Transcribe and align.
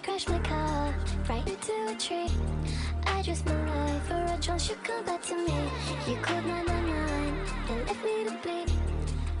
I 0.00 0.02
crashed 0.02 0.30
my 0.30 0.38
car 0.38 0.94
right 1.28 1.46
into 1.46 1.72
a 1.86 1.94
tree. 1.98 2.30
I 3.06 3.20
just 3.20 3.44
my 3.44 3.52
life 3.52 4.02
for 4.04 4.14
a 4.14 4.38
chance 4.40 4.70
you 4.70 4.74
come 4.76 5.04
back 5.04 5.20
to 5.24 5.34
me. 5.34 5.52
You 6.08 6.16
called 6.22 6.46
999 6.46 7.34
and 7.68 7.86
left 7.86 8.02
me 8.02 8.24
to 8.24 8.30
bleed. 8.42 8.72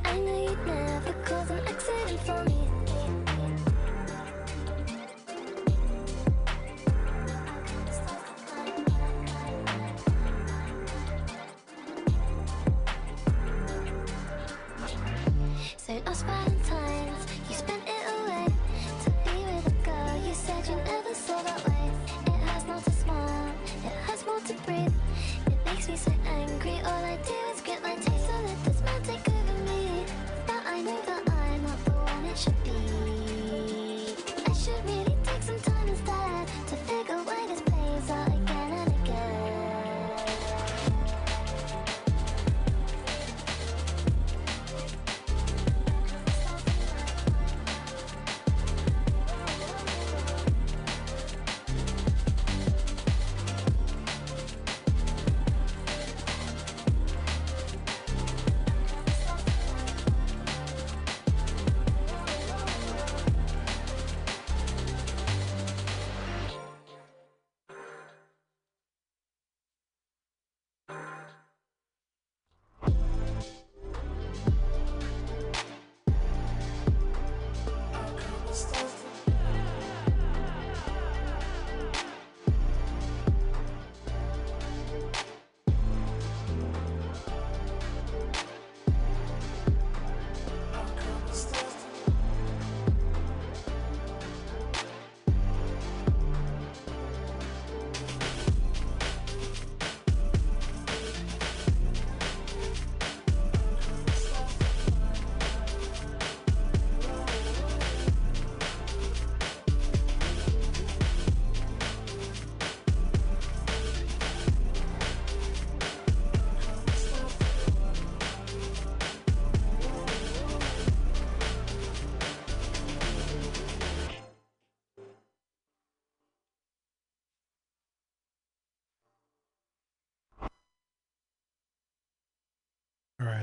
I 0.04 0.18
knew 0.18 0.50
you'd 0.50 0.66
never 0.66 1.14
cause 1.24 1.48
an 1.48 1.60
accident 1.66 2.20
for 2.20 2.44
me. 2.44 2.69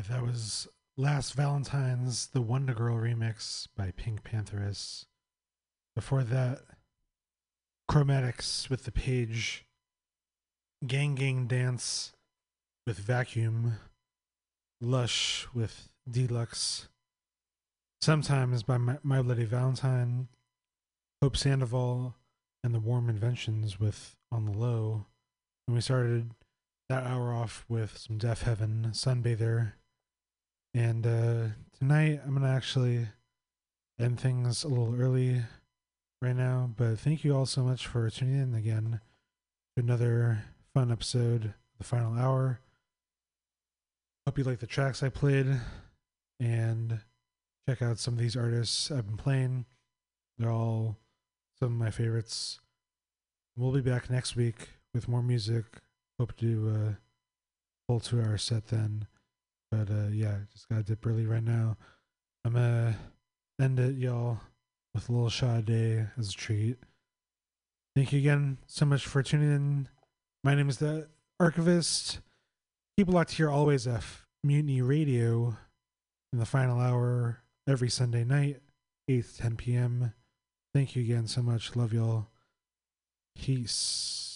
That 0.01 0.21
was 0.21 0.67
Last 0.95 1.33
Valentine's, 1.33 2.27
the 2.27 2.41
Wonder 2.41 2.73
Girl 2.73 2.97
remix 2.97 3.67
by 3.75 3.91
Pink 3.91 4.23
Pantheress. 4.23 5.05
Before 5.95 6.23
that, 6.23 6.59
Chromatics 7.89 8.69
with 8.69 8.83
the 8.83 8.91
page, 8.91 9.65
Gang 10.85 11.15
Gang 11.15 11.47
Dance 11.47 12.13
with 12.85 12.99
Vacuum, 12.99 13.79
Lush 14.79 15.47
with 15.53 15.89
Deluxe, 16.09 16.87
Sometimes 17.99 18.61
by 18.61 18.77
My 18.77 19.21
Bloody 19.21 19.45
Valentine, 19.45 20.27
Hope 21.23 21.35
Sandoval, 21.35 22.15
and 22.63 22.73
the 22.73 22.79
Warm 22.79 23.09
Inventions 23.09 23.79
with 23.79 24.15
On 24.31 24.45
the 24.45 24.51
Low. 24.57 25.07
And 25.67 25.75
we 25.75 25.81
started 25.81 26.31
that 26.87 27.03
hour 27.03 27.33
off 27.33 27.65
with 27.67 27.97
some 27.97 28.19
Deafheaven 28.19 28.91
Sunbather. 28.93 29.73
And 30.77 31.07
uh, 31.07 31.53
tonight 31.79 32.21
I'm 32.23 32.39
to 32.39 32.47
actually 32.47 33.07
end 33.99 34.19
things 34.19 34.63
a 34.63 34.67
little 34.67 34.93
early 34.95 35.41
right 36.21 36.35
now. 36.35 36.69
But 36.77 36.99
thank 36.99 37.23
you 37.23 37.35
all 37.35 37.47
so 37.47 37.63
much 37.63 37.87
for 37.87 38.07
tuning 38.11 38.39
in 38.39 38.53
again 38.53 39.01
to 39.75 39.83
another 39.83 40.43
fun 40.75 40.91
episode, 40.91 41.55
The 41.79 41.83
Final 41.83 42.13
Hour. 42.13 42.59
Hope 44.27 44.37
you 44.37 44.43
like 44.43 44.59
the 44.59 44.67
tracks 44.67 45.01
I 45.01 45.09
played 45.09 45.47
and 46.39 46.99
check 47.67 47.81
out 47.81 47.97
some 47.97 48.13
of 48.13 48.19
these 48.19 48.37
artists 48.37 48.91
I've 48.91 49.07
been 49.07 49.17
playing. 49.17 49.65
They're 50.37 50.51
all 50.51 50.95
some 51.59 51.69
of 51.69 51.79
my 51.79 51.89
favorites. 51.89 52.59
We'll 53.55 53.71
be 53.71 53.81
back 53.81 54.11
next 54.11 54.35
week 54.35 54.69
with 54.93 55.07
more 55.07 55.23
music. 55.23 55.65
Hope 56.19 56.37
to 56.37 56.45
do 56.45 56.69
a 56.69 56.97
full 57.87 57.99
two 57.99 58.21
hour 58.21 58.37
set 58.37 58.67
then. 58.67 59.07
But 59.71 59.89
uh, 59.89 60.07
yeah, 60.11 60.37
just 60.51 60.69
gotta 60.69 60.83
dip 60.83 61.05
early 61.05 61.25
right 61.25 61.43
now. 61.43 61.77
I'm 62.45 62.53
gonna 62.53 62.95
end 63.59 63.79
it, 63.79 63.95
y'all, 63.95 64.39
with 64.93 65.09
a 65.09 65.11
little 65.11 65.61
day 65.61 66.05
as 66.17 66.29
a 66.29 66.33
treat. 66.33 66.77
Thank 67.95 68.13
you 68.13 68.19
again 68.19 68.59
so 68.67 68.85
much 68.85 69.05
for 69.05 69.23
tuning 69.23 69.51
in. 69.51 69.89
My 70.43 70.55
name 70.55 70.69
is 70.69 70.77
the 70.77 71.07
Archivist. 71.39 72.19
Keep 72.97 73.09
locked 73.09 73.31
here 73.31 73.49
always 73.49 73.87
F 73.87 74.25
Mutiny 74.43 74.81
Radio 74.81 75.57
in 76.31 76.39
the 76.39 76.45
final 76.45 76.79
hour 76.79 77.41
every 77.67 77.89
Sunday 77.89 78.23
night, 78.23 78.61
8 79.07 79.25
10 79.37 79.55
p.m. 79.57 80.13
Thank 80.73 80.95
you 80.95 81.03
again 81.03 81.27
so 81.27 81.41
much. 81.41 81.75
Love 81.75 81.93
y'all. 81.93 82.27
Peace. 83.35 84.26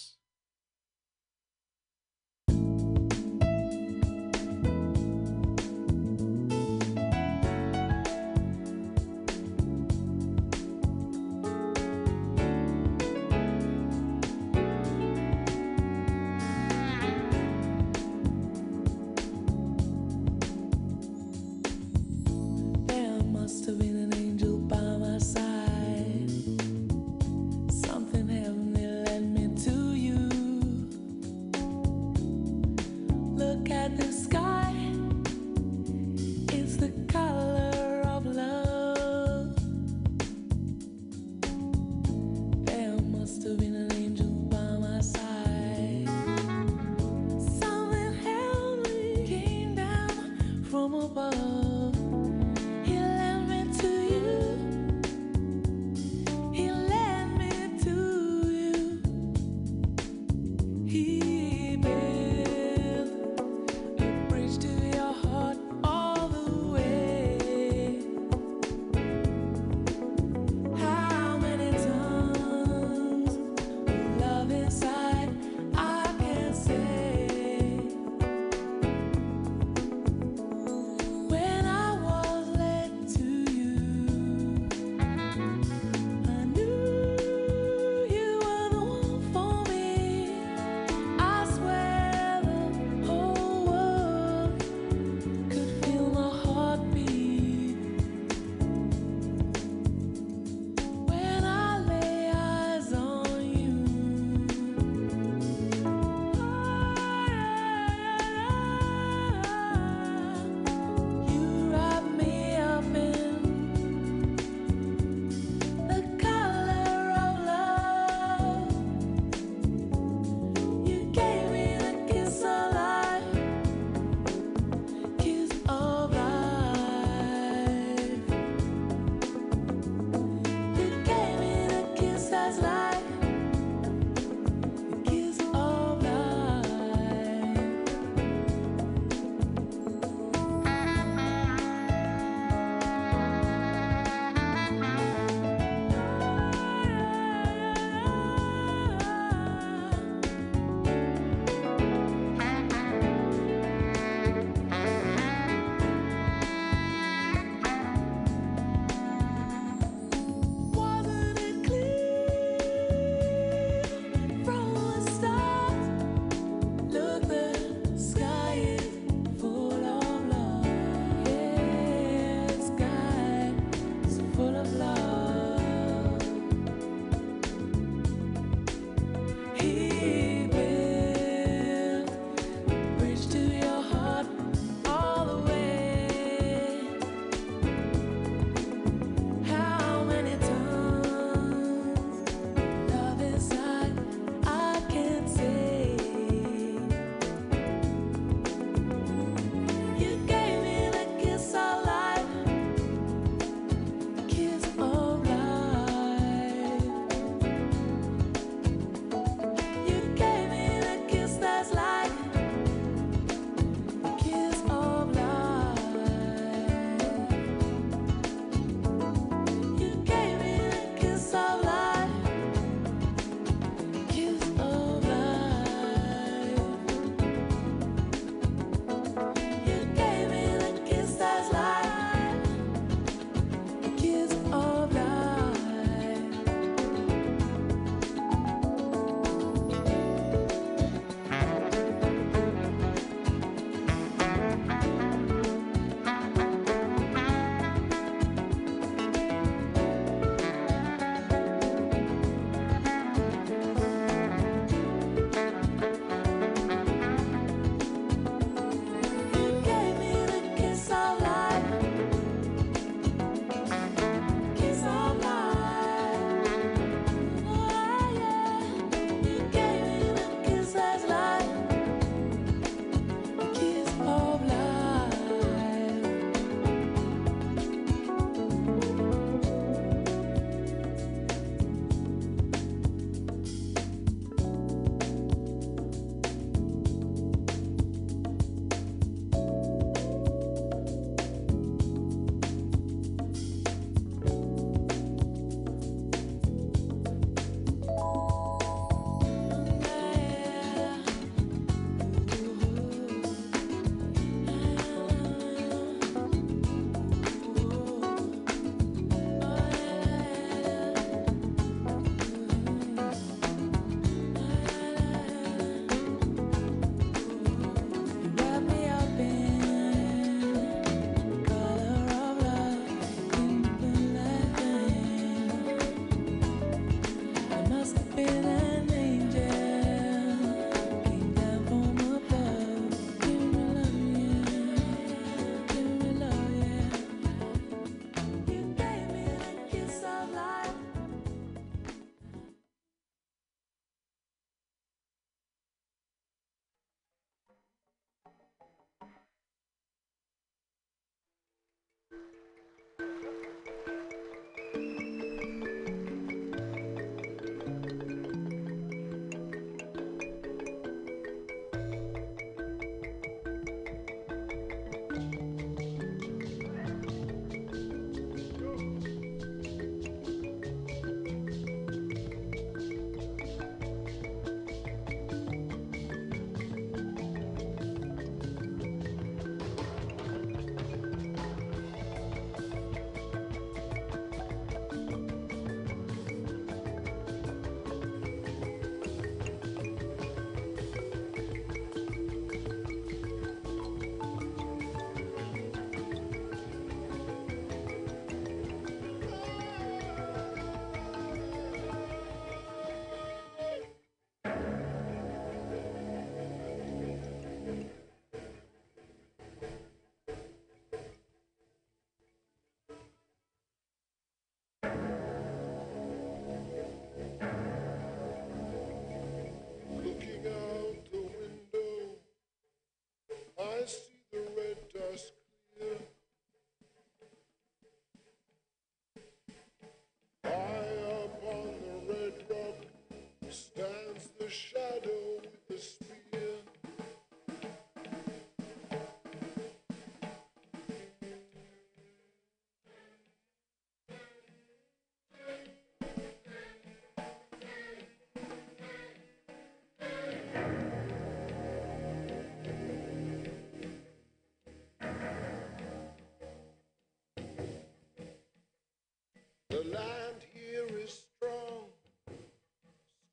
The 459.82 459.88
land 459.88 460.44
here 460.54 460.86
is 460.96 461.22
strong, 461.36 461.86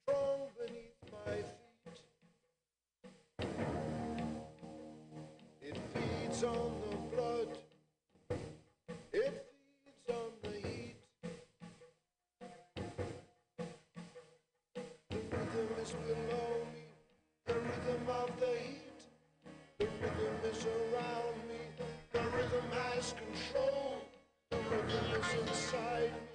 strong 0.01 0.39
beneath 0.57 0.97
my 1.11 1.35
feet. 1.35 2.01
It 5.61 5.77
feeds 5.93 6.43
on 6.43 6.71
the 6.89 6.95
blood, 7.15 7.49
it 9.13 9.45
feeds 9.85 10.09
on 10.09 10.31
the 10.41 10.49
heat. 10.67 10.95
The 15.09 15.17
rhythm 15.29 15.69
is 15.83 15.91
below 15.91 16.65
me, 16.73 16.85
the 17.45 17.53
rhythm 17.53 18.09
of 18.09 18.39
the 18.39 18.47
heat. 18.47 19.03
The 19.77 19.85
rhythm 19.85 20.35
is 20.51 20.65
around 20.65 21.47
me, 21.47 21.61
the 22.11 22.19
rhythm 22.19 22.71
has 22.71 23.13
control. 23.13 24.01
The 24.49 24.57
rhythm 24.57 25.21
is 25.21 25.33
inside 25.47 26.11
me. 26.11 26.28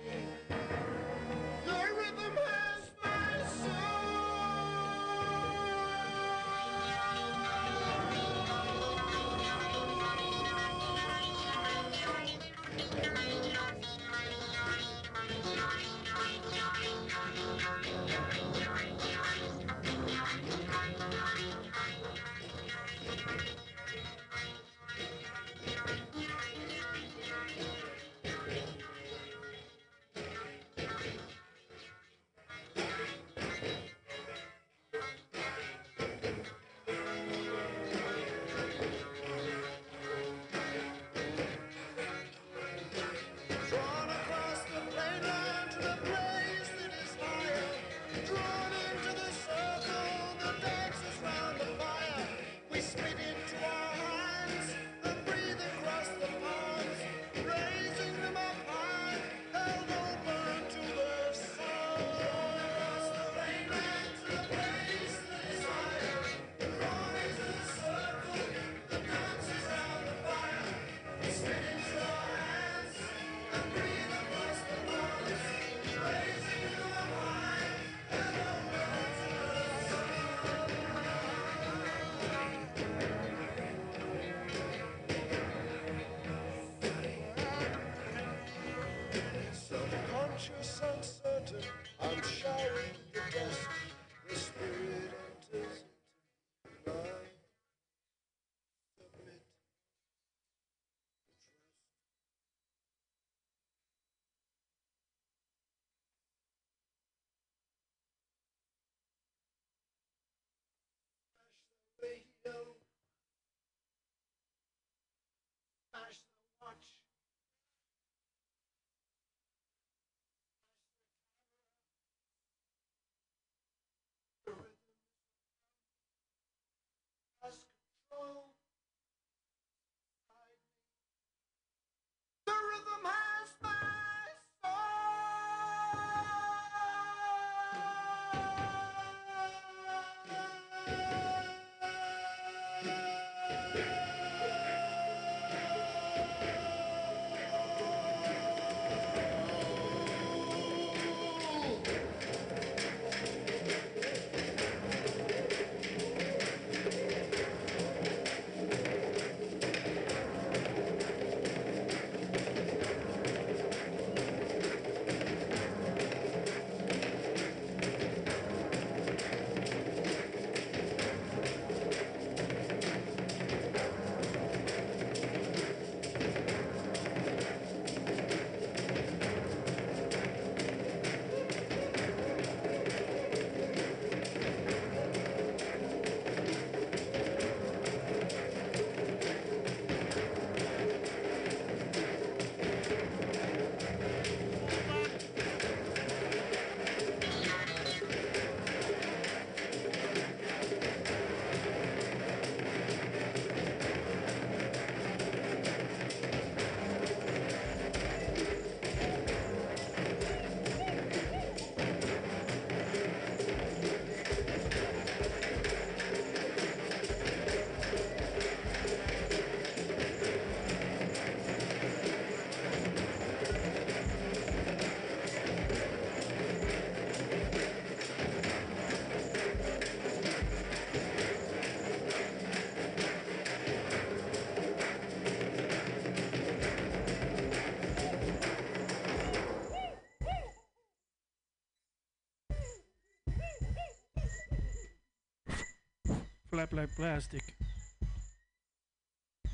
Flap 246.54 246.72
Like 246.72 246.94
Plastic. 246.94 247.42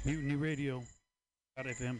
Mutiny 0.05 0.35
Radio. 0.35 0.83
FM. 1.59 1.99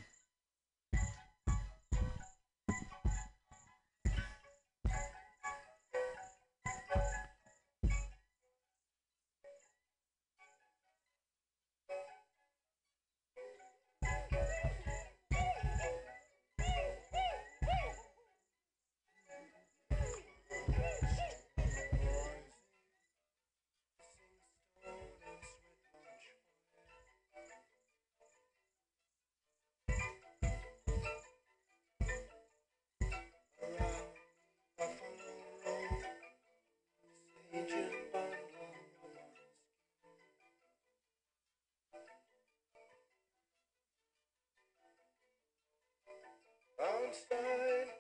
Outside, 47.11 48.00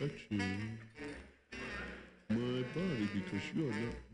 want 0.00 0.12
you 0.30 0.38
touching 0.38 0.78
my 2.30 2.62
body 2.74 3.08
because 3.14 3.42
you're 3.54 3.64
not 3.66 3.74
really 3.76 3.94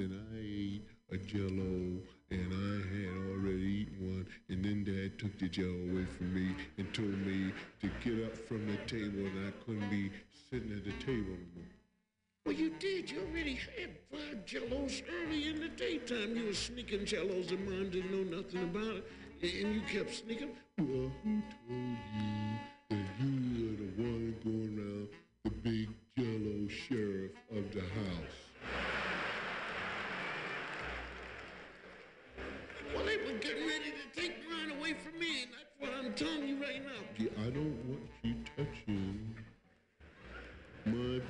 and 0.00 0.14
I 0.32 0.38
ate 0.38 0.82
a 1.12 1.18
jello 1.18 2.00
and 2.30 2.52
I 2.54 2.74
had 2.88 3.30
already 3.30 3.84
eaten 3.84 4.16
one 4.16 4.26
and 4.48 4.64
then 4.64 4.82
dad 4.82 5.18
took 5.18 5.38
the 5.38 5.48
jello 5.48 5.68
away 5.68 6.06
from 6.16 6.34
me 6.34 6.54
and 6.78 6.92
told 6.94 7.18
me 7.26 7.52
to 7.82 7.90
get 8.02 8.24
up 8.24 8.34
from 8.34 8.66
the 8.66 8.78
table 8.86 9.26
and 9.26 9.48
I 9.48 9.50
couldn't 9.64 9.90
be 9.90 10.10
sitting 10.48 10.72
at 10.72 10.84
the 10.84 10.92
table 11.04 11.36
anymore. 11.36 11.68
Well, 12.46 12.54
you 12.54 12.70
did. 12.78 13.10
You 13.10 13.20
already 13.28 13.58
had 13.78 13.90
five 14.10 14.46
jellos 14.46 15.02
early 15.22 15.48
in 15.48 15.60
the 15.60 15.68
daytime. 15.68 16.34
You 16.34 16.46
were 16.46 16.54
sneaking 16.54 17.04
jellos 17.04 17.50
and 17.50 17.68
mom 17.68 17.90
didn't 17.90 18.10
know 18.10 18.38
nothing 18.38 18.62
about 18.62 19.04
it. 19.42 19.64
And 19.64 19.74
you 19.74 19.82
kept 19.82 20.14
sneaking. 20.14 20.50
Well, 20.78 21.12
who 21.22 21.42
told 21.68 21.98
you 22.16 22.56
that 22.88 23.06
you 23.20 23.66
were 23.66 23.76
the 23.76 24.02
one 24.02 24.34
going 24.42 24.78
around 24.78 25.08
the 25.44 25.50
big 25.50 25.90
jello 26.16 26.68
sheriff 26.68 27.32
of 27.50 27.70
the 27.74 27.80
house? 27.80 28.49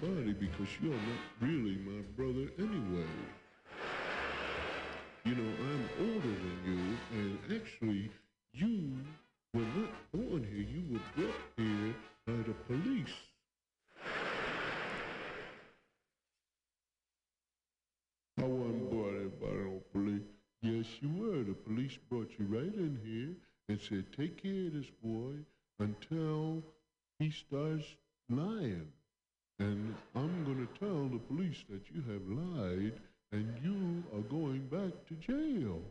Body 0.00 0.32
because 0.32 0.68
you're 0.80 0.92
not 0.92 1.22
really 1.40 1.76
my 1.84 2.00
brother 2.16 2.50
anyway. 2.58 3.06
You 5.24 5.34
know, 5.34 5.52
I'm 5.70 5.88
older 6.00 6.34
than 6.44 6.58
you, 6.66 6.82
and 7.18 7.38
actually, 7.60 8.10
you 8.54 8.92
were 9.52 9.60
not 9.60 9.92
born 10.12 10.42
here. 10.50 10.64
You 10.64 10.82
were 10.92 11.00
brought 11.14 11.34
here 11.58 11.94
by 12.26 12.32
the 12.32 12.54
police. 12.66 13.16
I 18.38 18.44
wasn't 18.44 18.90
brought 18.90 19.12
here 19.12 19.32
by 19.40 19.48
no 19.48 19.82
police. 19.92 20.28
Yes, 20.62 20.86
you 21.00 21.10
were. 21.10 21.44
The 21.44 21.54
police 21.54 21.98
brought 22.08 22.30
you 22.38 22.46
right 22.46 22.74
in 22.74 22.98
here 23.04 23.36
and 23.68 23.78
said, 23.80 24.04
take 24.16 24.42
care 24.42 24.66
of 24.68 24.72
this 24.72 24.90
boy 25.04 25.34
until 25.78 26.62
he 27.18 27.30
starts 27.30 27.84
lying. 28.30 28.88
And 29.60 29.94
I'm 30.16 30.42
going 30.44 30.66
to 30.66 30.78
tell 30.78 31.06
the 31.08 31.18
police 31.18 31.64
that 31.68 31.82
you 31.94 32.02
have 32.10 32.22
lied 32.26 32.94
and 33.30 33.54
you 33.62 34.02
are 34.16 34.22
going 34.22 34.66
back 34.68 35.06
to 35.06 35.14
jail. 35.16 35.82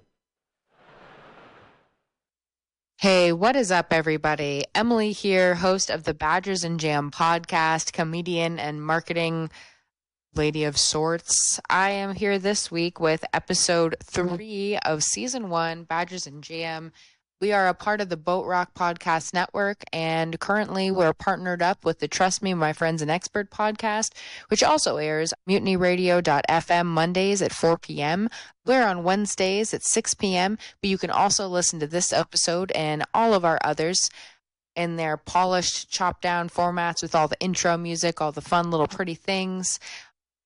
Hey, 2.97 3.32
what 3.32 3.55
is 3.55 3.71
up, 3.71 3.93
everybody? 3.93 4.65
Emily 4.73 5.12
here, 5.12 5.53
host 5.53 5.91
of 5.91 6.03
the 6.03 6.15
Badgers 6.15 6.63
and 6.63 6.79
Jam 6.79 7.12
podcast, 7.12 7.93
comedian 7.93 8.58
and 8.58 8.84
marketing 8.84 9.51
lady 10.34 10.63
of 10.63 10.75
sorts. 10.75 11.60
I 11.69 11.91
am 11.91 12.15
here 12.15 12.39
this 12.39 12.71
week 12.71 12.99
with 12.99 13.23
episode 13.34 13.95
three 14.03 14.79
of 14.79 15.03
season 15.03 15.47
one, 15.49 15.84
Badgers 15.84 16.25
and 16.25 16.43
Jam. 16.43 16.91
We 17.41 17.54
are 17.54 17.69
a 17.69 17.73
part 17.73 18.02
of 18.02 18.10
the 18.10 18.17
Boat 18.17 18.45
Rock 18.45 18.73
Podcast 18.73 19.34
Network, 19.34 19.86
and 19.93 20.38
currently 20.41 20.91
we're 20.91 21.13
partnered 21.13 21.62
up 21.62 21.86
with 21.86 21.99
the 21.99 22.08
Trust 22.10 22.43
Me, 22.43 22.54
My 22.54 22.73
Friends 22.73 23.02
and 23.02 23.10
Expert 23.10 23.49
podcast, 23.49 24.12
which 24.49 24.62
also 24.62 24.97
airs 24.97 25.34
mutinyradio.fm 25.47 26.86
Mondays 26.86 27.41
at 27.41 27.54
4 27.54 27.78
p.m. 27.78 28.28
We're 28.65 28.86
on 28.86 29.06
Wednesdays 29.06 29.73
at 29.73 29.84
6 29.84 30.15
p.m., 30.15 30.58
but 30.82 30.89
you 30.89 30.97
can 30.97 31.12
also 31.12 31.47
listen 31.47 31.80
to 31.80 31.88
this 31.88 32.12
episode 32.12 32.73
and 32.73 33.06
all 33.13 33.34
of 33.34 33.45
our 33.45 33.58
others 33.63 34.10
in 34.75 34.97
their 34.97 35.15
polished, 35.15 35.89
chopped 35.89 36.21
down 36.21 36.49
formats 36.49 37.02
with 37.02 37.15
all 37.15 37.30
the 37.30 37.39
intro 37.39 37.78
music, 37.78 38.19
all 38.19 38.34
the 38.34 38.41
fun 38.41 38.69
little 38.69 38.88
pretty 38.88 39.15
things 39.15 39.80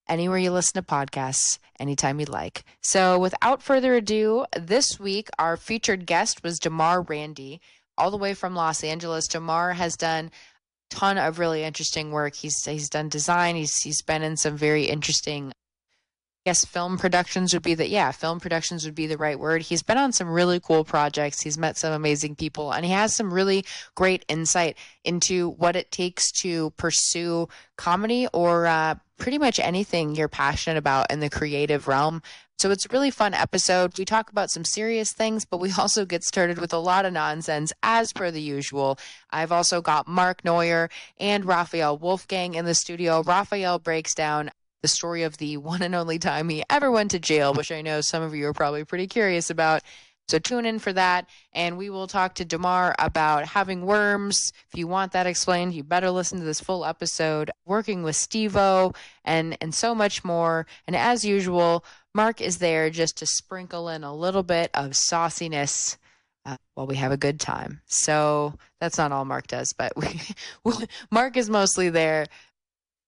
anywhere 0.07 0.37
you 0.37 0.51
listen 0.51 0.73
to 0.73 0.87
podcasts, 0.87 1.59
anytime 1.79 2.19
you'd 2.19 2.29
like. 2.29 2.63
So, 2.81 3.17
without 3.19 3.61
further 3.61 3.95
ado, 3.95 4.45
this 4.57 4.99
week 4.99 5.29
our 5.39 5.57
featured 5.57 6.05
guest 6.05 6.43
was 6.43 6.59
Jamar 6.59 7.07
Randy, 7.07 7.61
all 7.97 8.11
the 8.11 8.17
way 8.17 8.33
from 8.33 8.55
Los 8.55 8.83
Angeles. 8.83 9.27
Jamar 9.27 9.73
has 9.75 9.95
done 9.95 10.31
a 10.91 10.95
ton 10.95 11.17
of 11.17 11.39
really 11.39 11.63
interesting 11.63 12.11
work. 12.11 12.35
He's 12.35 12.63
he's 12.65 12.89
done 12.89 13.09
design. 13.09 13.55
He's 13.55 13.81
he's 13.81 14.01
been 14.01 14.23
in 14.23 14.37
some 14.37 14.57
very 14.57 14.85
interesting. 14.85 15.51
I 16.45 16.49
guess 16.49 16.65
film 16.65 16.97
productions 16.97 17.53
would 17.53 17.63
be 17.63 17.73
the 17.73 17.87
yeah 17.87 18.11
film 18.11 18.41
productions 18.41 18.83
would 18.83 18.95
be 18.95 19.07
the 19.07 19.17
right 19.17 19.39
word. 19.39 19.61
He's 19.61 19.81
been 19.81 19.97
on 19.97 20.11
some 20.11 20.27
really 20.27 20.59
cool 20.59 20.83
projects. 20.83 21.41
He's 21.41 21.57
met 21.57 21.77
some 21.77 21.93
amazing 21.93 22.35
people, 22.35 22.73
and 22.73 22.83
he 22.83 22.91
has 22.91 23.15
some 23.15 23.33
really 23.33 23.63
great 23.95 24.25
insight 24.27 24.77
into 25.05 25.51
what 25.51 25.77
it 25.77 25.89
takes 25.89 26.31
to 26.41 26.71
pursue 26.71 27.47
comedy 27.77 28.27
or 28.33 28.65
uh, 28.65 28.95
pretty 29.23 29.37
much 29.37 29.57
anything 29.57 30.13
you're 30.15 30.27
passionate 30.27 30.77
about 30.77 31.09
in 31.09 31.21
the 31.21 31.29
creative 31.29 31.87
realm. 31.87 32.21
So 32.57 32.71
it's 32.71 32.85
a 32.85 32.89
really 32.91 33.09
fun 33.09 33.33
episode. 33.33 33.97
We 33.97 34.03
talk 34.03 34.29
about 34.29 34.51
some 34.51 34.65
serious 34.65 35.13
things, 35.13 35.45
but 35.45 35.61
we 35.61 35.71
also 35.79 36.05
get 36.05 36.25
started 36.25 36.57
with 36.57 36.73
a 36.73 36.77
lot 36.77 37.05
of 37.05 37.13
nonsense 37.13 37.71
as 37.81 38.11
per 38.11 38.31
the 38.31 38.41
usual. 38.41 38.99
I've 39.31 39.53
also 39.53 39.81
got 39.81 40.09
Mark 40.09 40.43
Neuer 40.43 40.89
and 41.21 41.45
Raphael 41.45 41.97
Wolfgang 41.97 42.55
in 42.55 42.65
the 42.65 42.75
studio. 42.75 43.23
Raphael 43.23 43.79
breaks 43.79 44.13
down 44.13 44.51
the 44.81 44.89
story 44.89 45.23
of 45.23 45.37
the 45.37 45.55
one 45.71 45.81
and 45.83 45.95
only 45.95 46.19
time 46.19 46.49
he 46.49 46.65
ever 46.69 46.91
went 46.91 47.11
to 47.11 47.19
jail, 47.19 47.53
which 47.53 47.71
I 47.71 47.81
know 47.81 48.01
some 48.01 48.23
of 48.23 48.35
you 48.35 48.47
are 48.47 48.53
probably 48.53 48.83
pretty 48.83 49.07
curious 49.07 49.49
about. 49.49 49.83
So 50.27 50.39
tune 50.39 50.65
in 50.65 50.79
for 50.79 50.93
that, 50.93 51.27
and 51.51 51.77
we 51.77 51.89
will 51.89 52.07
talk 52.07 52.35
to 52.35 52.45
Damar 52.45 52.95
about 52.97 53.45
having 53.45 53.85
worms. 53.85 54.53
If 54.71 54.79
you 54.79 54.87
want 54.87 55.11
that 55.11 55.27
explained, 55.27 55.73
you 55.73 55.83
better 55.83 56.11
listen 56.11 56.39
to 56.39 56.45
this 56.45 56.61
full 56.61 56.85
episode. 56.85 57.51
Working 57.65 58.03
with 58.03 58.15
Stevo 58.15 58.95
and 59.25 59.57
and 59.59 59.75
so 59.75 59.93
much 59.93 60.23
more. 60.23 60.65
And 60.87 60.95
as 60.95 61.25
usual, 61.25 61.83
Mark 62.15 62.41
is 62.41 62.59
there 62.59 62.89
just 62.89 63.17
to 63.17 63.25
sprinkle 63.25 63.89
in 63.89 64.03
a 64.03 64.15
little 64.15 64.43
bit 64.43 64.71
of 64.73 64.91
sauciness 64.91 65.97
uh, 66.45 66.57
while 66.73 66.87
we 66.87 66.95
have 66.95 67.11
a 67.11 67.17
good 67.17 67.39
time. 67.39 67.81
So 67.85 68.55
that's 68.79 68.97
not 68.97 69.11
all 69.11 69.25
Mark 69.25 69.47
does, 69.47 69.73
but 69.73 69.93
we, 70.63 70.73
Mark 71.11 71.37
is 71.37 71.49
mostly 71.49 71.89
there 71.89 72.27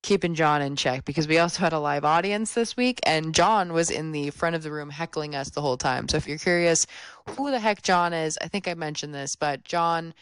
keeping 0.05 0.35
John 0.35 0.61
in 0.61 0.75
check 0.75 1.03
because 1.03 1.27
we 1.27 1.39
also 1.39 1.61
had 1.61 1.73
a 1.73 1.79
live 1.79 2.05
audience 2.05 2.53
this 2.53 2.77
week 2.77 2.99
and 3.03 3.33
John 3.33 3.73
was 3.73 3.89
in 3.89 4.11
the 4.11 4.29
front 4.29 4.55
of 4.55 4.61
the 4.61 4.71
room 4.71 4.91
heckling 4.91 5.33
us 5.33 5.49
the 5.49 5.61
whole 5.61 5.77
time. 5.77 6.07
So 6.07 6.17
if 6.17 6.27
you're 6.27 6.37
curious 6.37 6.85
who 7.31 7.49
the 7.49 7.59
heck 7.59 7.81
John 7.81 8.13
is, 8.13 8.37
I 8.39 8.47
think 8.47 8.67
I 8.67 8.75
mentioned 8.75 9.15
this, 9.15 9.35
but 9.35 9.63
John, 9.63 10.13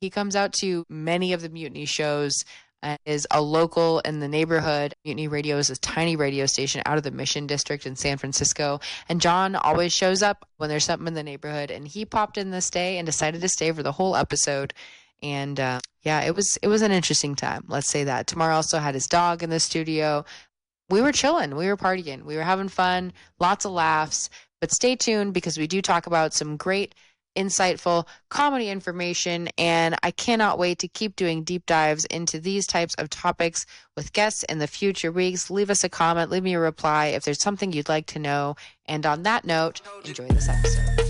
he 0.00 0.10
comes 0.10 0.34
out 0.34 0.52
to 0.54 0.84
many 0.88 1.32
of 1.32 1.42
the 1.42 1.48
Mutiny 1.48 1.86
shows. 1.86 2.44
Uh, 2.82 2.96
is 3.04 3.26
a 3.30 3.42
local 3.42 4.00
in 4.06 4.20
the 4.20 4.26
neighborhood. 4.26 4.94
Mutiny 5.04 5.28
Radio 5.28 5.58
is 5.58 5.68
a 5.68 5.76
tiny 5.76 6.16
radio 6.16 6.46
station 6.46 6.80
out 6.86 6.96
of 6.96 7.02
the 7.02 7.10
Mission 7.10 7.46
District 7.46 7.84
in 7.84 7.94
San 7.94 8.16
Francisco. 8.16 8.80
And 9.06 9.20
John 9.20 9.54
always 9.54 9.92
shows 9.92 10.22
up 10.22 10.48
when 10.56 10.70
there's 10.70 10.84
something 10.84 11.06
in 11.06 11.12
the 11.12 11.22
neighborhood. 11.22 11.70
And 11.70 11.86
he 11.86 12.06
popped 12.06 12.38
in 12.38 12.52
this 12.52 12.70
day 12.70 12.96
and 12.96 13.04
decided 13.04 13.42
to 13.42 13.50
stay 13.50 13.70
for 13.70 13.82
the 13.82 13.92
whole 13.92 14.16
episode. 14.16 14.72
And 15.22 15.58
uh, 15.60 15.80
yeah, 16.02 16.22
it 16.22 16.34
was 16.34 16.58
it 16.62 16.68
was 16.68 16.82
an 16.82 16.92
interesting 16.92 17.34
time. 17.34 17.64
Let's 17.68 17.88
say 17.88 18.04
that. 18.04 18.26
Tamar 18.26 18.50
also 18.50 18.78
had 18.78 18.94
his 18.94 19.06
dog 19.06 19.42
in 19.42 19.50
the 19.50 19.60
studio. 19.60 20.24
We 20.88 21.02
were 21.02 21.12
chilling. 21.12 21.56
We 21.56 21.66
were 21.68 21.76
partying. 21.76 22.24
We 22.24 22.36
were 22.36 22.42
having 22.42 22.68
fun. 22.68 23.12
Lots 23.38 23.64
of 23.64 23.72
laughs. 23.72 24.30
But 24.60 24.72
stay 24.72 24.96
tuned 24.96 25.34
because 25.34 25.56
we 25.56 25.66
do 25.66 25.80
talk 25.80 26.06
about 26.06 26.34
some 26.34 26.56
great 26.56 26.94
insightful 27.36 28.06
comedy 28.28 28.68
information, 28.68 29.48
and 29.56 29.96
I 30.02 30.10
cannot 30.10 30.58
wait 30.58 30.80
to 30.80 30.88
keep 30.88 31.16
doing 31.16 31.44
deep 31.44 31.66
dives 31.66 32.04
into 32.06 32.40
these 32.40 32.66
types 32.66 32.94
of 32.96 33.08
topics 33.08 33.66
with 33.96 34.12
guests 34.12 34.42
in 34.44 34.58
the 34.58 34.66
future 34.66 35.12
weeks. 35.12 35.50
Leave 35.50 35.70
us 35.70 35.84
a 35.84 35.88
comment, 35.88 36.30
leave 36.30 36.42
me 36.42 36.54
a 36.54 36.60
reply 36.60 37.06
if 37.06 37.24
there's 37.24 37.40
something 37.40 37.72
you'd 37.72 37.88
like 37.88 38.06
to 38.06 38.18
know. 38.18 38.56
And 38.86 39.06
on 39.06 39.22
that 39.22 39.44
note, 39.44 39.80
enjoy 40.04 40.28
this 40.28 40.48
episode. 40.48 41.09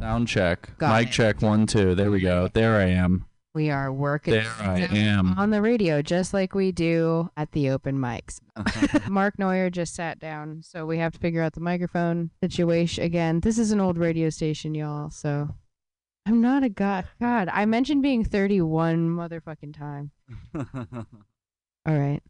Sound 0.00 0.28
check. 0.28 0.76
Got 0.78 0.98
Mic 0.98 1.08
it. 1.08 1.12
check. 1.12 1.42
One, 1.42 1.66
two. 1.66 1.94
There 1.94 2.10
we 2.10 2.20
go. 2.20 2.48
There 2.48 2.76
I 2.76 2.86
am. 2.86 3.26
We 3.52 3.68
are 3.70 3.92
working 3.92 4.34
There 4.34 4.52
I 4.60 4.80
am. 4.92 5.36
on 5.36 5.50
the 5.50 5.60
radio 5.60 6.02
just 6.02 6.32
like 6.32 6.54
we 6.54 6.70
do 6.70 7.30
at 7.36 7.50
the 7.50 7.70
open 7.70 7.98
mics. 7.98 8.38
Mark 9.10 9.40
Neuer 9.40 9.70
just 9.70 9.92
sat 9.94 10.20
down, 10.20 10.62
so 10.62 10.86
we 10.86 10.98
have 10.98 11.12
to 11.14 11.18
figure 11.18 11.42
out 11.42 11.54
the 11.54 11.60
microphone 11.60 12.30
situation 12.42 13.02
again. 13.02 13.40
This 13.40 13.58
is 13.58 13.72
an 13.72 13.80
old 13.80 13.98
radio 13.98 14.30
station, 14.30 14.72
y'all, 14.74 15.10
so 15.10 15.48
I'm 16.26 16.40
not 16.40 16.62
a 16.62 16.68
god. 16.68 17.08
God, 17.20 17.48
I 17.52 17.64
mentioned 17.66 18.02
being 18.02 18.24
31 18.24 19.08
motherfucking 19.08 19.76
time. 19.76 20.12
All 20.54 21.98
right. 21.98 22.20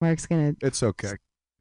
Mark's 0.00 0.26
gonna. 0.26 0.54
It's 0.62 0.82
okay. 0.82 1.12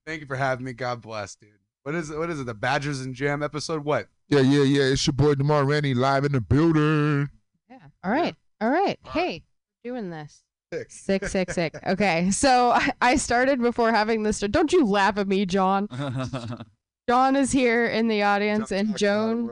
Thank 0.08 0.21
you 0.21 0.28
for 0.28 0.38
having 0.38 0.63
me. 0.65 0.71
God 0.74 1.02
bless, 1.02 1.36
dude. 1.36 1.50
What 1.84 1.96
is 1.96 2.10
it? 2.12 2.17
What 2.17 2.30
is 2.30 2.39
it? 2.39 2.46
The 2.46 2.54
Badgers 2.54 3.02
and 3.02 3.15
Jam 3.15 3.41
episode? 3.41 3.84
What? 3.84 4.08
Yeah, 4.30 4.41
yeah, 4.41 4.63
yeah. 4.63 4.84
It's 4.84 5.06
your 5.06 5.13
boy 5.13 5.36
Demar 5.36 5.65
Randy 5.65 5.94
live 5.94 6.26
in 6.26 6.32
the 6.34 6.41
building. 6.41 7.30
Yeah. 7.70 7.78
All 8.04 8.12
right. 8.12 8.36
All 8.62 8.70
right. 8.70 9.00
Hey, 9.06 9.44
we're 9.84 9.91
doing 9.94 10.10
this. 10.10 10.44
Sick, 10.89 11.26
sick, 11.26 11.52
sick. 11.52 11.76
Okay, 11.86 12.32
so 12.32 12.72
I- 12.72 12.91
I 13.02 13.15
started 13.17 13.60
before 13.62 13.91
having 13.91 14.24
this. 14.24 14.39
Don't 14.39 14.72
you 14.72 14.86
laugh 14.86 15.17
at 15.17 15.28
me, 15.28 15.46
John. 15.46 15.89
John 17.10 17.36
is 17.36 17.52
here 17.52 17.86
in 17.88 18.08
the 18.08 18.24
audience, 18.24 18.72
and 18.72 18.96
Joan. 18.98 19.52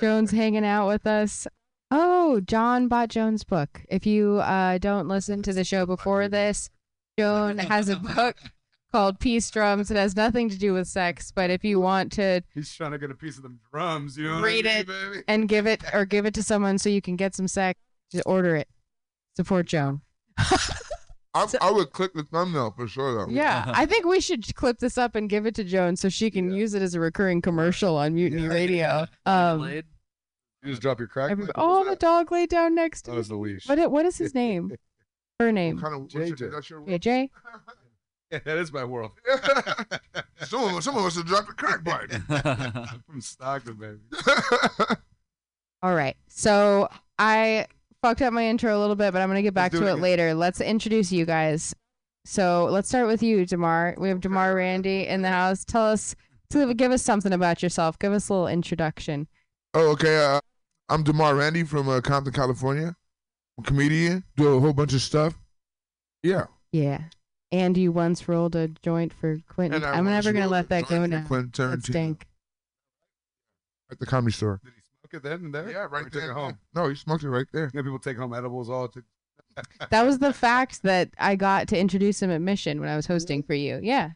Joan's 0.00 0.30
hanging 0.30 0.64
out 0.64 0.86
with 0.88 1.06
us. 1.06 1.46
Oh, 1.90 2.40
John 2.40 2.86
bought 2.88 3.08
Joan's 3.08 3.44
book. 3.44 3.82
If 3.88 4.06
you 4.06 4.36
uh, 4.38 4.78
don't 4.78 5.08
listen 5.08 5.42
to 5.42 5.52
the 5.52 5.64
show 5.64 5.86
before 5.86 6.28
this, 6.28 6.70
Joan 7.18 7.58
has 7.58 7.88
a 7.88 7.96
book 7.96 8.36
called 8.94 9.18
Peace 9.18 9.50
Drums. 9.50 9.90
It 9.90 9.96
has 9.96 10.14
nothing 10.14 10.48
to 10.50 10.56
do 10.56 10.72
with 10.72 10.86
sex, 10.86 11.32
but 11.32 11.50
if 11.50 11.64
you 11.64 11.80
want 11.80 12.12
to 12.12 12.42
He's 12.54 12.72
trying 12.72 12.92
to 12.92 12.98
get 12.98 13.10
a 13.10 13.14
piece 13.14 13.36
of 13.36 13.42
them 13.42 13.58
drums. 13.72 14.16
You 14.16 14.28
know? 14.28 14.34
what 14.36 14.44
I 14.44 14.46
read 14.46 14.64
mean, 14.66 14.76
it 14.76 14.86
baby? 14.86 15.22
and 15.26 15.48
give 15.48 15.66
it 15.66 15.82
or 15.92 16.04
give 16.04 16.26
it 16.26 16.34
to 16.34 16.42
someone 16.44 16.78
so 16.78 16.88
you 16.88 17.02
can 17.02 17.16
get 17.16 17.34
some 17.34 17.48
sex, 17.48 17.80
just 18.12 18.22
order 18.24 18.54
it. 18.54 18.68
Support 19.36 19.66
Joan. 19.66 20.02
I, 20.38 20.58
I 21.60 21.70
would 21.72 21.90
click 21.90 22.12
the 22.14 22.22
thumbnail 22.22 22.72
for 22.76 22.86
sure 22.86 23.14
though. 23.26 23.32
Yeah, 23.32 23.64
I 23.74 23.84
think 23.84 24.04
we 24.06 24.20
should 24.20 24.54
clip 24.54 24.78
this 24.78 24.96
up 24.96 25.16
and 25.16 25.28
give 25.28 25.44
it 25.44 25.56
to 25.56 25.64
Joan 25.64 25.96
so 25.96 26.08
she 26.08 26.30
can 26.30 26.52
use 26.52 26.72
it 26.74 26.82
as 26.82 26.94
a 26.94 27.00
recurring 27.00 27.42
commercial 27.42 27.96
on 27.96 28.14
Mutiny 28.14 28.46
Radio. 28.46 29.06
Um, 29.26 29.64
You 29.64 29.82
just 30.66 30.82
drop 30.82 31.00
your 31.00 31.08
crack. 31.08 31.32
every- 31.32 31.46
pipe? 31.46 31.54
oh, 31.58 31.82
the 31.84 31.96
dog 31.96 32.30
laid 32.30 32.48
down 32.48 32.76
next 32.76 33.02
to 33.02 33.10
That 33.10 33.14
me. 33.14 33.18
was 33.18 33.28
the 33.28 33.34
leash. 33.36 33.68
What? 33.68 33.90
What 33.90 34.06
is 34.06 34.16
his 34.18 34.34
name? 34.36 34.70
Her 35.40 35.50
name? 35.50 35.80
Kind 35.80 35.94
of. 35.94 36.00
What's 36.02 36.14
your, 36.14 36.26
JJ. 36.28 36.52
that's 36.52 36.70
your 36.70 36.84
Yeah, 36.88 36.98
Jay. 36.98 37.30
Yeah, 38.30 38.38
that 38.44 38.58
is 38.58 38.72
my 38.72 38.84
world. 38.84 39.12
Someone, 40.46 40.82
someone 40.82 41.04
must 41.04 41.16
have 41.16 41.26
dropped 41.26 41.48
a 41.50 41.52
crack 41.52 41.84
pipe. 41.84 42.10
I'm 42.28 43.02
from 43.08 43.20
Stockton, 43.20 43.74
baby. 43.74 43.98
All 45.82 45.94
right. 45.94 46.16
So 46.28 46.88
I 47.18 47.66
fucked 48.02 48.20
up 48.22 48.32
my 48.32 48.44
intro 48.46 48.76
a 48.76 48.80
little 48.80 48.96
bit, 48.96 49.12
but 49.12 49.22
I'm 49.22 49.28
gonna 49.28 49.42
get 49.42 49.54
back 49.54 49.72
to 49.72 49.86
it 49.86 49.92
it 49.92 49.96
later. 49.96 50.34
Let's 50.34 50.60
introduce 50.60 51.10
you 51.12 51.24
guys. 51.24 51.74
So 52.26 52.66
let's 52.70 52.88
start 52.88 53.06
with 53.06 53.22
you, 53.22 53.46
Damar. 53.46 53.94
We 53.98 54.08
have 54.08 54.20
Damar 54.20 54.54
Randy 54.54 55.06
in 55.06 55.22
the 55.22 55.28
house. 55.28 55.64
Tell 55.64 55.84
us, 55.84 56.14
give 56.50 56.90
us 56.90 57.02
something 57.02 57.32
about 57.32 57.62
yourself. 57.62 57.98
Give 57.98 58.12
us 58.12 58.28
a 58.28 58.32
little 58.32 58.48
introduction. 58.48 59.26
oh, 59.74 59.90
okay. 59.92 60.24
Uh, 60.24 60.40
I'm 60.88 61.02
Demar 61.04 61.34
Randy 61.34 61.64
from 61.64 61.88
uh, 61.88 62.00
Compton, 62.00 62.32
California. 62.32 62.94
I'm 63.58 63.64
a 63.64 63.66
comedian. 63.66 64.24
Do 64.36 64.56
a 64.56 64.60
whole 64.60 64.72
bunch 64.72 64.92
of 64.94 65.00
stuff. 65.00 65.38
Yeah. 66.22 66.44
Yeah. 66.72 67.02
And 67.54 67.76
you 67.78 67.92
once 67.92 68.26
rolled 68.28 68.56
a 68.56 68.66
joint 68.66 69.12
for 69.12 69.38
Quentin. 69.48 69.76
And 69.76 69.84
I 69.86 69.96
I'm 69.98 70.06
once 70.06 70.24
never 70.24 70.32
gonna 70.32 70.46
rolled 70.46 70.52
let 70.52 70.64
a 70.64 70.68
that 70.70 70.82
go 70.88 70.96
joint 70.96 71.12
for 71.12 71.20
now. 71.20 71.26
Quentin 71.26 71.50
That 71.70 71.78
Tarantino. 71.78 71.82
stink. 71.84 72.26
At 73.92 73.98
the 74.00 74.06
comedy 74.06 74.32
store. 74.32 74.60
Did 74.64 74.72
he 74.74 74.80
smoke 74.80 75.14
it 75.14 75.22
then 75.22 75.44
and 75.46 75.54
there? 75.54 75.70
Yeah, 75.70 75.86
right 75.88 76.04
he 76.04 76.10
took 76.10 76.22
there. 76.22 76.30
it 76.32 76.34
home. 76.34 76.58
No, 76.74 76.88
he 76.88 76.96
smoked 76.96 77.22
it 77.22 77.28
right 77.30 77.46
there. 77.52 77.70
Yeah, 77.72 77.82
people 77.82 78.00
take 78.00 78.16
home 78.16 78.34
edibles 78.34 78.68
all. 78.68 78.88
To... 78.88 79.04
That 79.90 80.04
was 80.04 80.18
the 80.18 80.32
fact 80.46 80.82
that 80.82 81.10
I 81.18 81.36
got 81.36 81.68
to 81.68 81.78
introduce 81.78 82.20
him 82.20 82.30
at 82.32 82.40
Mission 82.40 82.80
when 82.80 82.88
I 82.88 82.96
was 82.96 83.06
hosting 83.06 83.44
for 83.44 83.54
you. 83.54 83.78
Yeah. 83.82 84.10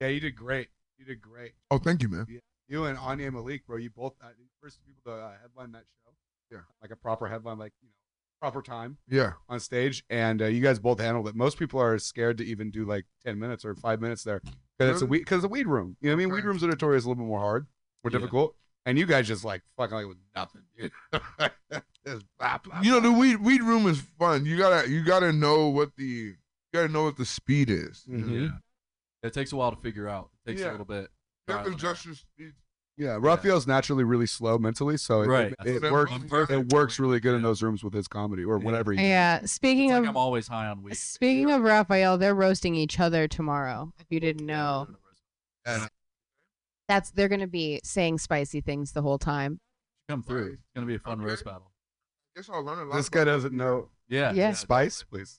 Yeah, 0.00 0.08
you 0.08 0.20
did 0.20 0.36
great. 0.36 0.68
You 0.98 1.04
did 1.04 1.20
great. 1.20 1.52
Oh, 1.72 1.78
thank 1.78 2.02
you, 2.02 2.08
man. 2.08 2.26
You 2.68 2.84
and 2.84 2.96
Anya 2.98 3.32
Malik, 3.32 3.66
bro. 3.66 3.78
You 3.78 3.90
both 3.90 4.14
uh, 4.22 4.28
first 4.62 4.78
people 4.86 5.00
to 5.06 5.18
uh, 5.18 5.32
headline 5.42 5.72
that 5.72 5.82
show. 6.04 6.12
Yeah. 6.50 6.60
like 6.80 6.92
a 6.92 6.96
proper 6.96 7.26
headline, 7.26 7.58
like 7.58 7.72
you 7.82 7.88
know, 7.88 7.94
proper 8.40 8.62
time 8.62 8.98
Yeah. 9.08 9.32
on 9.48 9.60
stage, 9.60 10.04
and 10.10 10.40
uh, 10.42 10.46
you 10.46 10.62
guys 10.62 10.78
both 10.78 11.00
handled 11.00 11.28
it. 11.28 11.34
Most 11.34 11.58
people 11.58 11.80
are 11.80 11.98
scared 11.98 12.38
to 12.38 12.44
even 12.44 12.70
do 12.70 12.84
like 12.84 13.04
ten 13.24 13.38
minutes 13.38 13.64
or 13.64 13.74
five 13.74 14.00
minutes 14.00 14.22
there 14.24 14.40
because 14.78 14.94
it's 14.94 15.02
a 15.02 15.06
weed 15.06 15.20
because 15.20 15.38
it's 15.38 15.44
a 15.44 15.48
weed 15.48 15.66
room. 15.66 15.96
You 16.00 16.10
know 16.10 16.16
what 16.16 16.22
I 16.22 16.26
mean? 16.26 16.34
Weed 16.34 16.44
rooms 16.44 16.62
are 16.64 16.68
notorious 16.68 17.04
a 17.04 17.08
little 17.08 17.22
bit 17.24 17.28
more 17.28 17.40
hard, 17.40 17.66
more 18.04 18.10
Yeah. 18.12 18.18
difficult, 18.18 18.54
and 18.86 18.98
you 18.98 19.06
guys 19.06 19.26
just 19.26 19.44
like 19.44 19.62
fucking 19.76 19.94
like 19.96 20.06
with 20.06 20.18
nothing. 20.34 20.62
dude. 20.76 20.92
Just 22.06 22.24
blah, 22.38 22.56
blah, 22.58 22.80
You 22.80 22.92
know 22.92 23.00
blah. 23.02 23.10
the 23.12 23.18
weed 23.18 23.36
weed 23.36 23.62
room 23.62 23.86
is 23.86 24.00
fun. 24.18 24.46
You 24.46 24.56
gotta 24.56 24.88
you 24.88 25.04
gotta 25.04 25.30
know 25.32 25.68
what 25.68 25.94
the 25.96 26.04
you 26.04 26.34
gotta 26.72 26.88
know 26.88 27.02
what 27.04 27.16
the 27.16 27.26
speed 27.26 27.68
is. 27.68 28.04
Mhm. 28.08 28.42
Yeah. 28.44 28.48
It 29.22 29.34
takes 29.34 29.52
a 29.52 29.56
while 29.56 29.72
to 29.74 29.80
figure 29.82 30.08
out. 30.08 30.30
It 30.46 30.50
takes 30.50 30.60
Yeah. 30.62 30.70
a 30.70 30.72
little 30.72 30.86
bit. 30.86 31.10
You 31.48 31.54
have 31.54 31.66
to 31.66 31.72
adjust 31.72 32.06
your 32.06 32.14
speed. 32.14 32.52
Yeah, 32.98 33.16
Raphael's 33.20 33.64
naturally 33.68 34.02
really 34.02 34.26
slow 34.26 34.58
mentally, 34.58 34.96
so 34.96 35.22
it, 35.22 35.28
Right. 35.28 35.54
it, 35.64 35.84
it 35.84 35.92
works. 35.92 36.10
what 36.10 36.20
I'm 36.20 36.28
perfect. 36.28 36.60
It 36.60 36.72
works 36.72 36.98
really 36.98 37.20
good 37.20 37.36
in 37.36 37.42
those 37.42 37.62
rooms 37.62 37.84
with 37.84 37.94
his 37.94 38.08
comedy 38.08 38.44
or 38.44 38.58
Yeah. 38.58 38.64
whatever. 38.64 38.92
He 38.92 39.06
Yeah. 39.08 39.44
Speaking 39.44 39.90
It's 39.90 39.92
like 39.94 40.02
of 40.02 40.08
I'm 40.08 40.16
always 40.16 40.48
high 40.48 40.66
on 40.66 40.82
weed. 40.82 40.96
speaking 40.96 41.48
of 41.52 41.62
Raphael, 41.62 42.18
they're 42.18 42.34
roasting 42.34 42.74
each 42.74 42.98
other 42.98 43.28
tomorrow. 43.28 43.92
If 44.00 44.06
you 44.10 44.18
didn't 44.18 44.44
know, 44.46 44.88
that's 46.88 47.10
they're 47.10 47.28
gonna 47.28 47.46
be 47.46 47.80
saying 47.84 48.18
spicy 48.18 48.60
things 48.60 48.92
the 48.92 49.02
whole 49.02 49.18
time. 49.18 49.60
Come 50.08 50.22
through. 50.22 50.54
It's 50.54 50.62
gonna 50.74 50.86
be 50.86 50.94
a 50.96 50.98
fun 50.98 51.20
Okay. 51.20 51.28
roast 51.30 51.44
battle. 51.44 51.70
Guess 52.34 52.48
I'll 52.50 52.62
learn 52.64 52.78
a 52.80 52.84
lot. 52.84 52.96
This 52.96 53.08
guy 53.08 53.24
doesn't 53.24 53.54
know 53.54 53.90
Yeah. 54.08 54.32
Yeah. 54.32 54.52
spice, 54.54 55.02
please. 55.04 55.38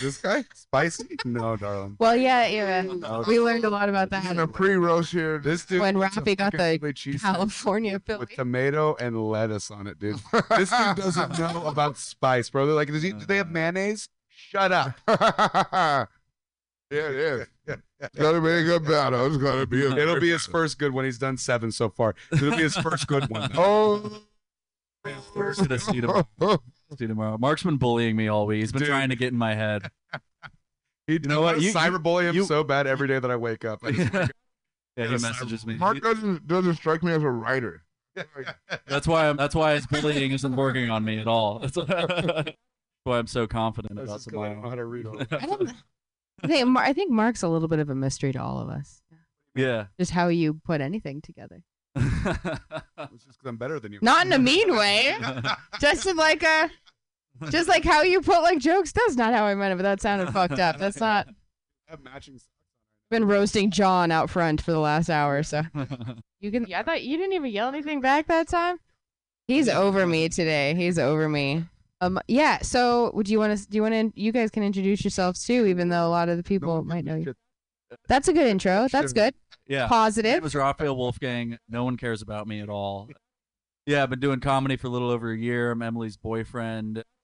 This 0.00 0.18
guy 0.18 0.44
spicy? 0.54 1.16
No, 1.24 1.56
darling. 1.56 1.96
Well, 1.98 2.16
yeah, 2.16 2.46
yeah. 2.46 2.82
No. 2.82 3.24
We 3.26 3.40
learned 3.40 3.64
a 3.64 3.70
lot 3.70 3.88
about 3.88 4.12
He's 4.14 4.30
in 4.30 4.38
a 4.38 4.46
pre-roast 4.46 5.12
here. 5.12 5.38
This 5.38 5.64
dude 5.64 5.80
when 5.80 5.96
eats 5.96 6.16
Rafi 6.16 6.36
got 6.36 6.52
fucking 6.52 6.58
the 6.58 6.78
Philly 6.78 6.92
cheesesteak 6.92 7.20
California 7.20 8.00
with 8.06 8.30
tomato 8.30 8.96
and 9.00 9.28
lettuce 9.28 9.70
on 9.70 9.86
it, 9.86 9.98
dude. 9.98 10.16
This 10.50 10.70
dude 10.70 10.96
doesn't 10.96 11.38
know 11.38 11.66
about 11.66 11.96
spice, 11.96 12.50
bro. 12.50 12.66
They're 12.66 12.74
like, 12.74 12.88
does 12.88 13.02
he, 13.02 13.12
do 13.12 13.26
they 13.26 13.36
have 13.36 13.48
uh. 13.48 13.52
mayonnaise? 13.52 14.08
Shut 14.28 14.72
up. 14.72 14.94
yeah, 15.08 16.06
it 16.90 17.14
is. 17.14 17.46
It's 18.00 18.18
gonna 18.18 18.40
be 18.40 18.50
a 18.50 18.64
good 18.64 18.84
battle. 18.84 19.26
It's 19.26 19.36
gonna 19.36 19.66
be. 19.66 19.84
A 19.84 19.96
It'll 19.96 20.20
be 20.20 20.30
his 20.30 20.46
first 20.46 20.78
good 20.78 20.92
one. 20.92 21.04
He's 21.04 21.18
done 21.18 21.36
seven 21.36 21.72
so 21.72 21.88
far. 21.88 22.14
It'll 22.32 22.50
be 22.50 22.58
his 22.58 22.76
first 22.76 23.06
good 23.06 23.30
one. 23.30 23.50
Oh. 23.56 24.20
We're 26.88 26.96
gonna 26.96 26.98
see 26.98 27.06
tomorrow. 27.06 27.38
Mark's 27.38 27.62
been 27.62 27.76
bullying 27.76 28.16
me 28.16 28.28
all 28.28 28.46
week. 28.46 28.60
He's 28.60 28.72
been 28.72 28.80
Dude. 28.80 28.88
trying 28.88 29.08
to 29.10 29.16
get 29.16 29.32
in 29.32 29.38
my 29.38 29.54
head. 29.54 29.90
He, 31.06 31.14
You 31.14 31.18
know 31.28 31.42
what? 31.42 31.60
You- 31.60 31.68
you- 31.68 31.74
cyberbully 31.74 32.22
him 32.30 32.34
you- 32.34 32.44
so 32.46 32.64
bad 32.64 32.86
every 32.86 33.06
day 33.08 33.18
that 33.18 33.30
I 33.30 33.36
wake 33.36 33.62
up. 33.66 33.80
I 33.84 33.90
just 33.92 34.10
wake 34.14 34.22
up. 34.22 34.30
Yeah, 34.96 35.04
he 35.04 35.12
Yes, 35.12 35.20
messages 35.22 35.66
me. 35.66 35.74
Mark 35.74 36.00
doesn't 36.00 36.46
doesn't 36.46 36.76
strike 36.76 37.02
me 37.02 37.12
as 37.12 37.22
a 37.22 37.28
writer. 37.28 37.82
That's 38.86 39.06
why 39.06 39.28
I'm. 39.28 39.36
That's 39.36 39.54
why 39.54 39.74
his 39.74 39.86
bullying 39.86 40.32
isn't 40.32 40.56
working 40.56 40.88
on 40.88 41.04
me 41.04 41.18
at 41.18 41.26
all. 41.26 41.58
That's 41.58 41.76
why 41.76 43.18
I'm 43.18 43.26
so 43.26 43.46
confident 43.46 43.96
That's 43.96 44.06
about 44.08 44.16
just 44.16 44.30
'cause 44.30 44.38
I 44.38 44.48
don't 44.48 44.62
know 44.62 44.62
tomorrow. 44.62 44.70
how 44.70 44.74
to 44.76 44.84
read 44.86 45.04
all 45.06 45.18
I 45.30 45.44
don't. 45.46 45.72
I 46.42 46.46
think, 46.46 46.68
Mar- 46.68 46.84
I 46.84 46.92
think 46.94 47.10
Mark's 47.12 47.42
a 47.42 47.48
little 47.48 47.68
bit 47.68 47.80
of 47.80 47.90
a 47.90 47.94
mystery 47.94 48.32
to 48.32 48.42
all 48.42 48.58
of 48.60 48.70
us. 48.70 49.02
Yeah. 49.54 49.86
Just 49.98 50.12
how 50.12 50.28
you 50.28 50.54
put 50.64 50.80
anything 50.80 51.20
together. 51.20 51.62
It's 52.24 53.24
just 53.24 53.38
because 53.38 53.46
I'm 53.46 53.56
better 53.56 53.78
than 53.78 53.92
you. 53.92 53.98
Not 54.02 54.26
in 54.26 54.32
a 54.32 54.38
mean 54.50 54.74
way. 54.76 55.16
just 55.80 56.06
in 56.06 56.16
like 56.16 56.42
a, 56.42 56.70
just 57.50 57.68
like 57.68 57.84
how 57.84 58.02
you 58.02 58.20
put 58.20 58.42
like 58.42 58.58
jokes. 58.58 58.92
That's 58.92 59.16
not 59.16 59.34
how 59.34 59.44
I 59.44 59.54
meant 59.54 59.72
it, 59.72 59.76
but 59.76 59.82
that 59.82 60.00
sounded 60.00 60.32
fucked 60.32 60.58
up. 60.58 60.78
That's 60.78 61.00
not. 61.00 61.28
I 61.88 61.92
have 61.92 62.02
matching 62.02 62.38
socks 62.38 62.48
Been 63.10 63.26
roasting 63.26 63.70
John 63.70 64.10
out 64.10 64.30
front 64.30 64.62
for 64.62 64.72
the 64.72 64.78
last 64.78 65.10
hour, 65.10 65.42
so 65.42 65.62
you 66.40 66.50
can. 66.50 66.72
I 66.72 66.82
thought 66.82 67.02
you 67.02 67.16
didn't 67.16 67.34
even 67.34 67.50
yell 67.50 67.68
anything 67.68 68.00
back 68.00 68.26
that 68.28 68.48
time. 68.48 68.78
He's 69.46 69.68
over 69.68 70.06
me 70.06 70.28
today. 70.30 70.74
He's 70.74 70.98
over 70.98 71.28
me. 71.28 71.64
Um. 72.00 72.18
Yeah. 72.28 72.58
So, 72.62 73.10
would 73.14 73.28
you 73.28 73.38
want 73.38 73.58
to? 73.58 73.68
Do 73.68 73.76
you 73.76 73.82
want 73.82 73.94
to? 73.94 74.20
You 74.20 74.32
guys 74.32 74.50
can 74.50 74.62
introduce 74.62 75.04
yourselves 75.04 75.44
too, 75.44 75.66
even 75.66 75.90
though 75.90 76.06
a 76.06 76.08
lot 76.08 76.28
of 76.28 76.36
the 76.38 76.42
people 76.42 76.82
might 76.84 77.04
know 77.04 77.16
you. 77.16 77.34
That's 78.08 78.28
a 78.28 78.32
good 78.32 78.46
intro. 78.46 78.86
That's 78.90 79.12
good. 79.12 79.34
Yeah. 79.66 79.88
Positive. 79.88 80.34
It 80.34 80.42
was 80.42 80.54
Raphael 80.54 80.96
Wolfgang. 80.96 81.58
No 81.68 81.84
one 81.84 81.96
cares 81.96 82.20
about 82.22 82.46
me 82.46 82.60
at 82.60 82.68
all. 82.68 83.08
Yeah, 83.86 84.02
I've 84.02 84.10
been 84.10 84.20
doing 84.20 84.40
comedy 84.40 84.76
for 84.76 84.86
a 84.86 84.90
little 84.90 85.10
over 85.10 85.30
a 85.32 85.36
year. 85.36 85.70
I'm 85.70 85.82
Emily's 85.82 86.16
boyfriend. 86.16 87.02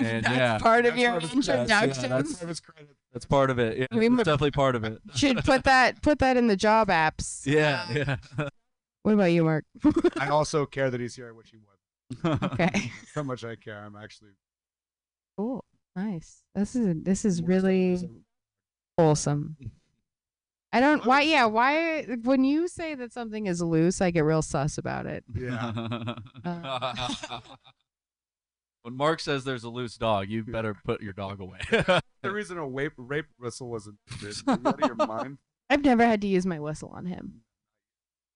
And 0.00 0.24
That's 0.24 0.36
yeah, 0.36 0.58
part 0.58 0.86
of 0.86 0.92
That's 0.94 1.02
your 1.02 1.10
part 1.10 1.24
of 1.24 1.32
yeah, 1.68 1.82
introduction. 1.82 2.08
that's, 2.46 2.62
that's 3.12 3.24
part 3.24 3.50
of 3.50 3.58
it. 3.58 3.78
Yeah, 3.78 3.86
We 3.98 4.06
it's 4.06 4.10
mu- 4.12 4.18
definitely 4.18 4.52
part 4.52 4.76
of 4.76 4.84
it. 4.84 5.00
Should 5.16 5.38
put 5.38 5.64
that 5.64 6.02
put 6.02 6.20
that 6.20 6.36
in 6.36 6.46
the 6.46 6.54
job 6.54 6.86
apps. 6.86 7.44
Yeah, 7.44 7.84
yeah. 7.92 8.16
What 9.02 9.14
about 9.14 9.32
you, 9.32 9.42
Mark? 9.42 9.64
I 10.16 10.28
also 10.28 10.66
care 10.66 10.88
that 10.88 11.00
he's 11.00 11.16
here, 11.16 11.34
which 11.34 11.50
he 11.50 11.56
was. 11.56 12.38
Okay. 12.52 12.92
How 13.12 13.24
much 13.24 13.42
I 13.44 13.56
care. 13.56 13.82
I'm 13.84 13.96
actually. 13.96 14.30
Cool. 15.36 15.64
Nice. 15.96 16.44
This 16.54 16.76
is 16.76 16.94
this 17.02 17.24
is 17.24 17.42
really 17.42 17.98
wholesome. 18.96 19.56
I 20.72 20.80
don't 20.80 21.06
why 21.06 21.22
yeah, 21.22 21.46
why 21.46 22.02
when 22.24 22.44
you 22.44 22.68
say 22.68 22.94
that 22.94 23.12
something 23.12 23.46
is 23.46 23.62
loose, 23.62 24.00
I 24.00 24.10
get 24.10 24.24
real 24.24 24.42
sus 24.42 24.76
about 24.78 25.06
it. 25.06 25.24
Yeah. 25.34 25.72
Uh, 26.44 27.40
when 28.82 28.96
Mark 28.96 29.20
says 29.20 29.44
there's 29.44 29.64
a 29.64 29.68
loose 29.68 29.96
dog, 29.96 30.28
you 30.28 30.44
better 30.44 30.74
put 30.84 31.02
your 31.02 31.12
dog 31.12 31.40
away. 31.40 31.58
the 31.70 32.02
reason 32.22 32.56
a 32.58 32.66
rape, 32.66 32.92
rape 32.96 33.26
whistle 33.38 33.68
wasn't. 33.68 33.96
Are 34.22 34.28
you 34.28 34.32
out 34.46 34.82
of 34.82 34.86
your 34.86 34.94
mind? 34.94 35.38
I've 35.68 35.84
never 35.84 36.06
had 36.06 36.20
to 36.22 36.26
use 36.26 36.46
my 36.46 36.58
whistle 36.58 36.90
on 36.94 37.06
him. 37.06 37.42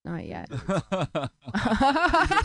Not 0.05 0.27
yet. 0.27 0.51
He's, 0.51 0.61
on 0.61 1.31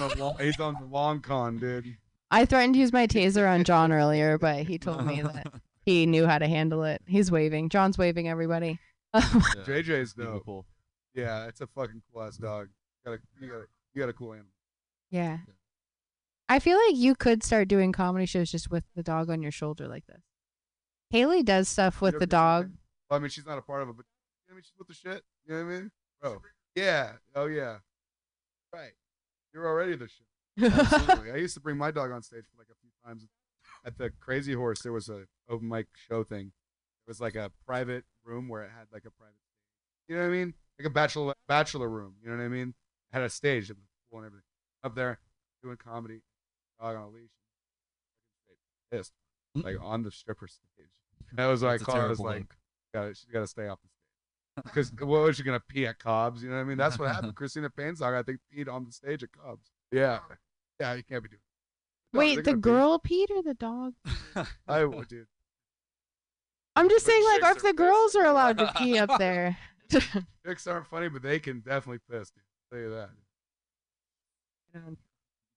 the 0.09 0.15
long, 0.17 0.37
he's 0.39 0.59
on 0.59 0.75
the 0.79 0.87
long 0.89 1.21
con, 1.21 1.57
dude. 1.57 1.97
I 2.29 2.45
threatened 2.45 2.75
to 2.75 2.79
use 2.79 2.93
my 2.93 3.07
taser 3.07 3.49
on 3.49 3.63
John 3.63 3.91
earlier, 3.91 4.37
but 4.37 4.67
he 4.67 4.77
told 4.77 5.05
me 5.05 5.21
that 5.21 5.51
he 5.85 6.05
knew 6.05 6.27
how 6.27 6.37
to 6.37 6.47
handle 6.47 6.83
it. 6.83 7.01
He's 7.07 7.31
waving. 7.31 7.69
John's 7.69 7.97
waving 7.97 8.29
everybody. 8.29 8.79
JJ's 9.15 10.13
dope. 10.13 10.25
Beautiful. 10.27 10.65
Yeah, 11.13 11.47
it's 11.47 11.61
a 11.61 11.67
fucking 11.67 12.01
cool 12.11 12.23
ass 12.23 12.37
dog. 12.37 12.67
You 13.05 13.11
got 13.11 13.17
a, 13.17 13.21
you 13.39 13.51
got 13.51 13.57
a, 13.57 13.65
you 13.93 14.01
got 14.01 14.09
a 14.09 14.13
cool 14.13 14.33
animal. 14.33 14.51
Yeah. 15.09 15.37
I 16.49 16.59
feel 16.59 16.77
like 16.77 16.95
you 16.95 17.15
could 17.15 17.43
start 17.43 17.67
doing 17.67 17.91
comedy 17.91 18.25
shows 18.25 18.51
just 18.51 18.71
with 18.71 18.83
the 18.95 19.03
dog 19.03 19.29
on 19.29 19.41
your 19.41 19.51
shoulder 19.51 19.87
like 19.87 20.05
this. 20.07 20.21
Haley 21.09 21.43
does 21.43 21.67
stuff 21.67 22.01
with 22.01 22.19
the 22.19 22.27
dog. 22.27 22.71
Well, 23.09 23.19
I 23.19 23.21
mean, 23.21 23.29
she's 23.29 23.45
not 23.45 23.57
a 23.57 23.61
part 23.61 23.81
of 23.81 23.89
it, 23.89 23.97
but 23.97 24.05
you 24.47 24.49
know, 24.49 24.53
I 24.53 24.55
mean, 24.55 24.63
she's 24.63 24.77
with 24.77 24.87
the 24.87 24.93
shit. 24.93 25.23
You 25.45 25.55
know 25.55 25.65
what 25.65 25.71
I 25.71 25.75
mean, 25.75 25.91
bro? 26.21 26.41
Yeah. 26.75 27.11
Oh 27.35 27.45
yeah. 27.45 27.77
Right. 28.73 28.91
You're 29.53 29.67
already 29.67 29.95
the 29.95 30.07
shit. 30.07 30.73
Absolutely. 30.73 31.31
I 31.33 31.37
used 31.37 31.53
to 31.55 31.61
bring 31.61 31.77
my 31.77 31.91
dog 31.91 32.11
on 32.11 32.21
stage 32.21 32.43
for 32.51 32.57
like 32.59 32.67
a 32.69 32.75
few 32.81 32.89
times 33.05 33.25
at 33.85 33.97
the 33.97 34.11
Crazy 34.19 34.53
Horse. 34.53 34.81
There 34.81 34.91
was 34.93 35.09
a 35.09 35.23
open 35.49 35.67
mic 35.67 35.87
show 35.95 36.23
thing. 36.23 36.51
It 37.07 37.11
was 37.11 37.21
like 37.21 37.35
a 37.35 37.51
private 37.65 38.03
room 38.25 38.49
where 38.49 38.63
it 38.63 38.71
had 38.77 38.87
like 38.91 39.05
a 39.05 39.11
private. 39.11 39.35
You 40.09 40.17
know 40.17 40.23
what 40.23 40.27
I 40.27 40.31
mean? 40.31 40.53
Like 40.77 40.87
a 40.87 40.89
bachelor 40.89 41.33
bachelor 41.47 41.87
room. 41.87 42.15
You 42.21 42.29
know 42.29 42.37
what 42.37 42.43
I 42.43 42.49
mean? 42.49 42.73
It 43.11 43.13
had 43.13 43.23
a 43.23 43.29
stage 43.29 43.69
that 43.69 43.77
was 43.77 43.87
cool 44.09 44.19
and 44.19 44.25
everything. 44.25 44.43
Up 44.83 44.93
there 44.93 45.19
doing 45.63 45.77
comedy, 45.77 46.21
dog 46.81 46.97
on 46.97 47.03
a 47.03 47.09
leash. 47.09 47.29
Pissed, 48.91 49.13
like 49.55 49.77
on 49.81 50.03
the 50.03 50.11
stripper 50.11 50.47
stage. 50.47 50.87
That 51.33 51.47
was 51.47 51.63
what 51.63 51.71
That's 51.71 51.83
a 51.83 51.85
call 51.85 51.95
it. 52.01 52.03
I 52.03 52.07
was 52.07 52.19
like, 52.19 52.39
look. 52.39 52.55
got 52.93 53.15
she's 53.15 53.31
got 53.31 53.39
to 53.39 53.47
stay 53.47 53.67
off 53.67 53.79
the 53.81 53.87
stage. 53.87 54.63
Because 54.65 55.07
what 55.07 55.21
was 55.21 55.37
she 55.37 55.43
gonna 55.43 55.61
pee 55.61 55.85
at 55.87 55.99
Cobb's? 55.99 56.43
You 56.43 56.49
know 56.49 56.55
what 56.55 56.61
I 56.61 56.65
mean? 56.65 56.77
That's 56.77 56.99
what 56.99 57.13
happened. 57.13 57.35
Christina 57.35 57.69
Payne's 57.69 57.99
dog, 57.99 58.13
I 58.15 58.23
think, 58.23 58.39
peed 58.53 58.71
on 58.71 58.85
the 58.85 58.91
stage 58.91 59.23
at 59.23 59.29
Cobb's. 59.31 59.71
Yeah, 59.91 60.19
yeah, 60.79 60.93
you 60.93 61.03
can't 61.03 61.23
be 61.23 61.29
doing. 61.29 61.41
No, 62.13 62.19
Wait, 62.19 62.35
the 62.37 62.43
gonna 62.43 62.57
pee. 62.57 62.61
girl 62.61 62.99
peed 62.99 63.29
or 63.31 63.43
the 63.43 63.53
dog? 63.53 63.93
I 64.67 64.83
would, 64.85 65.07
dude. 65.07 65.27
I'm 66.77 66.89
just 66.89 67.05
saying, 67.05 67.23
like, 67.41 67.55
if 67.57 67.63
the 67.63 67.73
girls 67.73 68.15
are 68.15 68.25
allowed 68.25 68.57
to 68.59 68.71
pee 68.77 68.97
up 68.97 69.09
there. 69.19 69.57
Chicks 70.45 70.67
aren't 70.67 70.87
funny, 70.87 71.07
but 71.09 71.21
they 71.21 71.39
can 71.39 71.59
definitely 71.61 71.99
piss. 72.09 72.31
Dude. 72.31 72.43
I'll 72.43 72.77
tell 72.77 72.89
you 72.89 72.95
that. 72.95 73.09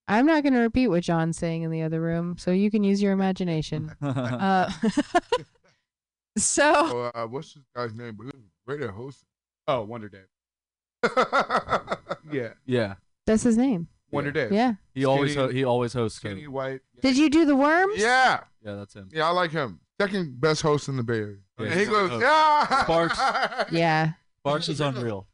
I'm 0.08 0.26
not 0.26 0.42
going 0.42 0.54
to 0.54 0.60
repeat 0.60 0.88
what 0.88 1.02
John's 1.02 1.36
saying 1.36 1.62
in 1.62 1.70
the 1.70 1.82
other 1.82 2.00
room, 2.00 2.36
so 2.38 2.50
you 2.50 2.70
can 2.70 2.82
use 2.82 3.02
your 3.02 3.12
imagination. 3.12 3.94
uh, 4.02 4.70
so, 6.36 6.72
Oh, 6.74 7.10
uh, 7.14 7.26
what's 7.26 7.54
this 7.54 7.62
guy's 7.76 7.94
name? 7.94 8.14
But 8.16 8.24
he 8.24 8.32
was 8.34 8.42
great 8.66 8.80
at 8.82 8.90
hosting. 8.90 9.26
Oh, 9.68 9.82
Wonder 9.82 10.08
Dave. 10.08 10.26
Yeah, 12.32 12.50
yeah. 12.66 12.94
that's 13.26 13.42
his 13.42 13.56
name. 13.56 13.88
Wonder 14.10 14.32
Dave. 14.32 14.52
Yeah. 14.52 14.74
He 14.94 15.04
always 15.04 15.34
ho- 15.36 15.48
he 15.48 15.64
always 15.64 15.92
hosts. 15.92 16.18
Skinny 16.18 16.44
it. 16.44 16.52
white. 16.52 16.80
Did 17.02 17.16
you 17.16 17.30
do 17.30 17.44
the 17.44 17.54
worms? 17.56 17.94
yeah, 17.98 18.40
Yeah, 18.64 18.74
that's 18.76 18.94
him. 18.94 19.08
yeah, 19.12 19.26
I 19.28 19.30
like 19.30 19.52
him. 19.52 19.80
Second 20.00 20.40
best 20.40 20.62
host 20.62 20.88
in 20.88 20.96
the 20.96 21.02
Bay 21.02 21.18
Area. 21.18 21.36
Yeah, 21.58 21.66
and 21.66 21.80
he 21.80 21.86
goes, 21.86 22.10
host. 22.10 22.22
yeah. 22.22 22.82
Sparks. 22.84 23.20
Yeah. 23.72 24.12
Sparks 24.38 24.68
is 24.70 24.80
unreal. 24.80 25.26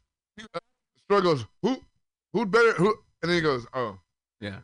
Sparks 1.05 1.23
goes, 1.23 1.45
who, 1.61 1.77
who'd 2.33 2.51
better, 2.51 2.73
who? 2.73 2.93
And 3.21 3.29
then 3.31 3.35
he 3.37 3.41
goes, 3.41 3.65
oh, 3.73 3.97
Yeah. 4.41 4.59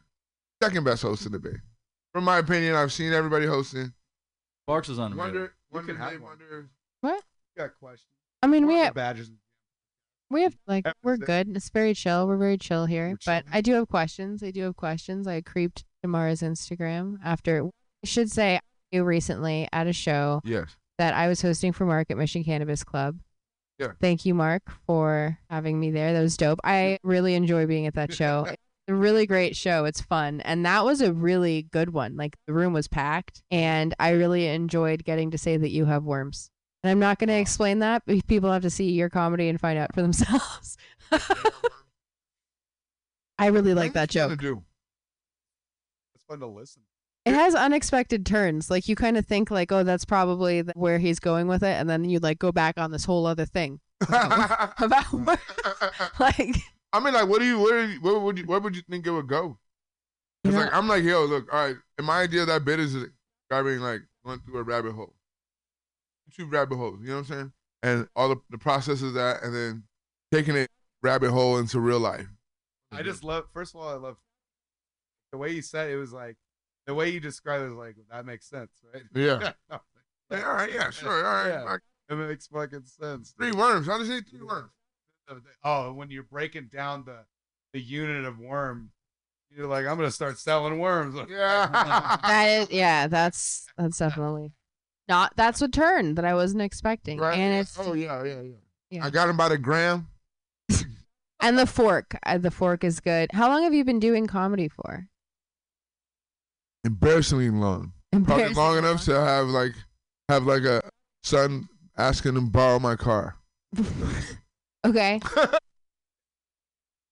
second 0.62 0.84
best 0.84 1.02
host 1.04 1.26
in 1.26 1.32
the 1.32 1.40
Bay. 1.40 1.56
From 2.14 2.26
my 2.26 2.40
opinion, 2.40 2.76
I've 2.76 2.92
seen 2.92 3.14
everybody 3.14 3.46
hosting. 3.46 3.94
Sparks 4.66 4.90
is 4.90 4.98
unreal. 5.00 5.18
Wonder, 5.18 5.54
wonder, 5.72 5.94
can 5.94 6.02
have 6.02 6.12
Dave. 6.12 6.22
Wonder. 6.22 6.70
What? 7.02 7.24
got 7.58 7.72
questions? 7.80 8.10
I 8.42 8.48
mean, 8.48 8.68
we 8.68 8.74
What 8.74 8.80
are 8.80 8.82
the 8.82 8.86
have, 8.86 8.94
badges. 8.96 9.32
we 10.30 10.42
have, 10.44 10.56
like, 10.68 10.86
we're 11.02 11.18
the- 11.18 11.26
good. 11.26 11.56
It's 11.56 11.70
very 11.70 11.94
chill. 11.94 12.28
We're 12.28 12.38
very 12.38 12.58
chill 12.58 12.86
here. 12.88 13.16
But. 13.26 13.46
I 13.52 13.62
do 13.62 13.74
have 13.76 13.88
questions. 13.88 14.44
I 14.44 14.52
do 14.52 14.64
have 14.64 14.76
questions. 14.76 15.28
I 15.28 15.40
creeped 15.42 15.86
Tamara's 16.04 16.42
Instagram 16.42 17.18
after, 17.24 17.64
I 17.66 18.08
should 18.08 18.30
say, 18.30 18.60
Knew 18.94 19.04
recently 19.04 19.68
at 19.74 19.88
a 19.88 19.94
show 19.94 20.40
Yes. 20.46 20.76
that 21.00 21.14
I 21.16 21.28
was 21.28 21.42
hosting 21.42 21.72
for 21.74 21.86
Mark 21.86 22.12
at 22.12 22.18
Mission 22.18 22.44
Cannabis 22.44 22.84
Club. 22.84 23.20
Yeah. 23.80 23.94
Thank 24.00 24.24
you, 24.26 24.36
Mark, 24.36 24.62
for 24.86 25.40
having 25.50 25.80
me 25.80 25.90
there. 25.90 26.14
That 26.14 26.22
was 26.22 26.38
dope. 26.38 26.60
I 26.64 27.00
really 27.04 27.34
enjoy 27.34 27.66
being 27.66 27.88
at 27.88 27.96
that 27.96 28.14
show. 28.14 28.48
It's 28.86 28.92
a 28.92 28.96
really 28.96 29.26
great 29.26 29.56
show. 29.56 29.86
It's 29.86 30.02
fun. 30.02 30.42
And 30.42 30.66
that 30.66 30.84
was 30.84 31.00
a 31.00 31.14
really 31.14 31.62
good 31.72 31.94
one. 31.94 32.18
Like 32.18 32.36
the 32.48 32.54
room 32.54 32.74
was 32.74 32.90
packed 32.90 33.42
and 33.50 33.96
I 33.98 34.10
really 34.10 34.48
enjoyed 34.48 35.06
getting 35.06 35.32
to 35.32 35.38
say 35.38 35.56
that 35.56 35.70
you 35.72 35.86
have 35.86 36.04
worms. 36.04 36.50
And 36.84 36.92
I'm 36.92 37.00
not 37.00 37.18
going 37.18 37.30
to 37.30 37.34
explain 37.40 37.80
that. 37.80 38.04
but 38.06 38.28
People 38.28 38.52
have 38.52 38.64
to 38.64 38.70
see 38.70 38.92
your 38.92 39.10
comedy 39.10 39.48
and 39.48 39.58
find 39.58 39.80
out 39.80 39.96
for 39.96 40.02
themselves. 40.02 40.76
I 43.40 43.48
really 43.48 43.74
like 43.74 43.94
that 43.94 44.10
joke. 44.10 44.38
do? 44.40 44.64
It's 46.16 46.26
fun 46.26 46.42
to 46.42 46.48
listen. 46.48 46.82
It 47.26 47.34
has 47.34 47.56
unexpected 47.56 48.26
turns. 48.26 48.70
Like 48.70 48.88
you 48.90 48.96
kind 48.96 49.18
of 49.18 49.26
think 49.26 49.50
like, 49.50 49.72
oh, 49.72 49.84
that's 49.84 50.04
probably 50.06 50.62
where 50.76 51.00
he's 51.00 51.20
going 51.20 51.48
with 51.48 51.64
it, 51.64 51.80
and 51.80 51.90
then 51.90 52.04
you 52.06 52.20
like 52.20 52.40
go 52.40 52.52
back 52.52 52.78
on 52.78 52.92
this 52.92 53.06
whole 53.06 53.26
other 53.26 53.46
thing 53.46 53.80
about 54.02 55.06
wor- 55.14 55.40
like 56.20 56.56
I 56.92 57.00
mean, 57.00 57.14
like, 57.14 57.28
what 57.28 57.40
do 57.40 57.46
you, 57.46 57.60
where, 57.60 57.88
do 57.88 57.94
you- 57.94 58.02
where 58.02 58.20
would 58.20 58.38
you, 58.38 58.46
where 58.46 58.60
would 58.60 58.76
you 58.76 58.82
think 58.90 59.08
it 59.08 59.12
would 59.12 59.28
go? 59.28 59.58
It's 60.44 60.54
You 60.54 60.60
like 60.60 60.74
I'm 60.74 60.88
like, 60.88 61.04
yo, 61.04 61.24
look, 61.26 61.52
all 61.54 61.66
right. 61.68 61.76
And 61.98 62.06
my 62.06 62.22
idea 62.22 62.42
of 62.42 62.48
that 62.48 62.66
bit 62.66 62.80
is 62.80 62.94
describing 63.50 63.80
like 63.80 64.02
going 64.26 64.40
through 64.42 64.60
a 64.60 64.64
rabbit 64.64 64.92
hole, 64.94 65.14
two 66.36 66.46
rabbit 66.48 66.76
holes. 66.76 67.00
You 67.02 67.08
know 67.08 67.14
what 67.16 67.20
I'm 67.20 67.26
saying? 67.26 67.54
And 67.84 68.08
all 68.16 68.30
the, 68.30 68.38
the 68.50 68.58
process 68.58 69.02
of 69.02 69.14
that, 69.14 69.44
and 69.44 69.56
then 69.56 69.84
taking 70.32 70.56
it 70.56 70.70
rabbit 71.02 71.32
hole 71.32 71.58
into 71.58 71.80
real 71.80 72.00
life. 72.00 72.28
I 72.92 73.02
just 73.02 73.24
love. 73.24 73.46
First 73.54 73.74
of 73.74 73.82
all, 73.82 73.88
I 73.90 73.94
love 73.96 74.18
the 75.32 75.38
way 75.38 75.52
you 75.52 75.62
said 75.62 75.90
it. 75.90 75.94
it 75.94 75.98
was 75.98 76.14
like 76.14 76.36
the 76.86 76.94
way 76.94 77.10
you 77.10 77.20
described 77.20 77.64
it 77.64 77.70
was 77.70 77.78
like 77.78 77.96
that 78.12 78.26
makes 78.26 78.48
sense, 78.50 78.72
right? 78.94 79.04
Yeah. 79.16 79.52
Yeah, 80.32 80.48
all 80.48 80.54
right, 80.54 80.72
yeah, 80.74 80.90
sure, 80.90 81.26
all 81.26 81.34
right. 81.44 81.48
Yeah. 81.50 81.64
I- 81.66 81.76
It 81.76 81.82
It 82.14 82.16
makes 82.16 82.48
fucking 82.48 82.86
sense. 82.86 83.34
Three 83.38 83.52
worms. 83.52 83.88
How 83.88 83.98
does 83.98 84.08
he 84.08 84.22
three 84.22 84.42
worms? 84.42 84.72
Oh, 85.64 85.94
when 85.94 86.10
you're 86.12 86.24
breaking 86.24 86.70
down 86.74 87.04
the 87.06 87.26
the 87.74 87.80
unit 87.82 88.26
of 88.26 88.38
worm, 88.40 88.92
you're 89.56 89.68
like, 89.68 89.86
I'm 89.86 89.96
gonna 89.98 90.12
start 90.12 90.38
selling 90.40 90.80
worms. 90.80 91.16
Yeah. 91.30 92.18
That 92.24 92.46
is, 92.50 92.72
yeah, 92.72 93.08
that's 93.08 93.66
that's 93.78 93.98
definitely 93.98 94.52
not. 95.08 95.34
That's 95.36 95.62
a 95.62 95.68
turn 95.68 96.16
that 96.16 96.26
I 96.26 96.34
wasn't 96.34 96.62
expecting, 96.64 97.20
Right? 97.20 97.38
and 97.38 97.54
it's 97.62 97.78
oh 97.80 97.94
yeah, 97.94 98.24
yeah, 98.24 98.42
yeah, 98.42 98.52
Yeah. 98.90 99.06
I 99.06 99.10
got 99.10 99.30
him 99.30 99.38
by 99.38 99.50
the 99.50 99.58
gram. 99.58 100.08
and 101.40 101.58
the 101.58 101.66
fork. 101.68 102.18
Uh, 102.26 102.38
the 102.38 102.52
fork 102.52 102.84
is 102.84 103.00
good. 103.00 103.32
How 103.34 103.48
long 103.50 103.64
have 103.64 103.74
you 103.74 103.84
been 103.86 104.00
doing 104.00 104.28
comedy 104.28 104.68
for? 104.68 105.08
Embarrassingly 106.84 107.50
long. 107.50 107.94
Probably 108.12 108.34
Embarrassingly 108.34 108.54
long 108.56 108.78
enough 108.78 109.04
to 109.06 109.14
have 109.20 109.48
like 109.48 109.74
have 110.30 110.44
like 110.46 110.64
a 110.64 110.82
son 111.24 111.68
asking 111.98 112.36
him 112.36 112.50
borrow 112.50 112.80
my 112.80 112.96
car. 112.96 113.36
Okay. 114.86 115.22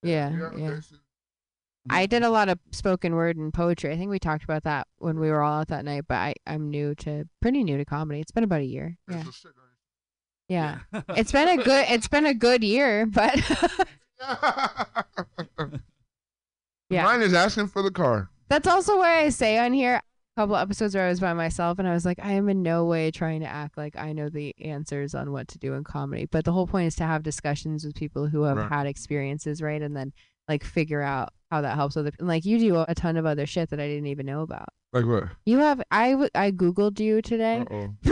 Yeah, 0.04 0.50
yeah. 0.58 0.80
I 1.90 2.08
did 2.08 2.24
a 2.24 2.30
lot 2.32 2.50
of 2.50 2.58
spoken 2.72 3.14
word 3.14 3.38
and 3.38 3.54
poetry. 3.54 3.92
I 3.94 3.98
think 3.98 4.10
we 4.10 4.18
talked 4.18 4.44
about 4.44 4.64
that 4.64 4.88
when 4.98 5.20
we 5.20 5.30
were 5.30 5.42
all 5.44 5.60
out 5.60 5.68
that 5.68 5.86
night. 5.86 6.06
But 6.08 6.16
I, 6.16 6.34
I'm 6.48 6.72
new 6.72 6.96
to, 6.96 7.26
pretty 7.40 7.64
new 7.64 7.78
to 7.78 7.86
comedy. 7.86 8.20
It's 8.20 8.32
been 8.32 8.44
about 8.44 8.62
a 8.62 8.66
year. 8.66 8.98
Yeah, 9.08 9.24
yeah. 10.50 10.80
It's 11.10 11.32
been 11.32 11.48
a 11.60 11.64
good, 11.64 11.86
it's 11.90 12.08
been 12.08 12.26
a 12.26 12.34
good 12.34 12.64
year. 12.64 13.06
But 13.06 13.40
Yeah. 16.90 17.04
Mine 17.04 17.22
is 17.22 17.34
asking 17.34 17.68
for 17.68 17.82
the 17.84 17.92
car. 17.92 18.30
That's 18.52 18.68
also 18.68 18.98
why 18.98 19.20
I 19.22 19.30
say 19.30 19.58
on 19.58 19.74
here 19.74 19.96
a 19.96 20.42
couple 20.42 20.56
episodes 20.56 20.94
where 20.94 21.06
I 21.06 21.10
was 21.10 21.20
by 21.20 21.34
myself 21.34 21.80
and 21.80 21.88
I 21.88 21.94
was 21.94 22.06
like, 22.06 22.20
I 22.22 22.34
am 22.34 22.50
in 22.50 22.62
no 22.62 22.86
way 22.86 23.10
trying 23.12 23.40
to 23.42 23.48
act 23.48 23.78
like 23.78 23.98
I 23.98 24.14
know 24.14 24.30
the 24.30 24.54
answers 24.62 25.16
on 25.16 25.32
what 25.32 25.48
to 25.50 25.58
do 25.58 25.74
in 25.74 25.84
comedy. 25.84 26.26
But 26.30 26.46
the 26.46 26.52
whole 26.52 26.68
point 26.68 26.88
is 26.88 26.96
to 26.98 27.04
have 27.06 27.24
discussions 27.24 27.86
with 27.86 27.96
people 27.96 28.28
who 28.28 28.44
have 28.44 28.58
Right. 28.58 28.70
had 28.70 28.88
experiences, 28.88 29.62
right? 29.62 29.82
And 29.82 29.96
then 29.96 30.12
like 30.48 30.64
figure 30.64 31.02
out 31.02 31.30
how 31.50 31.62
that 31.62 31.76
helps 31.76 31.96
other. 31.98 32.12
And 32.20 32.28
like 32.28 32.46
you 32.46 32.60
do 32.60 32.84
a 32.88 32.94
ton 32.96 33.16
of 33.18 33.26
other 33.26 33.46
shit 33.46 33.70
that 33.70 33.80
I 33.80 33.88
didn't 33.88 34.08
even 34.08 34.26
know 34.26 34.42
about. 34.42 34.68
Like 34.94 35.06
what? 35.06 35.26
You 35.46 35.60
have 35.60 35.82
I 35.90 36.12
w- 36.12 36.30
I 36.36 36.52
googled 36.52 37.00
you 37.00 37.22
today. 37.22 37.66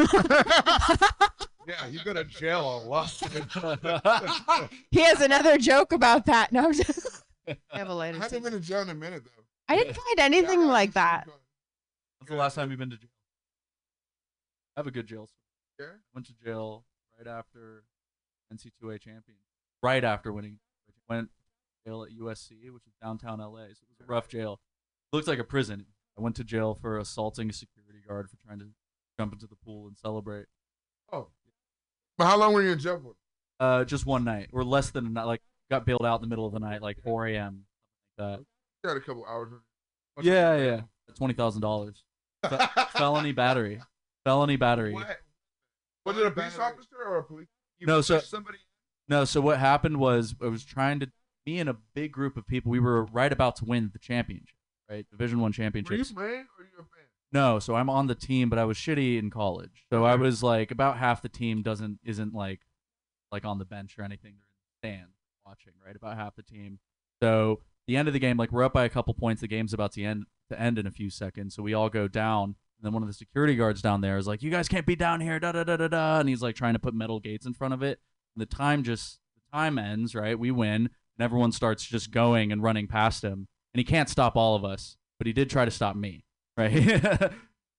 Yeah, 1.67 1.85
you 1.85 1.99
go 2.03 2.13
to 2.13 2.23
jail 2.23 2.61
a 2.61 2.89
lot. 2.89 3.11
He 4.89 5.01
has 5.01 5.21
another 5.21 5.55
joke 5.59 5.91
about 5.93 6.25
that. 6.25 6.51
No, 6.51 6.65
I'm 6.65 6.73
just. 6.83 7.23
I 7.47 7.55
have 7.77 7.89
a 7.89 7.91
I 7.91 7.93
lighter. 7.93 8.19
haven't 8.19 8.43
been 8.43 8.53
in 8.55 8.61
jail 8.63 8.81
in 8.81 8.89
a 8.89 8.95
minute 8.95 9.23
though. 9.25 9.43
I 9.69 9.75
didn't 9.77 9.95
find 9.95 10.19
anything 10.19 10.65
like 10.65 10.93
that. 10.93 11.27
When's 12.17 12.29
the 12.29 12.35
last 12.35 12.55
time 12.55 12.71
you've 12.71 12.79
been 12.79 12.89
to 12.89 12.97
jail? 12.97 13.09
I 14.75 14.79
have 14.79 14.87
a 14.87 14.91
good 14.91 15.07
jail 15.07 15.27
story. 15.27 15.89
Yeah? 15.91 15.97
Went 16.13 16.25
to 16.27 16.33
jail 16.43 16.85
right 17.17 17.27
after 17.27 17.83
NCAA 18.53 18.99
champion. 18.99 19.37
Right 19.83 20.03
after 20.03 20.33
winning. 20.33 20.59
Went 21.07 21.29
to 21.29 21.89
jail 21.89 22.03
at 22.03 22.09
USC, 22.09 22.71
which 22.71 22.85
is 22.87 22.93
downtown 23.01 23.39
LA. 23.39 23.67
So 23.67 23.83
it 23.83 23.89
was 23.89 23.99
a 24.01 24.05
rough 24.05 24.27
jail. 24.27 24.59
It 25.11 25.15
looks 25.15 25.27
like 25.27 25.39
a 25.39 25.43
prison. 25.43 25.85
I 26.17 26.21
went 26.21 26.35
to 26.37 26.43
jail 26.43 26.73
for 26.73 26.97
assaulting 26.97 27.49
a 27.49 27.53
security 27.53 27.99
guard 28.05 28.29
for 28.29 28.37
trying 28.37 28.59
to 28.59 28.67
jump 29.19 29.33
into 29.33 29.47
the 29.47 29.55
pool 29.55 29.87
and 29.87 29.97
celebrate. 29.97 30.47
Oh. 31.11 31.27
But 32.17 32.25
how 32.25 32.37
long 32.37 32.53
were 32.53 32.61
you 32.61 32.71
in 32.71 32.79
jail 32.79 32.99
for? 33.01 33.13
Uh, 33.63 33.85
just 33.85 34.05
one 34.05 34.23
night, 34.23 34.49
or 34.51 34.63
less 34.63 34.89
than 34.89 35.05
a 35.05 35.09
night. 35.09 35.23
Like 35.23 35.41
got 35.69 35.85
bailed 35.85 36.05
out 36.05 36.15
in 36.15 36.21
the 36.21 36.27
middle 36.27 36.45
of 36.45 36.53
the 36.53 36.59
night, 36.59 36.81
like 36.81 37.01
4 37.03 37.27
a.m. 37.27 37.65
Like 38.17 38.39
You 38.39 38.45
had 38.87 38.97
a 38.97 38.99
couple 39.01 39.25
hours. 39.25 39.49
that. 40.17 40.23
Yeah, 40.25 40.55
yeah. 40.57 40.81
Twenty 41.15 41.33
thousand 41.33 41.61
dollars. 41.61 42.03
Felony 42.93 43.31
battery. 43.31 43.81
Felony 44.25 44.55
battery. 44.55 44.93
What? 44.93 45.17
Was 46.05 46.17
it 46.17 46.25
a 46.25 46.31
police 46.31 46.57
officer 46.57 46.95
or 47.05 47.17
a 47.17 47.23
police? 47.23 47.47
You 47.79 47.87
No, 47.87 48.01
so- 48.01 48.19
somebody. 48.19 48.57
No, 49.07 49.25
so 49.25 49.41
what 49.41 49.57
happened 49.57 49.97
was 49.97 50.35
I 50.41 50.47
was 50.47 50.63
trying 50.63 50.99
to 50.99 51.09
me 51.47 51.59
and 51.59 51.67
a 51.67 51.75
big 51.95 52.11
group 52.11 52.37
of 52.37 52.45
people. 52.45 52.69
We 52.71 52.79
were 52.79 53.05
right 53.05 53.31
about 53.33 53.55
to 53.57 53.65
win 53.65 53.89
the 53.91 53.97
championship, 53.97 54.55
right? 54.89 55.03
Division 55.09 55.39
One 55.39 55.45
Were 55.45 55.49
you 55.49 55.53
championship. 55.53 56.15
playing 56.15 56.45
or 56.59 56.63
you 56.63 56.69
a 56.77 56.83
fan? 56.83 57.05
No, 57.31 57.57
so 57.57 57.73
I'm 57.75 57.89
on 57.89 58.05
the 58.05 58.13
team, 58.13 58.49
but 58.49 58.59
I 58.59 58.65
was 58.65 58.77
shitty 58.77 59.17
in 59.17 59.31
college. 59.31 59.85
So 59.91 60.03
I 60.05 60.13
was 60.15 60.43
like 60.43 60.69
about 60.69 60.97
half 60.97 61.23
the 61.23 61.29
team 61.29 61.63
doesn't 61.63 61.99
isn't 62.03 62.33
like 62.35 62.59
like 63.31 63.45
on 63.45 63.57
the 63.57 63.65
bench 63.65 63.97
or 63.97 64.03
anything. 64.03 64.35
They're 64.83 64.91
in 64.91 64.97
the 64.99 64.99
stand 64.99 65.11
watching, 65.45 65.73
right? 65.83 65.95
About 65.95 66.15
half 66.15 66.35
the 66.35 66.43
team. 66.43 66.77
So 67.21 67.61
the 67.89 67.97
end 67.97 68.07
of 68.07 68.13
the 68.13 68.19
game, 68.19 68.37
like 68.37 68.51
we're 68.51 68.63
up 68.63 68.71
by 68.71 68.85
a 68.85 68.89
couple 68.89 69.15
points. 69.15 69.41
The 69.41 69.47
game's 69.47 69.73
about 69.73 69.93
to 69.93 70.03
end 70.03 70.25
to 70.49 70.61
end 70.61 70.77
in 70.77 70.85
a 70.85 70.91
few 70.91 71.09
seconds. 71.09 71.55
So 71.55 71.63
we 71.63 71.73
all 71.73 71.89
go 71.89 72.07
down. 72.07 72.43
And 72.43 72.83
then 72.83 72.93
one 72.93 73.01
of 73.01 73.09
the 73.09 73.13
security 73.13 73.55
guards 73.55 73.81
down 73.81 74.01
there 74.01 74.17
is 74.17 74.27
like, 74.27 74.43
"You 74.43 74.51
guys 74.51 74.67
can't 74.67 74.85
be 74.85 74.95
down 74.95 75.21
here!" 75.21 75.39
Da 75.39 75.53
da 75.53 75.63
da 75.63 75.75
da 75.75 75.87
da. 75.87 76.19
And 76.19 76.29
he's 76.29 76.43
like 76.43 76.55
trying 76.55 76.73
to 76.73 76.79
put 76.79 76.93
metal 76.93 77.19
gates 77.19 77.47
in 77.47 77.53
front 77.55 77.73
of 77.73 77.81
it. 77.81 77.99
And 78.35 78.41
the 78.41 78.45
time 78.45 78.83
just 78.83 79.19
the 79.35 79.57
time 79.57 79.79
ends, 79.79 80.13
right? 80.13 80.37
We 80.37 80.51
win, 80.51 80.75
and 80.75 80.89
everyone 81.19 81.51
starts 81.51 81.83
just 81.83 82.11
going 82.11 82.51
and 82.51 82.61
running 82.61 82.85
past 82.85 83.23
him. 83.23 83.47
And 83.73 83.79
he 83.79 83.83
can't 83.83 84.07
stop 84.07 84.35
all 84.35 84.55
of 84.55 84.63
us, 84.63 84.95
but 85.17 85.25
he 85.25 85.33
did 85.33 85.49
try 85.49 85.65
to 85.65 85.71
stop 85.71 85.95
me, 85.95 86.25
right? 86.55 86.71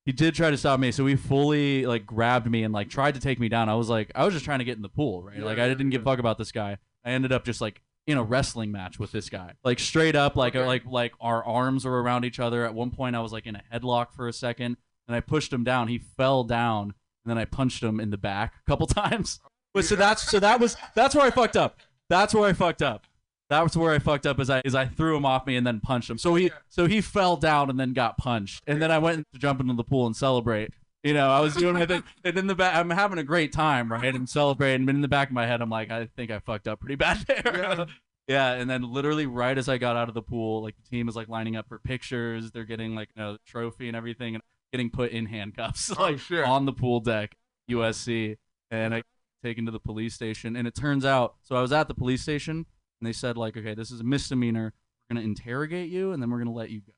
he 0.05 0.11
did 0.11 0.35
try 0.35 0.51
to 0.51 0.57
stop 0.57 0.81
me. 0.81 0.91
So 0.91 1.07
he 1.07 1.15
fully 1.15 1.87
like 1.87 2.05
grabbed 2.05 2.51
me 2.51 2.65
and 2.65 2.75
like 2.75 2.91
tried 2.91 3.15
to 3.15 3.21
take 3.21 3.39
me 3.39 3.49
down. 3.49 3.69
I 3.69 3.77
was 3.77 3.89
like, 3.89 4.11
I 4.17 4.25
was 4.25 4.35
just 4.35 4.45
trying 4.45 4.59
to 4.59 4.65
get 4.65 4.75
in 4.75 4.83
the 4.83 4.89
pool, 4.89 5.23
right? 5.23 5.39
Yeah, 5.39 5.45
like 5.45 5.61
I 5.61 5.69
didn't 5.69 5.91
give 5.91 6.03
a 6.03 6.05
fuck 6.05 6.19
about 6.19 6.37
this 6.37 6.51
guy. 6.51 6.79
I 7.05 7.13
ended 7.13 7.31
up 7.31 7.45
just 7.45 7.61
like 7.61 7.81
in 8.11 8.19
a 8.19 8.23
wrestling 8.23 8.71
match 8.73 8.99
with 8.99 9.13
this 9.13 9.29
guy, 9.29 9.55
like 9.65 9.79
straight 9.79 10.17
up, 10.17 10.37
like 10.37 10.55
Okay. 10.57 10.67
like 10.67 10.85
like 10.87 11.13
our 11.21 11.45
arms 11.45 11.85
were 11.85 12.03
around 12.03 12.25
each 12.25 12.39
other. 12.41 12.65
At 12.65 12.75
one 12.75 12.91
point, 12.91 13.17
I 13.17 13.21
was 13.21 13.33
like 13.33 13.47
in 13.47 13.57
a 13.57 13.63
headlock 13.73 14.13
for 14.15 14.29
a 14.29 14.33
second, 14.33 14.77
and 15.09 15.17
I 15.17 15.21
pushed 15.21 15.53
him 15.53 15.65
down. 15.65 15.89
He 15.89 15.99
fell 15.99 16.45
down, 16.45 16.95
and 17.25 17.31
then 17.31 17.39
I 17.39 17.45
punched 17.45 17.83
him 17.83 18.01
in 18.01 18.11
the 18.11 18.19
back 18.19 18.55
a 18.67 18.71
couple 18.71 18.87
times. 18.89 19.41
But 19.73 19.85
so 19.85 19.97
that's 19.97 20.23
so 20.31 20.41
that 20.41 20.61
was 20.61 20.77
that's 20.95 21.15
where 21.15 21.25
I 21.25 21.31
fucked 21.31 21.57
up. 21.57 21.79
That's 22.09 22.35
where 22.35 22.49
I 22.49 22.53
fucked 22.53 22.83
up. 22.83 23.07
That 23.51 23.63
was 23.65 23.77
where 23.77 23.93
I 23.93 23.99
fucked 23.99 24.27
up. 24.27 24.39
Is 24.41 24.49
I 24.51 24.63
is 24.65 24.75
I 24.75 24.87
threw 24.87 25.17
him 25.17 25.25
off 25.25 25.47
me 25.47 25.57
and 25.57 25.67
then 25.67 25.81
punched 25.81 26.09
him. 26.11 26.19
So 26.19 26.35
he 26.35 26.51
so 26.69 26.87
he 26.87 27.01
fell 27.01 27.37
down 27.37 27.71
and 27.71 27.79
then 27.79 27.93
got 27.93 28.17
punched, 28.19 28.63
and 28.67 28.81
then 28.83 28.91
I 28.91 28.99
went 28.99 29.27
to 29.33 29.39
jump 29.39 29.61
into 29.61 29.75
the 29.75 29.85
pool 29.85 30.07
and 30.07 30.15
celebrate. 30.17 30.73
You 31.03 31.15
know, 31.15 31.31
I 31.31 31.41
was 31.41 31.55
doing 31.55 31.75
my 31.75 31.87
thing, 31.87 32.05
and 32.25 32.37
in 32.37 32.47
the 32.47 32.55
back, 32.55 32.77
I'm 32.77 32.91
having 32.91 33.19
a 33.19 33.23
great 33.23 33.53
time, 33.53 33.91
right? 33.91 34.15
I'm 34.15 34.27
celebrating, 34.27 34.85
but 34.85 34.95
in 34.95 35.01
the 35.01 35.09
back 35.09 35.29
of 35.29 35.35
my 35.35 35.47
head, 35.47 35.63
I'm 35.63 35.71
like, 35.71 35.91
I 35.91 36.07
think 36.15 36.31
I 36.31 36.41
fucked 36.41 36.69
up 36.69 36.81
pretty 36.81 36.95
bad 36.97 37.19
there. 37.27 37.43
Yeah. 37.45 37.85
Yeah, 38.29 38.53
and 38.53 38.71
then 38.71 38.83
literally 38.83 39.27
right 39.27 39.57
as 39.59 39.69
I 39.69 39.79
got 39.79 39.97
out 39.97 40.09
of 40.09 40.15
the 40.15 40.23
pool, 40.23 40.63
like 40.63 40.77
the 40.77 40.89
team 40.89 41.09
is 41.09 41.17
like 41.17 41.29
lining 41.29 41.57
up 41.57 41.67
for 41.69 41.79
pictures. 41.81 42.53
They're 42.53 42.65
getting 42.65 42.95
like 42.95 43.09
a 43.17 43.39
trophy 43.47 43.89
and 43.89 43.97
everything, 43.97 44.35
and 44.35 44.45
getting 44.73 44.89
put 44.91 45.11
in 45.11 45.27
handcuffs 45.27 45.91
Oh, 45.99 46.03
like 46.03 46.19
shit. 46.21 46.45
on 46.45 46.65
the 46.67 46.73
pool 46.73 47.01
deck, 47.01 47.35
USC, 47.71 48.37
and 48.71 48.95
I 48.95 49.03
taken 49.43 49.65
to 49.67 49.73
the 49.73 49.81
police 49.81 50.15
station. 50.15 50.55
And 50.55 50.69
it 50.69 50.75
turns 50.77 51.05
out, 51.05 51.37
so 51.43 51.57
I 51.57 51.63
was 51.63 51.73
at 51.73 51.89
the 51.89 51.95
police 51.95 52.23
station, 52.23 52.57
and 53.01 53.09
they 53.09 53.13
said 53.13 53.37
like, 53.39 53.57
okay, 53.57 53.75
this 53.75 53.91
is 53.91 54.01
a 54.01 54.05
misdemeanor. 54.05 54.75
We're 55.09 55.15
gonna 55.17 55.27
interrogate 55.27 55.89
you, 55.91 56.13
and 56.13 56.23
then 56.23 56.31
we're 56.31 56.39
gonna 56.39 56.53
let 56.53 56.71
you 56.71 56.83
go. 56.83 56.93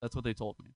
That's 0.00 0.14
what 0.14 0.24
they 0.24 0.32
told 0.34 0.56
me. 0.64 0.70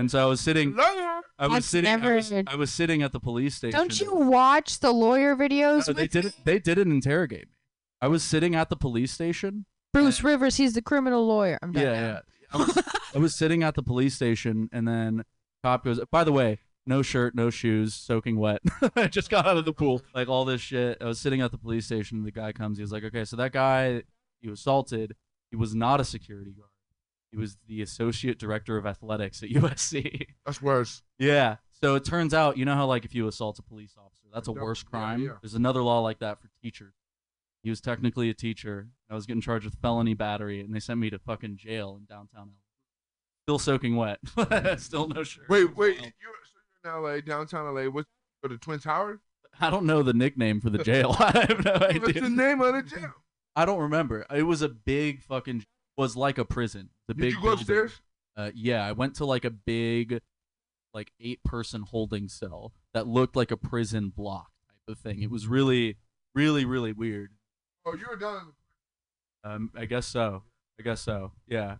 And 0.00 0.10
so 0.10 0.22
I 0.22 0.24
was 0.24 0.40
sitting. 0.40 0.74
Lawyer. 0.74 1.20
I 1.38 1.46
was 1.46 1.56
That's 1.56 1.66
sitting. 1.66 2.02
I 2.02 2.14
was, 2.14 2.32
I 2.32 2.54
was 2.56 2.72
sitting 2.72 3.02
at 3.02 3.12
the 3.12 3.20
police 3.20 3.54
station. 3.54 3.78
Don't 3.78 4.00
you 4.00 4.14
watch 4.14 4.80
the 4.80 4.92
lawyer 4.92 5.36
videos? 5.36 5.88
No, 5.88 5.92
they 5.92 6.06
didn't. 6.06 6.34
They 6.42 6.58
didn't 6.58 6.90
interrogate 6.90 7.48
me. 7.48 7.54
I 8.00 8.08
was 8.08 8.22
sitting 8.22 8.54
at 8.54 8.70
the 8.70 8.76
police 8.76 9.12
station. 9.12 9.66
Bruce 9.92 10.24
Rivers, 10.24 10.56
he's 10.56 10.72
the 10.72 10.80
criminal 10.80 11.26
lawyer. 11.26 11.58
I'm 11.60 11.72
done. 11.72 11.82
Yeah, 11.82 11.92
now. 11.92 12.06
yeah. 12.06 12.20
I 12.52 12.56
was, 12.56 12.82
I 13.14 13.18
was 13.18 13.34
sitting 13.34 13.62
at 13.62 13.74
the 13.74 13.82
police 13.82 14.14
station, 14.14 14.70
and 14.72 14.88
then 14.88 15.22
cop 15.62 15.84
goes. 15.84 16.00
By 16.10 16.24
the 16.24 16.32
way, 16.32 16.60
no 16.86 17.02
shirt, 17.02 17.34
no 17.34 17.50
shoes, 17.50 17.92
soaking 17.92 18.38
wet. 18.38 18.62
I 18.96 19.06
just 19.06 19.28
got 19.28 19.46
out 19.46 19.58
of 19.58 19.66
the 19.66 19.74
pool, 19.74 20.00
like 20.14 20.28
all 20.28 20.46
this 20.46 20.62
shit. 20.62 20.96
I 21.02 21.04
was 21.04 21.20
sitting 21.20 21.42
at 21.42 21.50
the 21.50 21.58
police 21.58 21.84
station. 21.84 22.24
The 22.24 22.32
guy 22.32 22.52
comes. 22.52 22.78
He 22.78 22.82
was 22.82 22.92
like, 22.92 23.04
"Okay, 23.04 23.26
so 23.26 23.36
that 23.36 23.52
guy 23.52 24.04
you 24.40 24.50
assaulted, 24.50 25.14
he 25.50 25.56
was 25.56 25.74
not 25.74 26.00
a 26.00 26.04
security 26.04 26.52
guard. 26.52 26.69
He 27.30 27.36
was 27.38 27.56
the 27.68 27.80
associate 27.82 28.38
director 28.38 28.76
of 28.76 28.86
athletics 28.86 29.42
at 29.42 29.48
USC." 29.50 30.26
That's 30.44 30.60
worse. 30.62 31.02
Yeah. 31.18 31.56
So 31.82 31.94
it 31.94 32.04
turns 32.04 32.34
out, 32.34 32.58
you 32.58 32.64
know 32.64 32.74
how 32.74 32.86
like 32.86 33.04
if 33.04 33.14
you 33.14 33.26
assault 33.26 33.58
a 33.58 33.62
police 33.62 33.94
officer, 33.98 34.24
that's 34.32 34.48
a 34.48 34.52
worse 34.52 34.82
crime. 34.82 35.22
yeah. 35.22 35.32
There's 35.42 35.54
another 35.54 35.82
law 35.82 36.00
like 36.00 36.18
that 36.18 36.40
for 36.40 36.50
teachers. 36.62 36.92
He 37.62 37.70
was 37.70 37.80
technically 37.80 38.30
a 38.30 38.34
teacher. 38.34 38.88
I 39.10 39.14
was 39.14 39.26
getting 39.26 39.42
charged 39.42 39.64
with 39.64 39.76
felony 39.82 40.14
battery, 40.14 40.60
and 40.60 40.74
they 40.74 40.80
sent 40.80 40.98
me 41.00 41.10
to 41.10 41.18
fucking 41.18 41.56
jail 41.56 41.98
in 41.98 42.04
downtown 42.06 42.48
LA. 42.48 42.54
Still 43.44 43.58
soaking 43.58 43.96
wet. 43.96 44.18
Still 44.80 45.08
no 45.08 45.22
shirt. 45.22 45.48
Wait, 45.48 45.76
wait. 45.76 45.96
You're, 45.96 46.32
so 46.44 46.58
you're 46.84 46.96
in 46.96 47.02
LA, 47.02 47.20
downtown 47.20 47.74
LA. 47.74 47.84
What? 47.90 48.06
For 48.42 48.48
the 48.48 48.56
Twin 48.56 48.78
Towers? 48.78 49.20
I 49.60 49.68
don't 49.68 49.84
know 49.84 50.02
the 50.02 50.14
nickname 50.14 50.60
for 50.62 50.70
the 50.70 50.82
jail. 50.82 51.14
I 51.18 51.46
have 51.48 51.64
no 51.64 51.74
idea. 51.74 52.00
What's 52.00 52.20
the 52.20 52.30
name 52.30 52.62
of 52.62 52.74
the 52.74 52.82
jail? 52.82 53.12
I 53.54 53.66
don't 53.66 53.80
remember. 53.80 54.24
It 54.34 54.44
was 54.44 54.62
a 54.62 54.68
big 54.68 55.20
fucking. 55.22 55.64
Was 56.00 56.16
like 56.16 56.38
a 56.38 56.44
prison. 56.44 56.88
The 57.08 57.14
Did 57.14 57.20
big. 57.20 57.30
you 57.32 57.36
go 57.36 57.42
building. 57.42 57.60
upstairs? 57.60 58.00
Uh, 58.36 58.50
yeah, 58.54 58.86
I 58.86 58.92
went 58.92 59.16
to 59.16 59.24
like 59.26 59.44
a 59.44 59.50
big, 59.50 60.20
like 60.94 61.12
eight 61.20 61.44
person 61.44 61.82
holding 61.82 62.28
cell 62.28 62.72
that 62.94 63.06
looked 63.06 63.36
like 63.36 63.50
a 63.50 63.56
prison 63.56 64.08
block 64.08 64.50
type 64.66 64.96
of 64.96 64.98
thing. 64.98 65.22
It 65.22 65.30
was 65.30 65.46
really, 65.46 65.98
really, 66.34 66.64
really 66.64 66.92
weird. 66.92 67.32
Oh, 67.84 67.94
you 67.94 68.06
were 68.08 68.16
the 68.16 68.40
Um, 69.44 69.70
I 69.76 69.84
guess 69.84 70.06
so. 70.06 70.44
I 70.78 70.82
guess 70.82 71.02
so. 71.02 71.32
Yeah. 71.46 71.76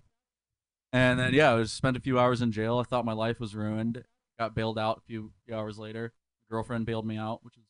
And 0.92 1.18
then 1.18 1.32
yeah, 1.32 1.52
I 1.52 1.54
was 1.54 1.72
spent 1.72 1.96
a 1.96 2.00
few 2.00 2.18
hours 2.18 2.42
in 2.42 2.52
jail. 2.52 2.78
I 2.78 2.82
thought 2.82 3.04
my 3.06 3.12
life 3.14 3.40
was 3.40 3.54
ruined. 3.54 4.04
Got 4.38 4.54
bailed 4.54 4.78
out 4.78 4.98
a 4.98 5.00
few, 5.00 5.32
few 5.46 5.54
hours 5.54 5.78
later. 5.78 6.12
Girlfriend 6.50 6.84
bailed 6.84 7.06
me 7.06 7.16
out, 7.16 7.42
which 7.42 7.56
is 7.56 7.64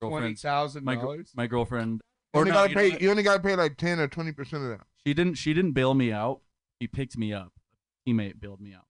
Twenty 0.00 0.12
girlfriend's 0.12 0.42
thousand 0.42 0.84
my 0.84 0.94
dollars. 0.94 1.30
my 1.36 1.46
girlfriend. 1.46 2.00
You 2.34 2.40
only 2.40 2.50
no, 2.52 2.54
gotta 2.66 2.70
you 2.70 2.74
know 2.92 2.98
You 3.00 3.10
only 3.10 3.22
gotta 3.22 3.40
pay 3.42 3.54
like 3.54 3.76
ten 3.76 4.00
or 4.00 4.08
twenty 4.08 4.32
percent 4.32 4.62
of 4.64 4.70
that. 4.70 4.80
She 5.06 5.14
didn't. 5.14 5.34
She 5.34 5.54
didn't 5.54 5.72
bail 5.72 5.94
me 5.94 6.12
out. 6.12 6.40
She 6.80 6.86
picked 6.88 7.16
me 7.16 7.32
up. 7.32 7.52
A 8.06 8.10
teammate 8.10 8.40
bailed 8.40 8.60
me 8.60 8.74
out. 8.74 8.84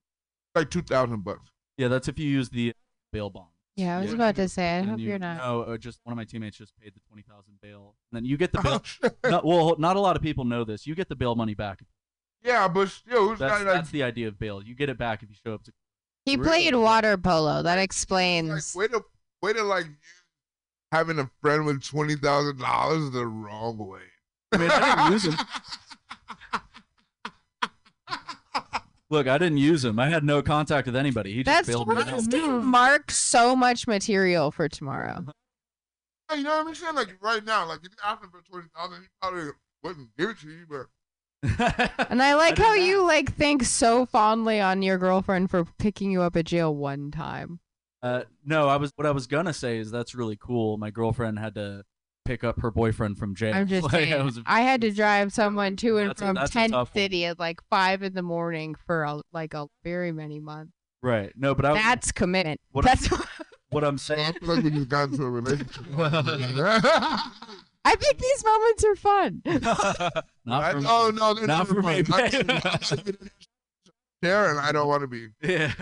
Like 0.55 0.71
two 0.71 0.83
thousand 0.83 1.25
bucks. 1.25 1.51
Yeah, 1.79 1.89
that's 1.89 2.09
if 2.09 2.19
you 2.19 2.29
use 2.29 2.49
the 2.51 2.73
bail 3.13 3.31
bond. 3.31 3.47
Yeah, 3.77 3.97
I 3.97 4.01
was 4.01 4.09
Yeah. 4.11 4.17
about 4.17 4.35
to 4.37 4.49
say. 4.49 4.65
I 4.69 4.79
And 4.79 4.91
hope 4.91 4.99
you- 4.99 5.09
you're 5.11 5.19
not. 5.19 5.39
No, 5.39 5.63
uh, 5.63 5.77
just 5.79 6.01
one 6.05 6.13
of 6.13 6.17
my 6.17 6.25
teammates 6.25 6.57
just 6.59 6.77
paid 6.77 6.93
the 6.95 7.01
twenty 7.09 7.23
thousand 7.23 7.55
bail, 7.63 7.95
and 8.11 8.17
then 8.19 8.25
you 8.25 8.37
get 8.37 8.53
the 8.53 8.59
Oh, 8.59 8.63
bail. 8.63 8.83
shit. 8.85 9.17
no, 9.25 9.41
well, 9.45 9.77
not 9.79 9.97
a 9.97 10.01
lot 10.01 10.17
of 10.17 10.23
people 10.23 10.45
know 10.45 10.65
this. 10.65 10.87
You 10.87 10.95
get 10.95 11.09
the 11.09 11.17
bail 11.17 11.35
money 11.37 11.55
back. 11.55 11.83
Yeah, 12.43 12.69
but 12.69 12.89
still, 12.89 13.29
who's 13.31 13.39
That's, 13.39 13.53
got 13.59 13.67
like, 13.67 13.75
that's 13.75 13.91
the 13.91 14.03
idea 14.03 14.29
of 14.29 14.39
bail. 14.39 14.63
You 14.63 14.75
get 14.75 14.89
it 14.89 14.99
back 14.99 15.23
if 15.23 15.29
you 15.31 15.37
show 15.45 15.55
up 15.55 15.63
to. 15.65 15.73
He 16.25 16.37
Really? 16.37 16.49
played 16.49 16.75
water 16.75 17.17
polo. 17.17 17.63
That 17.63 17.77
like 17.77 17.85
explains. 17.85 18.75
way 18.75 18.89
to 18.89 19.05
way 19.43 19.53
to 19.53 19.63
like 19.63 19.87
having 20.93 21.19
a 21.19 21.31
friend 21.41 21.65
with 21.67 21.83
twenty 21.85 22.17
thousand 22.17 22.59
dollars 22.59 23.05
is 23.05 23.11
the 23.13 23.27
wrong 23.27 23.79
way. 23.79 24.01
I 24.53 24.57
mean, 24.59 24.71
I 24.71 24.97
didn't 24.97 25.13
use 25.13 25.25
him. 25.25 25.35
Look, 29.11 29.27
I 29.27 29.39
didn't 29.39 29.59
use 29.59 29.85
him. 29.85 29.99
I 29.99 30.09
had 30.09 30.23
no 30.25 30.41
contact 30.41 30.87
with 30.87 30.95
anybody. 30.97 31.33
He 31.33 31.43
just 31.43 31.47
That's 31.47 31.69
bailed 31.69 31.89
me 31.89 31.97
out. 31.97 32.07
just 32.07 32.31
gave 32.31 32.49
Mark 32.49 33.11
so 33.11 33.57
much 33.57 33.87
material 33.89 34.51
for 34.53 34.69
tomorrow. 34.69 35.25
Hey, 36.31 36.39
you 36.39 36.43
know 36.45 36.59
what 36.59 36.69
I'm 36.69 36.75
saying? 36.77 36.95
Like 36.95 37.17
right 37.21 37.45
now, 37.45 37.67
like 37.67 37.79
if 37.79 37.91
you 37.91 37.97
asked 38.05 38.23
him 38.23 38.31
for 38.31 38.41
twenty 38.49 38.69
thousand, 38.77 39.03
he 39.03 39.09
probably 39.21 39.51
wouldn't 39.83 40.09
give 40.17 40.31
it 40.31 40.39
to 40.41 40.49
you. 40.49 40.67
But 40.69 40.87
And 42.11 42.23
I 42.23 42.35
like 42.35 42.55
did 42.55 42.63
how 42.65 42.75
that. 42.75 42.83
you 42.83 43.05
like 43.05 43.35
think 43.35 43.65
so 43.65 44.07
fondly 44.07 44.61
on 44.61 44.83
your 44.83 44.97
girlfriend 44.99 45.51
for 45.51 45.65
picking 45.79 46.11
you 46.13 46.23
up 46.23 46.37
at 46.37 46.45
jail 46.45 46.73
one 46.75 47.11
time. 47.11 47.59
Uh, 48.03 48.23
no, 48.45 48.69
I 48.69 48.77
was. 48.77 48.93
What 48.95 49.07
I 49.07 49.11
was 49.11 49.27
gonna 49.27 49.53
say 49.53 49.79
is 49.79 49.91
that's 49.91 50.15
really 50.15 50.37
cool. 50.41 50.77
My 50.79 50.91
girlfriend 50.91 51.39
had 51.41 51.55
to 51.57 51.83
pick 52.25 52.45
up 52.45 52.61
her 52.61 52.71
boyfriend 52.71 53.19
from 53.19 53.35
jail. 53.35 53.55
I'm 53.55 53.67
just 53.69 53.83
Like, 53.85 53.93
saying. 53.93 54.13
it 54.13 54.25
was- 54.25 54.41
I 54.47 54.61
had 54.63 54.81
to 54.83 54.91
drive 54.93 55.33
someone 55.33 55.77
to 55.77 55.99
and 55.99 56.17
from 56.17 56.35
that's 56.35 56.51
a 56.51 56.53
Tent 56.53 56.73
tough 56.73 56.95
one. 56.95 57.01
City 57.03 57.25
at 57.27 57.39
like 57.39 57.61
five 57.71 58.03
in 58.03 58.15
the 58.15 58.23
morning 58.23 58.75
for 58.87 59.03
a, 59.05 59.21
like 59.33 59.55
a 59.55 59.67
very 59.85 60.13
many 60.13 60.39
months. 60.41 60.73
right. 61.03 61.33
No, 61.37 61.55
but 61.55 61.65
I, 61.65 61.75
That's 61.75 62.13
commitment. 62.13 62.61
What- 62.73 62.85
That's. 62.85 63.09
what 63.71 63.85
I'm 63.85 63.99
saying. 63.99 64.35
feel 64.35 64.55
like 64.57 64.65
we 64.65 64.71
just 64.71 64.89
got 64.89 65.11
into 65.11 65.23
a 65.25 65.31
relationship. 65.31 65.85
I 67.83 67.95
think 67.97 68.19
these 68.19 68.45
moments 68.45 68.85
are 68.85 68.97
fun. 68.97 69.43
not 70.45 70.65
I- 70.65 70.73
for 70.73 70.81
me. 70.81 70.87
oh 70.89 71.11
no, 71.15 71.35
they're 71.35 71.47
Not 71.47 71.69
for 71.69 71.83
me, 71.83 72.05
I'm- 72.11 73.01
There, 74.23 74.51
and 74.51 74.59
I 74.61 74.71
don't 74.73 74.87
want 74.89 75.01
to 75.03 75.07
be. 75.07 75.29
Yeah. 75.43 75.73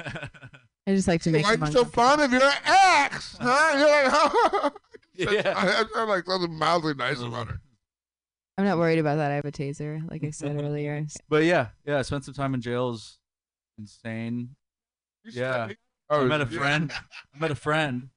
I 0.86 0.94
just 0.94 1.08
like 1.08 1.20
to 1.22 1.30
make 1.30 1.44
Why 1.44 1.56
them 1.56 1.66
you 1.66 1.72
so 1.72 1.80
uncomfortable. 1.80 2.02
fond 2.04 2.20
of 2.22 2.32
your 2.32 2.50
ex? 2.64 3.36
Huh? 3.40 3.74
You're 3.76 4.62
like, 4.62 4.72
Yeah. 5.18 5.54
I, 5.56 5.80
I 5.80 5.84
felt 5.92 6.08
like 6.08 6.24
something 6.26 6.54
mildly 6.54 6.94
nice 6.94 7.20
about 7.20 7.48
mm. 7.48 7.50
her. 7.50 7.60
I'm 8.56 8.64
not 8.64 8.78
worried 8.78 8.98
about 8.98 9.16
that. 9.16 9.30
I 9.30 9.34
have 9.34 9.44
a 9.44 9.52
taser, 9.52 10.08
like 10.10 10.24
I 10.24 10.30
said 10.30 10.56
earlier. 10.62 11.06
But 11.28 11.44
yeah, 11.44 11.68
yeah. 11.84 11.98
I 11.98 12.02
spent 12.02 12.24
some 12.24 12.34
time 12.34 12.54
in 12.54 12.60
jail. 12.60 12.90
Is 12.90 13.18
insane. 13.78 14.50
Yeah. 15.24 15.68
said- 15.68 15.76
I 16.10 16.14
Oh, 16.16 16.24
met 16.26 16.40
a 16.40 16.48
yeah. 16.50 16.58
friend. 16.58 16.92
I 17.34 17.38
met 17.38 17.50
a 17.50 17.54
friend. 17.54 18.08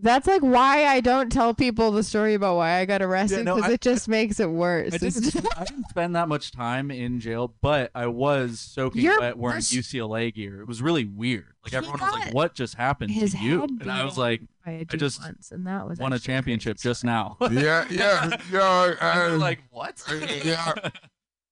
That's 0.00 0.26
like 0.26 0.40
why 0.42 0.86
I 0.86 1.00
don't 1.00 1.30
tell 1.30 1.54
people 1.54 1.92
the 1.92 2.02
story 2.02 2.34
about 2.34 2.56
why 2.56 2.78
I 2.80 2.84
got 2.84 3.00
arrested 3.02 3.44
no, 3.44 3.54
because 3.54 3.70
I- 3.70 3.74
it 3.74 3.80
just 3.80 4.08
makes 4.08 4.40
it 4.40 4.50
worse. 4.50 4.92
I 4.94 4.98
didn't, 4.98 5.36
I 5.56 5.64
didn't 5.64 5.88
spend 5.90 6.16
that 6.16 6.26
much 6.28 6.50
time 6.50 6.90
in 6.90 7.20
jail, 7.20 7.54
but 7.60 7.90
I 7.94 8.06
was 8.08 8.58
soaking 8.58 9.02
You're- 9.02 9.18
wet 9.18 9.36
wearing 9.38 9.56
that's- 9.60 9.72
UCLA 9.72 10.34
gear. 10.34 10.60
It 10.62 10.66
was 10.66 10.82
really 10.82 11.04
weird. 11.04 11.52
Like 11.62 11.70
He 11.72 11.76
everyone 11.76 12.00
was 12.00 12.10
got 12.10 12.20
like, 12.20 12.34
"What 12.34 12.54
just 12.54 12.74
happened 12.74 13.12
his 13.12 13.32
to 13.32 13.38
you?" 13.38 13.60
head 13.60 13.70
And 13.82 13.90
I 13.92 14.04
was 14.04 14.16
in 14.16 14.20
like, 14.22 14.42
by 14.64 14.72
a 14.72 14.80
I 14.80 14.96
just 14.96 15.20
once, 15.20 15.50
and 15.50 15.66
that 15.66 15.86
was 15.88 15.98
"Won 15.98 16.12
a 16.12 16.18
championship 16.18 16.76
crazy. 16.78 16.88
just 16.88 17.04
now." 17.04 17.36
Yeah, 17.50 17.86
yeah, 17.90 18.38
yeah. 18.52 18.94
And 19.00 19.00
I, 19.02 19.28
like, 19.36 19.60
"What?" 19.70 20.02
yeah. 20.44 20.72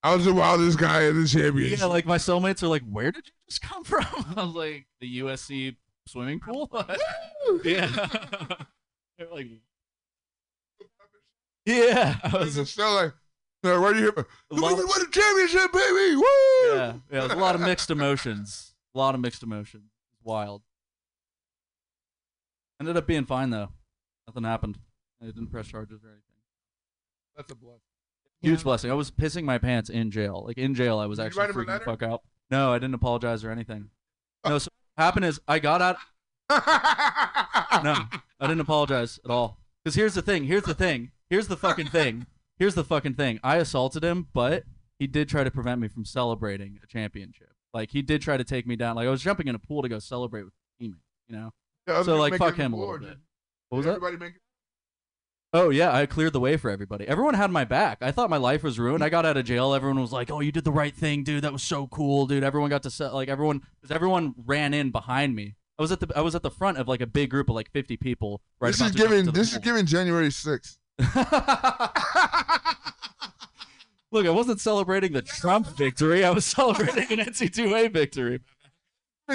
I 0.05 0.15
was 0.17 0.25
the 0.25 0.35
wildest 0.35 0.79
guy 0.79 1.03
in 1.05 1.21
the 1.23 1.29
championship. 1.29 1.79
Yeah, 1.79 1.85
like 1.87 2.07
my 2.07 2.19
cellmates 2.19 2.63
are 2.63 2.69
like, 2.69 2.83
"Where 2.91 3.13
did 3.13 3.27
you 3.27 3.33
just 3.49 3.63
come 3.63 3.85
from?" 3.85 4.05
I 4.37 4.45
was 4.45 4.55
like, 4.55 4.87
"The 5.01 5.21
USC 5.21 5.77
swimming 6.07 6.41
pool." 6.41 6.69
yeah. 7.65 7.89
They're 9.19 9.29
like, 9.33 9.47
"Yeah." 11.67 12.17
I 12.25 12.37
I 12.37 12.41
was 12.41 12.57
was 12.57 12.71
still 12.71 12.93
like, 12.95 13.13
no, 13.63 13.81
where 13.81 13.93
do 13.93 14.01
you? 14.01 14.09
a 14.17 14.25
We 14.51 14.59
lot- 14.61 14.73
won 14.77 15.01
the 15.01 15.07
championship, 15.13 15.73
baby! 15.73 16.17
Woo! 16.17 16.25
yeah, 16.75 16.95
yeah. 17.13 17.19
It 17.21 17.23
was 17.23 17.33
a 17.33 17.37
lot 17.37 17.55
of 17.55 17.61
mixed 17.61 17.91
emotions. 17.91 18.75
A 18.95 18.99
lot 18.99 19.15
of 19.15 19.21
mixed 19.21 19.43
emotions. 19.45 19.85
Wild. 20.25 20.63
Ended 22.83 22.97
up 22.97 23.07
being 23.07 23.25
fine 23.25 23.51
though. 23.51 23.69
Nothing 24.27 24.43
happened. 24.43 24.79
I 25.23 25.27
didn't 25.27 25.47
press 25.49 25.69
charges 25.69 26.03
or 26.03 26.09
anything. 26.09 26.23
That's 27.37 27.53
a 27.53 27.55
blessing. 27.55 27.81
Huge 28.41 28.59
Yeah. 28.59 28.65
blessing. 28.65 28.91
I 28.91 28.95
was 28.95 29.09
pissing 29.13 29.45
my 29.45 29.57
pants 29.59 29.89
in 29.89 30.11
jail. 30.11 30.43
Like 30.45 30.59
in 30.59 30.75
jail, 30.75 30.99
I 30.99 31.07
was 31.07 31.19
Did 31.19 31.27
actually 31.27 31.41
write 31.43 31.51
him 31.51 31.57
a 31.61 31.65
freaking 31.65 31.79
the 31.79 31.85
fuck 31.85 32.03
out. 32.03 32.23
No, 32.51 32.73
I 32.73 32.79
didn't 32.81 32.95
apologize 32.95 33.45
or 33.45 33.51
anything. 33.51 33.91
No, 34.45 34.59
so 34.59 34.69
what 34.97 35.05
happened 35.05 35.25
is 35.27 35.41
I 35.47 35.61
got 35.61 35.81
out. 35.81 35.97
No, 37.85 37.95
I 38.41 38.47
didn't 38.49 38.61
apologize 38.61 39.21
at 39.25 39.31
all. 39.31 39.59
Because 39.85 39.95
here's 39.95 40.15
the 40.15 40.23
thing. 40.23 40.45
Here's 40.45 40.65
the 40.65 40.75
thing. 40.75 41.13
Here's 41.31 41.47
the 41.47 41.57
fucking 41.57 41.87
thing. 41.89 42.27
Here's 42.59 42.75
the 42.75 42.83
fucking 42.85 43.15
thing. 43.15 43.39
I 43.45 43.57
assaulted 43.59 44.03
him, 44.05 44.27
but 44.33 44.65
he 44.99 45.07
did 45.07 45.29
try 45.29 45.45
to 45.45 45.51
prevent 45.51 45.81
me 45.81 45.87
from 45.89 46.05
celebrating 46.05 46.79
a 46.83 46.87
championship. 46.89 47.51
Like 47.73 47.93
he 47.93 48.03
did 48.03 48.21
try 48.23 48.37
to 48.37 48.45
take 48.45 48.67
me 48.67 48.75
down. 48.77 48.97
Like 48.97 49.07
I 49.07 49.11
was 49.11 49.23
jumping 49.23 49.47
in 49.49 49.55
a 49.55 49.59
pool 49.61 49.83
to 49.83 49.89
go 49.89 49.99
celebrate 50.01 50.43
with 50.43 50.53
a 50.53 50.85
teammate. 50.85 50.97
You 51.29 51.37
know. 51.37 51.51
Yeah, 51.87 52.03
So 52.03 52.17
like 52.17 52.37
fuck 52.37 52.57
him 52.57 52.73
a 52.73 52.77
little 52.77 52.99
bit. 52.99 53.19
What 53.69 53.79
was 53.79 53.87
that? 53.87 54.21
Make. 54.21 54.35
Oh 55.55 55.69
yeah, 55.69 55.95
I 55.95 56.07
cleared 56.07 56.33
the 56.33 56.41
way 56.41 56.57
for 56.57 56.71
everybody. 56.71 57.07
Everyone 57.07 57.35
had 57.35 57.51
my 57.51 57.65
back. 57.65 57.99
I 58.01 58.11
thought 58.11 58.31
my 58.31 58.39
life 58.39 58.63
was 58.63 58.79
ruined. 58.79 59.05
I 59.05 59.11
got 59.11 59.27
out 59.27 59.37
of 59.37 59.45
jail. 59.45 59.75
Everyone 59.75 60.01
was 60.01 60.13
like, 60.13 60.31
"Oh, 60.31 60.41
you 60.41 60.51
did 60.53 60.65
the 60.65 60.73
right 60.73 60.95
thing, 60.95 61.25
dude. 61.25 61.45
That 61.45 61.53
was 61.53 61.63
so 61.63 61.87
cool, 61.89 62.27
dude." 62.27 62.43
Everyone 62.43 62.71
got 62.71 62.83
to 62.85 62.91
se- 62.91 63.11
like 63.11 63.29
everyone 63.29 63.61
because 63.81 63.95
everyone 63.95 64.35
ran 64.47 64.73
in 64.73 64.91
behind 64.91 65.35
me. 65.35 65.57
I 65.79 65.83
was 65.83 65.93
at 65.93 66.01
the 66.01 66.11
I 66.17 66.21
was 66.21 66.35
at 66.35 66.43
the 66.43 66.51
front 66.51 66.79
of 66.79 66.89
like 66.89 67.01
a 67.03 67.07
big 67.07 67.31
group 67.31 67.49
of 67.49 67.55
like 67.55 67.71
50 67.71 67.97
people. 67.99 68.41
Right 68.61 68.69
this 68.73 68.81
is 68.81 68.93
giving. 68.93 69.27
This 69.27 69.53
is 69.53 69.59
giving 69.59 69.85
January 69.85 70.29
6th. 70.29 70.79
Look, 74.13 74.27
I 74.27 74.31
wasn't 74.31 74.61
celebrating 74.61 75.13
the 75.13 75.23
Trump 75.23 75.67
victory. 75.69 76.23
I 76.25 76.31
was 76.31 76.45
celebrating 76.45 77.19
an 77.19 77.27
NCAA 77.27 77.91
victory. 77.93 78.41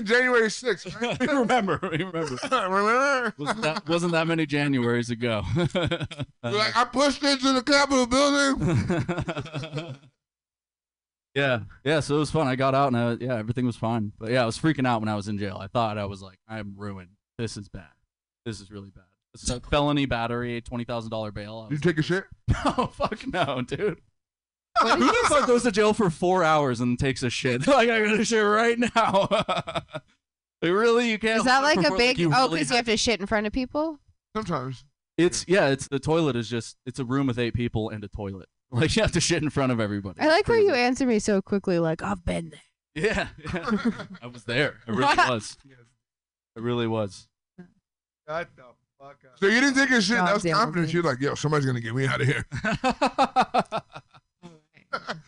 January 0.05 0.47
6th. 0.47 1.01
Right? 1.01 1.19
we 1.19 1.27
remember. 1.27 1.79
We 1.81 2.03
remember. 2.03 2.37
Remember? 2.51 3.33
Wasn't 3.37 3.61
that, 3.61 3.87
wasn't 3.87 4.11
that 4.13 4.27
many 4.27 4.45
Januaries 4.45 5.09
ago? 5.09 5.43
Uh, 6.43 6.51
like 6.55 6.77
I 6.77 6.85
pushed 6.85 7.23
into 7.23 7.51
the 7.51 7.61
Capitol 7.63 8.05
building. 8.07 9.97
yeah, 11.35 11.59
yeah. 11.83 11.99
So 11.99 12.15
it 12.15 12.19
was 12.19 12.31
fun. 12.31 12.47
I 12.47 12.55
got 12.55 12.73
out 12.73 12.87
and 12.87 12.97
I, 12.97 13.17
yeah, 13.19 13.35
everything 13.37 13.65
was 13.65 13.75
fine. 13.75 14.13
But 14.17 14.31
yeah, 14.31 14.43
I 14.43 14.45
was 14.45 14.57
freaking 14.57 14.87
out 14.87 15.01
when 15.01 15.09
I 15.09 15.15
was 15.15 15.27
in 15.27 15.37
jail. 15.37 15.57
I 15.59 15.67
thought 15.67 15.97
I 15.97 16.05
was 16.05 16.21
like, 16.21 16.37
I'm 16.47 16.73
ruined. 16.77 17.09
This 17.37 17.57
is 17.57 17.67
bad. 17.69 17.89
This 18.45 18.61
is 18.61 18.71
really 18.71 18.91
bad. 18.91 19.03
Is 19.33 19.49
a 19.49 19.59
felony 19.59 20.05
battery, 20.05 20.61
twenty 20.61 20.83
thousand 20.85 21.11
dollar 21.11 21.31
bail. 21.31 21.67
Did 21.69 21.83
you 21.83 21.91
take 21.91 21.99
a 21.99 22.01
shit? 22.01 22.23
no, 22.65 22.87
fuck 22.87 23.27
no, 23.27 23.61
dude. 23.61 23.99
Who 24.81 24.97
the 24.97 25.25
fuck 25.27 25.47
goes 25.47 25.63
to 25.63 25.71
jail 25.71 25.93
for 25.93 26.09
four 26.09 26.43
hours 26.43 26.79
and 26.79 26.97
takes 26.99 27.23
a 27.23 27.29
shit? 27.29 27.67
like 27.67 27.89
I 27.89 28.05
got 28.05 28.17
to 28.17 28.25
shit 28.25 28.43
right 28.43 28.77
now. 28.77 29.27
Like, 30.59 30.71
really, 30.71 31.11
you 31.11 31.19
can't. 31.19 31.37
Is 31.37 31.43
that 31.43 31.59
like 31.63 31.77
a 31.77 31.89
more- 31.89 31.97
big? 31.97 32.17
you 32.17 32.31
oh, 32.33 32.45
really 32.45 32.55
because 32.55 32.71
you 32.71 32.75
have 32.77 32.85
to 32.85 32.97
shit 32.97 33.19
in 33.19 33.27
front 33.27 33.45
of 33.45 33.53
people. 33.53 33.99
Sometimes. 34.35 34.85
It's 35.15 35.45
yeah. 35.47 35.67
It's 35.67 35.87
the 35.87 35.99
toilet 35.99 36.35
is 36.35 36.49
just. 36.49 36.77
It's 36.85 36.99
a 36.99 37.05
room 37.05 37.27
with 37.27 37.37
eight 37.37 37.53
people 37.53 37.89
and 37.89 38.03
a 38.03 38.07
toilet. 38.07 38.49
Like 38.71 38.95
you 38.95 39.01
have 39.01 39.11
to 39.13 39.21
shit 39.21 39.43
in 39.43 39.49
front 39.49 39.71
of 39.71 39.79
everybody. 39.79 40.19
I 40.19 40.27
like 40.27 40.45
how 40.45 40.53
Crazy. 40.53 40.65
you 40.67 40.73
answer 40.73 41.05
me 41.05 41.19
so 41.19 41.41
quickly. 41.41 41.79
Like 41.79 42.01
I've 42.01 42.25
been 42.25 42.49
there. 42.49 42.59
Yeah, 42.95 43.27
yeah. 43.53 43.91
I 44.21 44.27
was 44.27 44.43
there. 44.45 44.77
I 44.87 44.91
really 44.91 45.15
was. 45.15 45.57
I 46.57 46.59
really 46.59 46.87
was. 46.87 47.27
Shut 48.27 48.49
the 48.55 48.63
fuck 48.99 49.17
up. 49.25 49.39
So 49.39 49.45
you 49.45 49.61
didn't 49.61 49.75
take 49.75 49.91
a 49.91 50.01
shit. 50.01 50.17
That 50.17 50.33
was 50.33 50.43
confidence. 50.43 50.91
You're 50.91 51.03
like, 51.03 51.21
yo, 51.21 51.35
somebody's 51.35 51.67
gonna 51.67 51.79
get 51.79 51.93
me 51.93 52.07
out 52.07 52.19
of 52.19 52.27
here. 52.27 52.45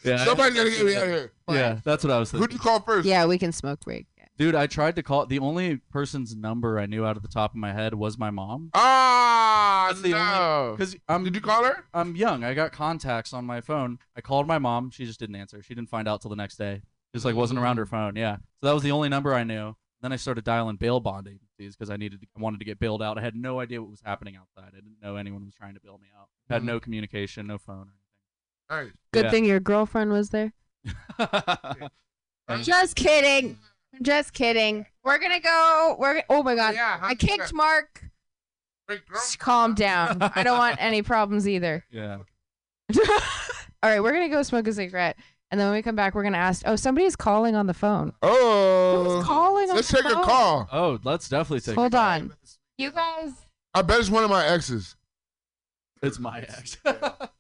Yeah, 0.04 0.18
Somebody's 0.26 0.58
gonna 0.58 0.70
get 0.70 0.86
me 0.86 0.96
out 0.96 1.04
of 1.04 1.10
here. 1.10 1.32
yeah. 1.50 1.80
That's 1.84 2.04
what 2.04 2.12
I 2.12 2.20
was 2.20 2.32
thinking. 2.32 2.44
Who'd 2.44 2.54
you 2.54 2.60
call 2.60 2.80
first? 2.82 3.08
Yeah, 3.08 3.26
we 3.26 3.38
can 3.38 3.52
smoke 3.52 3.82
break. 3.82 4.08
Dude, 4.40 4.56
I 4.56 4.68
tried 4.68 4.96
to 4.96 5.04
call. 5.04 5.26
The 5.26 5.40
only 5.40 5.82
person's 5.92 6.34
number 6.34 6.80
I 6.80 6.86
knew 6.86 7.06
out 7.06 7.18
of 7.18 7.24
the 7.24 7.28
top 7.28 7.52
of 7.52 7.58
my 7.58 7.74
head 7.74 7.94
was 7.94 8.18
my 8.18 8.30
mom. 8.30 8.70
Ah, 8.74 9.88
That's 9.90 10.02
the 10.02 10.12
no. 10.12 10.76
Because 10.78 10.96
I'm 11.10 11.26
Did 11.26 11.36
you 11.36 11.42
call 11.42 11.66
her? 11.66 11.84
I'm 11.94 12.16
young. 12.16 12.46
I 12.46 12.54
got 12.54 12.72
contacts 12.72 13.34
on 13.34 13.44
my 13.44 13.60
phone. 13.60 14.00
I 14.16 14.22
called 14.22 14.48
my 14.48 14.58
mom. 14.58 14.92
She 14.92 15.06
just 15.06 15.20
didn't 15.20 15.36
answer. 15.36 15.62
She 15.62 15.76
didn't 15.76 15.90
find 15.90 16.08
out 16.08 16.22
till 16.22 16.30
the 16.30 16.38
next 16.38 16.56
day. 16.56 16.84
Just 17.14 17.26
like 17.26 17.36
wasn't 17.36 17.60
around 17.60 17.80
her 17.80 17.86
phone. 17.86 18.16
Yeah. 18.16 18.38
So 18.62 18.68
that 18.68 18.74
was 18.74 18.84
the 18.84 18.92
only 18.92 19.10
number 19.10 19.34
I 19.34 19.44
knew. 19.44 19.76
Then 20.02 20.14
I 20.14 20.16
started 20.16 20.46
dialing 20.46 20.78
bail 20.78 21.02
bond 21.02 21.28
agencies 21.28 21.76
because 21.76 21.90
I 21.90 21.98
needed, 21.98 22.22
to, 22.22 22.28
I 22.38 22.40
wanted 22.42 22.60
to 22.60 22.66
get 22.66 22.80
bailed 22.80 23.04
out. 23.04 23.18
I 23.18 23.22
had 23.22 23.36
no 23.36 23.60
idea 23.60 23.82
what 23.82 23.92
was 23.92 24.02
happening 24.06 24.38
outside. 24.38 24.70
I 24.72 24.76
didn't 24.78 25.02
know 25.04 25.18
anyone 25.18 25.44
was 25.44 25.54
trying 25.54 25.74
to 25.74 25.82
bail 25.82 25.98
me 26.02 26.08
out. 26.18 26.30
Had 26.50 26.64
no 26.64 26.80
communication, 26.80 27.46
no 27.46 27.58
phone 27.58 27.90
Nice. 28.70 28.92
Good 29.14 29.26
Yeah. 29.26 29.32
thing 29.32 29.46
your 29.46 29.60
girlfriend 29.60 30.12
was 30.12 30.30
there. 30.30 30.54
or 31.20 31.30
anything. 32.48 32.64
Just 32.64 32.96
kidding. 32.96 33.58
Just 34.02 34.34
kidding. 34.34 34.86
We're 35.04 35.18
gonna 35.20 35.40
go. 35.40 35.96
We're. 36.00 36.24
Oh 36.30 36.44
my 36.44 36.56
god. 36.56 36.76
Yeah, 36.76 37.00
I 37.02 37.16
kicked 37.16 37.38
get- 37.38 37.54
Mark. 37.54 38.06
Just 39.14 39.38
calm 39.40 39.76
down. 39.76 40.18
I 40.36 40.42
don't 40.44 40.58
want 40.58 40.78
any 40.80 41.02
problems 41.02 41.48
either. 41.48 41.86
Yeah. 41.92 42.18
All 43.84 43.90
right, 43.90 44.02
we're 44.02 44.12
gonna 44.14 44.30
go 44.30 44.42
smoke 44.44 44.66
a 44.68 44.74
cigarette, 44.74 45.16
and 45.52 45.60
then 45.60 45.68
when 45.68 45.76
we 45.78 45.82
come 45.84 45.96
back, 45.96 46.16
we're 46.16 46.24
gonna 46.24 46.38
ask. 46.40 46.64
Oh, 46.66 46.76
somebody's 46.76 47.16
calling 47.16 47.56
on 47.56 47.68
the 47.68 47.74
phone. 47.74 48.14
Oh, 48.24 49.18
Who's 49.18 49.26
calling 49.26 49.70
on 49.70 49.76
let's 49.76 49.90
the 49.92 50.02
take 50.02 50.12
a 50.12 50.16
call. 50.16 50.68
Oh, 50.72 51.00
let's 51.04 51.30
definitely 51.30 51.60
take. 51.62 51.76
Hold 51.76 51.94
on, 51.96 52.34
you 52.78 52.92
guys. 52.92 53.32
I 53.74 53.84
bet 53.84 54.00
it's 54.00 54.10
one 54.10 54.24
of 54.24 54.30
my 54.32 54.46
exes. 54.46 54.96
It's 56.02 56.18
my 56.20 56.40
ex. 56.42 56.78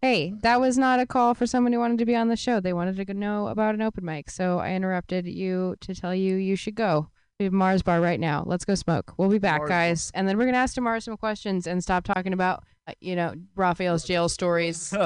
Hey, 0.00 0.34
that 0.42 0.60
was 0.60 0.78
not 0.78 1.00
a 1.00 1.06
call 1.06 1.34
for 1.34 1.46
someone 1.46 1.72
who 1.72 1.78
wanted 1.78 1.98
to 1.98 2.06
be 2.06 2.16
on 2.16 2.28
the 2.28 2.36
show. 2.36 2.60
They 2.60 2.72
wanted 2.72 3.06
to 3.06 3.14
know 3.14 3.48
about 3.48 3.74
an 3.74 3.82
open 3.82 4.04
mic, 4.04 4.30
so 4.30 4.58
I 4.58 4.72
interrupted 4.72 5.26
you 5.26 5.76
to 5.80 5.94
tell 5.94 6.14
you 6.14 6.36
you 6.36 6.56
should 6.56 6.74
go. 6.74 7.10
We 7.38 7.44
have 7.44 7.52
Mars 7.52 7.82
Bar 7.82 8.00
right 8.00 8.18
now. 8.18 8.42
Let's 8.46 8.64
go 8.64 8.74
smoke. 8.74 9.12
We'll 9.18 9.28
be 9.28 9.38
back, 9.38 9.60
Mars 9.60 9.68
guys, 9.68 10.10
and 10.14 10.26
then 10.26 10.38
we're 10.38 10.46
gonna 10.46 10.56
ask 10.56 10.74
Tamara 10.74 11.00
some 11.02 11.18
questions 11.18 11.66
and 11.66 11.82
stop 11.82 12.04
talking 12.04 12.32
about, 12.32 12.64
uh, 12.88 12.92
you 13.00 13.14
know, 13.14 13.34
Raphael's 13.54 14.04
jail 14.04 14.28
stories. 14.28 14.94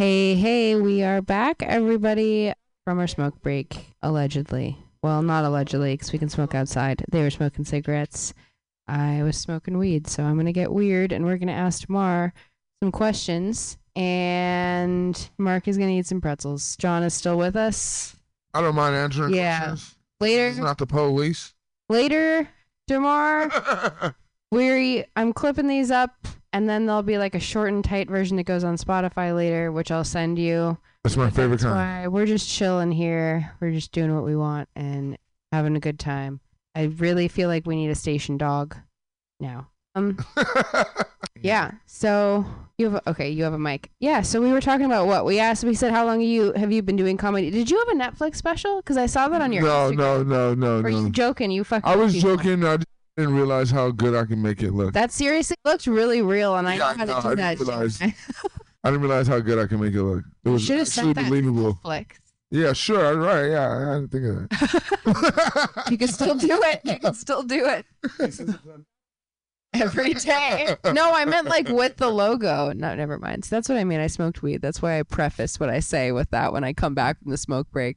Hey, 0.00 0.34
hey, 0.34 0.76
we 0.76 1.02
are 1.02 1.20
back, 1.20 1.62
everybody, 1.62 2.54
from 2.86 2.98
our 3.00 3.06
smoke 3.06 3.42
break, 3.42 3.92
allegedly. 4.00 4.78
Well, 5.02 5.20
not 5.20 5.44
allegedly, 5.44 5.92
because 5.92 6.10
we 6.10 6.18
can 6.18 6.30
smoke 6.30 6.54
outside. 6.54 7.04
They 7.12 7.20
were 7.20 7.28
smoking 7.28 7.66
cigarettes. 7.66 8.32
I 8.88 9.22
was 9.22 9.36
smoking 9.36 9.76
weed, 9.76 10.06
so 10.06 10.22
I'm 10.22 10.36
going 10.36 10.46
to 10.46 10.54
get 10.54 10.72
weird, 10.72 11.12
and 11.12 11.26
we're 11.26 11.36
going 11.36 11.48
to 11.48 11.52
ask 11.52 11.86
Tamar 11.86 12.32
some 12.82 12.90
questions, 12.92 13.76
and 13.94 15.30
Mark 15.38 15.68
is 15.68 15.76
going 15.76 15.90
to 15.90 15.94
eat 15.96 16.06
some 16.06 16.20
pretzels. 16.20 16.76
John 16.76 17.02
is 17.02 17.12
still 17.14 17.36
with 17.36 17.56
us. 17.56 18.16
I 18.54 18.62
don't 18.62 18.74
mind 18.74 18.96
answering 18.96 19.34
Yeah. 19.34 19.58
questions. 19.68 19.96
Later, 20.20 20.48
It's 20.48 20.58
not 20.58 20.78
the 20.78 20.86
police. 20.86 21.54
later, 21.88 22.48
Tamar. 22.88 24.14
Weary, 24.50 25.04
I'm 25.14 25.32
clipping 25.32 25.68
these 25.68 25.90
up, 25.90 26.26
and 26.52 26.68
then 26.68 26.86
there'll 26.86 27.02
be 27.02 27.18
like 27.18 27.34
a 27.34 27.40
short 27.40 27.68
and 27.72 27.84
tight 27.84 28.08
version 28.08 28.36
that 28.38 28.44
goes 28.44 28.64
on 28.64 28.76
Spotify 28.76 29.34
later, 29.36 29.70
which 29.70 29.90
I'll 29.90 30.02
send 30.04 30.38
you. 30.38 30.76
That's 31.04 31.16
my 31.16 31.30
favorite 31.30 31.60
That's 31.60 31.64
kind. 31.64 32.04
why 32.04 32.08
we're 32.08 32.26
just 32.26 32.48
chilling 32.48 32.92
here. 32.92 33.52
We're 33.60 33.70
just 33.72 33.92
doing 33.92 34.14
what 34.14 34.24
we 34.24 34.34
want 34.36 34.68
and 34.74 35.16
having 35.52 35.76
a 35.76 35.80
good 35.80 35.98
time. 35.98 36.40
I 36.74 36.84
really 36.84 37.28
feel 37.28 37.48
like 37.48 37.66
we 37.66 37.76
need 37.76 37.90
a 37.90 37.94
station 37.94 38.36
dog 38.36 38.76
now. 39.38 39.68
Um, 39.94 40.16
yeah. 41.42 41.72
So 41.86 42.44
you 42.78 42.90
have 42.90 42.94
a, 43.06 43.10
okay. 43.10 43.30
You 43.30 43.44
have 43.44 43.52
a 43.52 43.58
mic. 43.58 43.90
Yeah. 44.00 44.22
So 44.22 44.40
we 44.40 44.52
were 44.52 44.60
talking 44.60 44.86
about 44.86 45.06
what 45.06 45.24
we 45.24 45.38
asked. 45.38 45.64
We 45.64 45.74
said, 45.74 45.92
how 45.92 46.06
long 46.06 46.20
you 46.20 46.52
have 46.52 46.70
you 46.72 46.82
been 46.82 46.96
doing 46.96 47.16
comedy? 47.16 47.50
Did 47.50 47.70
you 47.70 47.78
have 47.78 47.88
a 47.88 47.94
Netflix 47.94 48.36
special? 48.36 48.76
Because 48.76 48.96
I 48.96 49.06
saw 49.06 49.28
that 49.28 49.40
on 49.42 49.52
your. 49.52 49.62
no, 49.62 49.90
Instagram. 49.90 49.96
no, 49.96 50.54
no, 50.54 50.80
no, 50.80 50.86
Or 50.86 50.90
you 50.90 51.10
joking? 51.10 51.50
You 51.50 51.64
fucking. 51.64 51.90
I 51.90 51.96
was 51.96 52.12
people. 52.14 52.36
joking. 52.36 52.64
I 52.64 52.78
didn't 53.16 53.34
realize 53.34 53.70
how 53.70 53.90
good 53.90 54.14
I 54.14 54.24
can 54.24 54.40
make 54.40 54.62
it 54.62 54.72
look. 54.72 54.94
That 54.94 55.10
seriously 55.12 55.56
looked 55.64 55.86
really 55.86 56.22
real, 56.22 56.56
and 56.56 56.68
I 56.68 56.74
Yeah, 56.74 56.78
know 56.78 56.84
how 56.94 57.04
know, 57.04 57.14
to 57.16 57.22
do 57.22 57.28
I 57.28 57.34
that. 57.34 57.58
didn't 57.58 57.68
realize. 57.68 58.00
I 58.02 58.90
didn't 58.90 59.00
realize 59.02 59.26
how 59.26 59.40
good 59.40 59.58
I 59.58 59.66
can 59.66 59.80
make 59.80 59.92
it 59.94 60.02
look. 60.02 60.24
It 60.44 60.48
was 60.48 60.62
Should 60.62 60.78
have 60.78 60.86
actually 60.86 61.02
sent 61.02 61.14
that 61.16 61.22
to 61.24 61.28
believable. 61.28 61.78
Netflix. 61.84 62.06
Yeah, 62.52 62.72
sure. 62.72 63.16
Right. 63.16 63.50
Yeah, 63.50 63.90
I 63.90 63.94
didn't 64.00 64.08
think 64.08 64.24
of 64.24 64.48
that. 64.48 65.84
You 65.90 65.98
can 65.98 66.08
still 66.08 66.34
do 66.36 66.60
it. 66.64 66.80
You 66.84 66.98
can 66.98 67.14
still 67.14 67.42
do 67.42 67.66
it 67.66 67.84
every 69.74 70.14
day. 70.14 70.76
No, 70.92 71.12
I 71.14 71.24
meant 71.24 71.46
like 71.46 71.68
with 71.68 71.96
the 71.96 72.08
logo. 72.08 72.72
No, 72.72 72.94
never 72.94 73.18
mind. 73.18 73.44
So 73.44 73.56
that's 73.56 73.68
what 73.68 73.78
I 73.78 73.84
mean. 73.84 74.00
I 74.00 74.08
smoked 74.08 74.42
weed. 74.42 74.62
That's 74.62 74.82
why 74.82 74.98
I 74.98 75.02
preface 75.04 75.60
what 75.60 75.70
I 75.70 75.80
say 75.80 76.12
with 76.12 76.30
that 76.30 76.52
when 76.52 76.64
I 76.64 76.72
come 76.72 76.94
back 76.94 77.20
from 77.22 77.30
the 77.30 77.36
smoke 77.38 77.70
break. 77.70 77.96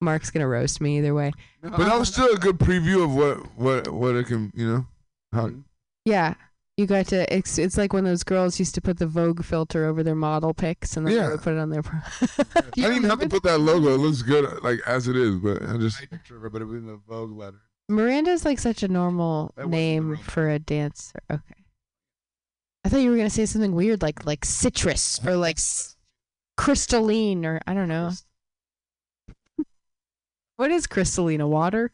Mark's 0.00 0.30
gonna 0.30 0.46
roast 0.48 0.80
me 0.82 0.98
either 0.98 1.14
way. 1.14 1.32
but 1.62 1.78
that 1.78 1.98
was 1.98 2.08
still 2.08 2.30
a 2.30 2.36
good 2.36 2.58
preview 2.58 3.02
of 3.04 3.14
what 3.14 3.56
what 3.56 3.88
what 3.92 4.16
it 4.16 4.26
can 4.26 4.52
you 4.54 4.66
know. 4.70 4.86
How, 5.32 5.50
Yeah, 6.04 6.34
you 6.76 6.86
got 6.86 7.06
to. 7.06 7.34
It's, 7.34 7.56
it's 7.58 7.78
like 7.78 7.92
when 7.94 8.04
those 8.04 8.22
girls 8.22 8.58
used 8.58 8.74
to 8.74 8.82
put 8.82 8.98
the 8.98 9.06
Vogue 9.06 9.42
filter 9.44 9.86
over 9.86 10.02
their 10.02 10.14
model 10.14 10.52
pics 10.52 10.96
and 10.96 11.06
then 11.06 11.14
Yeah. 11.14 11.22
they 11.22 11.28
would 11.30 11.42
put 11.42 11.54
it 11.54 11.58
on 11.58 11.70
their. 11.70 11.82
Pro- 11.82 11.98
I 12.56 12.62
didn't 12.74 12.96
even 12.96 13.10
have 13.10 13.20
to 13.20 13.28
put 13.30 13.44
that 13.44 13.58
logo. 13.60 13.94
It 13.94 13.98
looks 13.98 14.20
good 14.20 14.62
like 14.62 14.80
as 14.86 15.08
it 15.08 15.16
is, 15.16 15.36
but 15.36 15.62
I 15.62 15.78
just 15.78 15.98
picture 16.10 16.36
of 16.36 16.44
it, 16.44 16.52
but 16.52 16.60
it 16.60 16.66
was 16.66 16.82
in 16.82 16.86
the 16.86 17.00
Vogue 17.08 17.32
letter. 17.36 17.62
Miranda's 17.88 18.44
like 18.44 18.58
such 18.58 18.82
a 18.82 18.88
normal 18.88 19.52
That 19.56 19.66
wasn't 19.66 19.70
the 19.72 19.76
name 19.76 20.08
real- 20.10 20.20
for 20.20 20.48
a 20.50 20.58
dancer. 20.58 21.20
Okay. 21.30 21.54
I 22.84 22.88
thought 22.88 23.00
you 23.00 23.10
were 23.10 23.16
gonna 23.16 23.30
say 23.30 23.46
something 23.46 23.74
weird 23.74 24.02
like 24.02 24.26
like 24.26 24.44
citrus 24.44 25.18
or 25.26 25.36
like 25.36 25.56
s- 25.56 25.96
crystalline 26.56 27.44
or 27.46 27.60
I 27.66 27.74
don't 27.74 27.88
know. 27.88 28.10
What 30.56 30.70
is 30.70 30.86
crystalline? 30.86 31.40
A 31.40 31.48
water? 31.48 31.90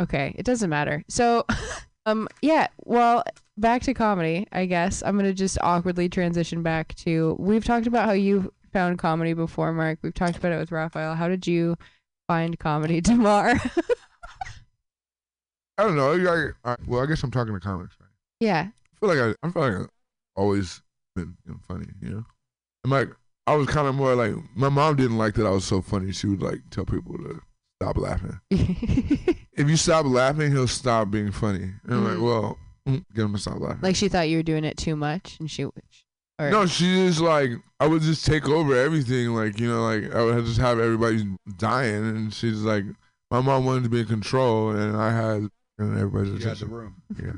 Okay, 0.00 0.34
it 0.38 0.44
doesn't 0.46 0.70
matter. 0.70 1.04
So, 1.08 1.44
um, 2.06 2.26
yeah. 2.40 2.68
Well, 2.84 3.22
back 3.58 3.82
to 3.82 3.92
comedy. 3.94 4.46
I 4.50 4.64
guess 4.66 5.02
I'm 5.04 5.16
gonna 5.16 5.34
just 5.34 5.58
awkwardly 5.60 6.08
transition 6.08 6.62
back 6.62 6.94
to. 6.96 7.36
We've 7.38 7.64
talked 7.64 7.86
about 7.86 8.06
how 8.06 8.12
you 8.12 8.52
found 8.72 8.98
comedy 8.98 9.34
before, 9.34 9.72
Mark. 9.74 9.98
We've 10.02 10.14
talked 10.14 10.36
about 10.38 10.52
it 10.52 10.58
with 10.58 10.72
Raphael. 10.72 11.14
How 11.14 11.28
did 11.28 11.46
you 11.46 11.76
find 12.28 12.58
comedy, 12.58 13.00
Damar? 13.02 13.60
I 15.78 15.84
don't 15.84 15.96
know. 15.96 16.12
I, 16.64 16.70
I, 16.72 16.76
well, 16.86 17.02
I 17.02 17.06
guess 17.06 17.22
I'm 17.22 17.30
talking 17.30 17.54
to 17.54 17.60
comics. 17.60 17.96
Right? 18.00 18.08
yeah. 18.40 18.68
I 18.68 18.98
feel 19.06 19.08
like 19.08 19.36
I, 19.42 19.46
I 19.46 19.50
feel 19.50 19.62
like 19.62 19.80
I've 19.82 19.88
always 20.36 20.80
been 21.16 21.36
you 21.46 21.52
know, 21.52 21.58
funny. 21.66 21.86
You 22.00 22.10
know, 22.10 22.24
I'm 22.84 22.90
like 22.90 23.08
I 23.46 23.54
was 23.56 23.66
kind 23.66 23.88
of 23.88 23.94
more 23.94 24.14
like 24.14 24.34
my 24.54 24.68
mom 24.68 24.96
didn't 24.96 25.18
like 25.18 25.34
that 25.34 25.46
I 25.46 25.50
was 25.50 25.64
so 25.64 25.82
funny. 25.82 26.12
She 26.12 26.28
would 26.28 26.42
like 26.42 26.60
tell 26.70 26.84
people 26.84 27.16
to 27.18 27.40
stop 27.80 27.96
laughing. 27.98 28.38
If 29.54 29.68
you 29.68 29.76
stop 29.76 30.06
laughing, 30.06 30.50
he'll 30.50 30.66
stop 30.66 31.10
being 31.10 31.30
funny. 31.30 31.64
And 31.84 31.92
I'm 31.94 32.04
like, 32.04 32.16
Mhm. 32.16 32.22
well, 32.22 32.58
mm, 32.88 33.04
get 33.14 33.24
him 33.26 33.34
to 33.34 33.38
stop 33.38 33.60
laughing. 33.60 33.80
Like 33.82 33.96
she 33.96 34.08
thought 34.08 34.30
you 34.30 34.38
were 34.38 34.42
doing 34.42 34.64
it 34.64 34.78
too 34.78 34.96
much, 34.96 35.36
and 35.40 35.50
she. 35.50 35.64
Or, 35.64 35.72
No, 36.50 36.64
she 36.64 36.86
just 37.06 37.20
like 37.20 37.50
I 37.78 37.86
would 37.86 38.00
just 38.00 38.24
take 38.24 38.48
over 38.48 38.74
everything. 38.74 39.34
Like 39.34 39.60
you 39.60 39.68
know, 39.68 39.82
like 39.82 40.14
I 40.14 40.22
would 40.24 40.46
just 40.46 40.58
have 40.58 40.78
everybody 40.80 41.26
dying, 41.58 42.06
and 42.08 42.32
she's 42.32 42.62
like, 42.62 42.84
my 43.30 43.40
mom 43.42 43.66
wanted 43.66 43.84
to 43.84 43.90
be 43.90 44.00
in 44.00 44.06
control, 44.06 44.70
and 44.70 44.96
I 44.96 45.12
had 45.12 45.50
and 45.82 45.98
everybody's 45.98 46.28
You 46.42 46.48
had 46.48 46.58
the 46.58 46.66
attention. 46.66 46.70
room. 46.70 47.02
Yeah, 47.22 47.32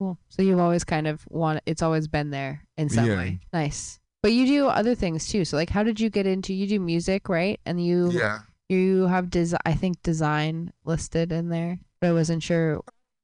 Cool. 0.00 0.18
So 0.30 0.40
you've 0.40 0.58
always 0.58 0.82
kind 0.82 1.06
of 1.06 1.22
want. 1.28 1.60
It's 1.66 1.82
always 1.82 2.08
been 2.08 2.30
there 2.30 2.64
in 2.78 2.88
some 2.88 3.04
Yeah. 3.04 3.16
way. 3.16 3.40
Nice. 3.52 4.00
But 4.22 4.32
you 4.32 4.46
do 4.46 4.66
other 4.66 4.94
things 4.94 5.28
too. 5.28 5.44
So 5.44 5.58
like, 5.58 5.68
how 5.68 5.82
did 5.82 6.00
you 6.00 6.08
get 6.08 6.26
into? 6.26 6.54
You 6.54 6.66
do 6.66 6.80
music, 6.80 7.28
right? 7.28 7.60
And 7.66 7.84
you 7.84 8.10
yeah. 8.10 8.40
you 8.70 9.06
have 9.08 9.28
des- 9.28 9.58
I 9.66 9.74
think 9.74 10.02
design 10.02 10.72
listed 10.84 11.32
in 11.32 11.50
there, 11.50 11.80
but 12.00 12.08
I 12.08 12.12
wasn't 12.12 12.42
sure. 12.42 12.80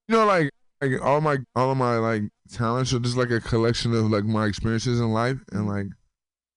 You 0.09 0.17
know, 0.17 0.27
like 0.27 0.51
like 0.83 1.01
all 1.03 1.23
my 1.23 1.39
all 1.55 1.71
of 1.71 1.79
my 1.79 1.97
like 1.97 2.25
talents 2.53 2.93
are 2.93 2.99
just 2.99 3.17
like 3.17 3.31
a 3.31 3.41
collection 3.41 3.95
of 3.95 4.11
like 4.11 4.25
my 4.25 4.45
experiences 4.45 5.01
in 5.01 5.13
life 5.13 5.39
and 5.53 5.61
mm-hmm. 5.61 5.69
like 5.71 5.87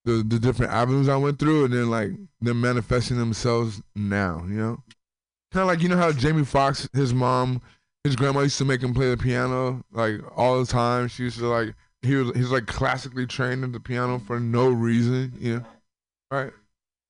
the 0.04 0.24
the 0.28 0.40
different 0.40 0.74
avenues 0.74 1.08
I 1.08 1.16
went 1.16 1.40
through, 1.40 1.66
and 1.66 1.74
then 1.74 1.90
like 1.90 2.12
them 2.42 2.60
manifesting 2.60 3.18
themselves 3.18 3.82
now. 3.96 4.44
You 4.48 4.58
know, 4.58 4.84
kind 5.52 5.62
of 5.62 5.68
like 5.68 5.82
you 5.82 5.90
know 5.90 5.98
how 5.98 6.12
Jamie 6.12 6.46
Foxx, 6.46 6.88
his 6.94 7.14
mom, 7.14 7.62
his 8.04 8.16
grandma 8.16 8.42
used 8.42 8.58
to 8.60 8.66
make 8.66 8.82
him 8.82 8.94
play 8.94 9.10
the 9.10 9.18
piano 9.18 9.84
like 9.92 10.20
all 10.36 10.60
the 10.60 10.66
time. 10.66 11.08
She 11.08 11.24
used 11.24 11.40
to 11.40 11.48
like 11.48 11.74
he 12.02 12.16
was 12.16 12.36
he's 12.36 12.52
like 12.52 12.68
classically 12.68 13.26
trained 13.26 13.64
at 13.64 13.74
the 13.74 13.80
piano 13.80 14.20
for 14.20 14.40
no 14.40 14.68
reason. 14.70 15.34
You 15.40 15.58
know, 15.58 15.66
right? 16.32 16.52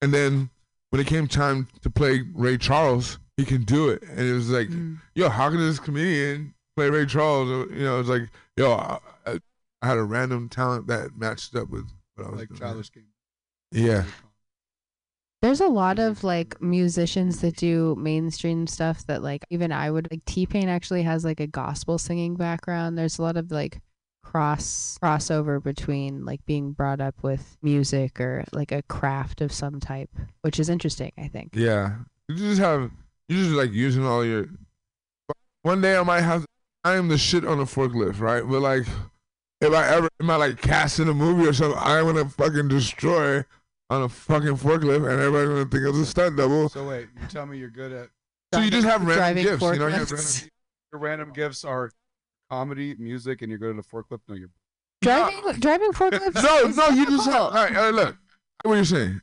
And 0.02 0.14
then 0.14 0.50
when 0.90 1.00
it 1.02 1.08
came 1.08 1.28
time 1.28 1.68
to 1.82 1.90
play 1.90 2.24
Ray 2.34 2.58
Charles, 2.58 3.20
he 3.38 3.46
can 3.46 3.64
do 3.64 3.90
it, 3.90 4.02
and 4.04 4.20
it 4.20 4.34
was 4.34 4.50
like 4.50 4.70
mm. 4.70 4.98
yo, 5.16 5.30
how 5.30 5.50
can 5.50 5.60
this 5.60 5.80
comedian 5.80 6.54
play 6.76 6.90
Ray 6.90 7.06
Charles? 7.06 7.70
You 7.72 7.84
know, 7.84 8.00
it's 8.00 8.10
like, 8.10 8.24
yo, 8.58 8.74
I, 8.74 9.00
I, 9.26 9.40
I 9.82 9.88
had 9.88 9.98
a 9.98 10.04
random 10.04 10.50
talent 10.50 10.88
that 10.88 11.18
matched 11.18 11.56
up 11.56 11.70
with 11.70 11.86
what 12.16 12.28
I 12.28 12.30
was 12.32 12.40
Like 12.40 12.50
doing. 12.50 12.60
childish 12.60 12.92
game. 12.92 13.06
Yeah, 13.72 14.06
There's 15.42 15.62
a 15.62 15.68
lot 15.68 15.98
mm-hmm. 15.98 16.10
of 16.10 16.24
like 16.24 16.62
musicians 16.62 17.42
that 17.42 17.56
do 17.56 17.96
mainstream 17.98 18.68
stuff 18.68 19.06
that 19.08 19.24
like 19.24 19.46
even 19.50 19.72
I 19.72 19.90
would 19.90 20.08
like 20.12 20.26
T 20.26 20.46
Pain 20.46 20.68
actually 20.68 21.04
has 21.04 21.24
like 21.24 21.40
a 21.40 21.48
gospel 21.48 21.98
singing 21.98 22.36
background. 22.36 22.98
There's 22.98 23.20
a 23.20 23.22
lot 23.22 23.38
of 23.38 23.52
like 23.52 23.82
cross 24.24 24.98
crossover 25.02 25.64
between 25.64 26.26
like 26.26 26.46
being 26.46 26.72
brought 26.72 27.02
up 27.02 27.16
with 27.24 27.58
music 27.62 28.20
or 28.20 28.44
like 28.52 28.72
a 28.72 28.84
craft 28.84 29.42
of 29.42 29.52
some 29.52 29.80
type, 29.80 30.10
which 30.42 30.60
is 30.60 30.70
interesting, 30.70 31.12
I 31.18 31.28
think. 31.28 31.56
yeah. 31.56 31.96
You 32.28 32.36
just 32.36 32.62
have 32.62 32.92
you 33.28 33.44
just 33.44 33.56
like 33.56 33.72
using 33.72 34.06
all 34.06 34.26
your. 34.26 34.48
One 35.64 35.82
day 35.82 35.98
I 35.98 36.04
might 36.04 36.22
have. 36.22 36.46
I 36.84 36.96
am 36.96 37.08
the 37.08 37.18
shit 37.18 37.46
on 37.46 37.60
a 37.60 37.66
forklift, 37.66 38.20
right? 38.20 38.44
But 38.48 38.62
like, 38.62 38.86
if 39.62 39.74
I 39.74 39.88
ever 39.96 40.10
am 40.22 40.30
I 40.30 40.36
like 40.36 40.62
cast 40.62 41.00
in 41.00 41.10
a 41.10 41.14
movie 41.14 41.48
or 41.48 41.54
something, 41.54 41.80
I'm 41.82 42.06
gonna 42.06 42.30
fucking 42.30 42.68
destroy 42.68 43.44
on 43.90 44.04
a 44.04 44.10
fucking 44.10 44.58
forklift, 44.58 45.10
and 45.10 45.20
everybody's 45.22 45.50
gonna 45.50 45.66
think 45.66 45.84
it's 45.88 45.98
a 45.98 46.06
stunt 46.06 46.38
double. 46.38 46.70
So 46.70 46.88
wait, 46.88 47.08
you 47.20 47.28
tell 47.28 47.46
me 47.46 47.58
you're 47.58 47.70
good 47.70 47.92
at 47.92 48.10
So 48.54 48.60
you 48.62 48.70
just 48.70 48.88
have 48.88 49.02
random 49.02 49.16
driving 49.18 49.44
gifts, 49.44 49.62
you 49.64 49.80
know? 49.80 49.88
You 49.88 49.94
have 49.94 50.08
forklifts. 50.08 50.42
random, 50.42 50.50
your 50.94 51.02
random 51.02 51.34
gifts 51.34 51.66
are 51.66 51.92
comedy, 52.50 52.96
music, 52.98 53.42
and 53.42 53.50
you're 53.50 53.60
good 53.60 53.78
at 53.78 53.84
a 53.84 53.88
forklift. 53.88 54.22
No, 54.28 54.36
you're 54.36 54.50
Driving 55.02 55.60
driving 55.60 55.92
forklifts. 55.92 56.44
no, 56.44 56.68
is 56.68 56.78
no, 56.78 56.90
you 56.90 57.06
just 57.06 57.26
have. 57.30 57.36
All 57.36 57.52
difficult. 57.52 57.54
right, 57.54 57.76
all 57.78 57.84
right, 57.86 57.94
look. 57.94 58.18
What 58.64 58.76
you're 58.76 58.86
saying? 58.86 59.22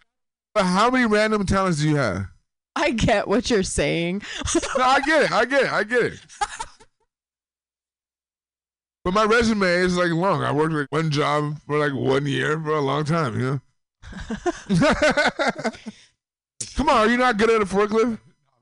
But 0.55 0.65
how 0.65 0.91
many 0.91 1.05
random 1.05 1.45
talents 1.45 1.81
do 1.81 1.89
you 1.91 1.97
have? 1.97 2.27
I 2.75 2.91
get 2.91 3.29
what 3.29 3.51
you're 3.51 3.63
saying. 3.63 4.23
No, 4.77 4.85
I 4.85 5.01
get 5.01 5.23
it. 5.25 5.33
I 5.33 5.45
get 5.45 5.63
it. 5.65 5.73
I 5.73 5.85
get 5.85 6.03
it. 6.03 6.21
But 9.05 9.15
my 9.15 9.25
resume 9.25 9.67
is 9.67 9.97
like 9.97 10.11
long. 10.11 10.43
I 10.43 10.51
worked 10.51 10.73
like 10.75 10.87
one 10.91 11.11
job 11.11 11.59
for 11.67 11.79
like 11.79 11.93
one 11.93 12.27
year 12.27 12.61
for 12.61 12.73
a 12.73 12.81
long 12.81 13.05
time, 13.05 13.39
you 13.39 13.47
know? 13.47 13.61
Come 16.77 16.89
on, 16.89 16.97
are 16.97 17.09
you 17.09 17.17
not 17.17 17.37
good 17.37 17.51
at 17.51 17.63
a 17.63 17.65
forklift? 17.65 18.19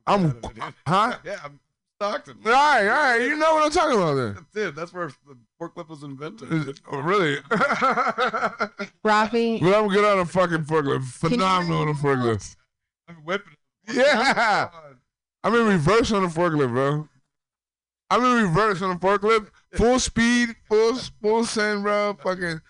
I'm, 0.07 0.40
huh? 0.86 1.16
Yeah, 1.24 1.38
I'm 1.45 1.61
Stockton. 1.97 2.38
All 2.45 2.53
right, 2.53 2.88
all 2.88 2.95
right. 2.95 3.20
You 3.22 3.36
know 3.36 3.55
what 3.55 3.64
I'm 3.64 3.70
talking 3.70 3.97
about 3.97 4.14
then. 4.14 4.34
That's 4.34 4.57
it. 4.57 4.74
that's 4.74 4.92
where 4.92 5.11
the 5.26 5.36
forklift 5.61 5.88
was 5.88 6.03
invented. 6.03 6.80
Oh, 6.90 6.99
really? 6.99 7.36
Rafi, 9.05 9.61
but 9.61 9.74
I'm 9.74 9.88
good 9.88 10.05
on 10.05 10.18
a 10.18 10.26
fucking 10.26 10.64
forklift. 10.64 11.05
Phenomenal 11.05 11.82
on 11.82 11.88
a 11.88 11.95
forklift. 11.95 12.57
I'm 13.09 13.16
whipping. 13.16 13.55
Yeah. 13.92 14.70
Oh, 14.72 14.95
I'm 15.45 15.55
in 15.55 15.66
reverse 15.66 16.11
on 16.11 16.24
a 16.24 16.28
forklift, 16.28 16.70
bro. 16.70 17.09
I'm 18.11 18.24
in 18.24 18.45
reverse 18.45 18.82
on 18.82 18.97
a 18.97 18.99
forklift. 18.99 19.51
Full 19.74 19.99
speed, 19.99 20.57
full 20.68 20.99
full 21.20 21.45
send, 21.45 21.82
bro. 21.82 22.16
Fucking 22.22 22.61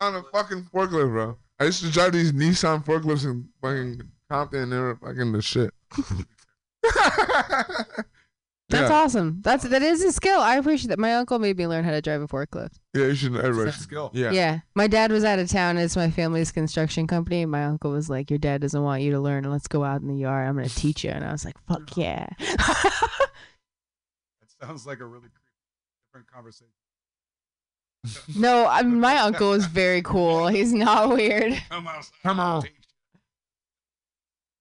on 0.00 0.16
a 0.16 0.22
fucking 0.32 0.68
forklift, 0.72 1.10
bro. 1.10 1.36
I 1.60 1.64
used 1.64 1.84
to 1.84 1.90
drive 1.90 2.12
these 2.12 2.32
Nissan 2.32 2.84
forklifts 2.84 3.24
in 3.24 3.48
fucking 3.60 4.02
Compton 4.30 4.64
and 4.64 4.72
they 4.72 4.78
were 4.78 4.96
fucking 4.96 5.32
the 5.32 5.42
shit. 5.42 5.72
that's 8.68 8.90
yeah. 8.90 8.92
awesome. 8.92 9.40
That's 9.42 9.64
that 9.64 9.82
is 9.82 10.04
a 10.04 10.12
skill. 10.12 10.40
I 10.40 10.56
appreciate 10.56 10.88
that. 10.88 10.98
My 10.98 11.14
uncle 11.14 11.38
made 11.38 11.56
me 11.56 11.66
learn 11.66 11.84
how 11.84 11.90
to 11.90 12.02
drive 12.02 12.20
a 12.20 12.28
forklift. 12.28 12.78
Yeah, 12.94 13.06
you 13.06 13.14
should 13.14 13.34
everybody. 13.36 13.70
It's 13.70 13.78
a 13.78 13.82
skill. 13.82 14.10
Yeah. 14.12 14.30
Yeah. 14.30 14.60
My 14.74 14.86
dad 14.86 15.10
was 15.10 15.24
out 15.24 15.38
of 15.38 15.48
town. 15.48 15.78
It's 15.78 15.96
my 15.96 16.10
family's 16.10 16.52
construction 16.52 17.06
company. 17.06 17.46
My 17.46 17.64
uncle 17.64 17.90
was 17.90 18.10
like, 18.10 18.30
Your 18.30 18.38
dad 18.38 18.60
doesn't 18.60 18.82
want 18.82 19.02
you 19.02 19.12
to 19.12 19.20
learn. 19.20 19.50
Let's 19.50 19.68
go 19.68 19.82
out 19.82 20.02
in 20.02 20.08
the 20.08 20.16
yard. 20.16 20.46
I'm 20.46 20.56
going 20.56 20.68
to 20.68 20.74
teach 20.74 21.04
you. 21.04 21.10
And 21.10 21.24
I 21.24 21.32
was 21.32 21.44
like, 21.44 21.56
Fuck 21.66 21.96
yeah. 21.96 22.28
That 24.60 24.66
sounds 24.66 24.86
like 24.86 25.00
a 25.00 25.06
really 25.06 25.28
creepy, 25.28 25.52
different 26.06 26.30
conversation. 26.30 26.72
No, 28.36 28.66
I 28.66 28.82
mean, 28.82 29.00
my 29.00 29.16
uncle 29.18 29.52
is 29.52 29.66
very 29.66 30.02
cool. 30.02 30.46
He's 30.48 30.72
not 30.72 31.10
weird. 31.10 31.60
Come 31.68 31.86
on. 31.86 32.02
Come 32.22 32.40
on. 32.40 32.62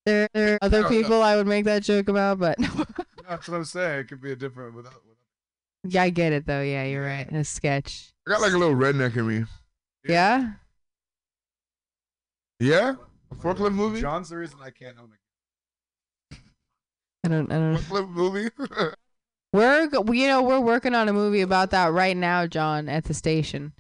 There, 0.06 0.28
there 0.34 0.54
are 0.54 0.60
other 0.62 0.88
people 0.88 1.22
I 1.22 1.36
would 1.36 1.48
make 1.48 1.66
that 1.66 1.84
joke 1.84 2.08
about, 2.08 2.40
but 2.40 2.58
That's 3.30 3.48
what 3.48 3.58
I'm 3.58 3.66
saying. 3.66 4.00
It 4.00 4.08
could 4.08 4.22
be 4.22 4.32
a 4.32 4.36
different 4.36 4.74
without. 4.74 4.94
without 4.94 5.94
yeah, 5.94 6.04
I 6.04 6.10
get 6.10 6.34
it 6.34 6.46
though. 6.46 6.62
Yeah, 6.62 6.86
you're 6.86 7.06
right. 7.06 7.32
A 7.32 7.44
sketch. 7.44 8.14
I 8.26 8.32
got 8.32 8.42
like 8.42 8.54
a 8.54 8.58
little 8.58 8.76
redneck 8.76 9.16
in 9.18 9.28
me. 9.28 9.46
Yeah? 10.08 10.54
Yeah? 12.60 12.96
A 13.32 13.36
forklift 13.36 13.74
movie? 13.74 14.02
John's 14.02 14.30
the 14.30 14.38
reason 14.38 14.60
I 14.62 14.70
can't 14.70 14.98
own 14.98 15.12
it. 15.12 16.38
I 17.26 17.30
don't, 17.30 17.52
I 17.52 17.56
don't 17.56 17.78
Forklift 17.78 18.10
movie? 18.10 18.50
We're, 19.54 19.90
you 20.14 20.28
know, 20.28 20.42
we're 20.42 20.60
working 20.60 20.94
on 20.94 21.08
a 21.08 21.14
movie 21.14 21.42
about 21.42 21.72
that 21.72 21.92
right 21.92 22.16
now, 22.16 22.48
John, 22.48 22.90
at 22.90 23.06
the 23.06 23.14
station. 23.14 23.74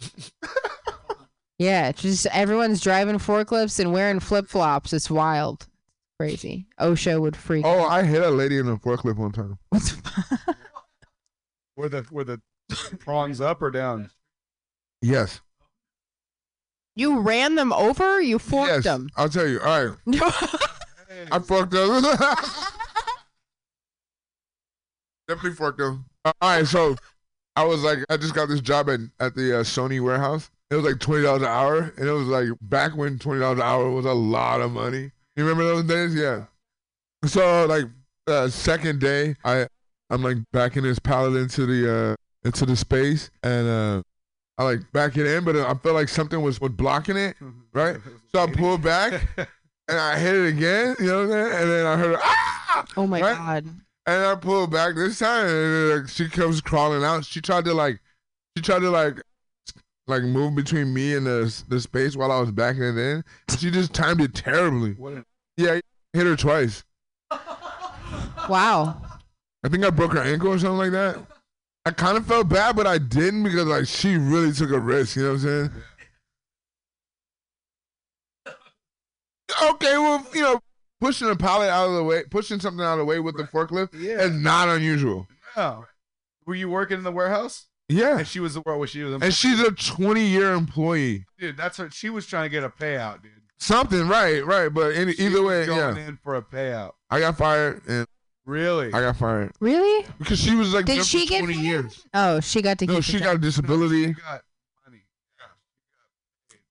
yeah, 1.58 1.92
just 1.92 2.26
everyone's 2.26 2.80
driving 2.80 3.18
forklifts 3.18 3.78
and 3.78 3.92
wearing 3.92 4.20
flip 4.20 4.48
flops. 4.48 4.92
It's 4.92 5.10
wild. 5.10 5.68
Crazy. 6.18 6.66
OSHA 6.80 7.20
would 7.20 7.36
freak. 7.36 7.64
oh, 7.66 7.82
I 7.82 8.02
hit 8.04 8.22
a 8.22 8.30
lady 8.30 8.58
in 8.58 8.68
a 8.68 8.76
forklift 8.76 9.16
one 9.16 9.32
time. 9.32 9.58
Were 11.76 11.88
the 11.88 12.06
were 12.10 12.24
the 12.24 12.40
prongs 12.98 13.40
up 13.40 13.62
or 13.62 13.70
down? 13.70 14.10
Yes. 15.00 15.40
you 16.94 17.20
ran 17.20 17.54
them 17.54 17.72
over? 17.72 18.20
You 18.20 18.38
forked 18.38 18.70
yes. 18.70 18.84
them. 18.84 19.08
I'll 19.16 19.28
tell 19.28 19.48
you. 19.48 19.58
All 19.60 19.86
right. 19.86 19.98
I 21.32 21.38
fucked 21.38 21.74
up. 21.74 22.68
Definitely 25.28 25.56
fucked 25.56 25.80
up. 25.80 25.96
All 26.24 26.32
right, 26.42 26.66
so 26.66 26.96
I 27.56 27.64
was 27.64 27.82
like, 27.82 27.98
I 28.10 28.16
just 28.16 28.34
got 28.34 28.48
this 28.48 28.60
job 28.60 28.88
at, 28.90 29.00
at 29.20 29.34
the 29.34 29.60
uh, 29.60 29.62
Sony 29.62 30.00
warehouse. 30.02 30.50
It 30.70 30.76
was 30.76 30.84
like 30.84 31.00
twenty 31.00 31.22
dollars 31.22 31.42
an 31.42 31.48
hour, 31.48 31.92
and 31.96 32.08
it 32.08 32.12
was 32.12 32.26
like 32.26 32.48
back 32.62 32.96
when 32.96 33.18
twenty 33.18 33.40
dollars 33.40 33.58
an 33.58 33.64
hour 33.64 33.90
was 33.90 34.06
a 34.06 34.12
lot 34.12 34.60
of 34.60 34.72
money. 34.72 35.10
You 35.36 35.44
remember 35.44 35.64
those 35.64 35.84
days? 35.84 36.14
Yeah. 36.14 36.44
So 37.26 37.66
like, 37.66 37.84
uh, 38.26 38.48
second 38.48 39.00
day, 39.00 39.36
I 39.44 39.66
I'm 40.10 40.22
like 40.22 40.38
backing 40.52 40.82
this 40.82 40.98
pallet 40.98 41.34
into 41.40 41.66
the 41.66 41.92
uh 42.12 42.46
into 42.46 42.64
the 42.66 42.74
space, 42.76 43.30
and 43.42 43.68
uh 43.68 44.02
I 44.58 44.64
like 44.64 44.80
back 44.92 45.16
it 45.16 45.26
in, 45.26 45.44
but 45.44 45.56
I 45.56 45.74
felt 45.74 45.94
like 45.94 46.08
something 46.08 46.40
was, 46.42 46.60
was 46.60 46.72
blocking 46.72 47.16
it, 47.16 47.36
right? 47.72 47.96
So 48.32 48.40
I 48.42 48.46
pulled 48.50 48.82
back 48.82 49.12
and 49.88 49.98
I 49.98 50.18
hit 50.18 50.34
it 50.34 50.48
again, 50.48 50.94
you 51.00 51.06
know 51.06 51.26
what 51.26 51.36
I'm 51.36 51.50
saying? 51.50 51.62
And 51.62 51.70
then 51.70 51.86
I 51.86 51.96
heard 51.96 52.16
ah, 52.20 52.84
Oh 52.96 53.06
my 53.06 53.20
Right? 53.20 53.36
god. 53.36 53.66
And 54.06 54.24
I 54.24 54.34
pulled 54.34 54.70
back 54.70 54.94
this 54.94 55.18
time, 55.18 55.46
and 55.46 55.90
like, 55.90 56.08
she 56.08 56.28
comes 56.28 56.60
crawling 56.60 57.04
out. 57.04 57.24
She 57.24 57.40
tried 57.40 57.64
to 57.66 57.74
like, 57.74 58.00
she 58.56 58.62
tried 58.62 58.80
to 58.80 58.90
like, 58.90 59.22
like 60.06 60.22
move 60.22 60.54
between 60.54 60.92
me 60.92 61.14
and 61.14 61.26
the 61.26 61.62
the 61.68 61.80
space 61.80 62.16
while 62.16 62.32
I 62.32 62.40
was 62.40 62.50
backing 62.50 62.82
it 62.82 62.98
in. 62.98 63.24
She 63.58 63.70
just 63.70 63.92
timed 63.94 64.20
it 64.20 64.34
terribly. 64.34 64.92
What 64.94 65.12
an 65.14 65.24
Yeah, 65.56 65.74
I 65.74 65.82
hit 66.12 66.26
her 66.26 66.36
twice. 66.36 66.84
Wow. 68.48 69.00
I 69.64 69.68
think 69.68 69.84
I 69.84 69.90
broke 69.90 70.12
her 70.14 70.22
ankle 70.22 70.48
or 70.48 70.58
something 70.58 70.78
like 70.78 70.90
that. 70.90 71.16
I 71.84 71.90
kind 71.90 72.16
of 72.16 72.26
felt 72.26 72.48
bad, 72.48 72.76
but 72.76 72.86
I 72.86 72.98
didn't 72.98 73.44
because 73.44 73.66
like 73.66 73.86
she 73.86 74.16
really 74.16 74.52
took 74.52 74.70
a 74.70 74.78
risk. 74.78 75.16
You 75.16 75.22
know 75.22 75.28
what 75.28 75.34
I'm 75.34 75.40
saying? 75.40 75.70
Okay, 79.62 79.98
well, 79.98 80.26
you 80.34 80.42
know, 80.42 80.60
pushing 81.02 81.28
a 81.28 81.36
pallet 81.36 81.68
out 81.68 81.88
of 81.88 81.94
the 81.94 82.04
way, 82.04 82.22
pushing 82.30 82.60
something 82.60 82.84
out 82.84 82.92
of 82.92 82.98
the 83.00 83.04
way 83.04 83.18
with 83.18 83.36
the 83.36 83.42
forklift 83.44 83.88
Yeah. 83.94 84.20
is 84.20 84.30
not 84.32 84.68
unusual. 84.68 85.26
Oh. 85.56 85.84
Were 86.46 86.54
you 86.54 86.68
working 86.70 86.98
in 86.98 87.04
the 87.04 87.10
warehouse? 87.12 87.66
Yeah, 87.88 88.18
And 88.18 88.26
she 88.28 88.38
was 88.40 88.54
the 88.54 88.62
was 88.64 88.90
she 88.90 89.02
was 89.02 89.20
and 89.20 89.34
she's 89.34 89.60
a 89.60 89.72
20 89.72 90.24
year 90.24 90.52
employee. 90.52 91.26
dude. 91.38 91.56
That's 91.56 91.78
what 91.78 91.92
she 91.92 92.08
was 92.08 92.26
trying 92.26 92.44
to 92.44 92.48
get 92.48 92.62
a 92.64 92.68
payout, 92.70 93.22
dude. 93.22 93.32
Something, 93.58 94.08
right, 94.08 94.44
right. 94.46 94.68
But 94.72 94.94
any, 94.94 95.12
She 95.12 95.24
either 95.26 95.42
was 95.42 95.48
way, 95.50 95.66
going 95.66 95.96
yeah, 95.96 96.06
in 96.08 96.16
for 96.22 96.36
a 96.36 96.42
payout. 96.42 96.92
I 97.10 97.18
got 97.20 97.36
fired, 97.36 97.82
and 97.88 98.06
Really? 98.46 98.88
I 98.92 99.00
got 99.00 99.16
fired 99.16 99.52
Really? 99.60 100.06
because 100.18 100.40
she 100.40 100.54
was 100.54 100.72
like 100.72 100.86
Did 100.86 101.04
she 101.04 101.26
for 101.26 101.30
get 101.30 101.38
20 101.40 101.54
fired? 101.54 101.64
years. 101.64 102.04
Oh, 102.14 102.40
she 102.40 102.62
got 102.62 102.78
to 102.78 102.86
No, 102.86 102.94
keep 102.94 103.04
she 103.04 103.18
got 103.18 103.32
job. 103.32 103.36
a 103.36 103.38
disability. 103.38 104.06
She 104.06 104.12
got 104.14 104.42
money. 104.86 105.02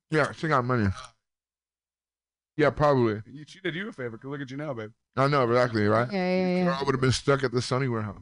Yeah, 0.10 0.32
she 0.34 0.48
got 0.48 0.66
money. 0.66 0.86
Uh, 0.88 0.92
Yeah, 2.58 2.70
probably. 2.70 3.22
You, 3.26 3.44
she 3.48 3.60
did 3.62 3.76
you 3.76 3.88
a 3.90 3.92
favor. 3.92 4.18
'cause 4.18 4.30
Look 4.30 4.42
at 4.42 4.52
you 4.52 4.58
now, 4.58 4.74
babe. 4.74 4.92
I 5.18 5.28
know 5.28 5.44
exactly, 5.50 5.86
right? 5.88 6.12
Yeah, 6.12 6.18
yeah, 6.38 6.46
Or 6.46 6.66
yeah. 6.66 6.78
I 6.80 6.84
would 6.84 6.94
have 6.94 7.02
been 7.02 7.12
stuck 7.12 7.44
at 7.44 7.52
the 7.52 7.60
Sony 7.60 7.90
warehouse. 7.90 8.20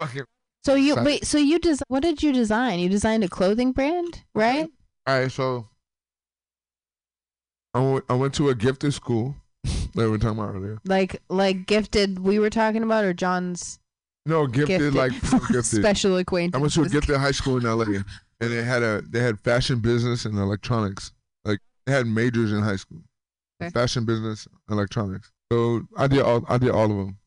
Fucking. 0.00 0.24
So 0.64 0.74
you 0.74 0.94
Sad. 0.94 1.04
wait. 1.04 1.26
So 1.26 1.38
you 1.38 1.58
des- 1.58 1.78
What 1.88 2.00
did 2.02 2.22
you 2.22 2.32
design? 2.32 2.78
You 2.78 2.88
designed 2.88 3.24
a 3.24 3.28
clothing 3.28 3.72
brand, 3.72 4.22
right? 4.34 4.68
All 5.06 5.18
right, 5.20 5.30
so 5.30 5.68
I 7.74 7.80
went, 7.80 8.04
I 8.08 8.14
went 8.14 8.34
to 8.34 8.48
a 8.50 8.54
gifted 8.54 8.94
school 8.94 9.34
that 9.64 9.96
we 9.96 10.06
were 10.08 10.18
talking 10.18 10.38
about 10.38 10.54
earlier. 10.54 10.78
Like, 10.84 11.20
like 11.28 11.66
gifted. 11.66 12.18
We 12.20 12.38
were 12.38 12.50
talking 12.50 12.82
about, 12.82 13.04
or 13.04 13.12
John's 13.12 13.78
No, 14.26 14.46
gifted, 14.46 14.92
gifted, 14.92 14.94
like 14.94 15.12
gifted. 15.52 15.64
special 15.82 16.16
acquaintance. 16.16 16.58
I 16.58 16.60
went 16.60 16.72
to 16.74 16.82
a 16.82 16.88
gifted 16.88 17.16
high 17.16 17.32
school 17.32 17.56
in 17.56 17.64
LA, 17.64 17.84
and 17.84 18.04
they 18.52 18.62
had 18.62 18.82
a 18.82 19.02
they 19.02 19.20
had 19.20 19.40
fashion 19.40 19.80
business 19.80 20.24
and 20.24 20.38
electronics. 20.38 21.12
Like 21.44 21.58
they 21.86 21.92
had 21.92 22.06
majors 22.06 22.52
in 22.52 22.62
high 22.62 22.76
school, 22.76 23.02
Okay. 23.62 23.70
fashion 23.70 24.04
business, 24.04 24.48
electronics. 24.70 25.30
So 25.52 25.82
I 25.96 26.06
did 26.06 26.20
all 26.22 26.44
I 26.48 26.58
did 26.58 26.70
all 26.70 26.84
of 26.90 26.96
them. 26.96 27.18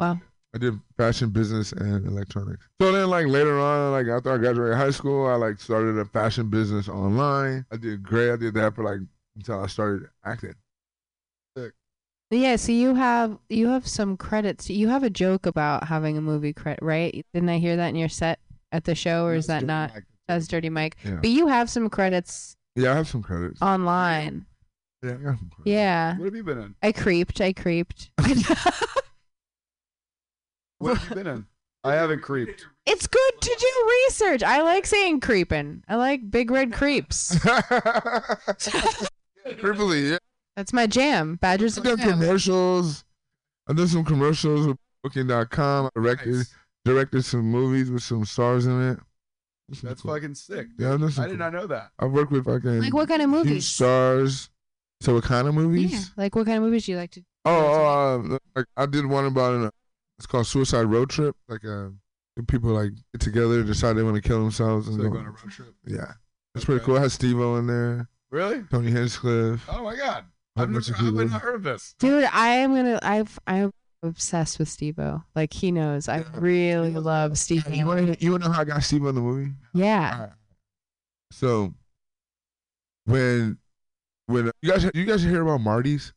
Wow. 0.00 0.20
I 0.54 0.58
did 0.58 0.78
fashion 0.96 1.30
business 1.30 1.72
and 1.72 2.06
electronics. 2.06 2.68
So 2.80 2.92
then, 2.92 3.08
like 3.10 3.26
later 3.26 3.58
on, 3.58 3.90
like 3.92 4.06
after 4.06 4.32
I 4.32 4.38
graduated 4.38 4.76
high 4.76 4.90
school, 4.90 5.26
I 5.26 5.34
like 5.34 5.58
started 5.60 5.98
a 5.98 6.04
fashion 6.04 6.48
business 6.48 6.88
online. 6.88 7.66
I 7.72 7.76
did 7.76 8.02
great. 8.04 8.32
I 8.32 8.36
did 8.36 8.54
that 8.54 8.74
for 8.76 8.84
like 8.84 9.00
until 9.36 9.60
I 9.62 9.66
started 9.66 10.08
acting. 10.24 10.54
Yeah, 12.30 12.56
so 12.56 12.72
you 12.72 12.94
have 12.94 13.38
you 13.48 13.68
have 13.68 13.86
some 13.86 14.16
credits. 14.16 14.68
You 14.70 14.88
have 14.88 15.02
a 15.04 15.10
joke 15.10 15.46
about 15.46 15.84
having 15.86 16.16
a 16.18 16.20
movie 16.20 16.52
credit, 16.52 16.82
right? 16.82 17.24
Didn't 17.32 17.48
I 17.48 17.58
hear 17.58 17.76
that 17.76 17.88
in 17.88 17.96
your 17.96 18.08
set 18.08 18.40
at 18.72 18.84
the 18.84 18.94
show, 18.94 19.24
or 19.26 19.34
is 19.34 19.46
that 19.46 19.62
not? 19.64 19.92
That's 20.26 20.48
Dirty 20.48 20.70
Mike. 20.70 20.96
Yeah. 21.04 21.16
But 21.16 21.28
you 21.30 21.46
have 21.48 21.68
some 21.68 21.88
credits 21.90 22.56
Yeah, 22.76 22.92
I 22.92 22.96
have 22.96 23.08
some 23.08 23.22
credits. 23.22 23.60
online. 23.62 24.46
Yeah, 25.04 25.10
I 25.12 25.14
got 25.16 25.38
some 25.38 25.50
credits. 25.50 25.66
Yeah, 25.66 26.16
What 26.18 26.24
have 26.24 26.34
you 26.34 26.42
been 26.44 26.58
in? 26.58 26.74
I 26.82 26.92
creeped. 26.92 27.40
I 27.40 27.52
creeped. 27.52 28.10
What 30.78 30.96
have 30.98 31.08
you 31.10 31.14
been 31.16 31.26
in? 31.26 31.46
I 31.84 31.94
haven't 31.94 32.22
creeped. 32.22 32.66
it's 32.86 33.06
good 33.06 33.32
to 33.42 33.56
do 33.60 33.90
research. 34.06 34.42
I 34.42 34.62
like 34.62 34.86
saying 34.86 35.20
creeping. 35.20 35.82
I 35.88 35.96
like 35.96 36.30
big 36.30 36.50
red 36.50 36.72
creeps. 36.72 37.38
Tripoli, 39.58 40.10
yeah. 40.10 40.18
That's 40.56 40.72
my 40.72 40.86
jam. 40.86 41.36
Badgers. 41.36 41.76
I've 41.78 41.84
done 41.84 41.98
Jam. 41.98 42.10
commercials. 42.20 43.04
I've 43.68 43.76
done 43.76 43.88
some 43.88 44.04
commercials 44.04 44.66
with 44.66 44.76
Booking.com. 45.02 45.86
I 45.86 45.88
directed 45.94 46.34
Nice. 46.36 46.54
directed 46.84 47.24
some 47.24 47.42
movies 47.50 47.90
with 47.90 48.02
some 48.02 48.24
stars 48.24 48.66
in 48.66 48.90
it. 48.92 48.98
This 49.68 49.78
is 49.78 49.82
That's 49.84 50.02
cool. 50.02 50.14
fucking 50.14 50.34
sick. 50.34 50.68
Yeah, 50.78 50.94
I've 50.94 51.00
done 51.00 51.10
some 51.10 51.24
I 51.24 51.26
did 51.28 51.32
cool- 51.38 51.38
not 51.50 51.52
know 51.52 51.66
that. 51.66 51.90
I've 51.98 52.12
worked 52.12 52.32
with 52.32 52.44
fucking 52.46 52.80
Like 52.80 52.94
what 52.94 53.08
kind 53.08 53.20
of 53.22 53.28
movies? 53.30 53.66
stars. 53.68 54.48
So 55.04 55.12
what 55.14 55.24
kind 55.24 55.46
of 55.46 55.54
movies? 55.54 55.92
Yeah. 55.92 56.00
Like 56.16 56.34
what 56.34 56.46
kind 56.46 56.56
of 56.58 56.64
movies 56.64 56.86
do 56.86 56.92
you 56.92 56.98
like 56.98 57.10
to? 57.12 57.22
Oh, 57.44 57.52
oh 57.54 58.34
uh, 58.34 58.38
like 58.56 58.66
I 58.76 58.86
did 58.86 59.04
one 59.04 59.26
about 59.26 59.54
an, 59.54 59.70
it's 60.18 60.26
called 60.26 60.46
Suicide 60.46 60.84
Road 60.84 61.10
Trip. 61.10 61.36
Like 61.46 61.62
uh, 61.64 61.88
people 62.48 62.70
like 62.70 62.92
get 63.12 63.20
together, 63.20 63.62
decide 63.62 63.94
they 63.94 64.02
want 64.02 64.16
to 64.16 64.22
kill 64.22 64.40
themselves, 64.40 64.86
So 64.86 64.92
and 64.92 65.00
they're 65.00 65.08
go. 65.08 65.16
going 65.16 65.26
on 65.26 65.32
a 65.32 65.36
road 65.36 65.50
trip. 65.52 65.74
Yeah, 65.86 66.12
it's 66.54 66.64
pretty 66.64 66.82
cool. 66.84 66.96
It 66.96 67.00
has 67.00 67.12
Steve-O 67.12 67.56
in 67.56 67.66
there, 67.66 68.08
Really? 68.30 68.62
Tony 68.70 68.90
Hinchcliffe. 68.90 69.62
Oh 69.68 69.82
my 69.84 69.94
god. 69.94 70.24
a 70.56 70.62
I've 70.62 70.70
never, 70.70 70.78
I've 70.88 70.98
people. 70.98 71.12
not 71.28 71.42
heard 71.42 71.56
of 71.56 71.62
this. 71.64 71.94
Dude, 71.98 72.24
I 72.32 72.48
am 72.48 72.74
gonna. 72.74 72.98
I've 73.02 73.38
I'm 73.46 73.72
obsessed 74.02 74.58
with 74.58 74.70
Steve-O. 74.70 75.22
Like 75.34 75.52
he 75.52 75.70
knows. 75.70 76.08
I 76.08 76.20
Yeah. 76.20 76.24
really 76.32 76.92
love 76.92 77.36
Steve. 77.36 77.68
You 77.68 77.84
want 77.86 78.06
to 78.18 78.24
you 78.24 78.30
want 78.30 78.42
to 78.44 78.48
know 78.48 78.54
how 78.54 78.62
I 78.62 78.64
got 78.64 78.82
Steve 78.82 79.04
in 79.04 79.14
the 79.14 79.20
movie? 79.20 79.52
Yeah. 79.74 80.14
Alright. 80.14 80.30
So 81.30 81.74
when 83.04 83.58
when 84.26 84.50
you 84.62 84.70
guys 84.70 84.90
you 84.94 85.04
guys 85.04 85.22
hear 85.22 85.42
about 85.42 85.60
Marty's? 85.60 86.12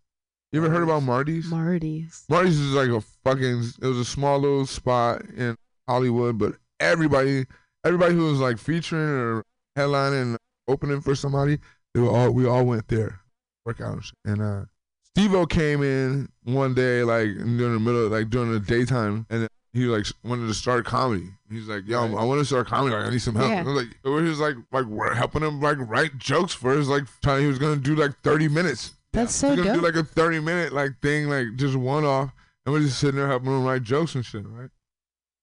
You 0.52 0.64
ever 0.64 0.74
heard 0.74 0.84
about 0.84 1.04
Marty's? 1.04 1.48
Marty's. 1.48 2.24
Marty's 2.30 2.58
is 2.58 2.74
like 2.74 2.90
a 2.90 3.02
fucking. 3.24 3.64
It 3.82 3.86
was 3.86 3.98
a 3.98 4.06
small 4.06 4.40
little 4.40 4.66
spot 4.66 5.24
in 5.36 5.58
Hollywood, 5.88 6.38
but 6.38 6.56
everybody, 6.80 7.46
everybody 7.84 8.16
who 8.16 8.26
was 8.26 8.40
like 8.40 8.58
featuring 8.58 9.10
or 9.10 9.44
headlining, 9.78 10.38
opening 10.68 11.02
for 11.02 11.16
somebody, 11.16 11.60
they 11.94 12.00
were 12.00 12.10
all 12.10 12.32
we 12.32 12.48
all 12.48 12.66
went 12.66 12.88
there, 12.88 13.20
work 13.66 13.82
out 13.82 13.94
and 13.94 14.04
shit. 14.04 14.16
And 14.26 14.42
uh, 14.42 14.66
Steve-O 15.04 15.46
came 15.46 15.84
in 15.84 16.30
one 16.44 16.74
day, 16.74 17.04
like 17.04 17.36
during 17.36 17.74
the 17.74 17.80
middle, 17.80 18.08
like 18.08 18.30
during 18.30 18.52
the 18.52 18.60
daytime, 18.60 19.26
and 19.30 19.50
he 19.78 19.86
like 19.86 20.06
wanted 20.24 20.48
to 20.48 20.54
start 20.54 20.86
comedy. 20.86 21.30
He's 21.50 21.68
like, 21.68 21.88
"Yo, 21.88 22.02
I 22.16 22.24
want 22.24 22.40
to 22.40 22.46
start 22.46 22.68
comedy. 22.68 22.96
Like, 22.96 23.06
I 23.06 23.10
need 23.12 23.22
some 23.22 23.36
help." 23.36 23.50
Yeah. 23.50 23.62
I 23.62 23.64
was 23.64 23.76
like, 23.76 23.96
he 24.04 24.10
was 24.10 24.40
like, 24.40 24.56
like 24.72 24.86
we're 24.86 25.14
helping 25.14 25.44
him 25.44 25.62
like 25.62 25.78
write 25.80 26.18
jokes 26.18 26.54
for 26.54 26.74
his 26.74 26.90
like 26.90 27.04
trying. 27.24 27.42
He 27.42 27.48
was 27.48 27.60
gonna 27.60 27.78
do 27.78 27.96
like 27.96 28.12
thirty 28.24 28.48
minutes. 28.48 28.94
That's 29.14 29.34
so 29.34 29.50
He's 29.50 29.58
gonna 29.58 29.70
dope. 29.74 29.82
do 29.82 29.86
like 29.88 29.96
a 29.96 30.04
thirty 30.04 30.40
minute 30.40 30.74
like 30.74 31.00
thing, 31.02 31.30
like 31.30 31.56
just 31.56 31.76
one 31.76 32.04
off, 32.06 32.32
and 32.66 32.74
we're 32.74 32.82
just 32.82 33.00
sitting 33.00 33.16
there 33.16 33.28
helping 33.28 33.50
him 33.50 33.64
write 33.64 33.84
jokes 33.84 34.16
and 34.16 34.26
shit, 34.26 34.46
right? 34.46 34.70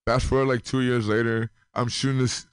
Fast 0.07 0.27
forward 0.27 0.49
like 0.49 0.63
two 0.63 0.83
years 0.83 1.09
later, 1.09 1.51
I'm 1.73 1.89
shooting 1.89 2.19
this 2.21 2.47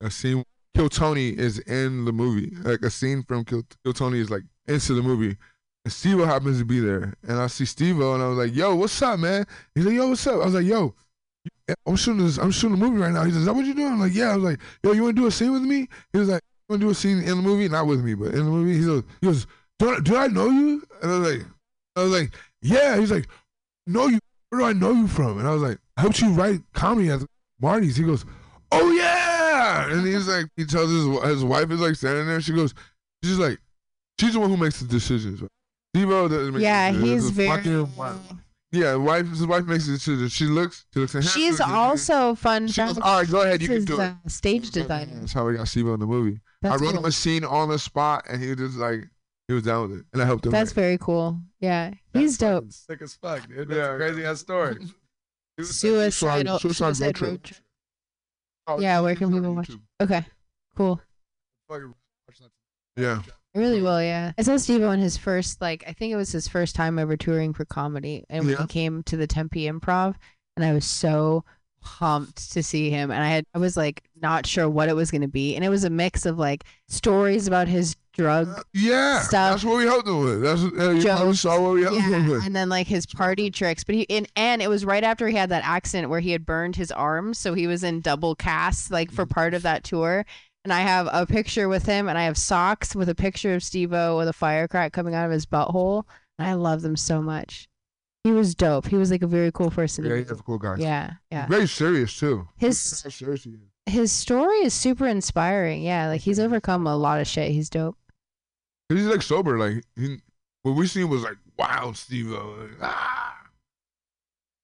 a 0.00 0.10
scene. 0.10 0.44
Kill 0.76 0.88
Tony 0.88 1.28
is 1.30 1.60
in 1.60 2.04
the 2.04 2.12
movie, 2.12 2.52
like 2.62 2.82
a 2.82 2.90
scene 2.90 3.22
from 3.22 3.44
Kill, 3.44 3.62
Kill 3.84 3.92
Tony 3.92 4.18
is 4.20 4.30
like 4.30 4.42
into 4.66 4.94
the 4.94 5.02
movie. 5.02 5.36
And 5.84 5.92
Steve 5.92 6.18
happens 6.20 6.58
to 6.60 6.64
be 6.64 6.80
there, 6.80 7.14
and 7.28 7.38
I 7.38 7.46
see 7.46 7.66
Steve 7.66 8.00
and 8.00 8.22
I 8.22 8.26
was 8.28 8.38
like, 8.38 8.54
"Yo, 8.54 8.74
what's 8.74 9.00
up, 9.02 9.18
man?" 9.18 9.46
He's 9.74 9.84
like, 9.84 9.94
"Yo, 9.94 10.08
what's 10.08 10.26
up?" 10.26 10.40
I 10.40 10.44
was 10.46 10.54
like, 10.54 10.64
"Yo, 10.64 10.94
I'm 11.86 11.96
shooting 11.96 12.24
this. 12.24 12.38
I'm 12.38 12.50
shooting 12.50 12.74
a 12.74 12.78
movie 12.78 12.98
right 12.98 13.12
now." 13.12 13.24
He 13.24 13.30
says, 13.30 13.40
"Is 13.40 13.46
that 13.46 13.54
what 13.54 13.64
you 13.64 13.74
doing?" 13.74 13.92
I'm 13.92 14.00
like, 14.00 14.14
"Yeah." 14.14 14.30
I 14.32 14.36
was 14.36 14.44
like, 14.44 14.60
"Yo, 14.82 14.92
you 14.92 15.02
want 15.02 15.16
to 15.16 15.22
do 15.22 15.26
a 15.26 15.30
scene 15.30 15.52
with 15.52 15.62
me?" 15.62 15.88
He 16.12 16.18
was 16.18 16.28
like, 16.28 16.42
"You 16.68 16.72
want 16.74 16.80
to 16.82 16.86
do 16.86 16.90
a 16.90 16.94
scene 16.94 17.18
in 17.18 17.28
the 17.36 17.42
movie? 17.42 17.68
Not 17.68 17.86
with 17.86 18.04
me, 18.04 18.14
but 18.14 18.28
in 18.28 18.38
the 18.44 18.50
movie." 18.50 18.78
He 18.78 18.84
goes, 18.84 19.02
"He 19.20 19.26
goes, 19.26 19.46
do 19.78 19.90
I, 19.90 20.00
do 20.00 20.16
I 20.16 20.26
know 20.28 20.48
you?" 20.50 20.82
And 21.02 21.10
I 21.12 21.18
was 21.18 21.32
like, 21.36 21.46
"I 21.96 22.02
was 22.02 22.12
like, 22.12 22.34
yeah." 22.62 22.98
He's 22.98 23.10
like, 23.10 23.26
"No, 23.86 24.06
you. 24.08 24.18
Where 24.50 24.60
do 24.60 24.66
I 24.66 24.72
know 24.72 24.92
you 24.92 25.08
from?" 25.08 25.38
And 25.38 25.48
I 25.48 25.52
was 25.52 25.62
like, 25.62 25.78
"I 25.96 26.02
helped 26.02 26.20
you 26.20 26.30
write 26.32 26.60
comedy 26.74 27.10
at 27.10 27.20
Marty's." 27.60 27.96
He 27.96 28.04
goes, 28.04 28.24
"Oh 28.70 28.90
yeah!" 28.92 29.90
And 29.90 30.06
he's 30.06 30.28
like, 30.28 30.46
he 30.56 30.64
tells 30.64 30.90
his 30.90 31.06
his 31.30 31.44
wife 31.44 31.70
is 31.70 31.80
like 31.80 31.94
standing 31.96 32.26
there. 32.26 32.40
She 32.40 32.52
goes, 32.52 32.74
she's 33.22 33.38
like, 33.38 33.58
she's 34.20 34.34
the 34.34 34.40
one 34.40 34.50
who 34.50 34.56
makes 34.56 34.80
the 34.80 34.86
decisions. 34.86 35.42
Steve-O 35.94 36.28
doesn't 36.28 36.52
make 36.54 36.62
Yeah, 36.62 36.92
the 36.92 36.98
decisions. 36.98 37.22
he's 37.24 37.30
very. 37.30 37.86
Yeah, 38.74 38.94
wife. 38.96 39.28
His 39.28 39.46
wife 39.46 39.64
makes 39.66 39.86
the 39.86 39.92
decision. 39.92 40.28
She 40.28 40.44
looks. 40.46 40.86
She 40.92 41.00
looks. 41.00 41.12
She's 41.32 41.50
looks 41.52 41.60
at 41.60 41.68
him. 41.68 41.74
also 41.74 42.34
fun. 42.34 42.66
She 42.68 42.80
goes, 42.80 42.98
all 42.98 43.18
right, 43.20 43.30
go 43.30 43.42
ahead. 43.42 43.62
You 43.62 43.68
can 43.68 43.84
do 43.84 44.00
it. 44.00 44.14
stage 44.26 44.70
designer. 44.70 45.12
That's 45.20 45.32
how 45.32 45.46
we 45.46 45.54
got 45.56 45.68
Steve 45.68 45.86
in 45.88 46.00
the 46.00 46.06
movie. 46.06 46.40
That's 46.62 46.80
I 46.80 46.84
wrote 46.84 46.94
him 46.94 47.04
a 47.04 47.12
scene 47.12 47.44
on 47.44 47.68
the 47.68 47.78
spot, 47.78 48.24
and 48.28 48.42
he 48.42 48.48
was 48.48 48.56
just 48.58 48.76
like, 48.76 49.04
he 49.48 49.54
was 49.54 49.62
down 49.64 49.90
with 49.90 50.00
it, 50.00 50.06
and 50.12 50.22
I 50.22 50.24
helped 50.24 50.46
him. 50.46 50.52
That's 50.52 50.70
write. 50.70 50.82
very 50.82 50.98
cool. 50.98 51.40
Yeah, 51.60 51.90
he's 52.12 52.36
That's 52.38 52.62
dope. 52.62 52.72
Sick 52.72 53.02
as 53.02 53.14
fuck, 53.14 53.46
dude. 53.48 53.68
That's 53.68 53.76
Yeah. 53.76 53.96
crazy 53.96 54.24
ass 54.24 54.40
story. 54.40 54.76
Suicidal. 55.60 56.58
Suicide 56.58 56.96
Suicide 56.96 57.14
Trip. 57.14 57.30
Road 57.30 57.44
Trip. 57.44 57.60
Oh, 58.66 58.80
Yeah, 58.80 59.00
where 59.00 59.14
can 59.14 59.30
people 59.32 59.54
watch? 59.54 59.70
Okay, 60.00 60.24
cool. 60.76 61.00
Yeah, 62.96 63.20
I 63.54 63.58
really 63.60 63.80
will, 63.82 64.02
yeah. 64.02 64.32
I 64.36 64.42
saw 64.42 64.56
Steve 64.56 64.82
on 64.82 64.98
his 64.98 65.16
first, 65.16 65.60
like, 65.60 65.84
I 65.86 65.92
think 65.92 66.12
it 66.12 66.16
was 66.16 66.32
his 66.32 66.48
first 66.48 66.74
time 66.74 66.98
ever 66.98 67.16
touring 67.16 67.52
for 67.54 67.64
comedy. 67.64 68.24
And 68.28 68.48
Yeah. 68.48 68.56
he 68.62 68.66
came 68.66 69.02
to 69.04 69.16
the 69.16 69.26
Tempe 69.28 69.64
Improv, 69.66 70.16
and 70.56 70.64
I 70.64 70.72
was 70.72 70.84
so 70.84 71.44
pumped 71.80 72.52
to 72.52 72.62
see 72.62 72.90
him. 72.90 73.10
And 73.10 73.22
I 73.22 73.28
had, 73.28 73.44
I 73.54 73.58
was 73.58 73.76
like, 73.76 74.02
not 74.20 74.46
sure 74.46 74.68
what 74.68 74.88
it 74.88 74.96
was 74.96 75.10
going 75.10 75.20
to 75.22 75.28
be. 75.28 75.54
And 75.54 75.64
it 75.64 75.68
was 75.68 75.84
a 75.84 75.90
mix 75.90 76.24
of 76.26 76.38
like 76.38 76.64
stories 76.88 77.46
about 77.46 77.68
his 77.68 77.94
drug 78.14 78.48
yeah. 78.72 79.20
Stuff. 79.20 79.52
That's 79.52 79.64
what 79.64 79.76
we 79.76 79.84
helped 79.84 80.08
him 80.08 80.20
with. 80.24 80.42
That's 80.42 80.62
uh, 80.62 80.90
you 80.92 81.02
probably 81.04 81.34
saw 81.34 81.60
what 81.60 81.74
we 81.74 81.82
helped 81.82 82.00
him 82.00 82.28
with. 82.28 82.44
and 82.46 82.56
then 82.56 82.68
like 82.70 82.86
his 82.86 83.04
party 83.06 83.50
tricks. 83.50 83.84
But 83.84 83.96
he 83.96 84.06
and, 84.08 84.26
and 84.34 84.62
it 84.62 84.68
was 84.68 84.84
right 84.84 85.04
after 85.04 85.28
he 85.28 85.36
had 85.36 85.50
that 85.50 85.64
accident 85.64 86.08
where 86.10 86.20
he 86.20 86.30
had 86.30 86.46
burned 86.46 86.76
his 86.76 86.90
arms, 86.90 87.38
so 87.38 87.52
he 87.54 87.66
was 87.66 87.84
in 87.84 88.00
double 88.00 88.34
cast 88.34 88.90
like 88.90 89.10
for 89.10 89.26
part 89.26 89.52
of 89.52 89.62
that 89.62 89.84
tour. 89.84 90.24
And 90.64 90.72
I 90.72 90.80
have 90.80 91.08
a 91.12 91.26
picture 91.26 91.68
with 91.68 91.84
him, 91.84 92.08
and 92.08 92.16
I 92.16 92.24
have 92.24 92.38
socks 92.38 92.94
with 92.94 93.08
a 93.10 93.14
picture 93.14 93.54
of 93.54 93.62
Steve-O 93.62 94.16
with 94.16 94.28
a 94.28 94.32
firecrack 94.32 94.92
coming 94.94 95.14
out 95.14 95.26
of 95.26 95.30
his 95.32 95.44
butthole. 95.44 96.04
And 96.38 96.48
I 96.48 96.54
love 96.54 96.80
them 96.82 96.96
so 96.96 97.20
much. 97.20 97.68
He 98.24 98.32
was 98.32 98.54
dope. 98.54 98.86
He 98.86 98.96
was 98.96 99.10
like 99.10 99.20
a 99.22 99.26
very 99.26 99.52
cool 99.52 99.70
person. 99.70 100.06
Yeah, 100.06 100.16
he's 100.16 100.30
a 100.30 100.36
cool 100.36 100.56
guy. 100.58 100.76
yeah, 100.78 101.12
yeah. 101.30 101.46
Very 101.46 101.68
serious 101.68 102.18
too. 102.18 102.48
His 102.56 102.80
serious 102.80 103.44
he 103.44 103.50
is. 103.50 103.58
his 103.94 104.10
story 104.12 104.56
is 104.60 104.72
super 104.72 105.06
inspiring. 105.06 105.82
Yeah, 105.82 106.08
like 106.08 106.22
he's 106.22 106.40
overcome 106.40 106.86
a 106.86 106.96
lot 106.96 107.20
of 107.20 107.26
shit. 107.26 107.50
He's 107.52 107.68
dope. 107.68 107.98
'Cause 108.88 108.98
He's 108.98 109.06
like 109.08 109.20
sober. 109.20 109.58
Like 109.58 109.84
he, 109.96 110.16
what 110.62 110.72
we 110.72 110.86
seen 110.86 111.10
was 111.10 111.22
like 111.22 111.36
wild 111.58 111.98
Steve. 111.98 112.28
Like, 112.28 112.70
ah. 112.80 113.36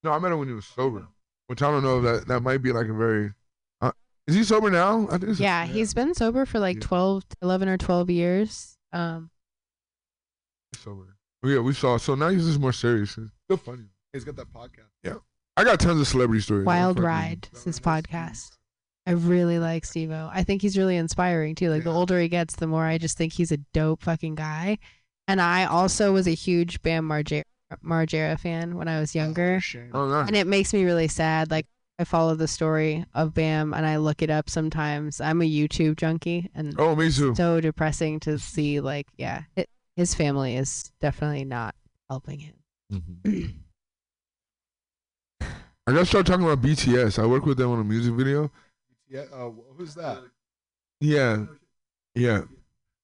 No, 0.02 0.12
I 0.12 0.18
met 0.18 0.32
him 0.32 0.38
when 0.38 0.48
he 0.48 0.54
was 0.54 0.64
sober. 0.64 1.06
Which 1.48 1.60
I 1.60 1.70
don't 1.70 1.82
know 1.82 1.98
if 1.98 2.04
that 2.04 2.28
that 2.28 2.40
might 2.40 2.62
be 2.62 2.72
like 2.72 2.86
a 2.88 2.94
very. 2.94 3.34
Is 4.30 4.36
he 4.36 4.44
sober 4.44 4.70
now? 4.70 5.06
I 5.08 5.12
think. 5.12 5.22
it's- 5.24 5.40
Yeah, 5.40 5.66
he's 5.66 5.92
been 5.94 6.14
sober 6.14 6.46
for 6.46 6.58
like 6.58 6.76
Yeah. 6.76 6.86
12, 6.86 7.24
11 7.42 7.68
or 7.68 7.76
12 7.76 8.10
years. 8.10 8.76
Um, 8.92 9.30
he's 10.72 10.82
sober. 10.82 11.16
Yeah, 11.42 11.58
we 11.60 11.72
saw. 11.74 11.96
So 11.96 12.14
now 12.14 12.28
he's 12.28 12.46
just 12.46 12.60
more 12.60 12.72
serious. 12.72 13.16
It's 13.18 13.30
still 13.46 13.56
funny. 13.56 13.84
He's 14.12 14.24
got 14.24 14.36
that 14.36 14.52
podcast. 14.52 14.90
Yeah. 15.02 15.16
I 15.56 15.64
got 15.64 15.80
tons 15.80 16.00
of 16.00 16.06
celebrity 16.06 16.42
stories. 16.42 16.66
Wild 16.66 16.96
Fucking- 16.96 17.06
Ride 17.06 17.48
is 17.52 17.64
his 17.64 17.80
podcast. 17.80 18.56
I 19.06 19.12
really 19.12 19.58
like 19.58 19.84
Steve 19.84 20.12
I 20.12 20.44
think 20.44 20.62
he's 20.62 20.76
really 20.78 20.96
inspiring 20.96 21.54
too. 21.54 21.70
Like 21.70 21.84
the 21.84 21.92
older 21.92 22.20
he 22.20 22.28
gets, 22.28 22.54
the 22.56 22.66
more 22.66 22.84
I 22.84 22.98
just 22.98 23.16
think 23.16 23.32
he's 23.32 23.50
a 23.50 23.56
dope 23.72 24.02
fucking 24.02 24.34
guy. 24.36 24.78
And 25.26 25.40
I 25.40 25.64
also 25.64 26.12
was 26.12 26.26
a 26.28 26.34
huge 26.34 26.82
Bam 26.82 27.08
Margera, 27.08 27.42
Margera 27.84 28.38
fan 28.38 28.76
when 28.76 28.88
I 28.88 29.00
was 29.00 29.14
younger. 29.14 29.60
Oh, 29.92 30.08
nice. 30.08 30.28
And 30.28 30.36
it 30.36 30.46
makes 30.46 30.72
me 30.72 30.84
really 30.84 31.08
sad. 31.08 31.50
Like 31.50 31.66
I 32.00 32.04
follow 32.04 32.34
the 32.34 32.48
story 32.48 33.04
of 33.12 33.34
Bam 33.34 33.74
and 33.74 33.84
I 33.84 33.98
look 33.98 34.22
it 34.22 34.30
up 34.30 34.48
sometimes. 34.48 35.20
I'm 35.20 35.42
a 35.42 35.44
YouTube 35.44 35.96
junkie 35.96 36.48
and 36.54 36.74
Oh, 36.78 36.96
me 36.96 37.10
too. 37.12 37.34
so 37.34 37.60
depressing 37.60 38.18
to 38.20 38.38
see 38.38 38.80
like 38.80 39.06
yeah, 39.18 39.42
it, 39.54 39.68
his 39.96 40.14
family 40.14 40.56
is 40.56 40.90
definitely 41.02 41.44
not 41.44 41.74
helping 42.08 42.38
him. 42.40 42.54
I 45.42 45.92
gotta 45.92 46.06
start 46.06 46.24
talking 46.26 46.44
about 46.46 46.62
BTS. 46.62 47.22
I 47.22 47.26
work 47.26 47.44
with 47.44 47.58
them 47.58 47.70
on 47.70 47.80
a 47.80 47.84
music 47.84 48.14
video. 48.14 48.50
Yeah. 49.06 49.24
Uh, 49.32 49.50
who's 49.76 49.94
that? 49.96 50.22
Yeah, 51.00 51.44
yeah. 52.14 52.38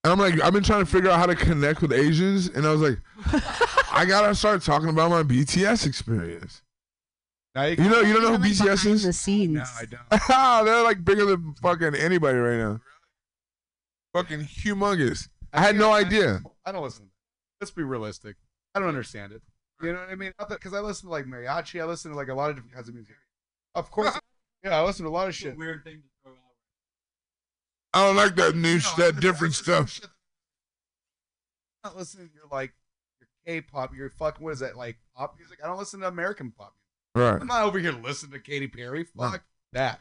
And 0.05 0.13
I'm 0.13 0.19
like, 0.19 0.41
I've 0.41 0.53
been 0.55 0.63
trying 0.63 0.85
to 0.85 0.91
figure 0.91 1.11
out 1.11 1.19
how 1.19 1.27
to 1.27 1.35
connect 1.35 1.83
with 1.83 1.93
Asians, 1.93 2.49
and 2.49 2.65
I 2.67 2.71
was 2.73 2.81
like, 2.81 2.99
I 3.93 4.07
gotta 4.07 4.35
start 4.35 4.63
talking 4.63 4.89
about 4.89 5.11
my 5.11 5.23
BTS 5.23 5.87
experience. 5.87 6.63
Now 7.57 7.65
you, 7.65 7.83
You 7.83 7.89
know, 7.91 8.01
you 8.03 8.13
don't 8.13 8.23
know 8.23 8.37
who 8.37 8.45
Even, 8.45 8.67
like, 8.67 8.77
BTS 8.79 8.87
is? 8.87 9.03
the 9.05 9.13
scenes. 9.15 9.55
No, 9.55 9.65
I 9.81 9.85
don't. 9.87 10.03
Ah, 10.29 10.63
they're 10.63 10.83
like 10.85 11.03
bigger 11.05 11.25
than 11.25 11.55
fucking 11.63 11.95
anybody 11.95 12.37
right 12.39 12.59
now. 12.59 12.81
Fucking 14.13 14.41
humongous. 14.41 15.29
I 15.55 15.63
had 15.63 15.75
no 15.77 15.91
idea. 15.93 16.43
I 16.67 16.73
don't 16.73 16.85
listen. 16.85 17.09
Let's 17.61 17.71
be 17.71 17.83
realistic. 17.83 18.37
I 18.75 18.79
don't 18.81 18.89
understand 18.89 19.33
it. 19.33 19.41
You 19.83 19.95
know 19.95 20.01
what 20.01 20.11
I 20.11 20.15
mean? 20.17 20.33
Because 20.49 20.75
I 20.75 20.81
listen 20.81 21.07
to 21.07 21.11
like 21.11 21.25
mariachi. 21.25 21.81
I 21.81 21.87
listen 21.87 22.11
to 22.11 22.17
like 22.17 22.29
a 22.29 22.35
lot 22.35 22.51
of 22.51 22.57
different 22.57 22.75
kinds 22.75 22.89
of 22.91 22.95
music. 22.95 23.17
Of 23.75 23.91
course. 23.91 24.19
yeah, 24.65 24.79
I 24.79 24.83
listen 24.85 25.05
to 25.05 25.11
a 25.11 25.13
lot 25.13 25.29
of 25.29 25.35
shit. 25.35 25.57
Weird 25.57 25.83
thing 25.83 25.97
to 25.97 26.03
throw 26.23 26.33
out. 26.33 26.39
I 27.95 28.07
don't 28.07 28.17
like 28.17 28.37
that 28.37 28.55
new, 28.55 28.69
You 28.69 28.79
know, 28.79 28.83
I 28.97 29.01
that 29.13 29.21
different 29.21 29.55
I 29.55 29.59
listen 29.59 29.65
stuff. 29.65 29.91
shit- 29.91 30.05
I'm 31.85 31.91
not 31.93 31.97
listening 31.97 32.29
to 32.29 32.35
your 32.35 32.49
like 32.51 32.75
your 33.21 33.29
K-pop, 33.47 33.95
your 33.95 34.11
fucking 34.11 34.45
what 34.45 34.53
is 34.53 34.59
that 34.61 34.77
like 34.77 34.99
pop 35.17 35.37
music? 35.39 35.59
I 35.65 35.69
don't 35.69 35.79
listen 35.79 36.01
to 36.01 36.09
American 36.09 36.51
pop. 36.51 36.75
music. 36.75 36.86
Right. 37.17 37.41
I'm 37.41 37.47
not 37.47 37.65
over 37.65 37.79
here 37.79 37.93
listening 37.93 38.33
to 38.33 38.39
Katy 38.39 38.69
Perry. 38.69 39.05
Fuck 39.05 39.43
that. 39.73 40.01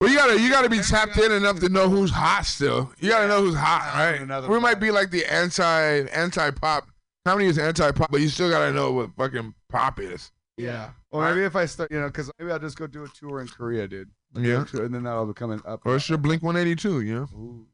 Well, 0.00 0.10
you 0.10 0.16
gotta 0.16 0.40
you 0.40 0.50
gotta 0.50 0.68
be 0.68 0.80
tapped 0.80 1.16
in 1.16 1.30
enough 1.30 1.60
to 1.60 1.68
know 1.68 1.88
who's 1.88 2.10
hot. 2.10 2.44
Still, 2.44 2.92
you 2.98 3.10
gotta 3.10 3.28
know 3.28 3.40
who's 3.42 3.54
hot, 3.54 3.92
right? 3.94 4.20
another 4.20 4.48
We 4.48 4.58
might 4.58 4.80
be 4.80 4.90
like 4.90 5.10
the 5.10 5.24
anti 5.24 6.06
anti 6.12 6.50
pop. 6.50 6.88
Comedy 7.24 7.46
is 7.46 7.58
anti 7.58 7.92
pop, 7.92 8.10
but 8.10 8.20
you 8.20 8.28
still 8.28 8.50
gotta 8.50 8.72
know 8.72 8.92
what 8.92 9.14
fucking 9.16 9.54
pop 9.68 10.00
is. 10.00 10.32
Yeah. 10.56 10.90
Well, 11.12 11.22
maybe 11.22 11.44
if 11.44 11.54
I 11.54 11.66
start, 11.66 11.90
you 11.92 12.00
know, 12.00 12.08
because 12.08 12.30
maybe 12.38 12.50
I'll 12.50 12.58
just 12.58 12.76
go 12.76 12.86
do 12.86 13.04
a 13.04 13.08
tour 13.08 13.40
in 13.40 13.46
Korea, 13.46 13.86
dude. 13.86 14.10
Yeah. 14.34 14.64
And 14.74 14.92
then 14.92 15.04
that'll 15.04 15.26
become 15.26 15.52
an 15.52 15.62
up. 15.64 15.82
Or 15.84 15.96
it's 15.96 16.08
your 16.08 16.18
Blink 16.18 16.42
182, 16.42 17.00
you 17.00 17.14
know? 17.14 17.28
Ooh. 17.34 17.66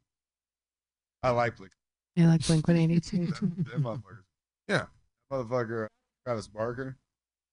I 1.23 1.31
like 1.31 1.57
Blink. 1.57 1.73
I 2.17 2.25
like 2.25 2.45
Blink 2.45 2.67
182. 2.67 3.25
Them 3.25 3.65
motherfuckers. 3.79 4.23
Yeah. 4.69 4.85
Motherfucker, 5.31 5.87
Travis 6.25 6.47
Barker, 6.47 6.95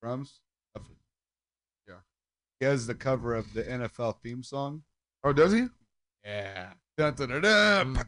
drums. 0.02 0.40
Love 2.62 2.68
He 2.68 2.72
has 2.72 2.86
the 2.86 2.94
cover 2.94 3.34
of 3.34 3.52
the 3.54 3.62
NFL 3.64 4.16
theme 4.22 4.42
song. 4.42 4.82
Oh, 5.24 5.32
does 5.32 5.52
he? 5.52 5.66
Yeah. 6.24 6.72
Dun, 6.96 7.14
dun, 7.14 7.28
dun, 7.30 7.42
dun. 7.42 7.96
It's 7.96 8.04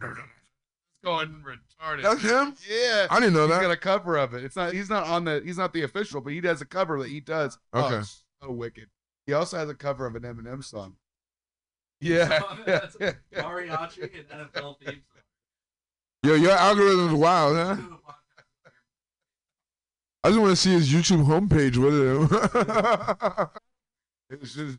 going 1.04 1.42
retarded. 1.44 2.02
That's 2.02 2.22
him? 2.22 2.54
Yeah. 2.68 3.06
I 3.10 3.20
didn't 3.20 3.34
know 3.34 3.46
He's 3.46 3.56
that. 3.56 3.62
got 3.62 3.70
a 3.70 3.76
cover 3.76 4.16
of 4.16 4.34
it. 4.34 4.44
It's 4.44 4.56
not. 4.56 4.72
He's 4.72 4.90
not 4.90 5.06
on 5.06 5.24
the. 5.24 5.42
He's 5.44 5.58
not 5.58 5.72
the 5.72 5.82
official, 5.82 6.20
but 6.20 6.32
he 6.32 6.40
does 6.40 6.60
a 6.60 6.64
cover 6.66 6.98
that 7.00 7.08
he 7.10 7.20
does. 7.20 7.58
Oh, 7.72 7.86
Okay. 7.86 7.96
it's 7.96 8.22
so 8.42 8.50
wicked. 8.52 8.88
He 9.26 9.32
also 9.32 9.56
has 9.58 9.68
a 9.68 9.74
cover 9.74 10.06
of 10.06 10.14
an 10.16 10.22
Eminem 10.22 10.62
song. 10.62 10.96
Yeah. 12.00 12.42
yeah, 12.66 12.86
yeah, 13.00 13.12
yeah. 13.32 13.42
Mariachi 13.42 14.02
and 14.02 14.50
NFL 14.52 14.78
theme 14.80 15.00
song. 15.14 15.22
Yo, 16.22 16.34
your 16.34 16.50
algorithm's 16.52 17.14
wild, 17.14 17.56
huh? 17.56 17.76
I 20.24 20.28
just 20.28 20.40
want 20.40 20.50
to 20.50 20.56
see 20.56 20.72
his 20.72 20.92
YouTube 20.92 21.24
homepage 21.24 21.76
with 21.78 21.94
him. 21.94 23.48
It's 24.42 24.54
just. 24.54 24.78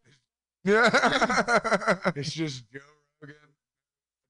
yeah. 0.63 0.89
It's 2.15 2.31
just 2.31 2.69
Joe 2.71 2.79
Rogan. 3.21 3.35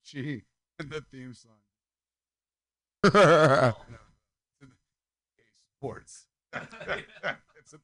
Gee, 0.03 0.43
and 0.79 0.89
the 0.91 1.01
theme 1.11 1.33
song. 1.33 1.51
Sports. 5.79 6.25
it's 6.53 7.73
in 7.73 7.79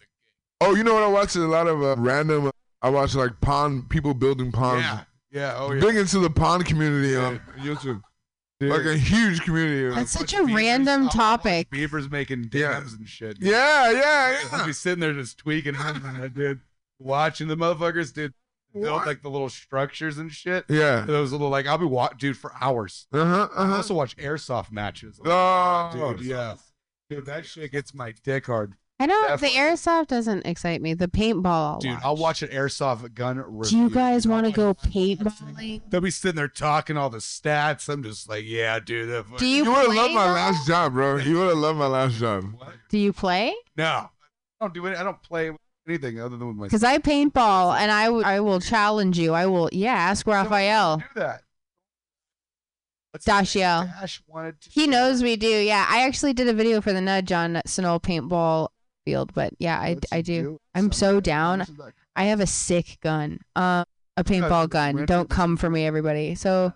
oh, 0.62 0.76
you 0.76 0.84
know 0.84 0.94
what? 0.96 1.04
I 1.04 1.08
watch 1.08 1.36
a 1.36 1.40
lot 1.40 1.68
of 1.68 1.84
uh, 1.84 1.96
random. 1.98 2.48
Uh, 2.48 2.52
I 2.82 2.90
watch 2.90 3.16
like 3.16 3.40
pond 3.42 3.90
people 3.90 4.14
building 4.14 4.52
ponds. 4.52 4.84
Yeah. 4.84 5.02
Yeah. 5.32 5.56
Oh 5.58 5.72
yeah. 5.72 5.82
Big 5.82 5.96
into 5.96 6.20
the 6.20 6.30
pond 6.30 6.66
community 6.66 7.16
on 7.16 7.40
YouTube. 7.60 8.02
Like 8.60 8.86
a 8.86 8.96
huge 8.96 9.42
community. 9.42 9.96
That's 9.96 10.12
such 10.12 10.34
a 10.36 10.44
random 10.44 11.10
topic. 11.10 11.70
Beavers 11.72 12.12
making 12.12 12.50
Yeah. 12.54 12.74
dams 12.74 12.94
and 12.94 13.08
shit. 13.08 13.38
Yeah, 13.40 13.90
yeah, 13.92 14.32
yeah. 14.32 14.40
I'll 14.52 14.68
be 14.68 14.74
sitting 14.74 15.00
there 15.00 15.14
just 15.14 15.40
tweaking, 15.40 15.76
dude, 16.36 16.60
watching 17.02 17.48
the 17.48 17.58
motherfuckers, 17.58 18.14
dude, 18.14 18.34
build 18.74 18.86
What? 18.86 19.06
like 19.08 19.22
the 19.22 19.30
little 19.30 19.50
structures 19.50 20.18
and 20.18 20.32
shit. 20.32 20.66
Yeah. 20.70 21.02
Those 21.06 21.32
little 21.32 21.50
like 21.50 21.68
I'll 21.68 21.78
be 21.78 21.86
wa- 21.86 22.10
dude 22.18 22.38
for 22.38 22.54
hours. 22.62 23.08
Uh 23.12 23.26
huh. 23.26 23.48
I 23.56 23.64
Uh 23.72 23.76
also 23.78 23.94
watch 23.94 24.16
airsoft 24.18 24.72
matches. 24.72 25.20
huh. 25.24 25.90
dude, 25.94 26.02
Oh, 26.02 26.16
yeah, 26.22 26.56
dude, 27.10 27.26
that 27.26 27.46
shit 27.46 27.72
gets 27.72 27.94
my 27.94 28.14
dick 28.24 28.46
hard. 28.46 28.74
I 29.00 29.08
know 29.08 29.20
That 29.28 29.40
the 29.40 29.48
airsoft 29.48 30.08
doesn't 30.10 30.46
excite 30.46 30.80
me. 30.80 30.94
The 30.94 31.08
paintball, 31.08 31.46
I'll 31.48 31.80
Dude, 31.80 31.92
watch. 31.94 32.02
I'll 32.06 32.16
watch 32.18 32.42
an 32.44 32.50
airsoft 32.50 33.12
gun 33.16 33.38
review. 33.40 33.64
Do 33.64 33.78
you 33.78 33.90
guys 33.90 34.28
want 34.28 34.46
to 34.46 34.52
go 34.52 34.76
paintballing? 34.76 35.82
They'll 35.90 36.02
be 36.02 36.12
sitting 36.12 36.36
there 36.36 36.48
talking 36.48 36.98
all 36.98 37.10
the 37.10 37.18
stats. 37.18 37.90
I'm 37.90 38.04
just 38.04 38.30
like, 38.30 38.44
yeah, 38.46 38.80
dude. 38.80 39.10
that 39.10 39.26
Do 39.26 39.32
fucking- 39.32 39.48
you 39.48 39.64
You 39.64 39.72
would 39.72 39.86
have 39.88 39.96
loved 39.96 40.14
my 40.14 40.32
last 40.32 40.68
job, 40.68 40.94
bro. 40.94 41.18
You 41.18 41.40
would 41.40 41.48
have 41.50 41.58
loved 41.58 41.80
my 41.80 41.88
last 41.88 42.14
job. 42.16 42.44
What? 42.56 42.74
Do 42.90 43.00
you 43.00 43.12
play? 43.12 43.56
No, 43.76 43.86
I 43.86 44.10
don't 44.60 44.72
do 44.74 44.86
it. 44.86 44.96
I 44.96 45.02
don't 45.02 45.22
play 45.24 45.50
with 45.50 45.60
anything 45.92 46.20
other 46.20 46.38
than 46.38 46.48
with 46.48 46.58
my. 46.58 46.66
Because 46.66 46.84
I 46.84 46.98
paintball, 46.98 47.76
and 47.78 47.92
I 47.92 48.06
w- 48.06 48.26
I 48.26 48.40
will 48.40 48.60
challenge 48.60 49.18
you. 49.20 49.34
I 49.34 49.46
will. 49.46 49.70
Yeah, 49.72 49.94
ask 49.94 50.26
Raphael. 50.26 50.98
do 50.98 51.04
that. 51.16 51.42
Let's 53.14 53.26
Dashiell. 53.26 53.86
Dash 54.00 54.22
wanted. 54.28 54.56
He 54.70 54.88
knows 54.88 55.22
we 55.22 55.36
do. 55.36 55.48
Yeah, 55.48 55.86
I 55.90 56.04
actually 56.06 56.34
did 56.34 56.48
a 56.48 56.54
video 56.54 56.80
for 56.82 56.94
the 56.94 57.02
Nudge 57.02 57.32
on 57.32 57.56
Sunol 57.68 58.02
paintball 58.02 58.70
field, 59.06 59.34
but 59.34 59.54
yeah, 59.60 59.80
I, 59.80 59.94
Let's 59.96 60.14
I 60.14 60.22
do. 60.22 60.60
I'm 60.74 60.92
so 60.92 61.20
down. 61.20 61.66
I 62.16 62.26
have 62.26 62.40
a 62.40 62.48
sick 62.48 62.98
gun, 63.02 63.40
um, 63.56 63.86
a 64.16 64.24
paintball 64.24 64.70
gun. 64.70 65.06
Don't 65.06 65.30
come 65.30 65.58
for 65.58 65.70
me, 65.70 65.86
everybody. 65.86 66.36
So 66.36 66.74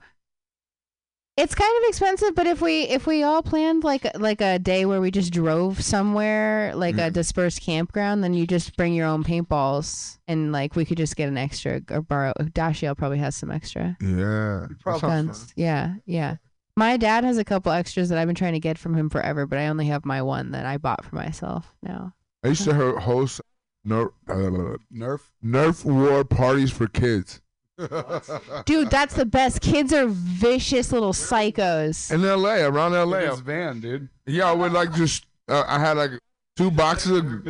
it's 1.37 1.53
kind 1.53 1.71
of 1.83 1.89
expensive, 1.89 2.33
but 2.33 2.47
if 2.47 2.61
we 2.61 2.83
if 2.83 3.05
we 3.05 3.21
all 3.23 3.43
planned 3.43 3.83
like 3.83 4.05
like 4.17 4.39
a 4.41 4.57
day 4.59 4.85
where 4.85 5.01
we 5.01 5.11
just 5.11 5.33
drove 5.33 5.81
somewhere, 5.81 6.73
like 6.75 6.95
a 6.95 7.09
Mhm. 7.09 7.13
dispersed 7.13 7.61
campground, 7.61 8.23
then 8.23 8.33
you 8.33 8.47
just 8.47 8.77
bring 8.77 8.93
your 8.93 9.05
own 9.07 9.23
paintballs, 9.23 10.17
and 10.27 10.51
like 10.51 10.75
we 10.75 10.85
could 10.85 10.97
just 10.97 11.15
get 11.15 11.27
an 11.27 11.37
extra 11.37 11.81
or 11.91 12.01
borrow. 12.01 12.31
Dashiell 12.39 12.95
probably 12.97 13.17
has 13.19 13.35
some 13.35 13.51
extra 13.51 13.97
Yeah. 14.01 14.67
probably- 14.79 15.01
That 15.01 15.07
guns. 15.07 15.53
Yeah, 15.55 15.95
yeah. 16.05 16.37
My 16.77 16.97
dad 16.97 17.23
has 17.23 17.37
a 17.37 17.45
couple 17.45 17.71
extras 17.71 18.09
that 18.09 18.17
I've 18.17 18.27
been 18.27 18.35
trying 18.35 18.53
to 18.53 18.59
get 18.59 18.77
from 18.77 18.95
him 18.95 19.09
forever, 19.09 19.45
but 19.45 19.59
I 19.59 19.67
only 19.67 19.87
have 19.87 20.05
my 20.05 20.21
one 20.21 20.51
that 20.51 20.65
I 20.65 20.77
bought 20.77 21.05
for 21.05 21.15
myself 21.15 21.73
now. 21.81 22.13
I 22.43 22.49
used 22.49 22.63
to 22.65 22.73
host 22.99 23.41
Nerf, 23.87 24.11
uh, 24.27 24.77
Nerf. 24.93 25.19
Nerf 25.43 25.85
war 25.85 26.23
parties 26.25 26.71
for 26.71 26.87
kids 26.87 27.39
Dude, 27.77 28.89
that's 28.89 29.13
the 29.15 29.25
best. 29.25 29.61
Kids 29.61 29.91
are 29.93 30.07
vicious 30.07 30.91
little 30.91 31.13
psychos. 31.13 32.11
in 32.11 32.21
LA, 32.23 32.65
around 32.65 32.93
LA. 32.93 33.19
His 33.31 33.39
van, 33.41 33.79
dude. 33.79 34.09
Yeah, 34.25 34.49
I 34.49 34.53
would 34.53 34.71
like 34.71 34.93
just. 34.93 35.25
Uh, 35.47 35.63
I 35.67 35.79
had 35.79 35.97
like 35.97 36.11
two 36.55 36.71
boxes 36.71 37.11
of. 37.19 37.43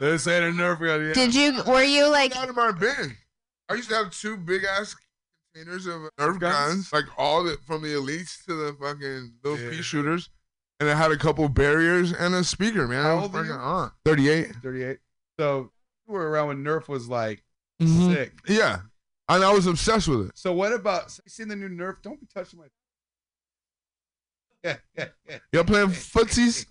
This 0.00 0.28
ain't 0.28 0.44
a 0.44 0.62
Nerf 0.62 0.78
gun. 0.80 1.06
Yeah. 1.08 1.12
Did 1.12 1.34
you? 1.34 1.60
Were 1.66 1.82
you 1.82 2.08
like? 2.08 2.36
out 2.36 2.48
of 2.48 2.54
my 2.56 2.70
bin. 2.72 3.16
I 3.68 3.74
used 3.74 3.88
to 3.90 3.96
have 3.96 4.10
two 4.12 4.36
big 4.36 4.62
ass 4.64 4.94
containers 5.54 5.86
of 5.86 6.02
Nerf 6.18 6.38
Guns? 6.38 6.40
guns, 6.40 6.92
like 6.92 7.04
all 7.18 7.42
the 7.42 7.56
from 7.66 7.82
the 7.82 7.88
elites 7.88 8.44
to 8.44 8.54
the 8.54 8.76
fucking 8.80 9.32
little 9.42 9.58
Yeah. 9.58 9.70
pea 9.70 9.82
shooters, 9.82 10.30
and 10.78 10.88
I 10.88 10.94
had 10.94 11.10
a 11.10 11.16
couple 11.16 11.48
barriers 11.48 12.12
and 12.12 12.34
a 12.34 12.44
speaker. 12.44 12.86
Man, 12.86 13.02
How 13.02 13.10
I 13.10 13.14
was 13.14 13.22
old 13.24 13.34
are 13.34 13.42
you? 13.44 13.48
fucking 13.50 13.60
on. 13.60 13.90
Thirty-eight. 14.04 14.52
38. 14.62 14.98
So 15.40 15.72
you 16.06 16.12
were 16.14 16.30
around 16.30 16.48
when 16.48 16.64
Nerf 16.64 16.86
was 16.88 17.08
like 17.08 17.42
Mhm. 17.80 18.12
sick. 18.14 18.32
Yeah, 18.48 18.80
and 19.28 19.44
I 19.44 19.52
was 19.52 19.66
obsessed 19.66 20.08
with 20.08 20.28
it. 20.28 20.38
So 20.38 20.52
what 20.52 20.72
about 20.72 21.10
so 21.10 21.22
you 21.24 21.30
seen 21.30 21.48
the 21.48 21.56
new 21.56 21.68
Nerf? 21.68 22.02
Don't 22.02 22.20
be 22.20 22.26
touching 22.26 22.58
my. 22.58 22.66
Yeah, 24.64 24.76
yeah, 24.96 25.08
yeah. 25.28 25.38
Y'all 25.52 25.64
playing 25.64 25.88
footsies? 25.88 26.66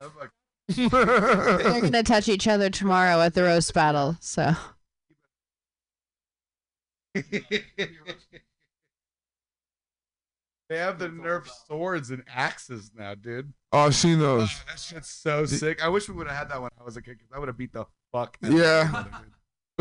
I'm 0.00 0.10
like, 0.18 0.30
They're 0.68 1.80
gonna 1.82 2.02
touch 2.02 2.28
each 2.28 2.48
other 2.48 2.70
tomorrow 2.70 3.20
at 3.20 3.34
the 3.34 3.42
roast 3.42 3.74
battle. 3.74 4.16
So 4.20 4.54
they 7.14 7.22
have 10.78 10.98
the 10.98 11.08
Nerf 11.08 11.46
swords 11.66 12.10
and 12.10 12.22
axes 12.34 12.90
now, 12.96 13.14
dude. 13.14 13.52
oh, 13.72 13.80
I've 13.80 13.94
seen 13.94 14.18
Oh, 14.20 14.38
those. 14.38 14.60
that 14.66 14.78
shit's 14.78 15.10
so 15.10 15.44
sick. 15.44 15.84
I 15.84 15.88
wish 15.88 16.08
we 16.08 16.14
would 16.14 16.26
have 16.28 16.36
had 16.36 16.48
that 16.50 16.62
when 16.62 16.70
I 16.80 16.84
was 16.84 16.96
a 16.96 17.02
kid 17.02 17.18
because 17.18 17.30
I 17.34 17.38
would 17.38 17.48
have 17.48 17.58
beat 17.58 17.72
the 17.72 17.84
fuck. 18.10 18.38
Yeah. 18.40 19.04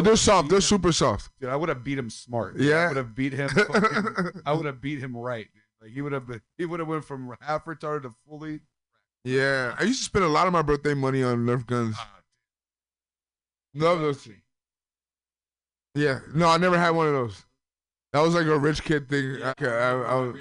Him, 0.02 0.04
dude. 0.04 0.06
But 0.06 0.10
they're 0.10 0.16
soft. 0.18 0.50
They're 0.50 0.62
super 0.62 0.92
soft. 0.92 1.30
Dude, 1.40 1.50
I 1.50 1.56
would 1.56 1.70
have 1.70 1.84
beat 1.84 1.98
him 1.98 2.10
smart. 2.10 2.58
Yeah. 2.58 2.76
I 2.76 2.88
would 2.90 2.98
have 2.98 3.16
beat 3.16 3.34
him. 3.34 3.50
fucking- 3.50 4.42
I 4.46 4.54
would 4.54 4.66
have 4.66 4.82
beat 4.82 5.00
him 5.00 5.16
right. 5.16 5.48
dude. 5.54 5.62
Like 5.82 5.92
he 5.92 6.02
would 6.02 6.12
have. 6.12 6.28
been- 6.28 6.42
He 6.58 6.66
would 6.66 6.80
have 6.80 6.88
went 6.90 7.06
from 7.06 7.36
half 7.42 7.66
retarded 7.66 8.04
to 8.04 8.14
fully. 8.28 8.60
Yeah, 9.24 9.76
I 9.78 9.84
used 9.84 10.00
to 10.00 10.06
spend 10.06 10.26
a 10.26 10.30
lot 10.30 10.48
of 10.48 10.54
my 10.54 10.64
birthday 10.64 10.96
money 10.96 11.22
on 11.22 11.46
Nerf 11.46 11.66
guns. 11.68 11.96
Love 13.76 14.00
those. 14.00 14.28
Yeah, 15.94 16.20
no, 16.34 16.48
I 16.48 16.58
never 16.58 16.78
had 16.78 16.92
one 16.92 17.08
of 17.08 17.14
those. 17.14 17.46
That 18.14 18.22
was 18.22 18.34
like 18.34 18.46
a 18.48 18.58
rich 18.58 18.84
kid 18.84 19.08
thing. 19.10 19.38
I, 19.44 19.54
I, 19.60 19.90
I 19.92 20.16
was, 20.16 20.38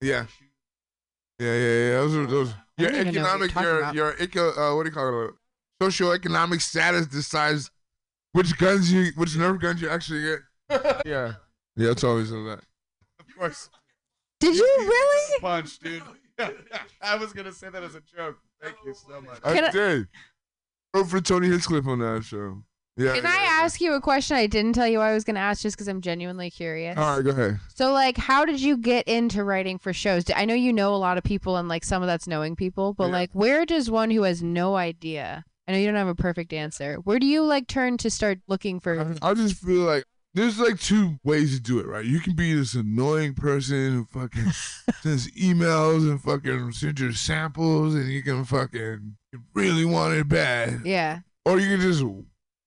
yeah, 0.00 0.26
yeah, 1.38 1.46
yeah, 1.54 1.88
yeah. 1.88 1.90
Those 1.96 2.16
are 2.16 2.26
those. 2.26 2.54
Your 2.78 2.90
don't 2.90 3.00
even 3.08 3.14
know 3.14 3.22
what 3.22 3.38
you're 3.38 3.44
economic, 3.46 3.54
your 3.62 3.78
about. 3.80 3.94
your 3.94 4.14
eco, 4.20 4.50
uh, 4.72 4.76
what 4.76 4.84
do 4.84 4.88
you 4.90 4.94
call 4.94 5.24
it? 5.24 5.34
Socioeconomic 5.82 6.60
status 6.62 7.06
decides 7.06 7.70
which 8.34 8.56
guns 8.58 8.92
you, 8.92 9.10
which 9.16 9.30
Nerf 9.30 9.60
guns 9.60 9.80
you 9.80 9.88
actually 9.88 10.22
get. 10.22 11.02
yeah, 11.06 11.32
yeah, 11.76 11.90
it's 11.90 12.04
always 12.04 12.30
like 12.30 12.58
that. 12.58 12.64
Of 13.20 13.36
course. 13.38 13.70
did 14.40 14.54
you 14.56 14.64
really? 14.78 15.40
Punch, 15.40 15.78
dude. 15.78 16.02
I 17.00 17.16
was 17.16 17.32
gonna 17.32 17.52
say 17.52 17.70
that 17.70 17.82
as 17.82 17.94
a 17.94 18.00
joke. 18.00 18.36
Thank 18.60 18.76
you 18.84 18.92
so 18.94 19.20
much. 19.20 19.38
I, 19.44 19.54
Can 19.54 19.64
I- 19.64 19.70
did. 19.70 20.08
Wrote 20.92 21.08
for 21.08 21.20
Tony 21.20 21.48
Hinchcliffe 21.48 21.86
on 21.86 21.98
that 22.00 22.24
show. 22.24 22.62
Yeah. 22.96 23.14
Can 23.14 23.24
yeah, 23.24 23.30
I 23.30 23.42
yeah. 23.42 23.50
ask 23.64 23.80
you 23.80 23.94
a 23.94 24.00
question 24.00 24.36
I 24.36 24.46
didn't 24.46 24.74
tell 24.74 24.86
you 24.86 25.00
I 25.00 25.12
was 25.12 25.24
gonna 25.24 25.40
ask 25.40 25.62
just 25.62 25.76
because 25.76 25.88
I'm 25.88 26.00
genuinely 26.00 26.50
curious? 26.50 26.96
All 26.96 27.16
right, 27.16 27.24
go 27.24 27.30
ahead. 27.30 27.58
So 27.74 27.92
like, 27.92 28.16
how 28.16 28.44
did 28.44 28.60
you 28.60 28.76
get 28.76 29.08
into 29.08 29.42
writing 29.42 29.78
for 29.78 29.92
shows? 29.92 30.24
I 30.34 30.44
know 30.44 30.54
you 30.54 30.72
know 30.72 30.94
a 30.94 30.96
lot 30.96 31.18
of 31.18 31.24
people, 31.24 31.56
and 31.56 31.68
like 31.68 31.82
some 31.84 32.02
of 32.02 32.06
that's 32.06 32.28
knowing 32.28 32.54
people, 32.54 32.94
but 32.94 33.06
Yeah. 33.06 33.12
like, 33.12 33.30
where 33.32 33.66
does 33.66 33.90
one 33.90 34.10
who 34.12 34.22
has 34.22 34.42
no 34.42 34.76
idea? 34.76 35.44
I 35.66 35.72
know 35.72 35.78
you 35.78 35.86
don't 35.86 35.94
have 35.96 36.08
a 36.08 36.14
perfect 36.14 36.52
answer. 36.52 36.96
Where 36.96 37.18
do 37.18 37.26
you 37.26 37.42
like 37.42 37.66
turn 37.68 37.96
to 37.98 38.10
start 38.10 38.38
looking 38.48 38.80
for? 38.80 39.16
I 39.22 39.34
just 39.34 39.56
feel 39.56 39.82
like 39.82 40.04
there's 40.34 40.58
like 40.58 40.78
two 40.80 41.18
ways 41.24 41.54
to 41.56 41.62
do 41.62 41.78
it, 41.78 41.86
right? 41.86 42.04
You 42.04 42.20
can 42.20 42.34
be 42.34 42.52
this 42.54 42.74
annoying 42.74 43.34
person 43.34 43.92
who 43.94 44.04
fucking 44.20 44.50
sends 45.02 45.30
emails 45.30 46.08
and 46.10 46.20
fucking 46.20 46.72
sends 46.72 47.00
your 47.00 47.12
samples 47.12 47.94
and 47.94 48.08
you 48.10 48.22
can 48.22 48.44
fucking 48.44 49.16
you 49.32 49.40
really 49.54 49.84
want 49.84 50.14
it 50.14 50.28
bad. 50.28 50.80
Yeah, 50.84 51.20
Or 51.46 51.58
you 51.58 51.68
can 51.68 51.80
just 51.80 52.04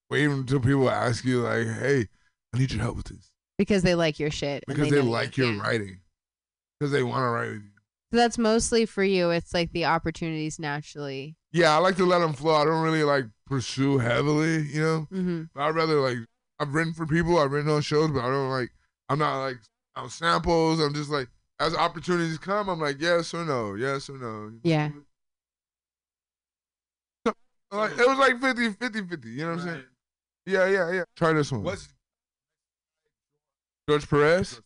wait 0.10 0.26
until 0.26 0.60
people 0.60 0.90
ask 0.90 1.24
you 1.26 1.41
like, 1.41 1.68
hey, 1.68 2.07
I 2.53 2.57
need 2.57 2.72
your 2.72 2.82
help 2.82 2.98
with 2.98 3.07
this. 3.07 3.30
because 3.57 3.84
they 3.84 3.94
like 3.95 4.18
your 4.19 4.32
shit. 4.32 4.64
Because 4.68 4.90
they, 4.90 4.95
you. 4.98 5.03
like 5.03 5.38
your 5.38 5.52
Yeah. 5.53 5.61
writing. 5.61 5.99
Because 6.80 6.91
they 6.91 7.03
want 7.03 7.19
to 7.24 7.28
write 7.30 7.49
with 7.49 7.61
you. 7.64 7.69
So 8.11 8.17
that's 8.17 8.38
mostly 8.38 8.85
for 8.85 9.03
you. 9.03 9.31
It's 9.31 9.53
like 9.53 9.71
the 9.73 9.85
opportunities 9.85 10.59
naturally. 10.59 11.35
Yeah, 11.51 11.75
I 11.75 11.79
like 11.79 11.97
to 11.97 12.05
let 12.05 12.19
them 12.19 12.34
flow. 12.34 12.55
I 12.55 12.63
don't 12.63 12.81
really 12.81 13.03
like 13.03 13.25
pursue 13.45 13.97
heavily, 13.97 14.63
you 14.63 14.81
know? 14.81 15.07
Mm-hmm. 15.11 15.59
I'd 15.59 15.75
rather 15.75 15.99
like 15.99 16.17
I've 16.59 16.73
written 16.73 16.93
for 16.93 17.05
people, 17.05 17.38
I've 17.38 17.51
written 17.51 17.69
on 17.69 17.81
shows, 17.81 18.11
but 18.11 18.21
I 18.21 18.29
don't 18.29 18.49
like 18.49 18.69
I'm 19.09 19.19
not 19.19 19.41
like 19.41 19.57
on 19.95 20.09
samples. 20.09 20.79
I'm 20.79 20.93
just 20.93 21.09
like 21.09 21.27
as 21.59 21.75
opportunities 21.75 22.38
come, 22.38 22.69
I'm 22.69 22.79
like 22.79 23.01
yes 23.01 23.34
or 23.34 23.43
no, 23.43 23.75
yes 23.75 24.09
or 24.09 24.17
no. 24.17 24.53
Yeah. 24.63 24.89
Like, 27.69 27.91
it 27.91 28.07
was 28.07 28.17
like 28.17 28.39
50, 28.39 28.69
50, 28.71 29.07
50, 29.07 29.29
you 29.29 29.38
know 29.39 29.47
what 29.47 29.59
I'm 29.59 29.65
saying? 29.67 29.84
Yeah, 30.45 30.67
yeah, 30.69 30.91
yeah. 30.93 31.03
Try 31.17 31.34
this 31.34 31.51
one. 31.51 31.63
What's 31.63 31.89
George 33.89 34.09
Perez? 34.09 34.61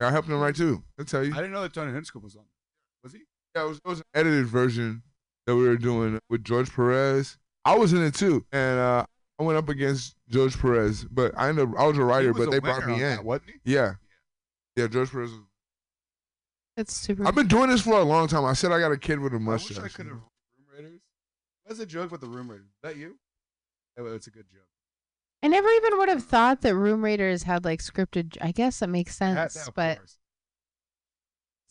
Yeah, 0.00 0.08
I 0.08 0.10
helped 0.10 0.28
him 0.28 0.40
write 0.40 0.56
too. 0.56 0.82
I'll 0.98 1.04
tell 1.04 1.22
you. 1.22 1.32
I 1.32 1.36
didn't 1.36 1.52
know 1.52 1.62
that 1.62 1.72
Tony 1.72 1.92
Hinchcliffe 1.92 2.24
was 2.24 2.34
on. 2.34 2.42
Was 3.02 3.12
he? 3.12 3.20
Yeah, 3.54 3.64
it 3.64 3.68
was, 3.68 3.78
it 3.78 3.88
was 3.88 3.98
an 4.00 4.04
edited 4.14 4.46
version 4.46 5.02
that 5.46 5.56
we 5.56 5.66
were 5.66 5.76
doing 5.76 6.18
with 6.28 6.44
George 6.44 6.72
Perez. 6.72 7.36
I 7.64 7.76
was 7.76 7.92
in 7.92 8.02
it 8.02 8.14
too, 8.14 8.44
and 8.52 8.78
uh, 8.78 9.04
I 9.38 9.42
went 9.42 9.58
up 9.58 9.68
against 9.68 10.14
George 10.28 10.58
Perez, 10.58 11.04
but 11.04 11.32
I 11.36 11.48
ended 11.48 11.68
up, 11.68 11.74
I 11.78 11.86
was 11.86 11.98
a 11.98 12.04
writer, 12.04 12.32
was 12.32 12.46
but 12.46 12.48
a 12.48 12.50
they 12.52 12.58
brought 12.60 12.86
me 12.86 12.94
in. 12.94 13.00
that, 13.00 13.24
wasn't 13.24 13.50
he? 13.64 13.72
Yeah, 13.74 13.94
yeah. 14.76 14.86
George 14.86 15.10
Perez. 15.10 15.30
was- 15.30 15.40
It's 16.76 16.94
super. 16.94 17.26
I've 17.26 17.34
been 17.34 17.48
doing 17.48 17.70
this 17.70 17.82
for 17.82 17.94
a 17.98 18.02
long 18.04 18.28
time. 18.28 18.44
I 18.44 18.52
said 18.54 18.72
I 18.72 18.78
got 18.80 18.92
a 18.92 18.96
kid 18.98 19.18
with 19.18 19.32
a 19.34 19.36
wish 19.38 19.44
mustache. 19.46 19.78
I 19.78 19.88
could 19.88 20.06
have. 20.06 20.14
Room 20.16 20.22
Raiders. 20.74 21.00
What's 21.64 21.80
a 21.80 21.86
joke 21.86 22.10
with 22.12 22.20
the 22.20 22.28
Room 22.28 22.50
Raiders? 22.50 22.66
Is 22.66 22.72
that 22.82 22.96
you? 22.96 23.16
Oh, 23.98 24.06
it's 24.06 24.26
a 24.26 24.30
good 24.30 24.46
joke. 24.50 24.62
I 25.42 25.48
never 25.48 25.68
even 25.68 25.98
would 25.98 26.08
have 26.10 26.24
thought 26.24 26.60
that 26.62 26.74
Room 26.74 27.02
Raiders 27.04 27.42
had 27.42 27.64
like 27.64 27.80
scripted. 27.82 28.36
I 28.40 28.52
guess 28.52 28.80
that 28.80 28.88
makes 28.88 29.18
That- 29.18 29.52
sense, 29.52 29.68
but 29.74 29.98
course. 29.98 30.16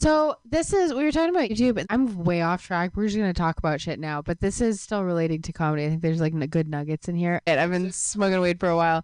So 0.02 0.38
this 0.46 0.72
is 0.72 0.94
we 0.94 1.04
were 1.04 1.12
talking 1.12 1.36
about 1.36 1.50
YouTube, 1.50 1.86
I'm 1.90 2.24
way 2.24 2.42
off 2.42 2.66
track. 2.66 2.92
We're 2.96 3.08
just 3.08 3.18
gonna 3.18 3.34
talk 3.34 3.58
about 3.58 3.82
shit 3.82 4.00
now, 4.00 4.22
but 4.22 4.40
this 4.40 4.62
is 4.62 4.80
still 4.80 5.04
relating 5.04 5.42
to 5.42 5.52
comedy. 5.52 5.86
I 5.86 5.90
think 5.90 6.02
there's 6.02 6.22
like 6.22 6.34
n- 6.34 6.48
good 6.48 6.70
nuggets 6.70 7.10
in 7.10 7.16
here. 7.16 7.42
And 7.46 7.60
I've 7.60 7.70
been 7.72 7.92
smoking 7.92 8.40
weed 8.40 8.60
for 8.62 8.70
a 8.70 8.78
while. 8.78 9.04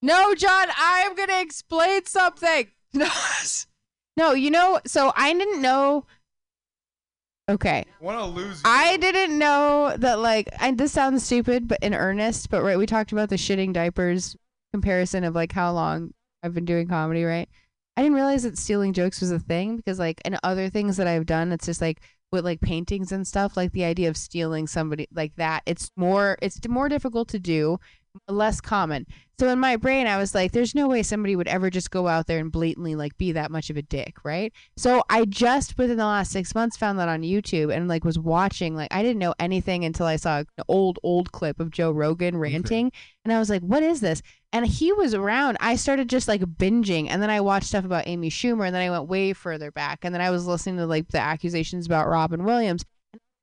No 0.00 0.34
John, 0.34 0.68
I 0.76 1.04
am 1.06 1.16
gonna 1.16 1.40
explain 1.40 2.04
something. 2.06 2.68
No, 2.94 3.08
no, 4.18 4.32
you 4.34 4.50
know. 4.50 4.78
So 4.84 5.14
I 5.16 5.32
didn't 5.32 5.62
know. 5.62 6.04
Okay, 7.48 7.86
Want 8.02 8.18
to 8.18 8.26
lose? 8.26 8.60
I 8.66 8.98
didn't 8.98 9.38
know 9.38 9.94
that. 9.96 10.18
Like, 10.18 10.50
I, 10.60 10.72
this 10.72 10.92
sounds 10.92 11.24
stupid, 11.24 11.66
but 11.66 11.78
in 11.82 11.94
earnest. 11.94 12.50
But 12.50 12.62
right, 12.62 12.76
we 12.76 12.84
talked 12.84 13.10
about 13.12 13.30
the 13.30 13.36
shitting 13.36 13.72
diapers 13.72 14.36
comparison 14.74 15.24
of 15.24 15.34
like 15.34 15.52
how 15.52 15.72
long 15.72 16.12
I've 16.42 16.52
been 16.52 16.66
doing 16.66 16.86
comedy, 16.86 17.24
right? 17.24 17.48
I 17.96 18.02
didn't 18.02 18.14
realize 18.14 18.44
that 18.44 18.58
stealing 18.58 18.92
jokes 18.92 19.20
was 19.20 19.30
a 19.30 19.38
thing 19.38 19.76
because 19.76 19.98
like 19.98 20.20
in 20.24 20.38
other 20.42 20.68
things 20.68 20.96
that 20.96 21.06
I've 21.06 21.26
done, 21.26 21.52
it's 21.52 21.66
just 21.66 21.80
like 21.80 22.00
with 22.30 22.44
like 22.44 22.60
paintings 22.60 23.12
and 23.12 23.26
stuff, 23.26 23.56
like 23.56 23.72
the 23.72 23.84
idea 23.84 24.08
of 24.08 24.16
stealing 24.16 24.66
somebody 24.66 25.06
like 25.12 25.34
that, 25.36 25.62
it's 25.66 25.90
more 25.96 26.38
it's 26.40 26.58
more 26.66 26.88
difficult 26.88 27.28
to 27.28 27.38
do, 27.38 27.78
less 28.28 28.60
common. 28.60 29.06
So 29.38 29.48
in 29.48 29.58
my 29.58 29.76
brain, 29.76 30.06
I 30.06 30.18
was 30.18 30.34
like, 30.34 30.52
there's 30.52 30.74
no 30.74 30.88
way 30.88 31.02
somebody 31.02 31.34
would 31.34 31.48
ever 31.48 31.68
just 31.68 31.90
go 31.90 32.06
out 32.06 32.26
there 32.26 32.38
and 32.38 32.52
blatantly 32.52 32.94
like 32.94 33.16
be 33.18 33.32
that 33.32 33.50
much 33.50 33.70
of 33.70 33.76
a 33.76 33.82
dick, 33.82 34.24
right? 34.24 34.52
So 34.76 35.02
I 35.10 35.24
just 35.24 35.76
within 35.76 35.96
the 35.98 36.04
last 36.06 36.30
six 36.30 36.54
months 36.54 36.76
found 36.76 36.98
that 36.98 37.08
on 37.08 37.22
YouTube 37.22 37.74
and 37.74 37.88
like 37.88 38.04
was 38.04 38.18
watching, 38.18 38.74
like 38.74 38.92
I 38.92 39.02
didn't 39.02 39.18
know 39.18 39.34
anything 39.38 39.84
until 39.84 40.06
I 40.06 40.16
saw 40.16 40.38
an 40.38 40.46
old, 40.68 40.98
old 41.02 41.32
clip 41.32 41.60
of 41.60 41.70
Joe 41.70 41.90
Rogan 41.90 42.36
ranting. 42.36 42.92
And 43.24 43.32
I 43.32 43.38
was 43.38 43.50
like, 43.50 43.62
what 43.62 43.82
is 43.82 44.00
this? 44.00 44.22
And 44.52 44.66
he 44.66 44.92
was 44.92 45.14
around. 45.14 45.56
I 45.60 45.76
started 45.76 46.08
just 46.10 46.28
like 46.28 46.42
binging, 46.42 47.08
and 47.08 47.22
then 47.22 47.30
I 47.30 47.40
watched 47.40 47.68
stuff 47.68 47.84
about 47.86 48.06
Amy 48.06 48.28
Schumer, 48.28 48.66
and 48.66 48.74
then 48.74 48.82
I 48.82 48.90
went 48.90 49.08
way 49.08 49.32
further 49.32 49.70
back, 49.70 50.00
and 50.04 50.14
then 50.14 50.20
I 50.20 50.30
was 50.30 50.46
listening 50.46 50.76
to 50.76 50.86
like 50.86 51.08
the 51.08 51.20
accusations 51.20 51.86
about 51.86 52.08
Robin 52.08 52.44
Williams. 52.44 52.84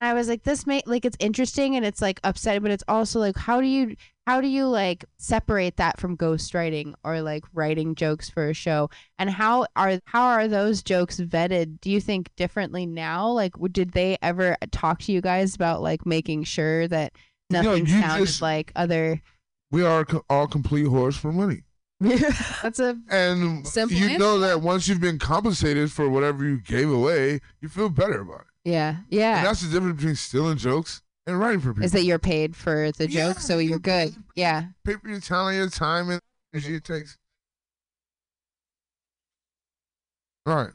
And 0.01 0.09
I 0.09 0.13
was 0.13 0.29
like, 0.29 0.43
this 0.43 0.65
may 0.65 0.81
like 0.85 1.03
it's 1.03 1.17
interesting 1.19 1.75
and 1.75 1.85
it's 1.85 2.01
like 2.01 2.21
upsetting, 2.23 2.61
but 2.61 2.71
it's 2.71 2.83
also 2.87 3.19
like, 3.19 3.37
how 3.37 3.59
do 3.59 3.67
you 3.67 3.95
how 4.27 4.39
do 4.39 4.47
you 4.47 4.65
like 4.67 5.03
separate 5.17 5.77
that 5.77 5.99
from 5.99 6.15
ghostwriting 6.15 6.93
or 7.03 7.21
like 7.21 7.43
writing 7.53 7.95
jokes 7.95 8.29
for 8.29 8.49
a 8.49 8.53
show? 8.53 8.89
And 9.17 9.29
how 9.29 9.65
are 9.75 9.99
how 10.05 10.27
are 10.27 10.47
those 10.47 10.83
jokes 10.83 11.19
vetted? 11.19 11.81
Do 11.81 11.91
you 11.91 11.99
think 11.99 12.29
differently 12.37 12.85
now? 12.85 13.27
Like, 13.29 13.55
did 13.71 13.91
they 13.91 14.17
ever 14.21 14.55
talk 14.71 14.99
to 15.01 15.11
you 15.11 15.19
guys 15.19 15.55
about 15.55 15.81
like 15.81 16.05
making 16.05 16.43
sure 16.45 16.87
that 16.87 17.13
nothing 17.49 17.85
you 17.87 17.99
sounded 17.99 18.25
just- 18.27 18.41
like 18.41 18.71
other? 18.75 19.21
We 19.71 19.83
are 19.83 20.05
co- 20.05 20.25
all 20.29 20.47
complete 20.47 20.85
whores 20.87 21.17
for 21.17 21.31
money. 21.31 21.63
That's 22.01 22.79
a 22.79 22.97
And 23.09 23.67
Simple 23.67 23.97
you 23.97 24.17
know 24.17 24.39
that 24.39 24.61
once 24.61 24.87
you've 24.87 25.01
been 25.01 25.19
compensated 25.19 25.91
for 25.91 26.09
whatever 26.09 26.43
you 26.45 26.59
gave 26.61 26.89
away, 26.89 27.39
you 27.61 27.67
feel 27.69 27.89
better 27.89 28.21
about 28.21 28.41
it. 28.41 28.47
yeah, 28.69 28.89
And 28.89 29.05
yeah. 29.09 29.43
that's 29.43 29.61
the 29.61 29.69
difference 29.69 29.97
between 29.97 30.15
stealing 30.15 30.57
jokes 30.57 31.01
and 31.27 31.37
writing 31.39 31.59
for 31.59 31.73
people. 31.73 31.83
Is 31.83 31.91
that 31.91 32.03
you're 32.05 32.17
paid 32.17 32.55
for 32.55 32.91
the 32.93 33.09
Yeah, 33.09 33.27
joke, 33.27 33.39
so 33.39 33.57
you're 33.59 33.79
good? 33.79 34.15
Yeah. 34.35 34.67
Pay 34.85 34.95
for 34.95 35.09
your 35.09 35.19
talent, 35.19 35.57
your 35.57 35.69
time, 35.69 36.09
and 36.09 36.21
energy 36.53 36.75
it 36.75 36.85
takes. 36.85 37.17
All 40.45 40.55
right. 40.55 40.73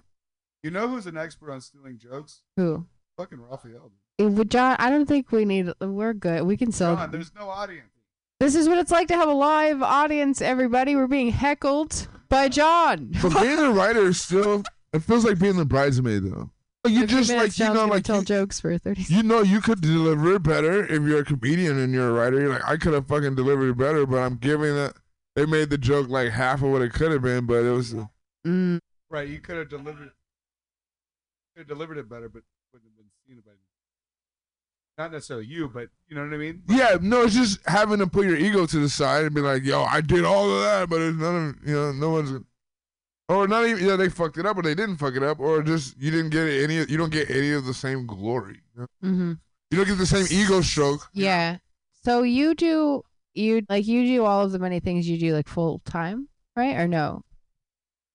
You 0.62 0.71
know 0.71 0.89
who's 0.89 1.07
an 1.07 1.16
expert 1.16 1.51
on 1.53 1.61
stealing 1.61 1.99
jokes? 1.99 2.43
Who? 2.57 2.87
Fucking 3.16 3.41
Raphael. 3.41 3.93
But 4.19 4.49
John, 4.49 4.77
I 4.79 4.91
don't 4.91 5.07
think 5.07 5.33
we 5.33 5.45
need. 5.45 5.71
We're 5.81 6.12
good. 6.15 6.43
We 6.45 6.57
can 6.57 6.71
still. 6.71 6.95
John, 6.97 7.11
there's 7.11 7.35
no 7.35 7.49
audience. 7.49 7.91
This 8.40 8.55
is 8.55 8.69
what 8.69 8.78
it's 8.78 8.90
like 8.90 9.09
to 9.09 9.15
have 9.15 9.28
a 9.28 9.32
live 9.32 9.82
audience. 9.82 10.43
Everybody, 10.43 10.97
we're 10.97 11.06
being 11.06 11.31
heckled 11.31 12.09
by 12.28 12.48
John. 12.48 13.12
But 13.23 13.40
being 13.40 13.59
a 13.59 13.70
writer 13.70 14.06
is 14.06 14.20
still, 14.20 14.65
it 14.93 15.01
feels 15.01 15.24
like 15.24 15.39
being 15.39 15.56
the 15.56 15.65
bridesmaid, 15.65 16.24
though. 16.24 16.51
You 16.86 17.06
just 17.06 17.31
minutes, 17.31 17.59
like, 17.59 17.69
you 17.69 17.74
know, 17.74 17.86
like, 17.86 18.05
tell 18.05 18.19
you, 18.19 18.24
jokes 18.24 18.61
for 18.61 18.77
thirty. 18.77 19.05
you 19.05 19.23
know, 19.23 19.40
you 19.40 19.62
could 19.62 19.81
deliver 19.81 20.35
it 20.35 20.43
better 20.43 20.85
if 20.85 21.02
you're 21.02 21.20
a 21.20 21.24
comedian 21.24 21.78
and 21.78 21.94
you're 21.94 22.11
a 22.11 22.12
writer. 22.12 22.39
You're 22.39 22.51
like, 22.51 22.65
I 22.66 22.77
could 22.77 22.93
have 22.93 23.06
fucking 23.06 23.35
delivered 23.36 23.70
it 23.70 23.78
better, 23.78 24.05
but 24.05 24.19
I'm 24.19 24.36
giving 24.36 24.77
it. 24.77 24.93
They 25.35 25.47
made 25.47 25.70
the 25.70 25.78
joke 25.78 26.09
like 26.11 26.31
half 26.31 26.62
of 26.62 26.70
what 26.70 26.82
it 26.82 26.93
could 26.93 27.12
have 27.12 27.23
been, 27.23 27.47
but 27.47 27.65
it 27.65 27.70
was. 27.70 27.94
Mm. 28.47 28.78
Right, 29.09 29.27
you 29.27 29.39
could 29.39 29.56
have 29.56 29.70
delivered. 29.70 30.11
Could 31.55 31.61
have 31.61 31.69
delivered 31.69 31.97
it 31.97 32.09
better, 32.11 32.28
but 32.28 32.43
wouldn't 32.74 32.90
have 32.90 32.97
been 32.98 33.11
seen 33.27 33.43
by. 33.47 33.52
Not 34.97 35.11
necessarily 35.11 35.47
you, 35.47 35.69
but 35.69 35.89
you 36.09 36.15
know 36.15 36.25
what 36.25 36.35
I 36.35 36.37
mean. 36.37 36.62
Yeah, 36.69 36.97
no, 37.01 37.23
it's 37.23 37.35
just 37.35 37.59
having 37.66 37.99
to 37.99 38.07
put 38.07 38.27
your 38.27 38.37
ego 38.37 38.65
to 38.65 38.79
the 38.79 38.89
side 38.89 39.25
and 39.25 39.35
be 39.35 39.41
like, 39.41 39.65
"Yo, 39.65 39.83
I 39.83 40.01
did 40.01 40.25
all 40.25 40.49
of 40.51 40.62
that," 40.62 40.89
but 40.89 41.01
it's 41.01 41.16
none 41.16 41.49
of 41.49 41.69
you 41.69 41.75
know, 41.75 41.93
no 41.93 42.11
one's, 42.11 42.45
or 43.29 43.49
not 43.49 43.66
even 43.66 43.85
yeah, 43.85 43.97
they 43.97 44.09
fucked 44.09 44.39
it 44.39 44.47
up 44.47 44.57
or 44.57 44.62
they 44.62 44.75
didn't 44.77 44.99
fuck 44.99 45.16
it 45.16 45.23
up, 45.25 45.41
or 45.41 45.62
just 45.62 45.99
you 45.99 46.12
didn't 46.12 46.31
get 46.31 46.49
any, 46.49 46.77
you 46.77 46.97
don't 46.97 47.12
get 47.12 47.29
any 47.29 47.51
of 47.53 47.65
the 47.65 47.75
same 47.75 48.07
glory. 48.07 48.61
You, 48.77 48.83
know? 48.83 48.87
Mm-hmm. 49.03 49.33
You 49.71 49.79
don't 49.79 49.89
get 49.89 49.99
the 49.99 50.07
same 50.07 50.27
ego 50.31 50.61
stroke. 50.61 51.09
Yeah. 51.12 51.59
So 52.05 52.23
you 52.23 52.55
do 52.55 53.03
you 53.35 53.62
like 53.69 53.87
you 53.89 54.07
do 54.07 54.25
all 54.25 54.45
of 54.45 54.53
the 54.53 54.61
many 54.61 54.79
things 54.79 55.09
you 55.09 55.19
do 55.19 55.35
like 55.35 55.49
full 55.49 55.81
time, 55.85 56.29
right? 56.55 56.77
Or 56.77 56.87
no? 56.87 57.25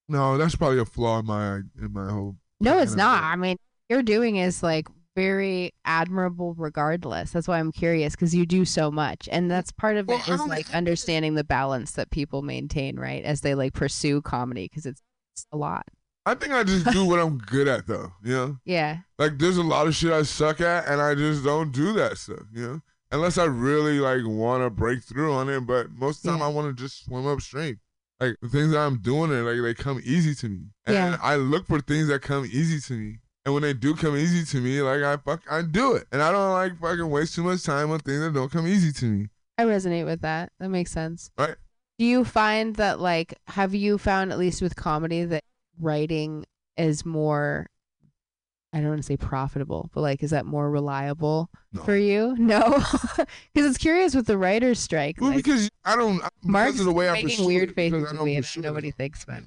No, 0.07 0.37
that's 0.37 0.55
probably 0.55 0.79
a 0.79 0.85
flaw 0.85 1.19
in 1.19 1.25
my 1.25 1.55
in 1.55 1.91
my 1.91 2.09
whole. 2.09 2.37
No, 2.61 2.79
it's 2.79 2.95
not. 2.95 3.21
way. 3.21 3.27
I 3.27 3.35
mean, 3.35 3.57
you're 3.89 4.03
doing 4.03 4.37
is 4.37 4.63
like 4.63 4.87
very 5.19 5.73
admirable 5.85 6.53
regardless. 6.57 7.31
That's 7.31 7.47
why 7.47 7.59
I'm 7.59 7.71
curious 7.71 8.15
because 8.15 8.33
you 8.33 8.45
do 8.45 8.63
so 8.63 8.89
much. 8.89 9.27
And 9.31 9.51
that's 9.51 9.71
part 9.71 9.97
of 9.97 10.07
Well, 10.07 10.17
it 10.19 10.29
I 10.29 10.33
is 10.33 10.39
don't- 10.39 10.49
like 10.49 10.73
understanding 10.73 11.35
the 11.35 11.43
balance 11.43 11.91
that 11.93 12.09
people 12.09 12.41
maintain, 12.41 12.97
right? 12.97 13.23
As 13.23 13.41
they 13.41 13.53
like 13.55 13.73
pursue 13.73 14.21
comedy 14.21 14.65
because 14.69 14.85
it's, 14.85 15.01
it's 15.35 15.45
a 15.51 15.57
lot. 15.57 15.85
I 16.25 16.35
think 16.35 16.53
I 16.53 16.63
just 16.63 16.85
do 16.91 17.05
what 17.05 17.19
I'm 17.19 17.37
good 17.39 17.67
at, 17.67 17.87
though. 17.87 18.11
You 18.23 18.33
know, 18.35 18.57
Yeah. 18.65 18.97
like 19.17 19.37
there's 19.39 19.57
a 19.57 19.63
lot 19.63 19.87
of 19.87 19.95
shit 19.95 20.11
I 20.13 20.21
suck 20.23 20.61
at, 20.61 20.87
and 20.87 21.01
I 21.01 21.15
just 21.15 21.43
don't 21.43 21.71
do 21.71 21.93
that 21.93 22.17
stuff. 22.17 22.43
You 22.53 22.61
know, 22.67 22.79
unless 23.11 23.37
I 23.37 23.45
really 23.45 23.99
like 23.99 24.21
want 24.25 24.63
to 24.63 24.69
break 24.69 25.03
through 25.03 25.33
on 25.33 25.49
it. 25.49 25.61
But 25.61 25.91
most 25.91 26.17
of 26.17 26.23
the 26.23 26.29
time, 26.31 26.39
Yeah. 26.39 26.45
I 26.45 26.49
want 26.49 26.77
to 26.77 26.81
just 26.83 27.05
swim 27.05 27.25
upstream. 27.25 27.79
Like 28.19 28.35
the 28.41 28.49
things 28.49 28.71
that 28.71 28.79
I'm 28.79 28.97
doing, 29.01 29.31
it 29.31 29.41
like 29.43 29.61
they 29.61 29.73
come 29.73 29.99
easy 30.03 30.35
to 30.35 30.49
me, 30.49 30.61
and 30.85 30.95
Yeah. 30.95 31.17
I 31.21 31.35
look 31.37 31.65
for 31.67 31.79
things 31.81 32.07
that 32.09 32.21
come 32.21 32.45
easy 32.45 32.79
to 32.81 32.93
me. 32.93 33.19
And 33.45 33.53
when 33.53 33.63
they 33.63 33.73
do 33.73 33.95
come 33.95 34.15
easy 34.17 34.43
to 34.45 34.61
me, 34.61 34.81
like 34.81 35.01
I 35.01 35.17
fuck, 35.17 35.41
I 35.49 35.61
do 35.61 35.95
it, 35.95 36.05
and 36.11 36.21
I 36.21 36.31
don't 36.31 36.51
like 36.51 36.77
fucking 36.79 37.09
waste 37.09 37.35
too 37.35 37.43
much 37.43 37.63
time 37.63 37.89
on 37.91 37.99
things 37.99 38.19
that 38.19 38.33
don't 38.33 38.51
come 38.51 38.67
easy 38.67 38.91
to 38.91 39.05
me. 39.05 39.27
I 39.57 39.63
resonate 39.65 40.05
with 40.05 40.21
that. 40.21 40.51
That 40.59 40.69
makes 40.69 40.91
sense. 40.91 41.31
Right. 41.37 41.55
Do 41.97 42.05
you 42.05 42.23
find 42.25 42.75
that 42.77 42.99
like 42.99 43.33
have 43.47 43.73
you 43.75 43.97
found 43.97 44.31
at 44.31 44.39
least 44.39 44.61
with 44.61 44.75
comedy 44.75 45.23
that 45.25 45.43
writing 45.79 46.45
is 46.77 47.05
more 47.05 47.65
I 48.71 48.79
don't 48.81 48.89
want 48.89 48.99
to 49.01 49.05
say 49.05 49.17
profitable, 49.17 49.89
but 49.93 50.01
like 50.01 50.21
is 50.23 50.29
that 50.31 50.45
more 50.45 50.69
reliable 50.69 51.49
No. 51.73 51.81
for 51.83 51.95
you? 51.95 52.35
No. 52.37 52.61
Cuz 52.73 53.25
it's 53.55 53.77
curious 53.77 54.13
with 54.15 54.27
the 54.27 54.37
writers 54.37 54.79
strike. 54.79 55.19
Well, 55.19 55.31
like, 55.31 55.37
because 55.43 55.69
I 55.83 55.95
don't. 55.95 56.17
because 56.17 56.31
Mark's 56.43 56.79
of 56.79 56.85
the 56.85 56.91
way 56.93 57.09
I 57.09 57.13
making 57.13 57.29
pursue 57.29 57.45
weird 57.47 57.69
because 57.75 57.91
faces 57.91 58.07
I 58.13 58.15
at 58.15 58.23
me. 58.23 58.35
and 58.35 58.65
I 58.85 58.87
it. 58.87 58.95
thinks, 58.95 59.25
but 59.25 59.43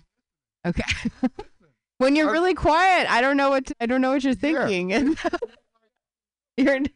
okay. 0.67 0.83
when 2.03 2.17
you're 2.17 2.33
really 2.33 2.55
quiet, 2.55 3.11
I 3.11 3.21
don't 3.21 3.37
know 3.37 3.51
what 3.51 3.67
to, 3.67 3.77
I 3.81 3.87
don't 3.87 4.01
know 4.01 4.11
what 4.11 4.25
you're 4.25 4.35
thinking, 4.35 4.93
and 4.97 5.17
you're. 6.57 6.81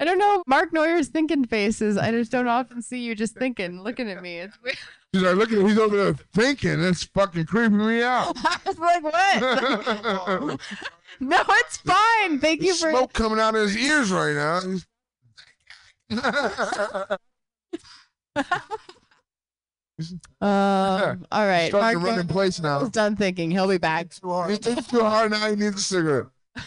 I 0.00 0.04
don't 0.04 0.18
know 0.18 0.42
Mark 0.48 0.72
Neuer's 0.72 1.06
thinking 1.08 1.44
faces. 1.44 1.96
I 1.96 2.10
just 2.10 2.32
don't 2.32 2.48
often 2.48 2.82
see 2.82 2.98
you 2.98 3.14
just 3.14 3.36
thinking, 3.36 3.80
looking 3.80 4.10
at 4.10 4.20
me. 4.22 4.38
It's 4.38 4.60
weird. 4.60 4.76
She's 5.14 5.22
like, 5.22 5.36
look 5.36 5.52
at. 5.52 5.64
He's 5.64 5.78
over 5.78 5.96
there 5.96 6.14
thinking. 6.34 6.82
It's 6.82 7.04
fucking 7.04 7.46
creeping 7.46 7.78
me 7.78 8.02
out. 8.02 8.36
I 8.36 8.58
was 8.66 8.78
like, 8.78 9.04
what? 9.04 9.40
no, 11.20 11.42
it's 11.48 11.76
fine. 11.76 12.40
Thank 12.40 12.62
you 12.62 12.74
for. 12.74 12.90
smoke 12.90 13.12
coming 13.12 13.38
out 13.38 13.54
of 13.54 13.62
his 13.62 13.76
ears 13.76 14.10
right 14.10 14.34
now. 14.34 14.60
He's- 19.98 20.12
Um, 20.40 21.24
all 21.30 21.46
right, 21.46 21.68
starting 21.68 22.00
Mark 22.00 22.04
to 22.06 22.10
run 22.10 22.20
in 22.20 22.26
place 22.28 22.60
now. 22.60 22.78
Neuer's 22.80 22.90
done 22.90 23.16
thinking. 23.16 23.50
He'll 23.50 23.68
be 23.68 23.78
back. 23.78 24.12
He's 24.48 24.58
thinking 24.58 24.84
too 24.84 25.00
hard 25.04 25.30
now. 25.30 25.48
He 25.50 25.56
needs 25.56 25.76
a 25.76 25.80
cigarette. 25.80 26.26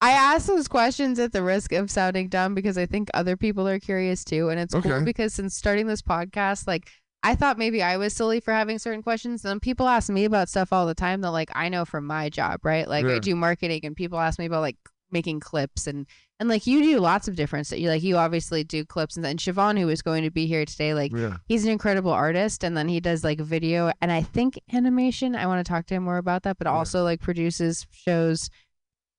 I 0.00 0.10
ask 0.10 0.46
those 0.46 0.68
questions 0.68 1.18
at 1.18 1.32
the 1.32 1.42
risk 1.42 1.72
of 1.72 1.90
sounding 1.90 2.28
dumb 2.28 2.54
because 2.54 2.76
I 2.76 2.84
think 2.84 3.08
other 3.14 3.36
people 3.38 3.66
are 3.66 3.78
curious 3.78 4.22
too. 4.22 4.50
And 4.50 4.60
it's 4.60 4.74
cool 4.82 5.04
because 5.04 5.32
since 5.32 5.54
starting 5.54 5.86
this 5.86 6.02
podcast, 6.02 6.66
like 6.66 6.90
I 7.22 7.34
thought 7.34 7.56
maybe 7.56 7.82
I 7.82 7.96
was 7.96 8.12
silly 8.14 8.38
for 8.40 8.52
having 8.52 8.78
certain 8.78 9.02
questions. 9.02 9.44
And 9.44 9.50
then 9.52 9.60
people 9.60 9.88
ask 9.88 10.10
me 10.10 10.26
about 10.26 10.50
stuff 10.50 10.74
all 10.74 10.84
the 10.86 10.94
time 10.94 11.22
that 11.22 11.30
like 11.30 11.50
I 11.54 11.70
know 11.70 11.86
from 11.86 12.04
my 12.06 12.28
job, 12.28 12.60
right? 12.66 12.86
Like 12.86 13.06
I 13.16 13.18
do 13.18 13.34
marketing 13.34 13.80
and 13.84 13.96
people 13.96 14.18
ask 14.20 14.38
me 14.38 14.44
about 14.44 14.60
like 14.60 14.76
making 15.10 15.40
clips 15.40 15.86
and 15.86 16.06
and 16.40 16.48
like 16.48 16.66
you 16.66 16.82
do 16.82 16.98
lots 16.98 17.28
of 17.28 17.36
different 17.36 17.66
stuff. 17.66 17.78
You 17.78 17.88
like 17.88 18.02
you 18.02 18.16
obviously 18.16 18.64
do 18.64 18.84
clips 18.84 19.16
and 19.16 19.24
then 19.24 19.36
Siobhan, 19.36 19.78
who 19.78 19.88
is 19.88 20.02
going 20.02 20.24
to 20.24 20.30
be 20.30 20.46
here 20.46 20.64
today, 20.64 20.92
like 20.94 21.12
Yeah. 21.14 21.36
he's 21.46 21.64
an 21.64 21.70
incredible 21.70 22.10
artist 22.10 22.64
and 22.64 22.76
then 22.76 22.88
he 22.88 23.00
does 23.00 23.22
like 23.22 23.40
video 23.40 23.92
and 24.00 24.10
I 24.10 24.22
think 24.22 24.58
animation. 24.72 25.36
I 25.36 25.46
want 25.46 25.64
to 25.64 25.70
talk 25.70 25.86
to 25.86 25.94
him 25.94 26.02
more 26.02 26.18
about 26.18 26.42
that, 26.42 26.58
but 26.58 26.66
Yeah. 26.66 26.72
also 26.72 27.04
like 27.04 27.20
produces 27.20 27.86
shows 27.90 28.50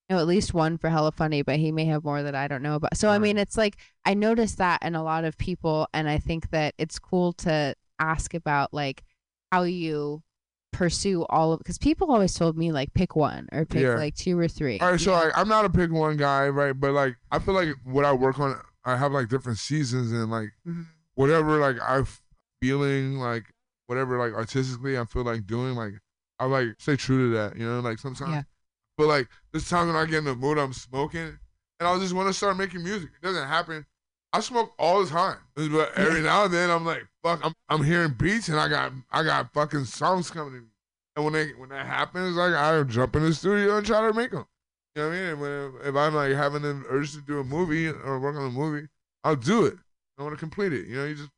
you 0.09 0.15
know, 0.15 0.21
at 0.21 0.27
least 0.27 0.53
one 0.53 0.77
for 0.77 0.89
Hella 0.89 1.11
Funny, 1.11 1.41
but 1.41 1.57
he 1.57 1.71
may 1.71 1.85
have 1.85 2.03
more 2.03 2.21
that 2.21 2.35
I 2.35 2.47
don't 2.47 2.61
know 2.61 2.75
about. 2.75 2.95
So 2.95 3.09
I 3.09 3.17
mean, 3.17 3.37
it's 3.39 3.57
like 3.57 3.77
I 4.03 4.13
noticed 4.13 4.59
that 4.59 4.83
in 4.83 4.93
a 4.93 5.01
lot 5.03 5.23
of 5.23 5.35
people, 5.37 5.87
and 5.95 6.07
I 6.07 6.19
think 6.19 6.51
that 6.51 6.75
it's 6.77 6.99
cool 6.99 7.33
to 7.33 7.73
ask 7.97 8.33
about 8.35 8.71
like 8.71 9.03
how 9.51 9.63
you 9.63 10.21
pursue 10.77 11.26
all 11.30 11.53
of 11.53 11.60
because 11.60 11.77
people 11.77 12.11
always 12.11 12.34
told 12.34 12.57
me 12.57 12.72
like 12.72 12.93
pick 12.93 13.15
one 13.15 13.47
or 13.52 13.65
pick 13.65 13.81
Yeah. 13.84 13.95
like 13.95 14.15
two 14.15 14.38
or 14.38 14.47
three. 14.47 14.80
All 14.80 14.91
right, 14.91 14.99
so 14.99 15.11
Yeah. 15.11 15.19
like 15.22 15.38
I'm 15.38 15.47
not 15.47 15.65
a 15.65 15.69
pick 15.69 15.91
one 15.91 16.18
guy, 16.18 16.47
right? 16.49 16.73
But 16.73 16.91
like 16.91 17.15
I 17.31 17.39
feel 17.39 17.53
like 17.53 17.69
what 17.84 18.06
I 18.06 18.14
work 18.14 18.39
on, 18.39 18.60
I 18.84 18.97
have 18.97 19.11
like 19.11 19.30
different 19.30 19.57
seasons 19.57 20.11
and 20.11 20.30
like 20.30 20.49
Mhm. 20.68 20.85
whatever 21.15 21.57
like 21.57 21.77
I'm 21.81 22.07
feeling 22.61 23.18
like 23.19 23.45
whatever 23.88 24.18
like 24.18 24.34
artistically 24.34 24.97
I 24.97 25.06
feel 25.06 25.23
like 25.23 25.45
doing 25.45 25.76
like 25.76 25.93
I 26.39 26.45
like 26.45 26.76
stay 26.80 26.95
true 26.97 27.30
to 27.30 27.35
that, 27.38 27.57
you 27.57 27.65
know. 27.65 27.80
Like 27.80 27.99
sometimes, 27.99 28.31
Yeah. 28.31 28.43
but 28.97 29.07
like 29.07 29.30
this 29.53 29.69
time 29.69 29.88
when 29.88 29.95
I 29.95 30.06
get 30.06 30.18
in 30.19 30.26
the 30.26 30.35
mood, 30.35 30.57
I'm 30.57 30.73
smoking, 30.73 31.39
and 31.80 31.88
I 31.88 31.97
just 31.99 32.14
want 32.14 32.27
to 32.27 32.34
start 32.34 32.57
making 32.57 32.84
music. 32.84 33.10
It 33.22 33.26
doesn't 33.26 33.47
happen. 33.47 33.85
I 34.35 34.39
smoke 34.41 34.73
all 34.77 35.03
the 35.03 35.09
time, 35.09 35.37
but 35.55 35.91
every 35.97 36.21
now 36.21 36.45
and 36.45 36.53
then 36.53 36.69
I'm 36.69 36.85
like, 36.85 37.03
fuck, 37.23 37.39
I'm 37.43 37.53
I'm 37.69 37.83
hearing 37.83 38.13
beats 38.17 38.49
and 38.49 38.59
I 38.59 38.67
got 38.67 38.91
I 39.11 39.23
got 39.23 39.53
fucking 39.53 39.85
songs 39.85 40.29
coming 40.31 40.53
to 40.53 40.59
me. 40.61 40.67
And 41.15 41.25
when 41.25 41.33
they 41.33 41.47
when 41.57 41.69
that 41.69 41.85
happens, 41.85 42.35
like 42.35 42.53
I 42.53 42.81
jump 42.83 43.15
in 43.15 43.23
the 43.23 43.33
studio 43.33 43.77
and 43.77 43.85
try 43.85 44.07
to 44.07 44.13
make 44.13 44.31
them. 44.31 44.45
You 44.95 45.01
know 45.03 45.09
what 45.09 45.15
I 45.15 45.19
mean? 45.19 45.29
And 45.29 45.41
when, 45.41 45.73
if 45.89 45.95
I'm 45.95 46.13
like 46.15 46.33
having 46.33 46.63
an 46.65 46.83
urge 46.89 47.13
to 47.13 47.21
do 47.21 47.39
a 47.39 47.43
movie 47.43 47.87
or 47.89 48.19
work 48.19 48.35
on 48.35 48.45
a 48.47 48.49
movie, 48.51 48.87
I'll 49.23 49.35
do 49.35 49.65
it. 49.65 49.75
I 50.17 50.23
want 50.23 50.33
to 50.33 50.39
complete 50.39 50.71
it. 50.73 50.87
You 50.87 50.95
know, 50.97 51.05
you 51.05 51.15
just. 51.15 51.29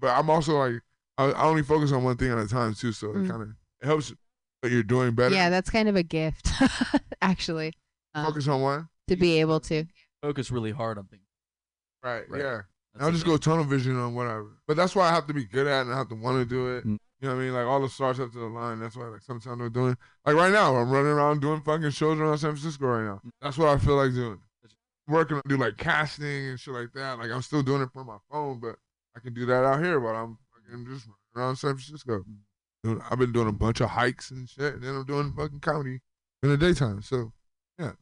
But 0.00 0.08
I'm 0.18 0.28
also 0.30 0.58
like 0.58 0.80
I, 1.18 1.24
I 1.26 1.44
only 1.44 1.62
focus 1.62 1.92
on 1.92 2.04
one 2.04 2.16
thing 2.16 2.30
at 2.32 2.38
a 2.38 2.46
time 2.48 2.74
too, 2.74 2.92
so 2.92 3.08
Mm. 3.08 3.24
it 3.24 3.28
kind 3.30 3.42
of 3.42 3.48
it 3.80 3.86
helps 3.86 4.12
that 4.62 4.70
you're 4.72 4.82
doing 4.82 5.14
better. 5.14 5.34
yeah, 5.34 5.48
that's 5.50 5.70
kind 5.70 5.88
of 5.88 5.96
a 5.96 6.02
gift, 6.02 6.48
actually, 7.22 7.72
um, 8.14 8.26
focus 8.26 8.48
on 8.48 8.60
one. 8.62 8.88
to 9.08 9.16
be 9.16 9.40
able 9.40 9.60
to. 9.60 9.84
Focus 10.22 10.50
really 10.50 10.72
hard 10.72 10.98
on 10.98 11.04
things. 11.04 11.22
Right. 12.06 12.30
Right. 12.30 12.42
Yeah. 12.42 12.60
I'll 13.00 13.12
just 13.12 13.26
go 13.26 13.36
tunnel 13.36 13.64
vision 13.64 13.98
on 13.98 14.14
whatever. 14.14 14.58
But 14.66 14.76
that's 14.76 14.94
why 14.94 15.08
I 15.08 15.12
have 15.12 15.26
to 15.26 15.34
be 15.34 15.44
good 15.44 15.66
at 15.66 15.80
it 15.80 15.82
and 15.82 15.92
I 15.92 15.98
have 15.98 16.08
to 16.08 16.14
want 16.14 16.38
to 16.38 16.44
do 16.46 16.76
it. 16.76 16.86
Mm. 16.86 16.98
You 17.20 17.28
know 17.28 17.34
what 17.34 17.40
I 17.40 17.44
mean? 17.44 17.54
Like 17.54 17.66
all 17.66 17.80
the 17.80 17.88
stars 17.88 18.20
up 18.20 18.32
to 18.32 18.38
the 18.38 18.46
line. 18.46 18.78
That's 18.78 18.96
why 18.96 19.06
like 19.06 19.22
sometimes 19.22 19.60
I'm 19.60 19.72
doing 19.72 19.96
like 20.24 20.36
right 20.36 20.52
now, 20.52 20.76
I'm 20.76 20.90
running 20.90 21.10
around 21.10 21.40
doing 21.40 21.60
fucking 21.62 21.90
shows 21.90 22.18
around 22.18 22.38
San 22.38 22.52
Francisco 22.52 22.86
right 22.86 23.04
now. 23.04 23.20
That's 23.42 23.58
what 23.58 23.68
I 23.68 23.78
feel 23.78 23.96
like 23.96 24.12
doing. 24.12 24.38
Working 25.08 25.40
do 25.46 25.56
like 25.56 25.76
casting 25.76 26.48
and 26.48 26.60
shit 26.60 26.74
like 26.74 26.92
that. 26.94 27.18
Like 27.18 27.30
I'm 27.30 27.42
still 27.42 27.62
doing 27.62 27.82
it 27.82 27.90
from 27.92 28.06
my 28.06 28.18
phone, 28.30 28.60
but 28.60 28.76
I 29.16 29.20
can 29.20 29.34
do 29.34 29.46
that 29.46 29.64
out 29.64 29.82
here 29.82 29.98
while 30.00 30.14
I'm 30.14 30.38
fucking 30.54 30.86
just 30.86 31.06
running 31.06 31.46
around 31.48 31.56
San 31.56 31.76
Francisco. 31.76 32.24
I've 33.10 33.18
been 33.18 33.32
doing 33.32 33.48
a 33.48 33.52
bunch 33.52 33.80
of 33.80 33.90
hikes 33.90 34.30
and 34.30 34.48
shit, 34.48 34.74
and 34.74 34.82
then 34.82 34.94
I'm 34.94 35.06
doing 35.06 35.32
fucking 35.36 35.60
comedy 35.60 36.00
in 36.42 36.50
the 36.50 36.56
daytime. 36.56 37.02
So 37.02 37.32
Yeah, 37.78 37.92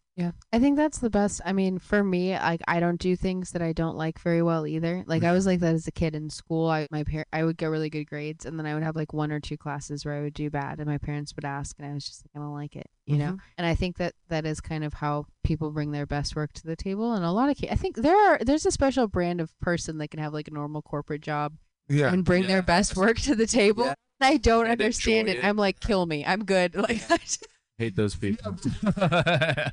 I 0.52 0.60
think 0.60 0.76
that's 0.76 0.98
the 0.98 1.10
best. 1.10 1.40
I 1.44 1.52
mean, 1.52 1.78
for 1.80 2.04
me, 2.04 2.34
like 2.34 2.60
I 2.68 2.78
don't 2.78 3.00
do 3.00 3.16
things 3.16 3.50
that 3.50 3.62
I 3.62 3.72
don't 3.72 3.96
like 3.96 4.20
very 4.20 4.42
well 4.42 4.66
either. 4.66 5.02
Like 5.06 5.24
I 5.24 5.28
mm. 5.28 5.32
was 5.32 5.46
like 5.46 5.58
that 5.60 5.74
as 5.74 5.88
a 5.88 5.92
kid 5.92 6.14
in 6.14 6.30
school. 6.30 6.68
I 6.68 6.86
my 6.90 7.02
par- 7.02 7.26
I 7.32 7.42
would 7.42 7.56
get 7.56 7.66
really 7.66 7.90
good 7.90 8.04
grades, 8.04 8.44
and 8.44 8.58
then 8.58 8.66
I 8.66 8.74
would 8.74 8.84
have 8.84 8.94
like 8.94 9.12
one 9.12 9.32
or 9.32 9.40
two 9.40 9.56
classes 9.56 10.04
where 10.04 10.14
I 10.14 10.22
would 10.22 10.34
do 10.34 10.50
bad, 10.50 10.78
and 10.78 10.86
my 10.86 10.98
parents 10.98 11.34
would 11.34 11.44
ask, 11.44 11.76
and 11.78 11.90
I 11.90 11.94
was 11.94 12.04
just 12.04 12.24
like, 12.24 12.30
I 12.40 12.44
don't 12.44 12.54
like 12.54 12.76
it, 12.76 12.88
you 13.06 13.16
know. 13.16 13.32
Mm-hmm. 13.32 13.46
And 13.58 13.66
I 13.66 13.74
think 13.74 13.96
that 13.96 14.14
that 14.28 14.46
is 14.46 14.60
kind 14.60 14.84
of 14.84 14.94
how 14.94 15.26
people 15.42 15.72
bring 15.72 15.90
their 15.90 16.06
best 16.06 16.36
work 16.36 16.52
to 16.54 16.66
the 16.66 16.76
table. 16.76 17.12
And 17.12 17.24
a 17.24 17.32
lot 17.32 17.50
of, 17.50 17.58
ca- 17.60 17.70
I 17.72 17.76
think 17.76 17.96
there 17.96 18.16
are 18.16 18.38
there's 18.40 18.66
a 18.66 18.70
special 18.70 19.08
brand 19.08 19.40
of 19.40 19.58
person 19.60 19.98
that 19.98 20.08
can 20.08 20.20
have 20.20 20.32
like 20.32 20.46
a 20.46 20.52
normal 20.52 20.82
corporate 20.82 21.22
job 21.22 21.54
yeah, 21.88 22.12
and 22.12 22.24
bring 22.24 22.46
their 22.46 22.62
best 22.62 22.96
work 22.96 23.18
to 23.20 23.34
the 23.34 23.46
table. 23.46 23.86
Yeah. 23.86 23.94
And 24.20 24.34
I 24.34 24.36
don't 24.36 24.66
And 24.66 24.80
understand 24.80 25.28
it. 25.28 25.38
it. 25.38 25.44
I'm 25.44 25.56
like, 25.56 25.80
kill 25.80 26.06
me. 26.06 26.24
I'm 26.24 26.44
good. 26.44 26.76
Like, 26.76 27.08
just- 27.08 27.48
Hate 27.78 27.96
those 27.96 28.14
people. 28.14 28.56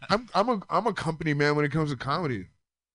I'm 0.10 0.28
I'm 0.34 0.50
a 0.50 0.62
I'm 0.70 0.88
a 0.88 0.94
company 0.94 1.34
man 1.34 1.56
when 1.56 1.66
it 1.66 1.72
comes 1.72 1.92
to 1.92 1.96
comedy. 1.98 2.48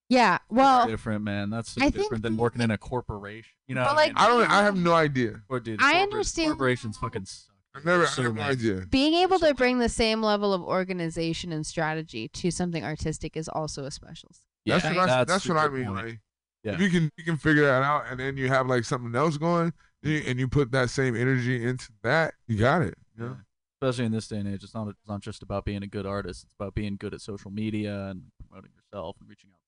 yeah. 0.08 0.38
Well, 0.48 0.86
different, 0.88 1.22
man. 1.24 1.50
That's 1.50 1.72
so 1.72 1.80
I 1.80 1.90
think 1.90 1.96
different 2.04 2.22
than 2.24 2.36
working 2.36 2.60
in 2.60 2.70
a 2.70 2.78
corporation. 2.78 3.50
You 3.68 3.76
know, 3.76 3.84
But, 3.84 3.90
I 3.90 3.94
like. 3.94 4.12
I 4.16 4.26
don't. 4.26 4.50
I 4.50 4.62
have 4.64 4.76
no 4.76 4.92
idea. 4.94 5.42
Or, 5.48 5.60
dude, 5.60 5.80
I 5.82 6.00
understand- 6.02 6.50
Corporations 6.52 6.98
fucking 6.98 7.24
suck. 7.26 7.54
I 7.74 7.80
never. 7.84 8.02
I 8.04 8.06
So 8.06 8.22
have 8.22 8.34
no 8.34 8.42
idea. 8.42 8.86
being 8.90 9.14
able 9.14 9.38
to 9.40 9.54
bring 9.54 9.78
the 9.78 9.88
same 9.88 10.22
level 10.22 10.52
of 10.52 10.62
organization 10.62 11.52
and 11.52 11.64
strategy 11.66 12.28
to 12.28 12.50
something 12.50 12.82
artistic 12.84 13.36
is 13.36 13.48
also 13.48 13.84
a 13.84 13.90
special. 13.90 14.30
skill. 14.32 14.42
That's 14.66 14.84
Yeah, 14.84 14.94
what 14.96 15.08
I, 15.10 15.24
that's 15.24 15.30
that's 15.32 15.48
what 15.48 15.58
I 15.58 15.68
mean. 15.68 15.86
point. 15.86 16.04
Like, 16.06 16.20
Yeah. 16.64 16.72
if 16.74 16.80
you 16.80 16.90
can 16.90 17.10
you 17.16 17.22
can 17.24 17.36
figure 17.36 17.64
that 17.66 17.82
out, 17.84 18.04
and 18.10 18.18
then 18.18 18.36
you 18.36 18.48
have 18.48 18.66
like 18.66 18.82
something 18.84 19.14
else 19.14 19.36
going, 19.36 19.72
and 20.02 20.12
you, 20.12 20.22
and 20.26 20.38
you 20.40 20.48
put 20.48 20.72
that 20.72 20.90
same 20.90 21.14
energy 21.14 21.64
into 21.64 21.90
that, 22.02 22.34
you 22.48 22.58
got 22.58 22.82
it. 22.82 22.94
You 23.16 23.24
know? 23.24 23.36
Yeah. 23.80 23.88
Especially 23.88 24.06
in 24.06 24.12
this 24.12 24.28
day 24.28 24.38
and 24.38 24.48
age, 24.48 24.62
it's 24.62 24.74
not 24.74 24.88
it's 24.88 25.08
not 25.08 25.20
just 25.20 25.42
about 25.42 25.64
being 25.64 25.82
a 25.82 25.86
good 25.86 26.06
artist. 26.06 26.44
It's 26.44 26.54
about 26.54 26.74
being 26.74 26.96
good 26.96 27.14
at 27.14 27.20
social 27.20 27.50
media 27.50 28.08
and 28.10 28.22
promoting 28.48 28.72
yourself 28.74 29.16
and 29.20 29.28
reaching 29.28 29.50
out, 29.50 29.60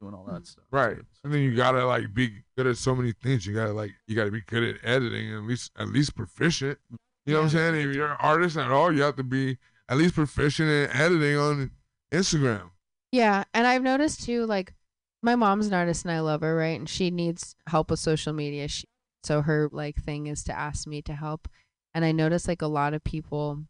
doing 0.00 0.14
all 0.14 0.24
that 0.26 0.42
mm, 0.42 0.46
stuff. 0.46 0.64
Right. 0.70 0.96
too. 0.96 1.04
And 1.24 1.32
then 1.32 1.40
you 1.40 1.54
gotta 1.54 1.84
like 1.86 2.12
be 2.12 2.42
good 2.56 2.66
at 2.66 2.76
so 2.76 2.94
many 2.94 3.12
things. 3.12 3.46
You 3.46 3.54
gotta 3.54 3.72
like 3.72 3.92
you 4.06 4.14
gotta 4.14 4.30
be 4.30 4.42
good 4.42 4.62
at 4.62 4.76
editing, 4.84 5.34
at 5.34 5.42
least 5.42 5.72
at 5.78 5.88
least 5.88 6.14
proficient. 6.14 6.78
Mm, 6.92 6.96
you 7.26 7.34
know 7.34 7.40
what 7.40 7.44
I'm 7.44 7.50
saying? 7.50 7.88
If 7.88 7.94
you're 7.94 8.10
an 8.10 8.16
artist 8.20 8.56
at 8.56 8.70
all, 8.70 8.92
you 8.92 9.02
have 9.02 9.16
to 9.16 9.22
be 9.22 9.58
at 9.88 9.96
least 9.96 10.14
proficient 10.14 10.68
in 10.68 10.90
editing 10.90 11.36
on 11.36 11.70
Instagram. 12.12 12.70
Yeah, 13.12 13.44
and 13.52 13.66
I've 13.66 13.82
noticed 13.82 14.24
too, 14.24 14.46
like 14.46 14.74
my 15.22 15.36
mom's 15.36 15.68
an 15.68 15.74
artist 15.74 16.04
and 16.04 16.12
I 16.12 16.20
love 16.20 16.40
her, 16.40 16.56
right? 16.56 16.78
And 16.78 16.88
she 16.88 17.10
needs 17.10 17.54
help 17.68 17.90
with 17.90 18.00
social 18.00 18.32
media. 18.32 18.68
She, 18.68 18.86
so 19.22 19.42
her 19.42 19.68
like 19.70 20.02
thing 20.02 20.26
is 20.26 20.42
to 20.44 20.58
ask 20.58 20.86
me 20.86 21.00
to 21.02 21.14
help. 21.14 21.48
And 21.94 22.04
I 22.04 22.12
notice 22.12 22.48
like 22.48 22.62
a 22.62 22.66
lot 22.66 22.94
of 22.94 23.04
people 23.04 23.64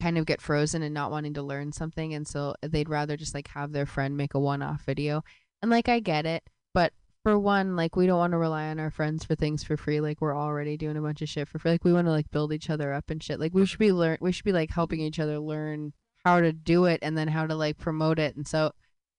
kind 0.00 0.18
of 0.18 0.26
get 0.26 0.40
frozen 0.40 0.82
and 0.82 0.94
not 0.94 1.10
wanting 1.10 1.34
to 1.34 1.42
learn 1.42 1.72
something, 1.72 2.14
and 2.14 2.26
so 2.26 2.54
they'd 2.62 2.88
rather 2.88 3.16
just 3.16 3.34
like 3.34 3.48
have 3.48 3.72
their 3.72 3.86
friend 3.86 4.16
make 4.16 4.34
a 4.34 4.40
one-off 4.40 4.82
video. 4.82 5.22
And 5.62 5.70
like 5.70 5.88
I 5.88 6.00
get 6.00 6.26
it, 6.26 6.42
but 6.74 6.92
for 7.22 7.38
one, 7.38 7.74
like 7.74 7.96
we 7.96 8.06
don't 8.06 8.18
want 8.18 8.32
to 8.32 8.38
rely 8.38 8.68
on 8.68 8.78
our 8.78 8.90
friends 8.90 9.24
for 9.24 9.34
things 9.34 9.64
for 9.64 9.76
free. 9.76 10.00
Like 10.00 10.20
we're 10.20 10.36
already 10.36 10.76
doing 10.76 10.96
a 10.96 11.00
bunch 11.00 11.22
of 11.22 11.28
shit 11.28 11.48
for 11.48 11.58
free. 11.58 11.72
Like 11.72 11.84
we 11.84 11.92
want 11.92 12.06
to 12.06 12.12
like 12.12 12.30
build 12.30 12.52
each 12.52 12.70
other 12.70 12.92
up 12.92 13.10
and 13.10 13.20
shit. 13.20 13.40
Like 13.40 13.52
we 13.52 13.66
should 13.66 13.80
be 13.80 13.90
learn. 13.90 14.18
We 14.20 14.30
should 14.30 14.44
be 14.44 14.52
like 14.52 14.70
helping 14.70 15.00
each 15.00 15.18
other 15.18 15.40
learn 15.40 15.92
how 16.24 16.40
to 16.40 16.52
do 16.52 16.84
it 16.84 17.00
and 17.02 17.18
then 17.18 17.26
how 17.26 17.46
to 17.46 17.54
like 17.56 17.78
promote 17.78 18.18
it. 18.18 18.36
And 18.36 18.46
so 18.46 18.70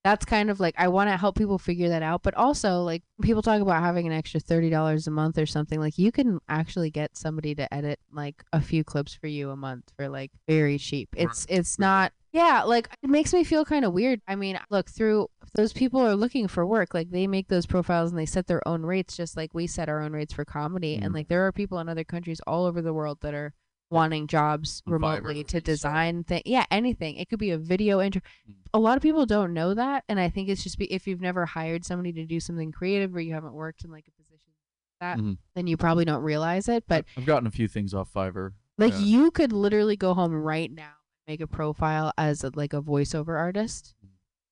that's 0.08 0.26
kind 0.26 0.50
of 0.50 0.60
like 0.60 0.76
I 0.78 0.88
want 0.88 1.10
to 1.10 1.18
help 1.18 1.38
people 1.38 1.58
figure 1.58 1.90
that 1.90 2.02
out. 2.02 2.24
But 2.24 2.34
also 2.36 2.82
like 2.84 3.04
people 3.22 3.42
talk 3.42 3.62
about 3.62 3.82
having 3.82 4.08
an 4.08 4.14
extra 4.14 4.40
thirty 4.40 4.70
dollars 4.70 5.08
a 5.08 5.12
month 5.12 5.38
or 5.38 5.46
something. 5.46 5.80
Like 5.80 5.98
you 5.98 6.12
can 6.12 6.40
actually 6.48 6.90
get 6.90 7.18
somebody 7.18 7.54
to 7.56 7.72
edit 7.74 8.00
like 8.12 8.44
a 8.54 8.62
few 8.62 8.84
clips 8.84 9.14
for 9.14 9.28
you 9.28 9.50
a 9.50 9.56
month 9.56 9.92
for 9.98 10.08
like 10.10 10.32
very 10.48 10.78
cheap. 10.78 11.10
It's 11.16 11.46
it's 11.50 11.78
not 11.78 12.14
yeah, 12.34 12.64
like 12.64 12.90
it 13.02 13.10
makes 13.10 13.34
me 13.34 13.44
feel 13.44 13.66
kind 13.66 13.84
of 13.84 13.94
weird. 13.94 14.22
I 14.28 14.36
mean, 14.36 14.60
look 14.70 14.90
through 14.90 15.28
those 15.56 15.74
people 15.74 16.00
are 16.02 16.16
looking 16.16 16.48
for 16.48 16.66
work. 16.66 16.94
Like 16.94 17.10
they 17.10 17.26
make 17.28 17.48
those 17.48 17.66
profiles 17.66 18.12
and 18.12 18.20
they 18.20 18.26
set 18.26 18.48
their 18.48 18.66
own 18.68 18.84
rates, 18.84 19.18
just 19.18 19.36
like 19.36 19.54
we 19.54 19.66
set 19.68 19.90
our 19.90 20.02
own 20.02 20.14
rates 20.14 20.34
for 20.34 20.46
comedy. 20.46 20.96
And 20.96 21.12
Mhm. 21.12 21.16
like 21.16 21.28
there 21.30 21.46
are 21.48 21.52
people 21.52 21.80
in 21.80 21.90
other 21.90 22.04
countries 22.04 22.40
all 22.46 22.66
over 22.66 22.82
the 22.82 22.94
world 22.94 23.20
that 23.22 23.34
are 23.34 23.54
wanting 23.90 24.28
jobs 24.28 24.82
Fiverr, 24.88 24.92
remotely 24.94 25.44
to 25.46 25.62
design 25.62 26.24
thing. 26.24 26.42
Yeah, 26.46 26.66
anything. 26.72 27.16
It 27.18 27.30
could 27.30 27.40
be 27.40 27.52
a 27.52 27.58
video 27.58 28.02
intro. 28.02 28.22
Mm. 28.50 28.56
A 28.74 28.80
lot 28.80 28.98
of 28.98 29.04
people 29.04 29.26
don't 29.26 29.54
know 29.54 29.74
that, 29.74 30.04
and 30.10 30.20
I 30.20 30.30
think 30.30 30.50
it's 30.50 30.64
just 30.64 30.78
be, 30.78 30.92
if 30.92 31.08
you've 31.08 31.22
never 31.22 31.46
hired 31.46 31.86
somebody 31.86 32.12
to 32.14 32.26
do 32.26 32.40
something 32.40 32.72
creative 32.72 33.16
or 33.16 33.22
you 33.22 33.34
haven't 33.34 33.54
worked 33.54 33.84
in 33.86 33.92
like 33.92 34.06
a 34.08 34.12
position 34.22 34.52
like 34.52 35.18
that, 35.18 35.24
Mhm. 35.24 35.38
then 35.56 35.68
you 35.68 35.78
probably 35.78 36.06
don't 36.06 36.24
realize 36.24 36.68
it. 36.68 36.84
But 36.88 37.06
I've 37.16 37.26
gotten 37.26 37.48
a 37.48 37.52
few 37.52 37.68
things 37.68 37.94
off 37.94 38.12
Fiverr. 38.14 38.54
like 38.78 38.94
Yeah. 38.94 39.00
you 39.00 39.32
could 39.32 39.52
literally 39.54 39.96
go 39.96 40.14
home 40.14 40.34
right 40.34 40.72
now, 40.72 40.94
make 41.28 41.40
a 41.42 41.48
profile 41.48 42.12
as 42.18 42.44
a, 42.44 42.52
like 42.56 42.74
a 42.74 42.82
voiceover 42.82 43.38
artist, 43.38 43.96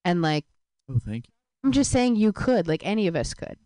and 0.05 0.21
like 0.21 0.45
Oh, 0.89 0.99
thank 0.99 1.27
you. 1.27 1.33
I'm 1.63 1.71
just 1.71 1.91
saying 1.91 2.15
you 2.15 2.31
could, 2.31 2.67
like 2.67 2.85
any 2.85 3.07
of 3.07 3.15
us 3.15 3.33
could. 3.33 3.57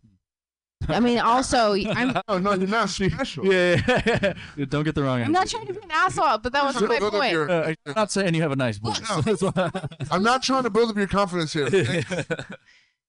I 0.88 0.98
mean, 1.00 1.18
also, 1.18 1.74
I'm 1.74 2.16
Oh 2.28 2.38
no, 2.38 2.54
you're 2.54 2.66
not 2.68 2.88
special. 2.88 3.44
Yeah, 3.46 3.80
yeah, 3.86 4.34
yeah. 4.56 4.64
Don't 4.68 4.82
get 4.84 4.94
the 4.94 5.02
wrong. 5.02 5.22
I'm 5.22 5.30
not 5.32 5.46
trying 5.48 5.66
to 5.66 5.74
be 5.74 5.80
an 5.80 5.90
asshole, 5.90 6.38
but 6.38 6.52
that 6.52 6.64
was 6.64 6.76
Build- 6.78 6.88
my 6.88 6.98
point. 7.10 7.32
your- 7.32 7.50
Uh, 7.50 7.74
I'm 7.86 7.92
not 7.94 8.10
saying 8.10 8.34
you 8.34 8.42
have 8.42 8.52
a 8.52 8.56
nice 8.56 8.78
voice. 8.78 9.00
No. 9.26 9.52
I'm 10.10 10.22
not 10.22 10.42
trying 10.42 10.62
to 10.64 10.70
build 10.70 10.90
up 10.90 10.96
your 10.96 11.06
confidence 11.06 11.52
here. 11.52 11.68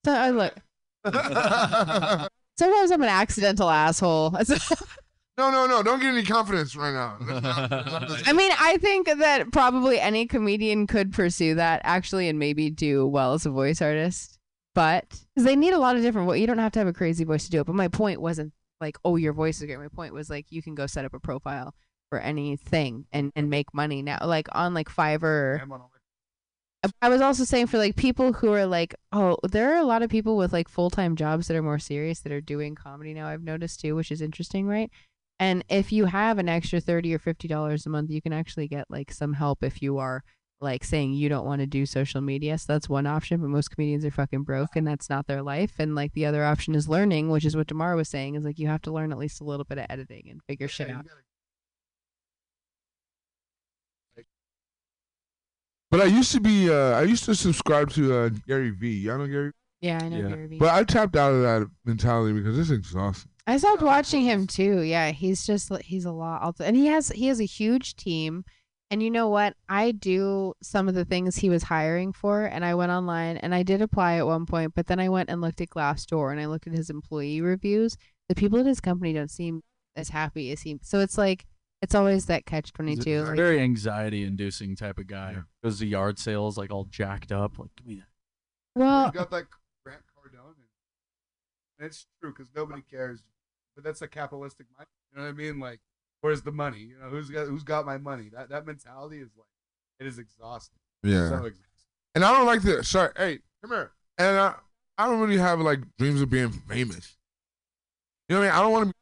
So 0.05 0.11
I 0.13 0.31
look. 0.31 0.53
Sometimes 2.57 2.91
I'm 2.91 3.01
an 3.01 3.09
accidental 3.09 3.69
asshole. 3.69 4.31
No, 5.37 5.49
no, 5.49 5.65
no. 5.65 5.81
Don't 5.81 5.99
get 5.99 6.13
any 6.13 6.23
confidence 6.23 6.75
right 6.75 6.93
now. 6.93 7.17
Let's 7.21 7.41
not- 7.41 7.71
let's 7.71 7.91
not- 8.11 8.27
I 8.27 8.33
mean, 8.33 8.51
I 8.59 8.77
think 8.77 9.07
that 9.07 9.51
probably 9.51 9.99
any 9.99 10.27
comedian 10.27 10.87
could 10.87 11.13
pursue 11.13 11.55
that 11.55 11.81
actually 11.83 12.27
and 12.27 12.37
maybe 12.37 12.69
do 12.69 13.07
well 13.07 13.33
as 13.33 13.45
a 13.45 13.49
voice 13.49 13.81
artist. 13.81 14.37
But 14.73 15.09
'cause 15.35 15.43
they 15.45 15.55
need 15.55 15.73
a 15.73 15.79
lot 15.79 15.95
of 15.95 16.01
different 16.01 16.27
vo- 16.27 16.33
you 16.33 16.47
don't 16.47 16.57
have 16.57 16.71
to 16.73 16.79
have 16.79 16.87
a 16.87 16.93
crazy 16.93 17.23
voice 17.23 17.45
to 17.45 17.51
do 17.51 17.61
it. 17.61 17.65
But 17.65 17.75
my 17.75 17.87
point 17.87 18.21
wasn't 18.21 18.53
like, 18.79 18.97
oh, 19.03 19.15
your 19.17 19.33
voice 19.33 19.59
is 19.59 19.65
great. 19.65 19.79
My 19.79 19.89
point 19.89 20.13
was 20.13 20.29
like 20.29 20.45
you 20.49 20.61
can 20.61 20.75
go 20.75 20.87
set 20.87 21.05
up 21.05 21.13
a 21.13 21.19
profile 21.19 21.73
for 22.09 22.19
anything 22.19 23.05
and, 23.11 23.31
and 23.35 23.49
make 23.49 23.73
money 23.73 24.01
now. 24.01 24.19
Like 24.25 24.47
on 24.53 24.73
like 24.73 24.89
Fiverr. 24.89 25.61
I'm 25.61 25.71
on 25.71 25.81
all 25.81 25.91
I 27.01 27.09
was 27.09 27.21
also 27.21 27.43
saying 27.43 27.67
for 27.67 27.77
like 27.77 27.95
people 27.95 28.33
who 28.33 28.51
are 28.53 28.65
like, 28.65 28.95
oh, 29.11 29.37
there 29.43 29.73
are 29.73 29.77
a 29.77 29.85
lot 29.85 30.01
of 30.01 30.09
people 30.09 30.35
with 30.35 30.51
like 30.51 30.67
full 30.67 30.89
time 30.89 31.15
jobs 31.15 31.47
that 31.47 31.55
are 31.55 31.61
more 31.61 31.77
serious 31.77 32.21
that 32.21 32.31
are 32.31 32.41
doing 32.41 32.73
comedy 32.73 33.13
now. 33.13 33.27
I've 33.27 33.43
noticed 33.43 33.81
too, 33.81 33.95
which 33.95 34.11
is 34.11 34.21
interesting, 34.21 34.65
right? 34.65 34.89
And 35.39 35.63
if 35.69 35.91
you 35.91 36.05
have 36.05 36.39
an 36.39 36.49
extra 36.49 36.79
thirty 36.79 37.13
or 37.13 37.19
fifty 37.19 37.47
dollars 37.47 37.85
a 37.85 37.89
month, 37.89 38.09
you 38.09 38.21
can 38.21 38.33
actually 38.33 38.67
get 38.67 38.85
like 38.89 39.11
some 39.11 39.33
help 39.33 39.63
if 39.63 39.81
you 39.81 39.99
are 39.99 40.23
like 40.61 40.83
saying 40.83 41.13
you 41.13 41.27
don't 41.27 41.45
want 41.45 41.59
to 41.61 41.65
do 41.65 41.85
social 41.85 42.21
media. 42.21 42.57
So 42.57 42.71
that's 42.73 42.87
one 42.87 43.07
option, 43.07 43.41
but 43.41 43.49
most 43.49 43.69
comedians 43.71 44.05
are 44.05 44.11
fucking 44.11 44.43
broke 44.43 44.75
and 44.75 44.87
that's 44.87 45.09
not 45.09 45.25
their 45.27 45.41
life. 45.41 45.73
And 45.79 45.95
like 45.95 46.13
the 46.13 46.25
other 46.27 46.45
option 46.45 46.75
is 46.75 46.87
learning, 46.87 47.29
which 47.29 47.45
is 47.45 47.55
what 47.57 47.67
Damara 47.67 47.95
was 47.95 48.09
saying, 48.09 48.35
is 48.35 48.45
like 48.45 48.59
you 48.59 48.67
have 48.67 48.81
to 48.83 48.91
learn 48.91 49.11
at 49.11 49.17
least 49.17 49.41
a 49.41 49.43
little 49.43 49.65
bit 49.65 49.79
of 49.79 49.87
editing 49.89 50.27
and 50.29 50.41
figure 50.43 50.67
shit 50.67 50.87
Yeah, 50.87 50.93
you 50.93 50.99
out. 50.99 51.05
gotta- 51.05 51.17
But 55.89 56.01
I 56.01 56.05
used 56.05 56.31
to 56.31 56.39
be. 56.39 56.69
Uh, 56.69 56.91
I 56.91 57.01
used 57.03 57.25
to 57.25 57.35
subscribe 57.35 57.89
to 57.91 58.13
uh, 58.15 58.29
Gary 58.47 58.69
V. 58.69 58.89
Y'all 58.99 59.17
know 59.17 59.27
Gary. 59.27 59.51
Yeah, 59.81 59.99
I 60.01 60.07
know 60.09 60.17
Yeah. 60.17 60.29
Gary 60.29 60.47
V. 60.47 60.57
But 60.57 60.69
I 60.69 60.83
tapped 60.85 61.15
out 61.17 61.33
of 61.33 61.41
that 61.41 61.67
mentality 61.85 62.33
because 62.33 62.57
it's 62.57 62.69
exhausting. 62.69 63.29
I 63.47 63.57
stopped 63.57 63.81
watching 63.81 64.21
him 64.21 64.47
too. 64.47 64.81
Yeah, 64.83 65.11
he's 65.11 65.45
just 65.45 65.69
he's 65.83 66.05
a 66.05 66.11
lot, 66.11 66.55
and 66.61 66.77
he 66.77 66.85
has 66.87 67.09
he 67.09 67.27
has 67.27 67.41
a 67.41 67.45
huge 67.45 67.95
team. 67.95 68.45
And 68.91 69.01
you 69.01 69.09
know 69.09 69.29
what? 69.29 69.55
I 69.69 69.91
do 69.91 70.53
some 70.61 70.89
of 70.89 70.95
the 70.95 71.05
things 71.05 71.37
he 71.37 71.49
was 71.49 71.63
hiring 71.63 72.11
for, 72.11 72.43
and 72.43 72.65
I 72.65 72.75
went 72.75 72.91
online 72.91 73.37
and 73.37 73.55
I 73.55 73.63
did 73.63 73.81
apply 73.81 74.17
at 74.17 74.27
one 74.27 74.45
point, 74.45 74.73
but 74.75 74.87
then 74.87 74.99
I 74.99 75.07
went 75.07 75.29
and 75.29 75.39
looked 75.39 75.61
at 75.61 75.69
Glassdoor 75.69 76.29
and 76.29 76.41
I 76.41 76.47
looked 76.47 76.67
at 76.67 76.73
his 76.73 76.89
employee 76.89 77.39
reviews. 77.39 77.95
The 78.27 78.35
people 78.35 78.59
at 78.59 78.65
his 78.65 78.81
company 78.81 79.13
don't 79.13 79.31
seem 79.31 79.63
as 79.95 80.09
happy 80.09 80.51
as 80.51 80.61
he. 80.63 80.77
So 80.83 80.99
it's 80.99 81.17
like 81.17 81.45
it's 81.81 81.95
always 81.95 82.25
that 82.25 82.45
catch 82.45 82.73
twenty 82.73 82.97
two. 82.97 83.21
He's 83.21 83.29
a 83.29 83.33
very 83.33 83.61
anxiety 83.61 84.23
inducing 84.23 84.75
type 84.75 84.99
of 84.99 85.07
guy. 85.07 85.37
Goes 85.63 85.79
to 85.79 85.87
yard 85.87 86.19
sales 86.19 86.57
like 86.57 86.69
all 86.69 86.83
jacked 86.83 87.31
up. 87.31 87.57
Like, 87.57 87.69
give 87.77 87.87
me 87.87 87.95
that. 87.95 88.07
Well, 88.75 89.05
you 89.05 89.13
got 89.13 89.31
that 89.31 89.45
Grant 89.85 90.01
Cardone. 90.15 90.55
And 91.79 91.87
it's 91.87 92.07
true 92.19 92.33
because 92.33 92.51
nobody 92.53 92.81
cares, 92.81 93.23
but 93.73 93.85
that's 93.85 94.01
a 94.01 94.07
capitalistic 94.07 94.67
mind. 94.77 94.87
You 95.11 95.19
know 95.19 95.25
what 95.25 95.33
I 95.33 95.37
mean? 95.37 95.59
Like, 95.59 95.79
where's 96.21 96.41
the 96.41 96.51
money? 96.51 96.79
You 96.79 96.95
know, 97.01 97.09
who's 97.09 97.29
got 97.29 97.47
who's 97.47 97.63
got 97.63 97.85
my 97.85 97.97
money? 97.97 98.29
That 98.33 98.49
that 98.49 98.65
mentality 98.65 99.17
is 99.17 99.29
like, 99.35 99.47
it 99.99 100.07
is 100.07 100.17
exhausting. 100.17 100.79
Yeah. 101.03 101.29
So 101.29 101.35
exhausting. 101.45 101.65
And 102.15 102.23
I 102.23 102.31
don't 102.33 102.45
like 102.45 102.61
the. 102.61 102.83
Sorry, 102.83 103.11
hey, 103.17 103.39
come 103.61 103.71
here. 103.71 103.91
And 104.17 104.37
I, 104.37 104.55
I 104.97 105.07
don't 105.07 105.19
really 105.19 105.37
have 105.37 105.59
like 105.59 105.79
dreams 105.97 106.21
of 106.21 106.29
being 106.29 106.51
famous. 106.51 107.17
You 108.29 108.35
know 108.35 108.41
what 108.41 108.47
I 108.47 108.51
mean? 108.51 108.59
I 108.59 108.61
don't 108.61 108.71
want 108.71 108.83
to. 108.83 108.87
be 108.89 108.93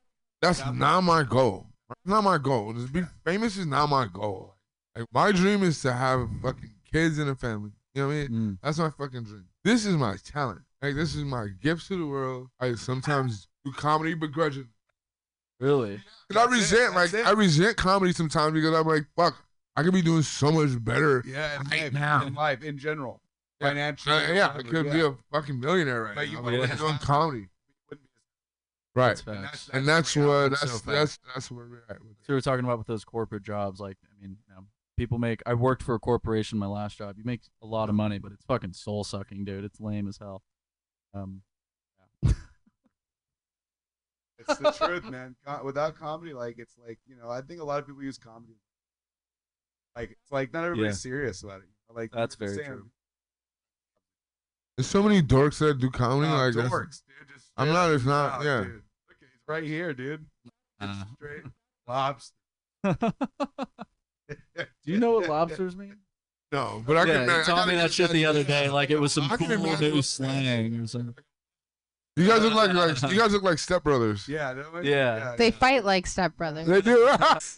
That's 0.42 0.66
not 0.74 1.02
my 1.02 1.24
goal. 1.24 1.68
That's 1.90 2.00
not 2.06 2.24
my 2.24 2.38
goal. 2.38 2.74
Just 2.74 2.94
be 2.94 3.04
famous 3.26 3.58
is 3.58 3.66
not 3.66 3.88
my 3.88 4.08
goal. 4.12 4.56
Like 4.96 5.08
my 5.14 5.32
dream 5.32 5.64
is 5.64 5.82
to 5.82 5.94
have 5.94 6.28
fucking 6.42 6.70
kids 6.92 7.18
and 7.20 7.30
a 7.30 7.36
family. 7.36 7.72
You 7.94 8.04
know 8.04 8.08
what 8.08 8.14
I 8.14 8.18
mean? 8.18 8.30
Mm. 8.30 8.58
That's 8.62 8.78
my 8.78 8.90
fucking 8.92 9.24
dream. 9.24 9.46
This 9.64 9.86
is 9.86 9.96
my 9.96 10.16
talent. 10.24 10.62
Like 10.82 10.96
this 10.96 11.16
is 11.16 11.24
my 11.24 11.48
gift 11.62 11.88
to 11.88 11.98
the 11.98 12.06
world. 12.06 12.48
I 12.60 12.76
sometimes 12.76 13.48
do 13.66 13.72
comedy 13.72 14.14
begrudgingly. 14.14 14.70
Really? 15.60 15.98
Cause 16.32 16.38
I 16.38 16.46
That's 16.48 16.52
it, 16.52 16.56
resent 16.56 16.94
that's 16.96 17.14
like 17.14 17.22
it. 17.22 17.28
I 17.28 17.32
resent 17.32 17.78
comedy 17.78 18.14
sometimes 18.14 18.54
because 18.54 18.74
I'm 18.74 18.88
like, 18.88 19.06
fuck, 19.16 19.36
I 19.76 19.84
could 19.84 19.94
be 19.94 20.02
doing 20.02 20.22
so 20.22 20.52
much 20.52 20.82
better. 20.84 21.24
Yeah, 21.26 21.56
in 21.62 21.68
Right 21.68 21.84
life, 21.84 21.94
now. 21.94 22.26
in 22.26 22.34
life, 22.34 22.64
in 22.64 22.78
general, 22.78 23.22
Yeah. 23.60 23.68
financially. 23.70 24.16
Uh, 24.16 24.32
yeah, 24.34 24.54
I 24.56 24.62
could 24.64 24.86
yeah. 24.86 24.94
be 24.94 25.02
a 25.02 25.16
fucking 25.34 25.60
millionaire 25.60 26.04
right 26.04 26.16
But 26.16 26.30
you 26.30 26.36
now. 26.38 26.44
wouldn't 26.44 26.64
but 26.64 26.72
be 26.72 26.78
doing 26.78 26.98
comedy. 27.00 27.48
Wouldn't 27.90 28.08
be 28.08 28.12
as- 28.16 28.96
Right. 28.96 29.08
That's 29.10 29.22
And 29.28 29.36
facts. 29.46 29.66
that's, 29.66 29.70
and 29.78 29.88
that's 29.88 30.16
reality. 30.16 30.50
what 30.52 30.60
So 30.60 30.66
that's 30.66 30.82
fast. 30.82 30.86
that's 30.86 31.20
that's 31.34 31.52
where 31.52 31.66
we're 31.68 31.84
at. 31.90 32.00
With 32.02 32.18
So 32.22 32.26
we 32.30 32.36
were 32.36 32.42
talking 32.42 32.66
about 32.66 32.78
with 32.78 32.88
those 32.88 33.04
corporate 33.04 33.44
jobs. 33.44 33.80
Like, 33.80 33.98
I 34.04 34.22
mean, 34.22 34.38
you 34.48 34.54
know, 34.56 34.66
people 34.98 35.18
make. 35.20 35.42
I 35.46 35.54
worked 35.56 35.84
for 35.84 35.94
a 35.96 36.00
corporation 36.00 36.58
my 36.58 36.68
last 36.68 36.98
job. 36.98 37.18
You 37.18 37.24
make 37.26 37.42
a 37.62 37.66
lot 37.66 37.90
of 37.90 37.96
money, 37.96 38.18
but 38.20 38.32
it's 38.32 38.46
fucking 38.46 38.74
soul 38.74 39.04
sucking, 39.04 39.44
dude. 39.46 39.64
It's 39.66 39.80
lame 39.82 40.08
as 40.08 40.18
hell. 40.18 40.42
Um, 41.14 41.42
It's 44.40 44.58
the 44.58 44.72
truth, 44.72 45.04
man. 45.06 45.36
Co- 45.46 45.62
without 45.64 45.96
comedy, 45.96 46.34
like 46.34 46.56
it's 46.58 46.76
like 46.86 46.98
you 47.08 47.16
know, 47.16 47.30
I 47.30 47.42
think 47.42 47.60
a 47.62 47.64
lot 47.64 47.80
of 47.80 47.86
people 47.88 48.02
use 48.04 48.18
comedy. 48.18 48.56
Like 49.96 50.12
it's 50.12 50.32
like 50.32 50.54
not 50.54 50.64
everybody's 50.64 51.04
Yeah. 51.06 51.12
serious 51.12 51.44
about 51.44 51.60
it. 51.60 51.68
Like 51.94 52.12
That's 52.12 52.36
very 52.36 52.56
saying, 52.56 52.68
true. 52.68 52.90
There's 54.78 54.88
so 54.88 55.04
many 55.04 55.22
dorks 55.22 55.58
that 55.60 55.80
do 55.80 55.90
comedy. 55.90 56.30
nah, 56.30 56.44
like 56.46 56.54
that's- 56.54 56.72
dorks, 56.72 57.02
dude. 57.06 57.28
Just 57.36 57.52
I'm 57.58 57.68
straight 57.68 57.74
not- 57.74 57.90
up 57.90 57.96
it's 57.96 58.06
not- 58.06 58.40
wow, 58.40 58.46
yeah. 58.46 58.64
Dude. 58.64 58.74
Look, 58.74 59.18
he's 59.20 59.30
right 59.48 59.64
here, 59.64 59.94
dude. 59.94 60.26
uh, 60.80 61.04
Straight 61.16 61.44
lobster. 61.88 62.36
do 62.84 64.66
you 64.86 65.00
know 65.00 65.14
what 65.14 65.28
lobsters 65.28 65.76
mean? 65.76 65.98
no, 66.52 66.84
but 66.88 66.96
I 66.98 67.04
yeah, 67.06 67.14
can. 67.14 67.28
you 67.28 67.36
I 67.42 67.44
taught 67.44 67.68
me 67.68 67.76
that 67.76 67.92
shit 67.92 68.10
the 68.12 68.26
other 68.26 68.44
day, 68.44 68.70
like 68.70 68.90
it 68.90 69.00
was 69.00 69.12
some 69.12 69.26
I 69.26 69.36
can 69.38 69.48
cool 69.48 69.66
imagine 69.66 69.94
new 69.96 70.02
slang 70.02 70.80
or 70.80 70.88
something. 70.88 71.14
You 72.20 72.28
guys 72.28 72.42
look 72.42 72.54
like 72.54 72.74
like 72.74 73.12
you 73.12 73.18
guys 73.18 73.32
look 73.32 73.44
like 73.44 73.58
stepbrothers. 73.58 74.28
Yeah, 74.28 74.54
don't 74.54 74.74
we? 74.74 74.90
Yeah. 74.90 75.36
they 75.38 75.46
yeah. 75.50 75.52
fight 75.52 75.86
like 75.86 76.06
stepbrothers. 76.06 76.66
They 76.66 76.82
do. 76.82 76.98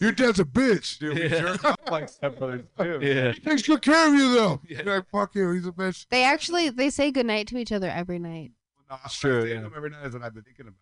Your 0.04 0.12
dad's 0.12 0.38
a 0.40 0.44
bitch. 0.44 0.98
Dude, 0.98 1.14
we 1.16 1.22
Yeah. 1.24 1.28
jerk 1.40 1.64
off 1.64 1.76
like 1.90 2.04
stepbrothers 2.10 2.64
too. 2.78 2.98
Yeah. 3.02 3.32
He 3.32 3.40
takes 3.40 3.62
good 3.66 3.82
care 3.82 4.08
of 4.08 4.14
you 4.14 4.34
though. 4.34 4.60
Yeah. 4.68 4.82
You're 4.84 4.96
like 4.96 5.08
fuck 5.10 5.34
you. 5.34 5.50
He's 5.50 5.66
a 5.66 5.72
bitch. 5.72 6.06
They 6.10 6.24
actually 6.24 6.70
they 6.70 6.90
say 6.90 7.10
goodnight 7.10 7.48
to 7.48 7.56
each 7.58 7.72
other 7.72 7.88
every 7.90 8.18
night. 8.18 8.52
No, 8.88 8.96
It's 9.04 9.04
I'm 9.24 9.30
true, 9.30 9.42
saying 9.42 9.54
yeah. 9.56 9.62
them 9.62 9.72
every 9.76 9.90
night 9.90 10.06
is 10.06 10.12
what 10.14 10.22
I've 10.22 10.34
been 10.34 10.44
thinking 10.44 10.66
about. 10.68 10.76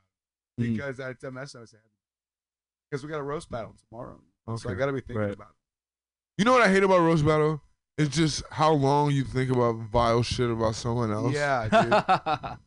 it. 0.59 0.63
Mm. 0.63 0.77
Because 0.77 1.01
at 1.01 1.23
MS 1.33 1.55
I 1.57 1.61
was 1.61 1.71
saying, 1.71 1.83
because 2.91 3.03
we 3.05 3.11
got 3.11 3.21
a 3.21 3.23
roast 3.23 3.51
battle 3.51 3.75
tomorrow, 3.89 4.21
so 4.57 4.69
I 4.69 4.73
Okay. 4.73 4.79
got 4.79 4.87
to 4.87 4.93
be 4.93 5.01
thinking 5.01 5.17
Right. 5.23 5.33
about 5.35 5.49
it. 5.51 5.55
You 6.39 6.45
know 6.45 6.53
what 6.53 6.63
I 6.63 6.69
hate 6.71 6.83
about 6.83 7.01
roast 7.01 7.25
battle? 7.25 7.63
It's 7.97 8.15
just 8.17 8.43
how 8.51 8.73
long 8.73 9.11
you 9.13 9.25
think 9.25 9.51
about 9.51 9.77
vile 9.77 10.23
shit 10.23 10.51
about 10.51 10.75
someone 10.75 11.13
else. 11.13 11.35
Yeah, 11.35 11.69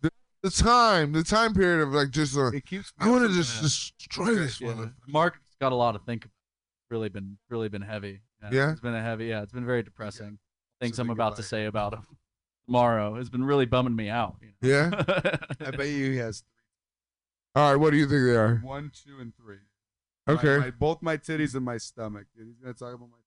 dude. 0.01 0.11
The 0.43 0.49
time, 0.51 1.13
the 1.13 1.23
time 1.23 1.53
period 1.53 1.81
of 1.81 1.93
like 1.93 2.11
just 2.11 2.37
uh, 2.37 2.47
it 2.51 2.65
keeps. 2.65 2.91
I 2.99 3.09
want 3.09 3.25
to 3.27 3.33
just 3.33 3.55
from 3.55 3.63
destroy 3.63 4.35
this 4.35 4.59
Yeah. 4.59 4.73
one. 4.75 4.93
Mark's 5.07 5.39
got 5.61 5.71
a 5.71 5.75
lot 5.75 5.93
to 5.93 5.99
think. 5.99 6.25
about. 6.25 6.31
Really 6.89 7.09
been 7.09 7.37
really 7.49 7.69
been 7.69 7.81
heavy. 7.81 8.21
Yeah? 8.51 8.71
it's 8.71 8.81
been 8.81 8.93
a 8.93 9.01
heavy. 9.01 9.27
Yeah, 9.27 9.41
it's 9.41 9.53
been 9.53 9.65
very 9.65 9.83
depressing. 9.83 10.37
Things 10.81 10.97
So 10.97 11.01
I'm 11.03 11.09
about 11.09 11.27
about 11.29 11.37
to 11.37 11.43
say 11.43 11.65
about 11.65 11.93
him 11.93 12.05
tomorrow 12.65 13.15
has 13.15 13.29
been 13.29 13.43
really 13.43 13.65
bumming 13.65 13.95
me 13.95 14.09
out. 14.09 14.35
You 14.41 14.49
know? 14.61 14.91
Yeah. 14.91 15.35
I 15.67 15.71
bet 15.71 15.87
you 15.87 16.11
he 16.11 16.17
has 16.17 16.43
All 17.55 17.71
right. 17.71 17.79
What 17.79 17.91
do 17.91 17.97
you 17.97 18.03
think 18.07 18.25
they 18.25 18.35
are? 18.35 18.57
one, 18.63 18.91
two, 18.93 19.19
and 19.21 19.33
three. 19.37 19.59
Okay. 20.27 20.57
my- 20.57 20.71
both 20.71 21.01
my 21.01 21.15
titties 21.17 21.55
and 21.55 21.63
my 21.63 21.77
stomach, 21.77 22.25
dude. 22.35 22.47
He's 22.47 22.57
gonna 22.59 22.73
talk 22.73 22.93
about 22.93 23.09
my. 23.09 23.17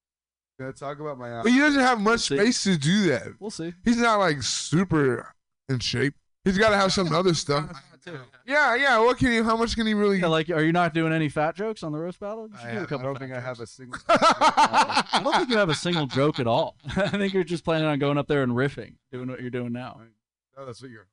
He's 0.59 0.61
gonna 0.65 0.73
talk 0.75 1.01
about 1.01 1.19
my. 1.19 1.31
Ass. 1.31 1.45
But 1.45 1.53
he 1.53 1.59
doesn't 1.59 1.81
have 1.81 1.99
much 1.99 2.21
See? 2.21 2.37
space 2.37 2.63
to 2.65 2.77
do 2.77 3.07
that. 3.09 3.29
We'll 3.41 3.51
see. 3.51 3.73
He's 3.85 3.97
not 3.97 4.19
like 4.19 4.43
super 4.43 5.35
in 5.71 5.79
shape. 5.79 6.15
He's 6.47 6.57
got 6.57 6.71
to 6.71 6.77
have 6.77 6.93
some 6.93 7.13
other 7.15 7.35
stuff. 7.35 7.83
Yeah, 8.47 8.77
yeah. 8.77 9.01
What 9.01 9.19
can 9.19 9.33
he? 9.33 9.39
How 9.43 9.57
much 9.57 9.75
can 9.75 9.85
he 9.85 9.93
really? 9.93 10.21
Yeah, 10.21 10.29
like, 10.29 10.49
are 10.49 10.63
you 10.63 10.71
not 10.71 10.95
doing 10.95 11.13
any 11.13 11.29
fat 11.29 11.57
jokes 11.57 11.83
on 11.83 11.91
the 11.91 11.99
roast 11.99 12.21
battle? 12.21 12.47
You 12.49 12.57
should 12.57 12.69
I, 12.69 12.71
do 12.71 12.77
a 12.77 12.79
have, 12.79 12.83
I 12.83 12.87
couple 12.87 13.05
don't 13.07 13.15
fat 13.15 13.21
think 13.21 13.33
I 13.33 13.41
have 13.41 13.59
a 13.59 13.67
single. 13.67 14.01
I 14.09 15.21
don't 15.25 15.35
think 15.35 15.51
you 15.51 15.57
have 15.57 15.71
a 15.71 15.75
single 15.75 16.07
joke 16.07 16.39
at 16.39 16.47
all. 16.47 16.77
I 16.97 17.09
think 17.09 17.35
you're 17.35 17.43
just 17.43 17.65
planning 17.65 17.89
on 17.89 17.99
going 17.99 18.17
up 18.17 18.29
there 18.29 18.45
and 18.45 18.53
riffing, 18.53 18.95
doing 19.11 19.29
what 19.29 19.41
you're 19.41 19.51
doing 19.51 19.73
now. 19.73 20.01
No, 20.57 20.65
that's 20.65 20.81
what 20.81 20.93
you're. 20.93 21.09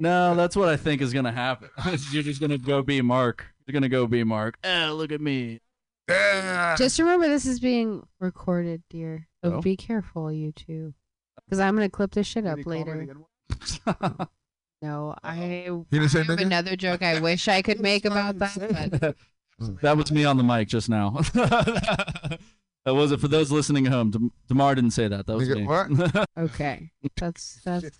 No, 0.00 0.34
that's 0.34 0.56
what 0.56 0.70
I 0.70 0.78
think 0.78 1.02
is 1.02 1.12
gonna 1.12 1.30
happen. 1.30 1.68
you're 2.10 2.22
just 2.22 2.40
gonna 2.40 2.56
go 2.56 2.80
be 2.82 3.02
Mark. 3.02 3.44
You're 3.66 3.74
gonna 3.74 3.90
go 3.90 4.06
be 4.06 4.24
Mark. 4.24 4.56
Eh, 4.64 4.88
look 4.88 5.12
at 5.12 5.20
me. 5.20 5.60
Yeah. 6.08 6.74
Just 6.78 6.98
remember 6.98 7.28
this 7.28 7.44
is 7.44 7.60
being 7.60 8.02
recorded, 8.18 8.82
dear. 8.88 9.28
So 9.44 9.56
Oh. 9.56 9.60
be 9.60 9.76
careful, 9.76 10.32
you 10.32 10.52
two. 10.52 10.94
Because 11.44 11.60
I'm 11.60 11.74
gonna 11.76 11.90
clip 11.90 12.12
this 12.12 12.26
shit 12.26 12.44
Did 12.44 12.50
up 12.52 12.56
he 12.58 12.64
call 12.64 12.72
me 12.72 12.78
later. 12.78 13.04
the 13.04 13.10
N-word? 13.10 14.28
No, 14.84 15.14
I, 15.22 15.36
He 15.90 15.98
didn't 15.98 16.10
say 16.10 16.20
I 16.20 16.22
have 16.24 16.36
nigga? 16.38 16.42
another 16.42 16.76
joke 16.76 17.02
I 17.02 17.18
wish 17.18 17.48
I 17.48 17.62
could 17.62 17.80
make 17.90 18.04
about 18.04 18.38
that. 18.38 19.16
But 19.58 19.80
that 19.80 19.96
was 19.96 20.12
me 20.12 20.26
on 20.26 20.36
the 20.36 20.42
mic 20.42 20.68
just 20.68 20.90
now. 20.90 21.10
that 21.34 22.38
was 22.84 23.10
it 23.12 23.20
for 23.20 23.28
those 23.28 23.50
listening 23.50 23.86
at 23.86 23.92
home. 23.92 24.10
Dem- 24.10 24.32
Demar 24.46 24.74
didn't 24.74 24.90
say 24.90 25.08
that. 25.08 25.26
That 25.26 25.36
was 25.36 25.48
Nigga, 25.48 25.56
me. 25.56 25.66
what? 26.12 26.28
okay, 26.36 26.90
that's 27.16 27.60
that's. 27.64 27.98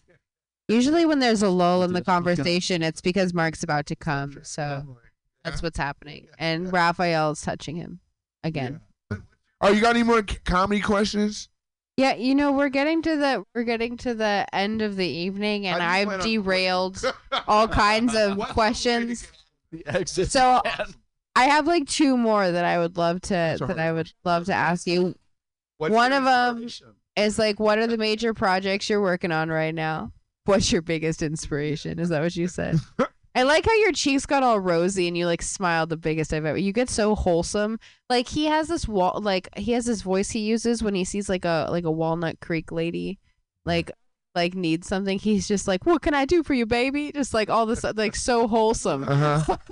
Usually, 0.69 1.05
when 1.07 1.21
there's 1.21 1.43
a 1.43 1.49
lull 1.49 1.83
in 1.85 1.93
the 1.95 2.03
conversation, 2.03 2.83
it's 2.83 3.01
because 3.01 3.33
Mark's 3.35 3.63
about 3.63 3.87
to 3.87 3.97
come. 3.97 4.39
So 4.43 4.99
that's 5.43 5.63
what's 5.63 5.79
happening, 5.79 6.27
and 6.39 6.71
Raphael's 6.73 7.41
touching 7.41 7.77
him 7.77 8.01
again. 8.43 8.81
Oh, 9.61 9.71
you 9.71 9.81
got 9.81 9.95
any 9.97 10.03
more 10.03 10.19
c- 10.29 10.37
comedy 10.45 10.81
questions? 10.83 11.49
Yeah, 11.97 12.15
you 12.17 12.35
know 12.35 12.51
we're 12.53 12.71
getting 12.71 13.03
to 13.03 13.17
the 13.17 13.45
we're 13.55 13.63
getting 13.63 13.97
to 13.99 14.15
the 14.15 14.47
end 14.53 14.83
of 14.83 14.97
the 14.97 15.07
evening, 15.07 15.67
and 15.67 15.83
I 15.83 16.05
just 16.05 16.13
I've 16.13 16.21
on- 16.21 16.27
derailed 16.27 17.15
all 17.49 17.69
kinds 17.69 18.15
of 18.17 18.39
questions. 18.49 19.29
the 19.71 19.87
exit. 19.87 20.31
So 20.31 20.61
I 21.37 21.45
have 21.45 21.67
like 21.67 21.87
two 21.87 22.17
more 22.17 22.51
that 22.51 22.65
I 22.65 22.79
would 22.79 22.97
love 22.97 23.21
to 23.23 23.29
That's 23.29 23.61
that 23.61 23.79
I 23.79 23.93
would 23.93 24.13
love 24.25 24.47
to 24.47 24.55
ask 24.55 24.87
you. 24.87 25.15
What's 25.79 25.95
One 25.95 26.13
of 26.13 26.25
them? 26.25 26.69
Is 27.17 27.39
like, 27.39 27.61
what 27.61 27.79
are 27.79 27.87
the 27.87 27.97
major 27.97 28.35
projects 28.35 28.91
you're 28.91 29.01
working 29.01 29.31
on 29.31 29.49
right 29.49 29.75
now? 29.75 30.11
What's 30.47 30.73
your 30.73 30.83
biggest 30.83 31.23
inspiration? 31.23 32.01
Is 32.01 32.09
that 32.09 32.23
what 32.23 32.35
you 32.35 32.49
said? 32.49 32.81
I 33.37 33.43
like 33.43 33.65
how 33.65 33.75
your 33.75 33.93
cheeks 33.93 34.27
got 34.27 34.45
all 34.45 34.61
rosy 34.61 35.09
and 35.09 35.17
you 35.17 35.27
like 35.27 35.43
smiled 35.43 35.89
the 35.89 35.97
biggest 35.97 36.33
I've 36.33 36.45
ever. 36.45 36.57
You 36.57 36.73
get 36.73 36.89
so 36.89 37.15
wholesome. 37.17 37.81
Like 38.09 38.29
he 38.29 38.47
has 38.47 38.69
this 38.69 38.87
wall, 38.87 39.21
like 39.21 39.49
he 39.57 39.73
has 39.73 39.87
this 39.87 40.03
voice 40.03 40.31
he 40.31 40.41
uses 40.41 40.83
when 40.83 40.95
he 40.95 41.05
sees 41.05 41.29
like 41.29 41.45
a 41.45 41.67
like 41.71 41.85
a 41.85 41.91
Walnut 41.91 42.41
Creek 42.41 42.71
lady, 42.71 43.19
like 43.65 43.91
like 44.35 44.55
needs 44.55 44.87
something. 44.87 45.19
He's 45.19 45.49
just 45.49 45.67
like, 45.67 45.85
"What 45.85 46.03
can 46.03 46.15
I 46.15 46.25
do 46.27 46.43
for 46.43 46.55
you, 46.55 46.65
baby?" 46.67 47.11
Just 47.13 47.35
like 47.35 47.51
all 47.51 47.67
this, 47.67 47.83
like 47.83 48.15
so 48.15 48.47
wholesome. 48.47 49.05
Uh-huh. 49.05 49.57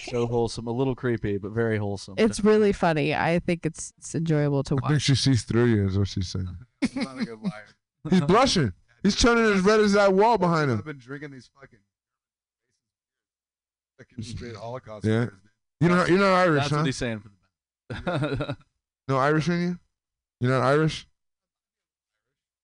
So 0.00 0.26
wholesome, 0.26 0.66
a 0.66 0.70
little 0.70 0.94
creepy, 0.94 1.38
but 1.38 1.52
very 1.52 1.78
wholesome. 1.78 2.16
It's 2.18 2.44
really 2.44 2.72
funny. 2.72 3.14
I 3.14 3.38
think 3.38 3.64
it's 3.64 3.92
it's 3.96 4.14
enjoyable 4.14 4.62
to 4.64 4.74
watch. 4.74 4.84
I 4.84 4.88
think 4.88 4.96
watch. 4.96 5.02
she 5.02 5.14
sees 5.14 5.44
through 5.44 5.64
you, 5.64 5.86
is 5.86 5.98
what 5.98 6.08
she's 6.08 6.28
saying. 6.28 6.54
He's 6.82 6.96
not 6.96 7.18
a 7.18 7.24
good 7.24 7.40
liar. 7.40 7.66
He's 8.10 8.20
blushing. 8.20 8.74
He's 9.02 9.16
turning 9.16 9.44
as 9.44 9.62
red 9.62 9.80
as 9.80 9.94
that 9.94 10.12
wall 10.12 10.36
behind 10.36 10.70
him. 10.70 10.78
I've 10.78 10.84
been 10.84 10.98
drinking 10.98 11.30
these 11.30 11.48
fucking 11.58 11.78
fucking 14.00 14.24
straight 14.24 14.56
Holocaust. 14.56 15.04
Yeah. 15.04 15.26
You're 15.80 15.90
not, 15.90 16.08
you're 16.08 16.18
not 16.18 16.32
Irish, 16.34 16.60
That's 16.62 16.70
huh? 16.70 16.76
what 16.78 16.86
he's 16.86 16.96
saying 16.96 17.20
for 17.20 17.30
the 17.88 18.56
No 19.08 19.16
Irish 19.18 19.48
in 19.48 19.60
you? 19.62 19.78
You're 20.40 20.52
not 20.52 20.62
Irish? 20.62 21.06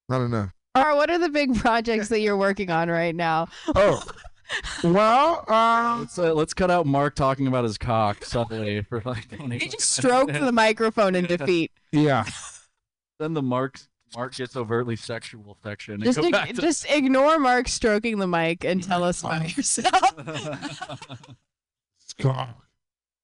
Not 0.08 0.20
enough. 0.22 0.50
Or 0.76 0.94
what 0.94 1.10
are 1.10 1.18
the 1.18 1.30
big 1.30 1.54
projects 1.56 2.08
that 2.08 2.20
you're 2.20 2.36
working 2.36 2.70
on 2.70 2.88
right 2.90 3.14
now? 3.14 3.48
Oh. 3.74 4.02
well, 4.84 5.44
uh, 5.48 5.96
let's 6.00 6.18
uh, 6.18 6.32
let's 6.34 6.54
cut 6.54 6.70
out 6.70 6.86
Mark 6.86 7.14
talking 7.16 7.46
about 7.48 7.64
his 7.64 7.76
cock 7.78 8.24
suddenly 8.24 8.82
for 8.82 9.02
like 9.04 9.28
20 9.34 9.58
He 9.58 9.68
just 9.68 9.90
stroked 9.90 10.32
the 10.34 10.52
microphone 10.52 11.14
in 11.14 11.24
defeat. 11.26 11.72
yeah. 11.92 12.24
Then 13.18 13.32
the 13.34 13.42
Mark 13.42 13.80
Mark 14.15 14.35
gets 14.35 14.57
overtly 14.57 14.95
sexual 14.97 15.57
section. 15.62 16.01
Just 16.03 16.19
ig- 16.19 16.33
to- 16.35 16.53
just 16.62 16.87
ignore 16.89 17.39
Mark 17.39 17.66
stroking 17.69 18.19
the 18.19 18.27
mic 18.27 18.65
and 18.65 18.83
tell 18.83 19.03
us 19.03 19.20
about 19.23 19.57
yourself. 19.57 20.15
God. 22.20 22.55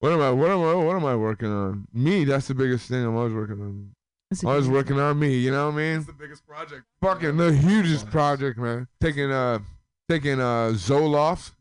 What 0.01 0.13
am 0.13 0.21
I? 0.21 0.31
What 0.31 0.51
am 0.51 0.61
I? 0.63 0.75
What 0.75 0.97
am 0.97 1.05
I 1.05 1.15
working 1.17 1.49
on? 1.53 1.87
Me. 1.93 2.25
That's 2.25 2.49
the 2.49 2.55
biggest 2.55 2.89
thing 2.89 3.05
I'm 3.05 3.17
always 3.17 3.33
working 3.33 3.61
on. 3.61 3.91
That's 4.31 4.43
a 4.43 4.49
Always 4.49 4.69
working 4.69 4.99
on 4.99 5.19
me. 5.19 5.37
You 5.37 5.51
know 5.53 5.67
what 5.67 5.75
I 5.75 5.77
mean? 5.77 5.97
It's 5.99 6.07
the 6.07 6.13
biggest 6.13 6.47
project. 6.47 6.83
Fucking 7.01 7.37
the 7.37 7.53
hugest 7.53 8.11
project, 8.11 8.59
man. 8.59 8.89
Taking 9.01 9.31
uh, 9.31 9.61
taking 10.09 10.41
uh 10.41 10.73
Zoloft. 10.75 11.53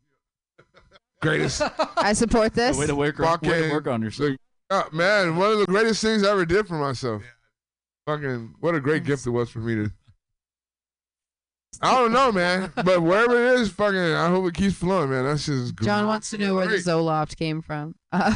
Greatest. 1.22 1.62
I 1.98 2.14
support 2.14 2.54
this. 2.56 2.78
way 2.78 2.88
to 2.88 2.96
work, 2.96 3.20
way 3.20 3.26
to 3.26 3.32
Fucking- 3.32 3.70
work 3.72 3.88
on 3.88 4.02
yourself. 4.02 4.32
Uh, 4.72 4.84
man, 4.94 5.36
one 5.36 5.52
of 5.52 5.60
the 5.60 5.66
greatest 5.66 6.02
things 6.02 6.24
I 6.24 6.32
ever 6.32 6.46
did 6.46 6.66
for 6.68 6.76
myself. 6.80 7.22
Fucking, 8.08 8.56
what 8.60 8.76
a 8.76 8.80
great 8.80 9.04
gift 9.04 9.26
it 9.28 9.30
was 9.32 9.50
for 9.50 9.60
me 9.60 9.76
to. 9.76 9.92
I 11.82 11.94
don't 11.96 12.12
know, 12.12 12.32
man, 12.32 12.72
but 12.76 13.02
wherever 13.02 13.54
it 13.54 13.60
is, 13.62 13.70
fucking, 13.72 13.98
I 13.98 14.28
hope 14.30 14.46
it 14.48 14.54
keeps 14.54 14.76
flowing, 14.76 15.10
man. 15.10 15.24
That's 15.24 15.46
just 15.46 15.76
John 15.82 16.06
wants 16.06 16.30
to 16.32 16.38
know 16.38 16.56
where 16.56 16.66
the 16.66 16.72
great. 16.72 16.84
Zoloft 16.84 17.38
came 17.38 17.62
from. 17.62 17.96
Uh, 18.12 18.36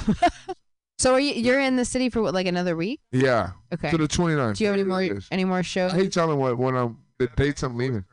so 0.98 1.14
are 1.14 1.20
you 1.20 1.34
you're 1.34 1.60
in 1.60 1.76
the 1.76 1.84
city 1.86 2.10
for 2.10 2.22
what, 2.22 2.34
like 2.34 2.48
another 2.48 2.76
week? 2.78 3.02
Yeah. 3.12 3.52
Okay. 3.74 3.92
To 3.92 3.98
the 3.98 4.08
29th. 4.08 4.56
Do 4.56 4.64
you 4.64 4.70
have 4.70 4.80
any 4.80 4.84
more 4.88 5.20
any 5.32 5.44
more 5.44 5.64
shows? 5.64 5.94
I 5.94 5.98
hate 5.98 6.14
telling 6.14 6.40
what 6.40 6.58
when 6.58 6.76
I'm 6.76 6.98
the 7.20 7.28
dates 7.36 7.62
I'm 7.62 7.76
leaving. 7.78 8.06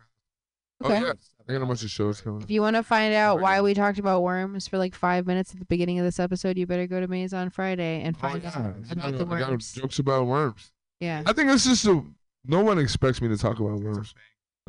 Okay. 0.85 0.97
Oh 0.99 1.01
yeah, 1.07 1.13
I 1.49 1.53
got 1.53 1.63
a 1.63 1.67
bunch 1.67 1.85
of 1.85 1.91
shows 1.91 2.21
coming. 2.21 2.43
If 2.43 2.51
you 2.51 2.61
want 2.61 2.75
to 2.75 2.83
find 2.83 3.15
out 3.15 3.41
why 3.41 3.61
we 3.61 3.75
talked 3.75 4.01
about 4.01 4.23
worms 4.25 4.67
for 4.67 4.77
like 4.77 4.95
five 4.97 5.27
minutes 5.29 5.53
at 5.53 5.61
the 5.61 5.67
beginning 5.67 6.01
of 6.01 6.05
this 6.05 6.19
episode, 6.19 6.59
you 6.59 6.67
better 6.67 6.89
go 6.89 6.99
to 7.01 7.07
Maze 7.07 7.33
on 7.33 7.49
Friday 7.51 8.03
and 8.03 8.17
Oh, 8.17 8.21
find 8.29 8.43
yeah. 8.43 8.49
out 8.49 8.57
I 8.57 8.93
about 8.93 8.97
got- 8.97 9.19
the 9.29 9.35
I 9.35 9.39
got 9.39 9.51
worms. 9.51 9.73
jokes 9.73 9.99
about 10.01 10.27
worms. 10.27 10.73
Yeah. 11.03 11.25
I 11.27 11.33
think 11.33 11.51
it's 11.51 11.65
just 11.65 11.85
a. 11.85 12.01
No 12.47 12.63
one 12.63 12.79
expects 12.79 13.21
me 13.21 13.29
to 13.29 13.37
talk 13.37 13.59
about 13.59 13.81
worms. 13.81 14.15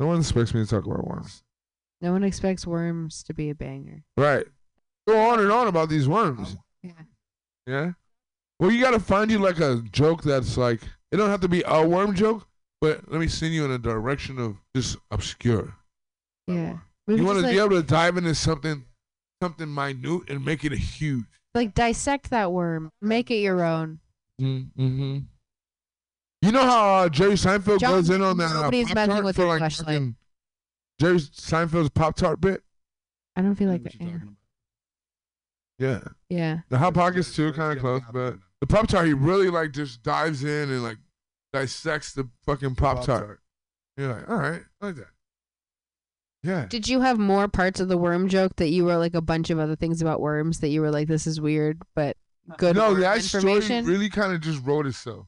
No 0.00 0.08
one 0.08 0.18
expects 0.18 0.52
me 0.52 0.64
to 0.64 0.68
talk 0.68 0.84
about 0.84 1.06
worms. 1.06 1.44
No 2.00 2.10
one 2.10 2.24
expects 2.24 2.66
worms 2.66 3.22
to 3.24 3.34
be 3.34 3.50
a 3.50 3.54
banger. 3.54 4.02
Right. 4.16 4.44
Go 5.06 5.16
on 5.16 5.38
and 5.38 5.52
on 5.52 5.68
about 5.68 5.88
these 5.88 6.08
worms. 6.08 6.56
Yeah. 6.82 6.90
Yeah. 7.68 7.92
Well, 8.58 8.72
you 8.72 8.80
got 8.80 8.90
to 8.90 9.00
find 9.00 9.30
you 9.30 9.38
like 9.38 9.60
a 9.60 9.82
joke 9.92 10.24
that's 10.24 10.56
like 10.56 10.80
it 11.12 11.18
don't 11.18 11.30
have 11.30 11.40
to 11.42 11.48
be 11.48 11.62
a 11.66 11.86
worm 11.86 12.16
joke, 12.16 12.48
but 12.80 13.08
let 13.10 13.20
me 13.20 13.28
send 13.28 13.54
you 13.54 13.64
in 13.64 13.70
a 13.70 13.78
direction 13.78 14.40
of 14.40 14.56
just 14.74 14.96
obscure. 15.12 15.76
Yeah. 16.48 16.78
You 17.06 17.24
want 17.24 17.38
to 17.38 17.44
it's 17.44 17.52
be 17.52 17.58
able 17.58 17.80
to 17.80 17.82
dive 17.82 18.16
into 18.16 18.34
something, 18.34 18.84
something 19.40 19.72
minute 19.72 20.28
and 20.28 20.44
make 20.44 20.64
it 20.64 20.72
a 20.72 20.76
huge. 20.76 21.26
like 21.54 21.74
dissect 21.74 22.30
that 22.30 22.50
worm, 22.50 22.90
make 23.00 23.30
it 23.30 23.36
your 23.36 23.62
own. 23.62 24.00
Mm-hmm. 24.40 25.18
You 26.44 26.52
know 26.52 26.66
how 26.66 26.94
uh, 26.94 27.08
Jerry 27.08 27.34
Seinfeld 27.34 27.80
John, 27.80 27.92
goes 27.92 28.10
in 28.10 28.20
on 28.20 28.36
that 28.36 28.50
uh, 28.50 28.64
nobody's 28.64 28.88
Pop-Tart 28.88 29.08
messing 29.08 29.24
with 29.24 29.36
for 29.36 29.46
like 29.46 29.58
flashlight. 29.60 29.86
fucking 29.86 30.16
Jerry 31.00 31.16
Seinfeld's 31.16 31.88
Pop 31.88 32.16
Tart 32.16 32.38
bit? 32.38 32.62
I 33.34 33.40
don't 33.40 33.54
feel 33.54 33.70
like 33.70 33.82
what 33.82 33.92
that. 33.92 34.06
Yeah. 34.06 34.18
Yeah. 35.78 36.00
yeah. 36.28 36.58
The 36.68 36.76
Hot 36.76 36.92
Pockets 36.92 37.34
too, 37.34 37.50
kind 37.54 37.72
of 37.72 37.78
close, 37.78 38.02
but 38.12 38.36
the 38.60 38.66
Pop 38.66 38.88
Tart 38.88 39.06
he 39.06 39.14
really 39.14 39.48
like 39.48 39.72
just 39.72 40.02
dives 40.02 40.44
in 40.44 40.70
and 40.70 40.82
like 40.82 40.98
dissects 41.54 42.12
the 42.12 42.28
fucking 42.44 42.74
Pop 42.74 43.06
Tart. 43.06 43.40
You're 43.96 44.12
like, 44.12 44.28
all 44.28 44.36
right, 44.36 44.60
I 44.82 44.86
like 44.86 44.96
that. 44.96 45.12
Yeah. 46.42 46.66
Did 46.68 46.88
you 46.88 47.00
have 47.00 47.18
more 47.18 47.48
parts 47.48 47.80
of 47.80 47.88
the 47.88 47.96
worm 47.96 48.28
joke 48.28 48.56
that 48.56 48.68
you 48.68 48.84
were 48.84 48.98
like 48.98 49.14
a 49.14 49.22
bunch 49.22 49.48
of 49.48 49.58
other 49.58 49.76
things 49.76 50.02
about 50.02 50.20
worms 50.20 50.60
that 50.60 50.68
you 50.68 50.82
were 50.82 50.90
like, 50.90 51.08
this 51.08 51.26
is 51.26 51.40
weird, 51.40 51.80
but 51.94 52.18
good 52.58 52.76
no, 52.76 52.90
worm 52.90 53.00
that 53.00 53.22
story 53.22 53.54
information? 53.54 53.86
really 53.86 54.10
kind 54.10 54.34
of 54.34 54.42
just 54.42 54.62
wrote 54.62 54.86
itself 54.86 55.26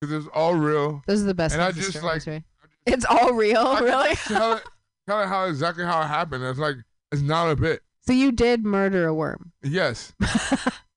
because 0.00 0.26
it's 0.26 0.34
all 0.34 0.54
real. 0.54 1.02
Those 1.06 1.22
are 1.22 1.26
the 1.26 1.34
best. 1.34 1.54
And 1.54 1.62
I 1.62 1.72
just 1.72 1.90
stories, 1.90 2.26
like 2.26 2.26
right? 2.26 2.44
It's 2.86 3.04
all 3.04 3.32
real, 3.32 3.58
I 3.58 3.80
really. 3.80 4.08
just 4.10 4.28
tell 4.28 4.52
it, 4.54 4.62
tell 5.08 5.22
it 5.22 5.26
how 5.26 5.46
exactly 5.46 5.84
how 5.84 6.00
it 6.02 6.06
happened. 6.06 6.44
It's 6.44 6.58
like 6.58 6.76
it's 7.12 7.22
not 7.22 7.50
a 7.50 7.56
bit. 7.56 7.80
So 8.06 8.12
you 8.12 8.30
did 8.30 8.64
murder 8.64 9.06
a 9.06 9.14
worm. 9.14 9.52
Yes. 9.62 10.12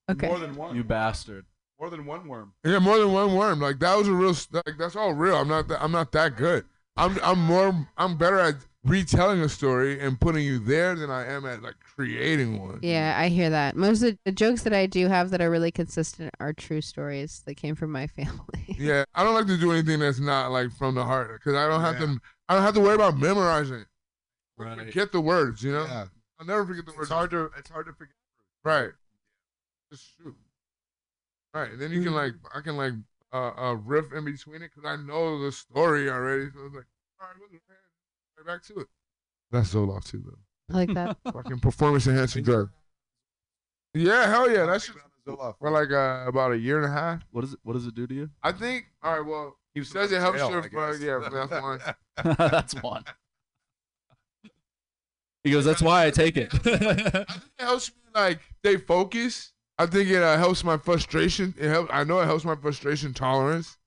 Okay. 0.10 0.28
More 0.28 0.40
than 0.40 0.56
one. 0.56 0.76
You 0.76 0.84
bastard. 0.84 1.46
More 1.80 1.90
than 1.90 2.06
one 2.06 2.28
worm. 2.28 2.54
Yeah, 2.66 2.80
more 2.80 2.98
than 2.98 3.14
one 3.14 3.36
worm. 3.36 3.60
Like 3.62 3.80
that 3.80 3.96
was 3.96 4.08
a 4.08 4.14
real. 4.14 4.36
Like 4.52 4.78
that's 4.78 4.96
all 4.96 5.14
real. 5.14 5.36
I'm 5.36 5.48
not. 5.48 5.68
That, 5.68 5.84
I'm 5.84 5.92
not 5.92 6.12
that 6.14 6.36
good. 6.36 6.66
I'm. 6.98 7.20
I'm 7.24 7.40
more. 7.40 7.88
I'm 7.96 8.18
better 8.18 8.40
at 8.40 8.56
retelling 8.84 9.42
a 9.42 9.50
story 9.50 10.00
and 10.00 10.20
putting 10.20 10.44
you 10.44 10.60
there 10.60 10.96
than 10.96 11.10
I 11.10 11.26
am 11.26 11.46
at 11.46 11.62
like 11.62 11.76
creating 11.80 12.62
one. 12.62 12.80
Yeah, 12.82 13.16
I 13.18 13.28
hear 13.28 13.50
that. 13.50 13.76
Most 13.76 14.02
of 14.02 14.18
the 14.26 14.32
jokes 14.32 14.64
that 14.64 14.74
I 14.74 14.86
do 14.86 15.08
have 15.08 15.32
that 15.32 15.42
are 15.42 15.50
really 15.50 15.72
consistent 15.72 16.34
are 16.40 16.54
true 16.54 16.82
stories 16.82 17.44
that 17.46 17.56
came 17.56 17.76
from 17.76 17.92
my 17.92 18.08
family. 18.18 18.76
Yeah, 18.78 19.04
I 19.14 19.24
don't 19.24 19.34
like 19.34 19.48
to 19.48 19.58
do 19.58 19.72
anything 19.72 20.00
that's 20.00 20.20
not 20.20 20.52
like 20.52 20.72
from 20.72 20.96
the 20.96 21.04
heart 21.04 21.32
because 21.34 21.56
I 21.56 21.68
don't 21.68 21.82
have 21.82 21.98
to. 22.00 22.20
I 22.48 22.56
don't 22.56 22.64
have 22.64 22.76
to 22.76 22.82
worry 22.82 22.96
about 22.96 23.18
memorizing. 23.18 23.82
it. 23.82 23.88
Right. 24.58 24.88
Forget 24.88 25.12
the 25.12 25.22
words. 25.22 25.64
You 25.64 25.74
know. 25.74 25.86
Yeah. 25.86 26.06
I'll 26.40 26.48
never 26.48 26.66
forget 26.66 26.86
the 26.86 26.92
words. 26.92 27.04
It's 27.04 27.12
hard 27.12 27.32
to. 27.32 27.50
It's 27.58 27.70
hard 27.70 27.86
to 27.88 27.94
forget. 27.94 28.16
Right. 28.64 28.92
Just 29.92 30.06
shoot. 30.18 30.36
Right, 31.54 31.72
and 31.72 31.82
then 31.82 31.92
you 31.92 32.04
can 32.04 32.14
like 32.14 32.34
I 32.54 32.62
can 32.62 32.78
like 32.78 32.94
uh, 33.34 33.52
uh 33.58 33.74
riff 33.74 34.14
in 34.14 34.24
between 34.24 34.62
it 34.62 34.70
because 34.74 34.86
I 34.86 35.02
know 35.02 35.42
the 35.44 35.52
story 35.52 36.10
already. 36.10 36.46
So 36.54 36.66
it's 36.66 36.76
like, 36.76 36.86
all 37.20 37.28
right, 37.28 37.36
what's 37.40 37.54
the 37.54 37.60
plan? 37.66 37.89
Right 38.40 38.56
back 38.56 38.64
to 38.64 38.80
it. 38.82 38.88
That's 39.52 39.74
Zoloft 39.74 40.10
too, 40.10 40.24
though. 40.26 40.74
I 40.74 40.78
like 40.78 40.94
that. 40.94 41.18
Fucking 41.34 41.60
performance 41.60 42.08
enhancing 42.08 42.44
drug. 42.44 42.70
Yeah, 43.94 44.28
hell 44.28 44.50
yeah. 44.50 44.66
That's 44.66 44.88
just 44.88 44.98
Zoloft. 45.28 45.58
for 45.60 45.72
like 45.72 45.92
uh, 45.92 46.28
about 46.28 46.52
a 46.52 46.58
year 46.58 46.78
and 46.78 46.86
a 46.86 46.96
half. 46.96 47.22
What 47.32 47.42
does 47.42 47.54
it? 47.54 47.60
What 47.64 47.74
does 47.74 47.88
it 47.88 47.96
do 47.96 48.08
to 48.08 48.14
you? 48.14 48.30
I 48.44 48.52
think. 48.52 48.86
All 49.02 49.14
right. 49.14 49.26
Well, 49.26 49.58
he 49.74 49.84
says 49.84 50.12
it 50.12 50.20
helps 50.20 50.40
jail, 50.40 50.52
your. 50.52 50.62
I 50.80 50.96
yeah, 50.98 51.30
that's 51.48 51.62
one. 51.62 51.80
That's 52.38 52.84
one. 52.84 53.04
He 55.44 55.52
goes. 55.52 55.66
That's 55.66 55.82
why 55.82 56.06
I 56.06 56.12
take 56.12 56.38
it. 56.38 56.54
I 56.54 56.58
think 56.58 56.82
it 56.82 57.28
helps 57.60 57.90
me 57.90 57.96
like 58.14 58.40
stay 58.60 58.78
focused. 58.78 59.54
I 59.78 59.86
think 59.86 60.10
it 60.10 60.22
uh, 60.22 60.38
helps 60.38 60.64
my 60.64 60.78
frustration. 60.78 61.56
It 61.58 61.70
helps. 61.70 61.90
I 61.92 62.04
know 62.04 62.20
it 62.20 62.26
helps 62.26 62.46
my 62.46 62.56
frustration 62.56 63.14
tolerance. 63.14 63.78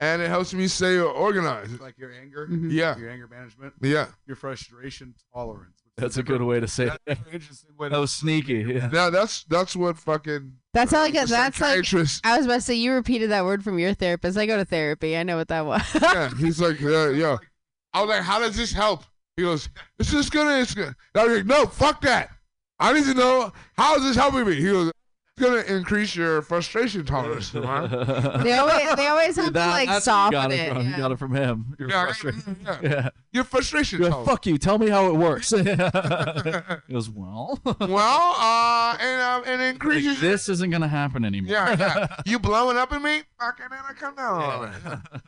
And 0.00 0.20
it 0.22 0.28
helps 0.28 0.52
me 0.52 0.66
stay 0.68 0.98
organized. 0.98 1.80
like 1.80 1.96
your 1.98 2.12
anger. 2.12 2.46
Mhm. 2.50 2.72
Yeah, 2.72 2.96
Your 2.98 3.10
anger 3.10 3.28
management. 3.28 3.74
yeah. 3.80 4.06
Your 4.26 4.36
frustration 4.36 5.14
tolerance. 5.32 5.78
That's 5.96 6.16
a 6.16 6.22
good 6.22 6.40
way 6.42 6.58
to 6.58 6.66
say 6.66 6.86
That's 6.86 6.98
it. 7.06 7.18
an 7.18 7.32
interesting 7.34 7.70
way 7.78 7.88
That 7.90 7.98
was 7.98 8.10
sneaky. 8.12 8.64
Yeah. 8.66 8.88
Now 8.92 9.10
that's 9.10 9.44
that's 9.44 9.76
what 9.76 9.98
fucking. 9.98 10.54
That's 10.72 10.90
how 10.90 11.00
like 11.00 11.12
the 11.12 11.26
that's 11.26 11.60
like 11.60 11.84
I 12.24 12.36
was 12.38 12.46
about 12.46 12.54
to 12.56 12.60
say 12.62 12.74
you 12.74 12.92
repeated 12.92 13.30
that 13.30 13.44
word 13.44 13.62
from 13.62 13.78
your 13.78 13.92
therapist. 13.94 14.38
I 14.38 14.46
go 14.46 14.56
to 14.56 14.64
therapy. 14.64 15.16
I 15.16 15.22
know 15.22 15.36
what 15.36 15.48
that 15.48 15.66
was. 15.66 15.82
yeah, 16.00 16.30
he's 16.38 16.60
like, 16.60 16.80
yeah, 16.80 17.10
yo. 17.10 17.38
I 17.94 18.00
was 18.00 18.08
like, 18.08 18.22
how 18.22 18.38
does 18.38 18.56
this 18.56 18.72
help? 18.72 19.04
He 19.36 19.42
goes, 19.42 19.68
it's 19.98 20.10
just 20.10 20.32
gonna. 20.32 20.60
It's 20.60 20.74
gonna. 20.74 20.96
I 21.14 21.26
was 21.26 21.36
like, 21.38 21.46
no, 21.46 21.66
fuck 21.66 22.00
that. 22.02 22.30
I 22.80 22.94
need 22.94 23.04
to 23.04 23.14
know 23.14 23.52
how 23.76 23.96
is 23.96 24.02
this 24.02 24.16
helping 24.16 24.46
me. 24.46 24.54
He 24.56 24.62
goes, 24.64 24.88
It's 24.88 24.98
gonna 25.38 25.62
increase 25.62 26.14
your 26.14 26.42
frustration 26.42 27.04
tolerance, 27.06 27.52
man. 27.54 27.88
They 28.42 28.52
always 28.52 28.94
they 28.96 29.06
always 29.06 29.36
have 29.36 29.46
to 29.46 29.50
That- 29.52 29.68
like 29.70 29.88
that's 29.88 30.06
you 30.06 30.12
soften 30.12 30.32
got 30.32 30.52
it. 30.52 30.72
From. 30.72 30.88
You 30.88 30.96
got 30.96 31.12
it 31.12 31.18
from 31.18 31.34
him. 31.34 31.74
Your 31.78 31.88
Yeah, 31.90 32.04
frustration. 32.04 32.56
yeah. 32.64 32.78
Yeah. 32.82 33.08
Your 33.32 33.44
frustration 33.44 33.98
You're 34.00 34.08
like, 34.10 34.12
tolerance. 34.12 34.30
Fuck 34.30 34.46
you. 34.46 34.58
Tell 34.58 34.78
me 34.78 34.88
how 34.90 35.06
it 35.06 35.14
works. 35.14 35.50
he 35.50 35.62
goes, 35.64 37.08
well, 37.10 37.58
Well, 37.64 38.34
uh, 38.38 38.96
and 39.00 39.22
um, 39.22 39.42
and 39.46 39.62
it 39.62 39.70
increases. 39.74 40.20
this 40.20 40.48
isn't 40.48 40.70
gonna 40.70 40.88
happen 40.88 41.24
anymore. 41.24 41.52
yeah, 41.52 41.76
yeah. 41.78 42.16
You 42.26 42.38
blowing 42.38 42.76
up 42.76 42.92
at 42.92 43.00
me? 43.02 43.22
Fucking 43.40 43.66
then 43.70 43.78
I 43.88 43.92
come 43.94 44.14
down 44.14 44.40
a 44.42 44.60
little 44.60 45.00
bit. 45.00 45.22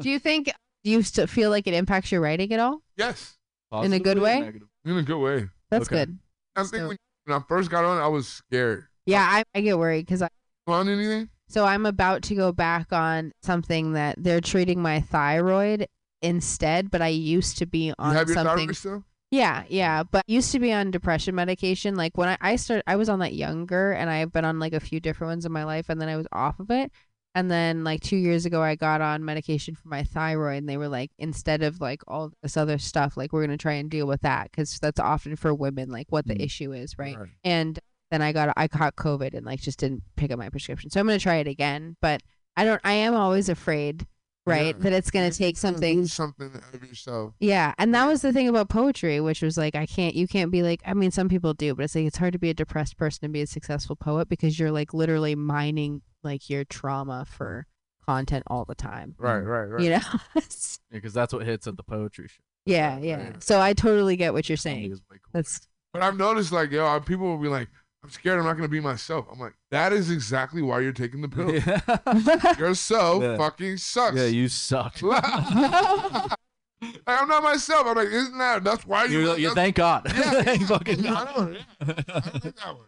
Do 0.00 0.10
you 0.10 0.18
think 0.18 0.46
do 0.84 0.90
you 0.90 1.02
still 1.02 1.26
feel 1.26 1.50
like 1.50 1.66
it 1.66 1.74
impacts 1.74 2.10
your 2.10 2.20
writing 2.22 2.52
at 2.52 2.60
all? 2.60 2.80
Yes, 2.96 3.36
In 3.72 3.92
a 3.92 3.98
good 4.00 4.18
way? 4.18 4.40
negative? 4.40 4.68
in 4.84 4.96
a 4.96 5.02
good 5.02 5.18
way. 5.18 5.48
That's 5.70 5.86
Okay. 5.86 6.06
good. 6.06 6.18
I 6.56 6.62
So- 6.64 6.70
think 6.70 6.88
when, 6.88 6.96
when 7.24 7.38
I 7.38 7.42
first 7.46 7.70
got 7.70 7.84
on, 7.84 7.98
I 7.98 8.08
was 8.08 8.26
scared. 8.26 8.86
Yeah, 9.06 9.26
I, 9.28 9.44
I 9.54 9.60
get 9.60 9.78
worried 9.78 10.06
because 10.06 10.22
I 10.22 10.28
On 10.66 10.88
anything? 10.88 11.28
so 11.48 11.64
I'm 11.64 11.86
about 11.86 12.22
to 12.24 12.34
go 12.34 12.52
back 12.52 12.92
on 12.92 13.32
something 13.42 13.92
that 13.94 14.16
they're 14.18 14.40
treating 14.40 14.80
my 14.80 15.00
thyroid 15.00 15.86
instead, 16.22 16.90
but 16.90 17.02
I 17.02 17.08
used 17.08 17.58
to 17.58 17.66
be 17.66 17.92
on 17.98 18.12
You 18.12 18.18
have 18.18 18.28
your 18.28 18.34
something. 18.34 18.56
thyroid 18.58 18.76
still? 18.76 19.04
Yeah, 19.30 19.64
yeah, 19.68 20.02
but 20.02 20.24
I 20.28 20.32
used 20.32 20.52
to 20.52 20.58
be 20.60 20.72
on 20.72 20.90
depression 20.90 21.34
medication. 21.34 21.94
Like 21.96 22.16
when 22.18 22.28
I, 22.28 22.36
I 22.40 22.56
started, 22.56 22.84
I 22.86 22.96
was 22.96 23.08
on 23.08 23.20
that 23.20 23.32
younger, 23.34 23.92
and 23.92 24.10
I've 24.10 24.30
been 24.32 24.44
on 24.44 24.58
like 24.58 24.74
a 24.74 24.80
few 24.80 25.00
different 25.00 25.30
ones 25.30 25.46
in 25.46 25.52
my 25.52 25.64
life, 25.64 25.88
and 25.88 26.00
then 26.00 26.08
I 26.10 26.16
was 26.16 26.26
off 26.32 26.60
of 26.60 26.70
it. 26.70 26.92
And 27.34 27.50
then 27.50 27.82
like 27.82 28.02
two 28.02 28.18
years 28.18 28.44
ago, 28.44 28.62
I 28.62 28.74
got 28.74 29.00
on 29.00 29.24
medication 29.24 29.74
for 29.74 29.88
my 29.88 30.02
thyroid, 30.04 30.58
and 30.58 30.68
they 30.68 30.76
were 30.76 30.88
like, 30.88 31.10
instead 31.18 31.62
of 31.62 31.80
like 31.80 32.02
all 32.06 32.30
this 32.42 32.58
other 32.58 32.76
stuff, 32.76 33.16
like 33.16 33.32
we're 33.32 33.42
gonna 33.46 33.56
try 33.56 33.72
and 33.72 33.90
deal 33.90 34.06
with 34.06 34.20
that 34.20 34.50
because 34.50 34.78
that's 34.78 35.00
often 35.00 35.34
for 35.36 35.54
women, 35.54 35.88
like 35.90 36.08
what 36.10 36.26
the 36.26 36.34
Mm. 36.34 36.44
issue 36.44 36.72
is, 36.72 36.98
right? 36.98 37.18
Right. 37.18 37.30
And 37.42 37.80
then 38.12 38.22
I 38.22 38.32
got 38.32 38.52
I 38.56 38.68
caught 38.68 38.94
COVID 38.96 39.34
and 39.34 39.44
like 39.46 39.60
just 39.60 39.78
didn't 39.80 40.02
pick 40.16 40.30
up 40.30 40.38
my 40.38 40.48
prescription, 40.50 40.90
so 40.90 41.00
I'm 41.00 41.06
gonna 41.06 41.18
try 41.18 41.36
it 41.36 41.48
again. 41.48 41.96
But 42.00 42.22
I 42.56 42.64
don't. 42.64 42.80
I 42.84 42.92
am 42.92 43.14
always 43.14 43.48
afraid, 43.48 44.06
right, 44.46 44.76
Yeah. 44.76 44.82
that 44.82 44.92
it's 44.92 45.10
gonna 45.10 45.30
take 45.30 45.54
gonna 45.56 45.74
something 45.74 45.98
lose 46.00 46.12
something 46.12 46.60
of 46.74 46.84
yourself. 46.84 47.32
yeah, 47.40 47.72
and 47.78 47.94
that 47.94 48.06
was 48.06 48.20
the 48.22 48.32
thing 48.32 48.48
about 48.48 48.68
poetry, 48.68 49.20
which 49.20 49.40
was 49.42 49.56
like 49.56 49.74
I 49.74 49.86
can't 49.86 50.14
you 50.14 50.28
can't 50.28 50.50
be 50.52 50.62
like 50.62 50.82
I 50.86 50.94
mean 50.94 51.10
some 51.10 51.28
people 51.28 51.54
do, 51.54 51.74
but 51.74 51.84
it's 51.84 51.94
like 51.94 52.04
it's 52.06 52.18
hard 52.18 52.34
to 52.34 52.38
be 52.38 52.50
a 52.50 52.54
depressed 52.54 52.96
person 52.98 53.24
and 53.24 53.32
be 53.32 53.40
a 53.40 53.46
successful 53.46 53.96
poet 53.96 54.28
because 54.28 54.58
you're 54.58 54.70
like 54.70 54.92
literally 54.92 55.34
mining 55.34 56.02
like 56.22 56.50
your 56.50 56.64
trauma 56.64 57.24
for 57.26 57.66
content 58.06 58.42
all 58.48 58.64
the 58.64 58.74
time. 58.74 59.14
Right, 59.18 59.38
right, 59.40 59.64
right. 59.66 59.82
You 59.82 59.90
know? 59.90 60.00
because 60.90 61.14
that's 61.14 61.32
what 61.32 61.46
hits 61.46 61.66
at 61.66 61.76
the 61.76 61.82
poetry 61.82 62.28
show. 62.28 62.42
yeah, 62.66 62.98
yeah. 62.98 63.32
So 63.38 63.60
I 63.60 63.72
totally 63.72 64.16
get 64.16 64.32
what 64.34 64.48
you're 64.48 64.56
saying. 64.56 64.90
is 64.92 65.00
way 65.10 65.18
cooler. 65.22 65.30
That's 65.32 65.60
But 65.92 66.02
I've 66.02 66.16
noticed, 66.16 66.52
like, 66.52 66.70
yo, 66.72 66.98
people 67.00 67.26
will 67.26 67.38
be 67.38 67.48
like, 67.48 67.68
I'm 68.04 68.10
scared 68.10 68.38
I'm 68.38 68.44
not 68.44 68.54
going 68.54 68.64
to 68.64 68.68
be 68.68 68.80
myself. 68.80 69.26
I'm 69.30 69.38
like, 69.38 69.54
that 69.70 69.92
is 69.92 70.10
exactly 70.10 70.60
why 70.60 70.80
you're 70.80 70.92
taking 70.92 71.20
the 71.22 71.28
pill. 71.28 71.54
yeah. 71.54 72.54
Yourself 72.58 73.22
Yeah. 73.22 73.36
fucking 73.36 73.76
sucks. 73.76 74.16
yeah, 74.16 74.26
you 74.26 74.48
suck. 74.48 74.96
Like, 76.82 77.02
I'm 77.06 77.28
not 77.28 77.44
myself. 77.44 77.86
I'm 77.86 77.94
like, 77.94 78.08
isn't 78.08 78.36
that? 78.38 78.64
That's 78.64 78.84
why 78.84 79.04
you. 79.04 79.20
You, 79.20 79.26
you 79.36 79.48
that's- 79.50 79.54
thank 79.54 79.76
God. 79.76 80.02
Yeah. 80.06 80.42
Thank 80.42 80.66
fucking 80.66 81.06
I 81.06 81.10
God. 81.10 81.36
know. 81.36 81.50
Yeah. 81.52 81.62
I 82.08 82.14
like 82.14 82.42
that 82.42 82.66
one. 82.66 82.86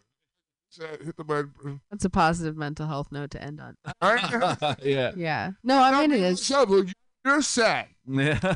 Said, 0.68 0.98
uh, 1.00 1.04
hit 1.04 1.16
the 1.16 1.22
button. 1.22 1.80
that's 1.92 2.04
a 2.04 2.10
positive 2.10 2.56
mental 2.56 2.88
health 2.88 3.12
note 3.12 3.30
to 3.30 3.40
end 3.42 3.60
on. 3.60 3.76
All 4.02 4.14
right. 4.14 4.76
yeah. 4.82 5.12
Yeah. 5.16 5.50
No, 5.62 5.80
I 5.80 6.00
mean 6.00 6.10
it 6.10 6.20
is. 6.22 6.40
Yourself, 6.40 6.70
look, 6.70 6.88
You're 7.24 7.40
sad. 7.42 7.86
Yeah. 8.04 8.54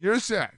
You're 0.00 0.18
sad. 0.18 0.50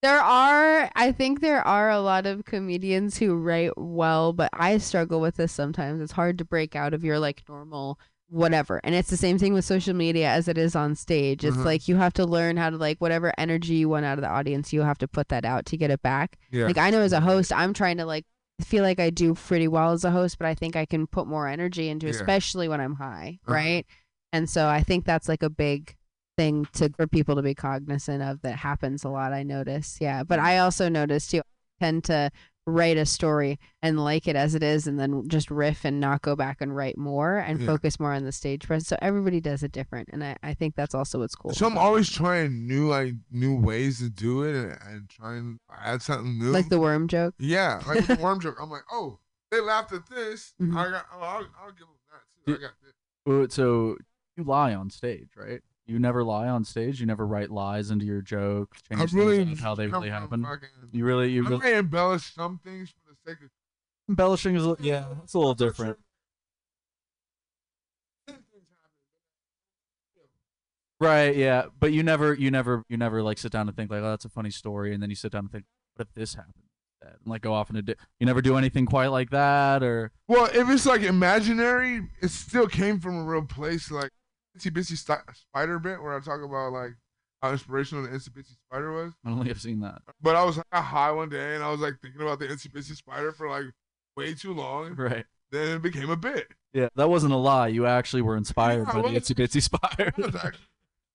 There 0.00 0.20
are, 0.20 0.90
I 0.94 1.10
think 1.10 1.40
there 1.40 1.66
are 1.66 1.90
a 1.90 1.98
lot 2.00 2.24
of 2.26 2.44
comedians 2.44 3.18
who 3.18 3.34
write 3.34 3.72
well, 3.76 4.32
but 4.32 4.48
I 4.52 4.78
struggle 4.78 5.20
with 5.20 5.36
this 5.36 5.50
sometimes. 5.50 6.00
It's 6.00 6.12
hard 6.12 6.38
to 6.38 6.44
break 6.44 6.76
out 6.76 6.94
of 6.94 7.02
your 7.02 7.18
like 7.18 7.42
normal 7.48 7.98
whatever. 8.30 8.80
And 8.84 8.94
it's 8.94 9.10
the 9.10 9.16
same 9.16 9.38
thing 9.38 9.54
with 9.54 9.64
social 9.64 9.94
media 9.94 10.28
as 10.28 10.46
it 10.48 10.58
is 10.58 10.76
on 10.76 10.94
stage. 10.94 11.44
It's 11.44 11.56
Mhm. 11.56 11.64
like 11.64 11.88
you 11.88 11.96
have 11.96 12.12
to 12.14 12.26
learn 12.26 12.56
how 12.58 12.70
to 12.70 12.76
like 12.76 12.98
whatever 12.98 13.32
energy 13.38 13.74
you 13.76 13.88
want 13.88 14.04
out 14.04 14.18
of 14.18 14.22
the 14.22 14.28
audience, 14.28 14.72
you 14.72 14.82
have 14.82 14.98
to 14.98 15.08
put 15.08 15.28
that 15.28 15.44
out 15.46 15.64
to 15.66 15.76
get 15.78 15.90
it 15.90 16.02
back. 16.02 16.38
Yeah. 16.52 16.66
Like 16.66 16.78
I 16.78 16.90
know 16.90 17.00
as 17.00 17.12
a 17.14 17.20
host, 17.20 17.52
I'm 17.52 17.72
trying 17.72 17.96
to 17.96 18.04
like 18.04 18.26
feel 18.60 18.84
like 18.84 19.00
I 19.00 19.10
do 19.10 19.34
pretty 19.34 19.66
well 19.66 19.92
as 19.92 20.04
a 20.04 20.10
host, 20.10 20.36
but 20.38 20.46
I 20.46 20.54
think 20.54 20.76
I 20.76 20.84
can 20.84 21.06
put 21.06 21.26
more 21.26 21.48
energy 21.48 21.88
into, 21.88 22.06
Yeah. 22.06 22.12
especially 22.12 22.68
when 22.68 22.80
I'm 22.80 22.96
high, 22.96 23.38
Uh-huh. 23.46 23.54
right? 23.54 23.86
And 24.32 24.48
so 24.48 24.68
I 24.68 24.82
think 24.82 25.06
that's 25.06 25.28
like 25.28 25.42
a 25.42 25.48
big 25.50 25.96
thing 26.38 26.66
to 26.74 26.88
for 26.96 27.06
people 27.06 27.34
to 27.36 27.42
be 27.42 27.54
cognizant 27.54 28.22
of 28.22 28.40
that 28.42 28.56
happens 28.56 29.04
a 29.04 29.08
lot. 29.10 29.32
I 29.34 29.42
notice, 29.42 29.98
yeah. 30.00 30.22
But 30.22 30.38
I 30.38 30.58
also 30.58 30.88
notice 30.88 31.26
too, 31.26 31.40
I 31.40 31.84
tend 31.84 32.04
to 32.04 32.30
write 32.66 32.96
a 32.98 33.06
story 33.06 33.58
and 33.82 33.98
like 33.98 34.28
it 34.28 34.36
as 34.36 34.54
it 34.54 34.62
is, 34.62 34.86
and 34.86 35.00
then 35.00 35.26
just 35.28 35.50
riff 35.50 35.84
and 35.84 36.00
not 36.00 36.20
go 36.22 36.36
back 36.36 36.60
and 36.60 36.76
write 36.76 36.96
more 36.98 37.38
and 37.38 37.58
Yeah. 37.60 37.66
focus 37.66 37.98
more 37.98 38.12
on 38.12 38.24
the 38.24 38.30
stage 38.32 38.66
presence. 38.66 38.88
So 38.88 38.96
everybody 39.02 39.40
does 39.40 39.62
it 39.62 39.72
different, 39.72 40.10
and 40.12 40.22
I, 40.22 40.36
I 40.42 40.54
think 40.54 40.74
that's 40.76 40.94
also 40.94 41.18
what's 41.20 41.34
cool. 41.34 41.52
So 41.54 41.66
I'm 41.66 41.78
always 41.78 42.08
trying 42.10 42.66
new 42.66 42.88
like 42.88 43.14
new 43.30 43.58
ways 43.58 43.98
to 43.98 44.10
do 44.10 44.42
it 44.44 44.54
and, 44.54 44.78
and 44.86 45.08
trying 45.08 45.58
to 45.70 45.76
add 45.82 46.02
something 46.02 46.38
new. 46.38 46.50
like 46.52 46.68
the 46.68 46.78
worm 46.78 47.08
joke. 47.08 47.34
yeah, 47.38 47.82
like 47.86 48.06
the 48.06 48.16
worm 48.16 48.38
joke. 48.38 48.56
I'm 48.60 48.70
like, 48.70 48.84
oh, 48.92 49.18
they 49.50 49.60
laughed 49.60 49.92
at 49.92 50.06
this. 50.08 50.52
Mhm. 50.60 50.76
I 50.76 50.90
got. 50.90 51.06
Oh, 51.12 51.20
I'll, 51.20 51.46
I'll 51.62 51.72
give 51.72 51.86
them 51.88 51.96
that 52.12 52.22
too. 52.46 52.54
I 52.54 52.60
got 52.60 52.74
this. 53.46 53.54
So 53.54 53.96
you 54.36 54.44
lie 54.44 54.74
on 54.74 54.90
stage, 54.90 55.30
right? 55.36 55.62
You 55.88 55.98
never 55.98 56.22
lie 56.22 56.48
on 56.48 56.64
stage. 56.64 57.00
You 57.00 57.06
never 57.06 57.26
write 57.26 57.50
lies 57.50 57.90
into 57.90 58.04
your 58.04 58.20
jokes. 58.20 58.78
Change 58.92 59.12
really 59.14 59.38
things 59.38 59.60
how 59.60 59.74
they 59.74 59.86
really 59.86 60.10
happen. 60.10 60.44
fucking- 60.44 60.68
You 60.92 61.04
really, 61.04 61.30
you 61.30 61.46
I 61.46 61.48
really 61.48 61.72
embellish 61.72 62.34
some 62.34 62.58
things 62.62 62.90
for 62.90 63.10
the 63.14 63.16
sake 63.30 63.42
of 63.42 63.48
embellishing 64.08 64.54
is 64.54 64.66
a- 64.66 64.76
yeah, 64.80 65.06
it's 65.24 65.32
a 65.32 65.38
little 65.38 65.54
different. 65.54 65.98
Right, 71.00 71.36
yeah, 71.36 71.66
but 71.78 71.92
you 71.92 72.02
never, 72.02 72.34
you 72.34 72.50
never, 72.50 72.82
you 72.88 72.96
never 72.96 73.22
like 73.22 73.38
sit 73.38 73.52
down 73.52 73.68
and 73.68 73.76
think 73.76 73.90
like, 73.90 74.00
oh, 74.02 74.10
that's 74.10 74.24
a 74.24 74.28
funny 74.28 74.50
story, 74.50 74.92
and 74.92 75.02
then 75.02 75.10
you 75.10 75.16
sit 75.16 75.30
down 75.32 75.44
and 75.44 75.52
think, 75.52 75.64
what 75.94 76.08
if 76.08 76.14
this 76.14 76.34
happened? 76.34 76.54
And 77.00 77.14
like 77.24 77.40
go 77.42 77.52
off 77.54 77.70
and 77.70 77.84
do. 77.84 77.94
You 78.18 78.26
never 78.26 78.42
do 78.42 78.56
anything 78.56 78.84
quite 78.84 79.06
like 79.06 79.30
that, 79.30 79.84
or 79.84 80.10
Well, 80.26 80.46
if 80.52 80.68
it's 80.68 80.84
like 80.86 81.02
imaginary, 81.02 82.08
it 82.20 82.30
still 82.32 82.66
came 82.66 82.98
from 82.98 83.16
a 83.20 83.22
real 83.22 83.42
place. 83.44 83.92
Like 83.92 84.10
Itsy 84.58 84.70
Bitsy 84.70 84.96
Sti- 84.96 85.20
Spider 85.34 85.78
bit, 85.78 86.02
where 86.02 86.16
I 86.16 86.20
talk 86.20 86.42
about 86.42 86.72
like 86.72 86.92
how 87.42 87.52
inspirational 87.52 88.02
the 88.04 88.10
Itsy 88.10 88.30
Bitsy 88.30 88.56
Spider 88.68 88.92
was. 88.92 89.12
I 89.24 89.28
don't 89.28 89.38
think 89.38 89.50
I've 89.50 89.60
seen 89.60 89.80
that. 89.80 90.02
But 90.20 90.36
I 90.36 90.44
was 90.44 90.56
like 90.56 90.66
high 90.72 91.10
one 91.12 91.28
day, 91.28 91.54
and 91.54 91.62
I 91.64 91.70
was 91.70 91.80
like 91.80 91.94
thinking 92.02 92.20
about 92.22 92.38
the 92.38 92.46
Itsy 92.48 92.68
Bitsy 92.68 92.96
Spider 92.96 93.32
for 93.32 93.48
like 93.48 93.64
way 94.16 94.34
too 94.34 94.52
long. 94.52 94.94
Right. 94.96 95.24
Then 95.50 95.76
it 95.76 95.82
became 95.82 96.10
a 96.10 96.16
bit. 96.16 96.46
Yeah, 96.74 96.88
that 96.96 97.08
wasn't 97.08 97.32
a 97.32 97.36
lie. 97.36 97.68
You 97.68 97.86
actually 97.86 98.20
were 98.22 98.36
inspired 98.36 98.86
Yeah, 98.88 99.00
by 99.00 99.08
the 99.12 99.18
Itsy 99.20 99.34
Bitsy 99.34 99.62
Spider. 99.62 100.12
I 100.16 100.20
was 100.20 100.34
actually- 100.34 100.64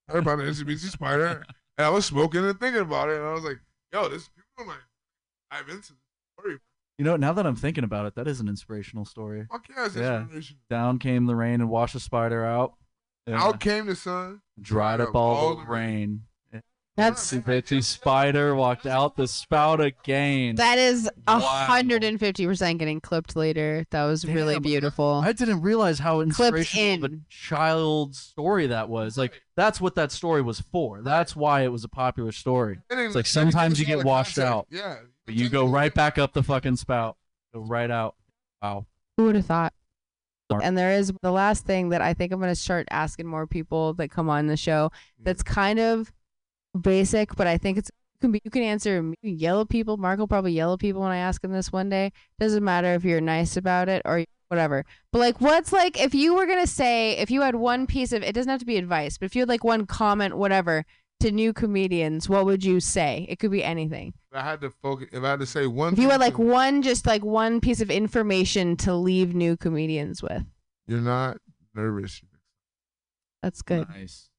heard 0.10 0.20
about 0.24 0.38
the 0.38 0.44
Itsy 0.46 0.64
Bitsy 0.64 0.90
Spider, 0.90 1.44
and 1.78 1.86
I 1.86 1.90
was 1.90 2.06
smoking 2.06 2.44
and 2.46 2.60
thinking 2.60 2.82
about 2.82 3.10
it, 3.10 3.18
and 3.18 3.26
I 3.28 3.34
was 3.34 3.44
like, 3.44 3.60
"Yo, 3.94 4.10
this 4.10 4.28
people 4.30 4.72
like 4.72 4.82
dive 5.52 5.70
into 5.70 5.94
this 5.94 6.00
story. 6.40 6.58
you 6.98 7.06
know, 7.06 7.16
now 7.16 7.32
that 7.34 7.46
I'm 7.46 7.56
thinking 7.56 7.84
about 7.84 8.06
it, 8.08 8.16
that 8.16 8.28
is 8.28 8.40
an 8.40 8.48
inspirational 8.48 9.06
story. 9.06 9.46
Fuck 9.52 9.68
yeah, 9.70 9.86
it's 9.86 9.96
Yeah. 9.96 10.22
inspiration. 10.22 10.58
Down 10.70 10.98
came 11.00 11.26
the 11.26 11.36
rain 11.36 11.62
and 11.62 11.70
washed 11.70 11.94
the 11.94 12.00
spider 12.00 12.44
out. 12.46 12.74
Yeah. 13.28 13.42
Out 13.44 13.60
came 13.60 13.86
the 13.86 13.96
sun. 13.96 14.42
dried 14.60 15.00
up 15.02 15.16
all 15.16 15.56
the 15.56 15.66
rain. 15.66 16.24
That's 16.96 17.32
Itsy 17.34 17.44
Bitsy 17.44 17.84
Spider 17.84 18.54
walked 18.54 18.86
out 18.86 19.16
the 19.16 19.28
spout 19.28 19.82
again. 19.82 20.54
that 20.58 20.78
is 20.78 21.10
a 21.28 21.40
Wow. 21.40 21.66
hundred 21.66 22.04
and 22.04 22.20
fifty 22.20 22.46
percent 22.46 22.78
getting 22.78 23.02
clipped 23.02 23.36
later. 23.36 23.84
That 23.90 24.04
was 24.04 24.26
really 24.28 24.54
Damn, 24.56 24.62
beautiful. 24.62 25.22
I 25.26 25.32
didn't 25.32 25.62
realize 25.62 25.98
how 25.98 26.18
Clipped 26.18 26.28
inspirational 26.58 26.94
of 27.06 27.12
a 27.12 27.14
in. 27.16 27.26
child's 27.30 28.20
story 28.20 28.68
that 28.68 28.90
was. 28.90 29.18
Like 29.18 29.42
that's 29.56 29.82
what 29.82 29.96
that 29.96 30.12
story 30.12 30.44
was 30.44 30.60
for. 30.60 31.02
That's 31.02 31.36
why 31.36 31.62
it 31.62 31.72
was 31.72 31.84
a 31.84 31.90
popular 31.90 32.32
story. 32.32 32.78
It's 32.92 33.16
like 33.16 33.26
sometimes 33.26 33.80
you 33.80 33.88
get 33.88 34.04
washed 34.06 34.38
out, 34.38 34.68
Yeah. 34.70 34.98
but 35.26 35.34
you 35.34 35.50
go 35.50 35.66
right 35.66 35.94
back 35.96 36.20
up 36.20 36.34
the 36.34 36.44
fucking 36.44 36.76
spout. 36.76 37.18
Go 37.56 37.62
right 37.62 37.90
out. 37.90 38.14
Wow. 38.62 38.86
Who 39.18 39.24
would 39.26 39.36
have 39.36 39.48
thought? 39.48 39.74
And 40.62 40.78
there 40.78 40.92
is 40.92 41.12
the 41.22 41.32
last 41.32 41.66
thing 41.66 41.90
that 41.90 42.02
I 42.02 42.14
think 42.14 42.32
I'm 42.32 42.40
going 42.40 42.52
to 42.52 42.56
start 42.56 42.88
asking 42.92 43.28
more 43.28 43.48
people 43.48 43.94
that 43.96 44.10
come 44.10 44.30
on 44.30 44.48
the 44.48 44.58
show. 44.58 44.90
Mm-hmm. 44.90 45.24
That's 45.24 45.44
kind 45.44 45.80
of 45.80 46.12
basic, 46.80 47.36
but 47.36 47.48
I 47.48 47.58
think 47.58 47.78
it's 47.78 47.92
you 48.14 48.20
can 48.20 48.32
be 48.32 48.42
you 48.44 48.52
can 48.52 48.64
answer 48.64 48.96
you 48.96 49.16
can 49.24 49.38
yell 49.38 49.62
at 49.62 49.70
people. 49.70 49.98
Mark 49.98 50.20
will 50.20 50.28
probably 50.28 50.54
yell 50.54 50.74
at 50.74 50.80
people 50.80 51.02
when 51.02 51.12
I 51.12 51.18
ask 51.18 51.44
him 51.44 51.52
this 51.52 51.72
one 51.72 51.90
day. 51.90 52.12
Doesn't 52.40 52.64
matter 52.64 52.94
if 52.94 53.04
you're 53.04 53.22
nice 53.22 53.58
about 53.58 53.90
it 53.90 54.02
or 54.06 54.24
whatever. 54.48 54.86
But 55.12 55.20
like, 55.20 55.42
what's 55.42 55.74
like 55.74 56.00
if 56.00 56.14
you 56.14 56.36
were 56.36 56.46
gonna 56.46 56.68
say 56.68 57.18
if 57.18 57.32
you 57.32 57.42
had 57.42 57.56
one 57.56 57.88
piece 57.88 58.14
of 58.14 58.24
it 58.24 58.34
doesn't 58.34 58.50
have 58.50 58.60
to 58.60 58.66
be 58.66 58.78
advice, 58.78 59.18
but 59.18 59.26
if 59.26 59.36
you 59.36 59.42
had 59.42 59.50
like 59.50 59.64
one 59.64 59.86
comment, 59.86 60.38
whatever, 60.38 60.86
to 61.24 61.32
new 61.32 61.52
comedians, 61.54 62.30
what 62.30 62.46
would 62.46 62.64
you 62.64 62.80
say? 62.80 63.26
It 63.28 63.40
could 63.40 63.52
be 63.52 63.64
anything. 63.64 64.14
If 64.32 64.38
I 64.38 64.42
had 64.44 64.62
to 64.62 64.70
focus, 64.70 65.08
if 65.12 65.24
I 65.24 65.32
had 65.32 65.40
to 65.40 65.46
say 65.46 65.68
one, 65.68 65.94
If 65.94 66.00
you 66.00 66.10
had 66.10 66.20
like 66.20 66.36
to- 66.36 66.42
one, 66.42 66.82
just 66.82 67.06
like 67.06 67.24
one 67.24 67.60
piece 67.60 67.82
of 67.82 67.90
information 67.90 68.78
to 68.78 68.94
leave 68.96 69.34
new 69.34 69.58
comedians 69.58 70.22
with. 70.22 70.44
you're 70.88 71.00
not 71.02 71.38
nervous. 71.74 72.22
That's 73.42 73.62
good. 73.62 73.90
Nice. 73.90 74.30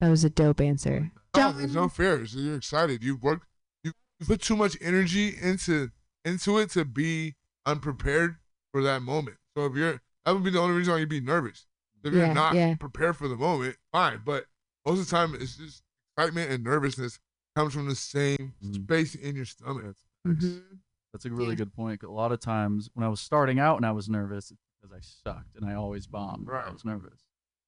That 0.00 0.08
was 0.10 0.24
a 0.24 0.30
dope 0.30 0.60
answer. 0.60 1.10
No, 1.36 1.52
there's 1.52 1.74
no 1.74 1.88
fears. 1.88 2.34
You're 2.34 2.56
excited. 2.56 3.02
You've 3.02 3.22
worked. 3.22 3.46
You 3.84 3.92
you 4.20 4.26
put 4.26 4.40
too 4.42 4.56
much 4.56 4.76
energy 4.80 5.34
into 5.40 5.90
into 6.24 6.58
it 6.58 6.70
to 6.70 6.84
be 6.84 7.34
unprepared 7.66 8.36
for 8.72 8.82
that 8.82 9.02
moment. 9.02 9.36
So 9.56 9.66
if 9.66 9.74
you're, 9.76 10.00
that 10.24 10.32
would 10.32 10.44
be 10.44 10.50
the 10.50 10.60
only 10.60 10.76
reason 10.76 10.92
why 10.94 11.00
you'd 11.00 11.08
be 11.08 11.20
nervous. 11.20 11.66
If 12.04 12.12
you're 12.14 12.32
not 12.32 12.54
yeah. 12.54 12.74
prepared 12.76 13.16
for 13.16 13.28
the 13.28 13.36
moment, 13.36 13.76
fine. 13.92 14.20
But 14.24 14.46
most 14.86 15.00
of 15.00 15.06
the 15.06 15.10
time, 15.10 15.34
it's 15.34 15.56
just 15.56 15.82
excitement 16.18 16.50
and 16.50 16.64
nervousness 16.64 17.18
comes 17.56 17.72
from 17.72 17.88
the 17.88 17.94
same 17.94 18.54
Mhm. 18.62 18.74
space 18.84 19.14
in 19.14 19.36
your 19.36 19.44
stomach. 19.44 19.96
Mhm. 20.26 20.62
That's 21.12 21.24
a 21.24 21.30
really 21.30 21.50
Yeah. 21.50 21.56
good 21.56 21.72
point. 21.74 22.02
A 22.02 22.10
lot 22.10 22.32
of 22.32 22.40
times 22.40 22.90
when 22.94 23.04
I 23.04 23.08
was 23.08 23.20
starting 23.20 23.58
out 23.58 23.76
and 23.76 23.86
I 23.86 23.92
was 23.92 24.08
nervous, 24.08 24.50
it's 24.50 24.60
because 24.80 24.94
I 24.96 25.00
sucked 25.00 25.56
and 25.56 25.64
I 25.64 25.74
always 25.74 26.06
bombed. 26.06 26.46
when 26.46 26.56
I 26.56 26.70
was 26.70 26.84
nervous. 26.84 27.24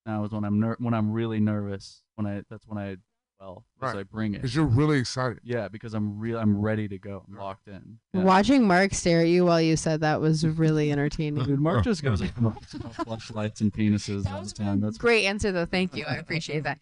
Now 0.06 0.24
is 0.24 0.32
when 0.32 0.44
I'm 0.44 0.59
ner- 0.60 0.77
when 0.78 0.94
I'm 0.94 1.12
really 1.12 1.40
nervous. 1.40 2.02
When 2.16 2.27
I 2.27 2.43
that's 2.48 2.66
when 2.66 2.78
I 2.78 2.97
well 3.39 3.64
Right. 3.78 3.97
I 3.97 4.02
bring 4.02 4.35
it. 4.35 4.39
Because 4.39 4.55
you're 4.55 4.66
really 4.66 4.98
excited. 4.98 5.40
Yeah, 5.43 5.68
because 5.68 5.94
I'm 5.94 6.18
real. 6.18 6.39
I'm 6.39 6.59
ready 6.60 6.89
to 6.89 6.98
go. 6.98 7.24
I'm 7.27 7.35
locked 7.36 7.68
in. 7.68 7.98
Yeah. 8.12 8.22
Watching 8.24 8.66
Mark 8.66 8.93
stare 8.93 9.20
at 9.20 9.28
you 9.28 9.47
while 9.47 9.60
you 9.62 9.77
said 9.77 10.01
that 10.01 10.20
was 10.20 10.47
really 10.47 10.93
entertaining. 10.93 11.44
Dude, 11.44 11.59
Mark 11.60 11.85
just 11.85 12.02
goes 12.02 12.20
like 12.20 12.35
flashlights 13.05 13.60
and 13.62 13.72
penises 13.72 14.27
all 14.31 14.43
the 14.43 14.51
time. 14.51 14.81
That's 14.81 14.98
Great 14.98 15.24
answer 15.24 15.52
though. 15.52 15.64
Thank 15.66 15.94
you. 15.97 16.05
I 16.05 16.16
appreciate 16.16 16.64
that. 16.64 16.78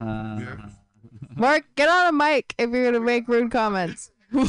Uh, 0.00 0.38
Yeah. 0.40 0.56
Mark, 1.36 1.64
get 1.76 1.88
on 1.88 2.08
a 2.08 2.12
mic 2.12 2.54
if 2.58 2.70
you're 2.70 2.84
gonna 2.84 3.04
make 3.04 3.28
rude 3.28 3.50
comments. 3.50 4.10
you're 4.32 4.44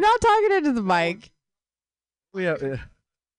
not 0.00 0.20
talking 0.20 0.52
into 0.52 0.72
the 0.72 0.82
mic. 0.82 1.30
we 2.32 2.46
are 2.46 2.56
uh, 2.74 2.76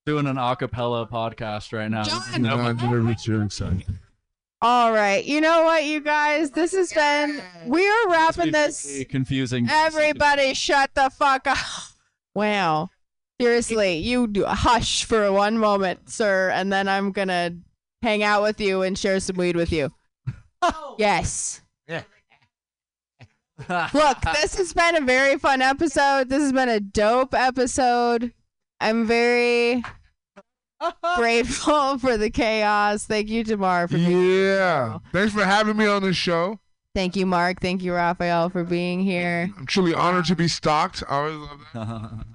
doing 0.06 0.28
an 0.28 0.36
acapella 0.36 1.10
podcast 1.10 1.74
right 1.74 1.90
now. 1.90 2.04
John! 2.04 2.42
Non-nervous, 2.42 3.28
you're 3.28 3.44
excited. 3.44 3.86
All 4.62 4.94
right. 4.94 5.26
You 5.26 5.42
know 5.42 5.64
what, 5.64 5.84
you 5.84 6.00
guys? 6.00 6.52
This 6.52 6.72
has 6.72 6.94
been. 6.94 7.42
We 7.66 7.86
are 7.86 8.10
wrapping 8.10 8.54
this. 8.54 9.04
confusing. 9.10 9.68
Everybody, 9.70 10.54
shut 10.54 10.92
the 10.96 11.10
fuck 11.10 11.48
up. 11.48 11.58
Wow. 12.34 12.90
Seriously, 13.42 13.98
you 13.98 14.28
do 14.28 14.46
hush 14.46 15.04
for 15.04 15.30
one 15.34 15.58
moment, 15.58 16.10
sir, 16.10 16.50
and 16.52 16.72
then 16.72 16.88
I'm 16.88 17.12
gonna 17.12 17.58
hang 18.02 18.24
out 18.24 18.42
with 18.42 18.62
you 18.62 18.84
and 18.84 18.98
share 18.98 19.20
some 19.20 19.36
weed 19.36 19.56
with 19.58 19.72
you. 19.72 19.92
Yes. 20.98 21.62
Yeah. 21.88 22.04
Look, 23.70 24.18
this 24.34 24.56
has 24.56 24.74
been 24.74 24.96
a 24.96 25.02
very 25.02 25.38
fun 25.38 25.62
episode. 25.62 26.30
This 26.30 26.42
has 26.42 26.52
been 26.54 26.70
a 26.70 26.80
dope 26.80 27.34
episode. 27.34 28.34
I'm 28.80 29.06
very 29.06 29.84
grateful 31.16 31.98
for 32.00 32.18
the 32.18 32.30
chaos. 32.30 33.06
Thank 33.06 33.30
you, 33.30 33.44
Jamar, 33.44 33.90
for 33.90 33.96
being 33.98 34.40
Yeah. 34.46 34.98
Thanks 35.12 35.34
for 35.34 35.46
having 35.46 35.78
me 35.78 35.86
on 35.86 36.04
the 36.04 36.14
show. 36.14 36.60
Thank 36.96 37.16
you, 37.16 37.26
Mark. 37.26 37.60
Thank 37.60 37.82
you, 37.82 37.94
Raphael, 37.94 38.50
for 38.50 38.64
being 38.64 39.00
here. 39.00 39.50
I'm 39.58 39.66
truly 39.66 39.94
honored 39.96 40.26
to 40.26 40.36
be 40.36 40.48
stalked. 40.48 41.04
I 41.10 41.16
always 41.16 41.36
love 41.38 41.60
that. 41.74 42.26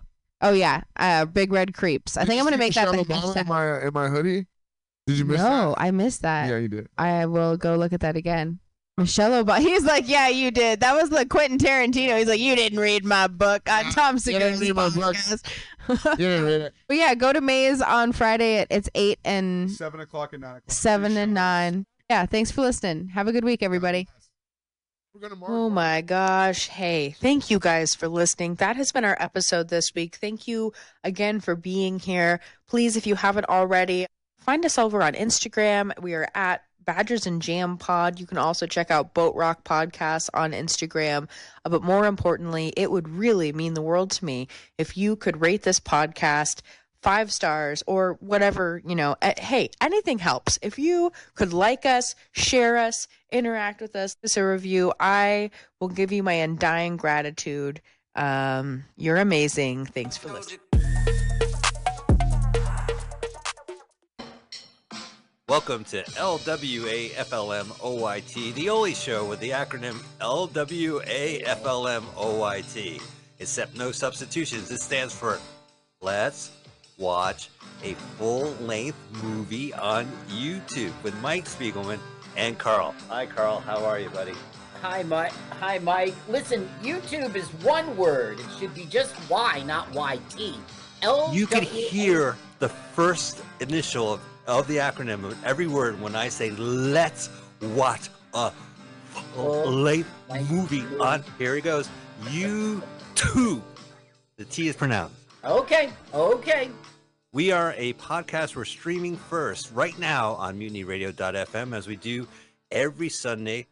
Oh 0.41 0.53
yeah, 0.53 0.83
uh, 0.97 1.25
Big 1.25 1.53
Red 1.53 1.75
Creeps. 1.75 2.17
I 2.17 2.21
Did 2.21 2.29
think 2.29 2.37
you 2.37 2.41
I'm 2.41 2.47
gonna 2.47 2.57
see 2.57 2.67
make 2.67 2.75
that 2.75 2.91
the 2.91 2.97
Michelle 2.97 3.05
Obama 3.05 3.35
hashtag. 3.35 3.41
in 3.43 3.49
my 3.49 3.81
in 3.89 3.93
my 3.93 4.09
hoodie. 4.09 4.47
Did 5.09 5.17
you 5.19 5.25
miss 5.25 5.39
no, 5.39 5.71
that? 5.71 5.77
I 5.79 5.91
missed 5.91 6.21
that. 6.21 6.51
Yeah, 6.51 6.59
you 6.59 6.69
did. 6.69 6.89
I 6.99 7.25
will 7.25 7.57
go 7.57 7.77
look 7.77 7.95
at 7.95 8.01
that 8.01 8.15
again. 8.17 8.59
Michelle 8.99 9.43
Obama. 9.43 9.59
He's 9.67 9.85
like, 9.85 10.07
yeah, 10.07 10.29
you 10.29 10.51
did. 10.51 10.81
That 10.81 10.95
was 10.95 11.11
like 11.11 11.31
Quentin 11.31 11.57
Tarantino. 11.57 12.19
He's 12.19 12.29
like, 12.29 12.41
you 12.41 12.55
didn't 12.55 12.79
read 12.79 13.07
my 13.07 13.27
book 13.27 13.63
on 13.71 13.85
Tom 13.93 14.17
You 14.17 14.39
didn't 14.39 14.59
Segura's 14.59 14.61
read 14.69 14.77
my 14.77 14.89
book. 14.91 15.17
podcast. 15.17 16.19
Yeah, 16.19 16.47
yeah. 16.47 16.69
But 16.89 16.97
yeah, 16.99 17.15
go 17.15 17.33
to 17.33 17.41
Maze 17.41 17.81
on 17.81 18.13
Friday. 18.13 18.59
At, 18.59 18.67
it's 18.71 18.91
eight 18.95 19.19
and 19.25 19.71
Seven 19.71 20.01
o'clock 20.01 20.35
and 20.35 20.43
nine 20.43 20.57
o'clock. 20.57 20.71
seven 20.71 21.17
and 21.17 21.33
nine. 21.33 21.87
Yeah, 22.11 22.27
thanks 22.27 22.51
for 22.51 22.61
listening. 22.61 23.09
Have 23.09 23.29
a 23.29 23.33
good 23.33 23.45
week, 23.45 23.63
everybody. 23.63 24.09
We're 25.15 25.23
gonna 25.23 25.37
mark. 25.37 25.51
Oh 25.51 25.71
my 25.71 26.03
gosh. 26.03 26.69
Hey, 26.69 27.17
thank 27.19 27.51
you 27.51 27.59
guys 27.59 27.95
for 27.95 28.09
listening. 28.09 28.57
That 28.57 28.77
has 28.77 28.93
been 28.93 29.07
our 29.07 29.17
episode 29.19 29.69
this 29.69 29.95
week. 29.95 30.17
Thank 30.17 30.47
you 30.47 30.75
again 31.03 31.41
for 31.41 31.57
being 31.57 31.99
here. 31.99 32.41
Please, 32.69 32.95
if 32.97 33.07
you 33.07 33.15
haven't 33.15 33.49
already, 33.49 34.07
find 34.49 34.65
us 34.65 34.79
over 34.79 35.03
on 35.03 35.13
Instagram. 35.13 35.93
We 36.01 36.15
are 36.15 36.27
at 36.35 36.65
Badgers 36.87 37.27
and 37.27 37.43
Jam 37.43 37.77
Pod. 37.77 38.19
You 38.19 38.25
can 38.25 38.39
also 38.39 38.67
check 38.67 38.91
out 38.91 39.13
Boat 39.13 39.35
Rock 39.37 39.63
Podcast 39.63 40.31
on 40.33 40.53
Instagram. 40.53 41.29
Uh, 41.67 41.69
but 41.69 41.83
more 41.83 42.07
importantly, 42.07 42.73
it 42.75 42.91
would 42.91 43.11
really 43.11 43.53
mean 43.53 43.75
the 43.75 43.83
world 43.83 44.11
to 44.13 44.25
me 44.25 44.49
if 44.79 44.97
you 44.97 45.17
could 45.17 45.43
rate 45.43 45.65
this 45.65 45.79
podcast 45.79 46.63
five 47.03 47.31
stars 47.31 47.83
or 47.87 48.17
whatever, 48.21 48.81
you 48.87 48.97
know. 48.97 49.17
Uh, 49.21 49.35
hey, 49.37 49.69
anything 49.83 50.19
helps. 50.19 50.59
If 50.63 50.79
you 50.79 51.13
could 51.35 51.53
like 51.53 51.85
us, 51.85 52.15
share 52.33 52.79
us, 52.79 53.07
interact 53.31 53.83
with 53.83 53.95
us, 53.95 54.15
this 54.23 54.39
a 54.39 54.47
review, 54.47 54.95
I 54.99 55.51
will 55.79 55.89
give 55.89 56.11
you 56.11 56.23
my 56.23 56.33
undying 56.33 56.97
gratitude. 56.97 57.83
Um, 58.15 58.87
you're 58.97 59.19
amazing. 59.19 59.85
Thanks 59.85 60.17
for 60.17 60.33
listening. 60.33 60.61
Welcome 65.49 65.85
to 65.85 66.03
LWAFLMOYT, 66.03 67.15
the 68.53 68.69
only 68.69 68.93
show 68.93 69.25
with 69.25 69.41
the 69.41 69.49
acronym 69.49 69.95
LWAFLMOYT. 70.21 70.61
Except 73.39 73.75
no 73.75 73.91
substitutions. 73.91 74.71
It 74.71 74.83
stands 74.83 75.15
for 75.15 75.39
Let's 76.03 76.51
Watch 76.99 77.49
a 77.83 77.95
Full 78.19 78.51
Length 78.61 78.99
Movie 79.23 79.73
on 79.73 80.07
YouTube 80.29 80.93
with 81.03 81.19
Mike 81.23 81.47
Spiegelman 81.47 81.99
and 82.37 82.59
Carl. 82.59 82.95
Hi, 83.09 83.25
Carl. 83.25 83.61
How 83.61 83.83
are 83.87 83.99
you, 83.99 84.11
buddy? 84.11 84.35
Hi, 84.83 85.03
Mike. 85.03 85.33
Hi, 85.61 85.79
Mike. 85.79 86.15
Listen, 86.29 86.69
YouTube 86.83 87.37
is 87.37 87.49
one 87.65 87.97
word. 87.97 88.39
It 88.39 88.47
should 88.59 88.75
be 88.75 88.85
just 88.85 89.15
Y, 89.31 89.63
not 89.65 89.89
YT. 89.95 90.57
L. 91.01 91.33
You 91.33 91.47
can 91.47 91.63
hear 91.63 92.37
the 92.59 92.69
first 92.69 93.43
initial 93.61 94.13
of, 94.13 94.21
of 94.49 94.67
the 94.67 94.79
acronym 94.79 95.25
of 95.25 95.45
every 95.45 95.67
word 95.67 96.01
when 96.01 96.17
I 96.17 96.31
say 96.31 96.51
let's 96.51 97.29
watch 97.61 98.09
a 98.33 98.51
length 99.37 100.11
movie 100.51 100.85
on 100.99 101.23
here 101.39 101.55
he 101.55 101.61
goes 101.61 101.89
YouTube. 102.25 103.63
The 104.37 104.45
T 104.45 104.69
is 104.69 104.77
pronounced. 104.77 105.15
Okay. 105.45 105.91
Okay. 106.15 106.71
We 107.33 107.53
are 107.53 107.75
a 107.77 107.93
podcast 107.95 108.57
we're 108.57 108.65
streaming 108.65 109.17
first 109.17 109.71
right 109.73 109.97
now 109.99 110.33
on 110.35 110.59
mutinyradio.fm 110.59 111.77
as 111.77 111.87
we 111.87 111.97
do 111.97 112.27
every 112.71 113.11
Sunday, 113.11 113.67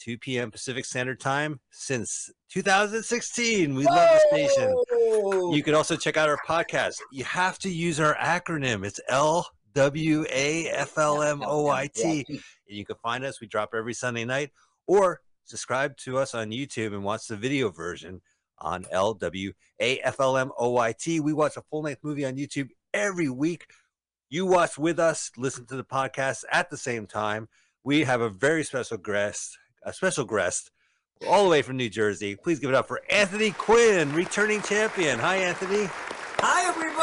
2 0.00 0.18
p.m. 0.18 0.50
Pacific 0.50 0.84
Standard 0.84 1.18
Time 1.18 1.60
since 1.70 2.30
2016. 2.50 3.74
We 3.74 3.84
love 3.84 4.20
the 4.30 4.36
station. 4.36 5.54
You 5.54 5.62
can 5.62 5.74
also 5.74 5.96
check 5.96 6.16
out 6.18 6.28
our 6.28 6.38
podcast. 6.46 6.96
You 7.10 7.24
have 7.24 7.58
to 7.60 7.70
use 7.70 8.00
our 8.00 8.14
acronym. 8.16 8.84
It's 8.84 9.00
L 9.08 9.46
W 9.78 10.24
A 10.28 10.68
F 10.70 10.98
L 10.98 11.22
M 11.22 11.40
O 11.46 11.68
I 11.68 11.86
T. 11.86 12.24
And 12.28 12.40
you 12.66 12.84
can 12.84 12.96
find 12.96 13.24
us. 13.24 13.40
We 13.40 13.46
drop 13.46 13.74
every 13.76 13.94
Sunday 13.94 14.24
night. 14.24 14.50
Or 14.88 15.20
subscribe 15.44 15.96
to 15.98 16.18
us 16.18 16.34
on 16.34 16.50
YouTube 16.50 16.94
and 16.94 17.04
watch 17.04 17.28
the 17.28 17.36
video 17.36 17.70
version 17.70 18.20
on 18.58 18.86
L 18.90 19.14
W 19.14 19.52
A 19.78 20.00
F 20.00 20.18
L 20.18 20.36
M 20.36 20.50
O 20.58 20.78
I 20.78 20.90
T. 20.90 21.20
We 21.20 21.32
watch 21.32 21.56
a 21.56 21.62
full 21.62 21.82
length 21.82 22.02
movie 22.02 22.26
on 22.26 22.34
YouTube 22.34 22.70
every 22.92 23.28
week. 23.28 23.66
You 24.28 24.46
watch 24.46 24.78
with 24.78 24.98
us, 24.98 25.30
listen 25.36 25.64
to 25.66 25.76
the 25.76 25.84
podcast 25.84 26.42
at 26.50 26.70
the 26.70 26.76
same 26.76 27.06
time. 27.06 27.48
We 27.84 28.02
have 28.02 28.20
a 28.20 28.30
very 28.30 28.64
special 28.64 28.96
guest, 28.96 29.56
a 29.84 29.92
special 29.92 30.24
guest 30.24 30.72
all 31.28 31.44
the 31.44 31.50
way 31.50 31.62
from 31.62 31.76
New 31.76 31.88
Jersey. 31.88 32.34
Please 32.34 32.58
give 32.58 32.70
it 32.70 32.74
up 32.74 32.88
for 32.88 33.00
Anthony 33.10 33.52
Quinn, 33.52 34.12
returning 34.12 34.60
champion. 34.60 35.20
Hi, 35.20 35.36
Anthony. 35.36 35.88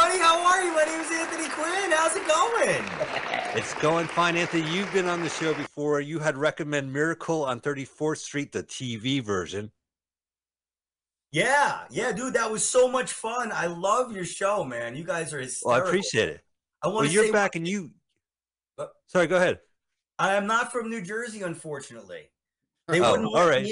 Everybody. 0.06 0.24
How 0.24 0.46
are 0.46 0.64
you? 0.64 0.74
My 0.74 0.84
name 0.84 1.02
is 1.02 1.12
Anthony 1.12 1.50
Quinn. 1.50 1.92
How's 1.92 2.16
it 2.16 2.28
going? 2.28 2.86
It's 3.58 3.74
going 3.76 4.06
fine, 4.06 4.36
Anthony. 4.36 4.70
You've 4.70 4.92
been 4.92 5.08
on 5.08 5.24
the 5.24 5.30
show 5.30 5.54
before. 5.54 6.02
You 6.02 6.20
had 6.20 6.36
recommend 6.36 6.92
Miracle 6.92 7.46
on 7.46 7.62
34th 7.62 8.18
Street, 8.18 8.52
the 8.52 8.64
TV 8.64 9.24
version. 9.24 9.72
Yeah, 11.32 11.84
yeah, 11.90 12.12
dude, 12.12 12.34
that 12.34 12.52
was 12.52 12.68
so 12.70 12.90
much 12.90 13.14
fun. 13.14 13.54
I 13.54 13.68
love 13.68 14.12
your 14.14 14.26
show, 14.26 14.66
man. 14.66 14.98
You 14.98 15.06
guys 15.06 15.34
are 15.34 15.38
Well, 15.38 15.46
hysterical. 15.46 15.86
I 15.86 15.88
appreciate 15.88 16.28
it. 16.30 16.42
I 16.84 16.90
want 16.90 17.08
to 17.08 17.14
you're 17.14 17.32
back 17.32 17.56
and 17.56 17.66
you. 17.66 17.92
Sorry, 19.08 19.28
go 19.28 19.38
ahead. 19.38 19.60
I 20.20 20.36
am 20.36 20.48
not 20.48 20.74
from 20.74 20.90
New 20.90 21.02
Jersey, 21.02 21.42
unfortunately. 21.42 22.30
They 22.90 23.00
Oh, 23.00 23.12
wouldn't 23.12 23.30
all 23.34 23.48
right. 23.48 23.72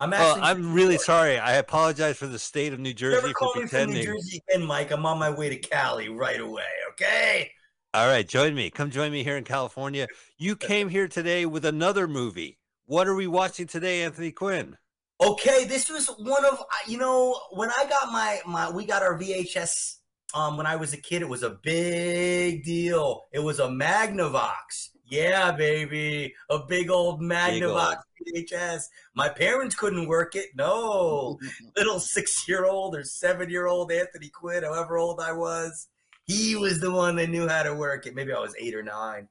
I'm 0.00 0.12
actually. 0.12 0.42
I'm 0.42 0.72
really 0.74 0.98
sorry. 0.98 1.38
I 1.38 1.54
apologize 1.54 2.16
for 2.16 2.26
the 2.26 2.38
state 2.38 2.72
of 2.72 2.80
New 2.80 2.92
Jersey 2.92 3.16
Never 3.16 3.32
for 3.38 3.52
pretending. 3.52 3.96
me 3.96 4.04
from 4.04 4.12
New. 4.12 4.18
Jersey 4.20 4.42
again, 4.48 4.66
Mike. 4.66 4.90
I'm 4.90 5.06
on 5.06 5.18
my 5.18 5.30
way 5.30 5.48
to 5.48 5.56
Cali 5.56 6.08
right 6.08 6.40
away. 6.40 6.64
Okay. 6.90 7.50
All 7.94 8.06
right, 8.06 8.28
join 8.28 8.54
me. 8.54 8.68
Come 8.68 8.90
join 8.90 9.10
me 9.10 9.24
here 9.24 9.38
in 9.38 9.44
California. 9.44 10.06
You 10.36 10.54
came 10.56 10.90
here 10.90 11.08
today 11.08 11.46
with 11.46 11.64
another 11.64 12.06
movie. 12.06 12.58
What 12.84 13.08
are 13.08 13.14
we 13.14 13.26
watching 13.26 13.66
today, 13.66 14.02
Anthony 14.02 14.32
Quinn? 14.32 14.76
Okay, 15.20 15.64
this 15.64 15.88
was 15.88 16.08
one 16.18 16.44
of 16.44 16.62
you 16.86 16.98
know 16.98 17.40
when 17.52 17.70
I 17.70 17.86
got 17.88 18.12
my 18.12 18.40
my 18.46 18.70
we 18.70 18.84
got 18.84 19.02
our 19.02 19.18
VHS 19.18 19.96
um 20.34 20.58
when 20.58 20.66
I 20.66 20.76
was 20.76 20.92
a 20.92 20.98
kid 20.98 21.22
it 21.22 21.28
was 21.28 21.42
a 21.42 21.56
big 21.62 22.64
deal. 22.64 23.22
It 23.32 23.38
was 23.38 23.58
a 23.58 23.66
Magnavox. 23.66 24.90
Yeah, 25.08 25.52
baby. 25.52 26.34
A 26.50 26.58
big 26.58 26.90
old 26.90 27.20
Magnavox 27.20 27.98
VHS. 28.34 28.84
My 29.14 29.28
parents 29.28 29.74
couldn't 29.74 30.08
work 30.08 30.34
it. 30.34 30.46
No. 30.56 31.38
Little 31.76 32.00
six 32.00 32.48
year 32.48 32.66
old 32.66 32.96
or 32.96 33.04
seven 33.04 33.48
year 33.48 33.66
old 33.66 33.92
Anthony 33.92 34.28
Quinn, 34.28 34.64
however 34.64 34.98
old 34.98 35.20
I 35.20 35.32
was, 35.32 35.88
he 36.26 36.56
was 36.56 36.80
the 36.80 36.90
one 36.90 37.16
that 37.16 37.30
knew 37.30 37.48
how 37.48 37.62
to 37.62 37.74
work 37.74 38.06
it. 38.06 38.14
Maybe 38.14 38.32
I 38.32 38.40
was 38.40 38.54
eight 38.58 38.74
or 38.74 38.82
nine. 38.82 39.28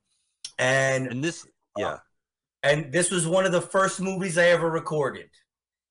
And, 0.58 1.08
and 1.08 1.24
this, 1.24 1.46
uh, 1.46 1.50
yeah. 1.78 1.98
And 2.64 2.92
this 2.92 3.12
was 3.12 3.28
one 3.28 3.46
of 3.46 3.52
the 3.52 3.62
first 3.62 4.00
movies 4.00 4.38
I 4.38 4.46
ever 4.48 4.70
recorded. 4.70 5.30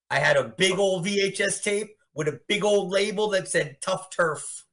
I 0.09 0.19
had 0.19 0.35
a 0.35 0.43
big 0.45 0.77
old 0.79 1.05
VHS 1.05 1.63
tape 1.63 1.95
with 2.15 2.27
a 2.27 2.39
big 2.47 2.63
old 2.63 2.91
label 2.91 3.29
that 3.29 3.47
said 3.47 3.77
Tough 3.81 4.09
Turf. 4.09 4.65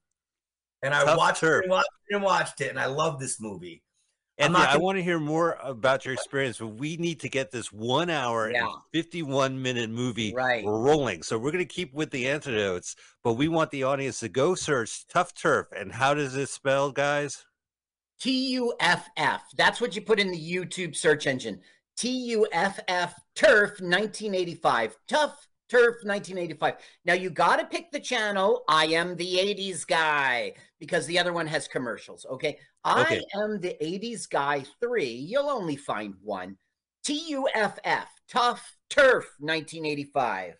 And 0.81 0.93
I 0.93 1.05
Tough 1.05 1.17
watched 1.17 1.41
Turf. 1.41 1.59
it 1.59 1.65
and 1.65 1.71
watched 1.71 1.89
it 2.09 2.15
and 2.15 2.23
watched 2.23 2.61
it, 2.61 2.69
and 2.69 2.79
I 2.79 2.87
love 2.87 3.19
this 3.19 3.39
movie. 3.39 3.83
Anthony, 4.39 4.59
not 4.63 4.69
I 4.69 4.77
want 4.77 4.97
to 4.97 5.03
hear 5.03 5.19
more 5.19 5.57
about 5.61 6.05
your 6.05 6.13
experience, 6.15 6.57
but 6.57 6.67
we 6.67 6.97
need 6.97 7.19
to 7.19 7.29
get 7.29 7.51
this 7.51 7.71
one 7.71 8.09
hour 8.09 8.51
Yeah. 8.51 8.63
and 8.65 8.73
51 8.91 9.61
minute 9.61 9.89
movie 9.91 10.33
Right. 10.33 10.65
rolling. 10.65 11.21
So 11.21 11.37
we're 11.37 11.51
going 11.51 11.65
to 11.67 11.71
keep 11.73 11.93
with 11.93 12.09
the 12.09 12.27
antidotes, 12.27 12.95
but 13.23 13.33
we 13.33 13.47
want 13.47 13.69
the 13.69 13.83
audience 13.83 14.19
to 14.21 14.29
go 14.29 14.55
search 14.55 15.05
Tough 15.07 15.35
Turf. 15.35 15.67
And 15.75 15.91
how 15.91 16.15
does 16.15 16.35
it 16.35 16.49
spell, 16.49 16.91
guys? 16.91 17.45
T 18.19 18.49
U 18.53 18.73
F 18.79 19.07
F. 19.17 19.43
That's 19.55 19.79
what 19.81 19.95
you 19.95 20.01
put 20.01 20.19
in 20.19 20.31
the 20.31 20.39
YouTube 20.55 20.95
search 20.95 21.27
engine. 21.27 21.61
T 21.95 22.09
U 22.29 22.47
F 22.51 22.79
F 22.87 23.13
Turf 23.35 23.79
1985. 23.81 24.97
Tough 25.07 25.47
Turf 25.73 25.95
1985. 26.03 26.75
Now 27.03 27.13
you 27.13 27.31
got 27.31 27.55
to 27.55 27.65
pick 27.65 27.91
the 27.91 27.99
channel. 27.99 28.63
I 28.67 28.85
am 28.85 29.15
the 29.15 29.37
80s 29.37 29.87
guy 29.87 30.53
because 30.79 31.07
the 31.07 31.17
other 31.17 31.33
one 31.33 31.47
has 31.47 31.67
commercials. 31.67 32.27
Okay. 32.29 32.59
I 32.83 33.23
am 33.33 33.59
the 33.59 33.75
80s 33.81 34.29
guy 34.29 34.65
3. 34.79 35.03
You'll 35.03 35.49
only 35.49 35.75
find 35.75 36.13
one. 36.21 36.57
T 37.03 37.27
U 37.29 37.47
F 37.55 37.79
F. 37.83 38.07
Tough 38.29 38.77
Turf 38.91 39.25
1985. 39.39 40.53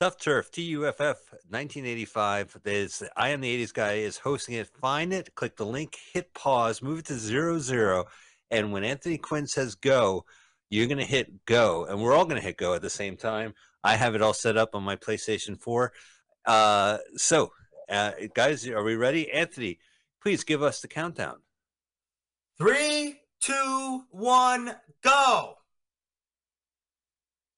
Tough 0.00 0.18
Turf, 0.18 0.50
T 0.50 0.62
U 0.62 0.84
F 0.88 1.00
F, 1.00 1.18
1985. 1.48 2.56
There's 2.64 3.04
I 3.16 3.28
am 3.28 3.42
the 3.42 3.64
80s 3.64 3.72
guy 3.72 3.92
is 3.92 4.18
hosting 4.18 4.56
it. 4.56 4.66
Find 4.80 5.12
it, 5.12 5.32
click 5.36 5.56
the 5.56 5.66
link, 5.66 5.96
hit 6.12 6.34
pause, 6.34 6.82
move 6.82 7.00
it 7.00 7.04
to 7.06 7.14
zero 7.14 7.60
zero, 7.60 8.06
and 8.50 8.72
when 8.72 8.82
Anthony 8.82 9.16
Quinn 9.16 9.46
says 9.46 9.74
go, 9.76 10.24
you're 10.70 10.86
gonna 10.86 11.04
hit 11.04 11.44
go, 11.44 11.84
and 11.84 12.00
we're 12.02 12.14
all 12.14 12.24
gonna 12.24 12.40
hit 12.40 12.56
go 12.56 12.74
at 12.74 12.82
the 12.82 12.90
same 12.90 13.16
time. 13.16 13.54
I 13.82 13.96
have 13.96 14.14
it 14.14 14.22
all 14.22 14.34
set 14.34 14.56
up 14.56 14.74
on 14.74 14.82
my 14.82 14.96
PlayStation 14.96 15.58
4. 15.60 15.92
Uh, 16.46 16.98
so, 17.16 17.52
uh, 17.88 18.12
guys, 18.34 18.66
are 18.68 18.82
we 18.82 18.94
ready? 18.94 19.30
Anthony, 19.30 19.78
please 20.22 20.44
give 20.44 20.62
us 20.62 20.80
the 20.80 20.88
countdown. 20.88 21.36
Three, 22.56 23.20
two, 23.40 24.02
one, 24.10 24.74
go. 25.02 25.54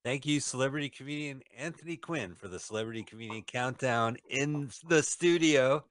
Thank 0.05 0.27
you, 0.27 0.41
celebrity 0.41 0.89
comedian 0.89 1.43
Anthony 1.57 1.97
Quinn, 1.97 2.35
for 2.35 2.49
the 2.49 2.59
celebrity 2.59 3.05
comedian 3.05 3.43
countdown 3.43 4.17
in 4.29 4.71
the 4.89 5.03
studio. 5.03 5.85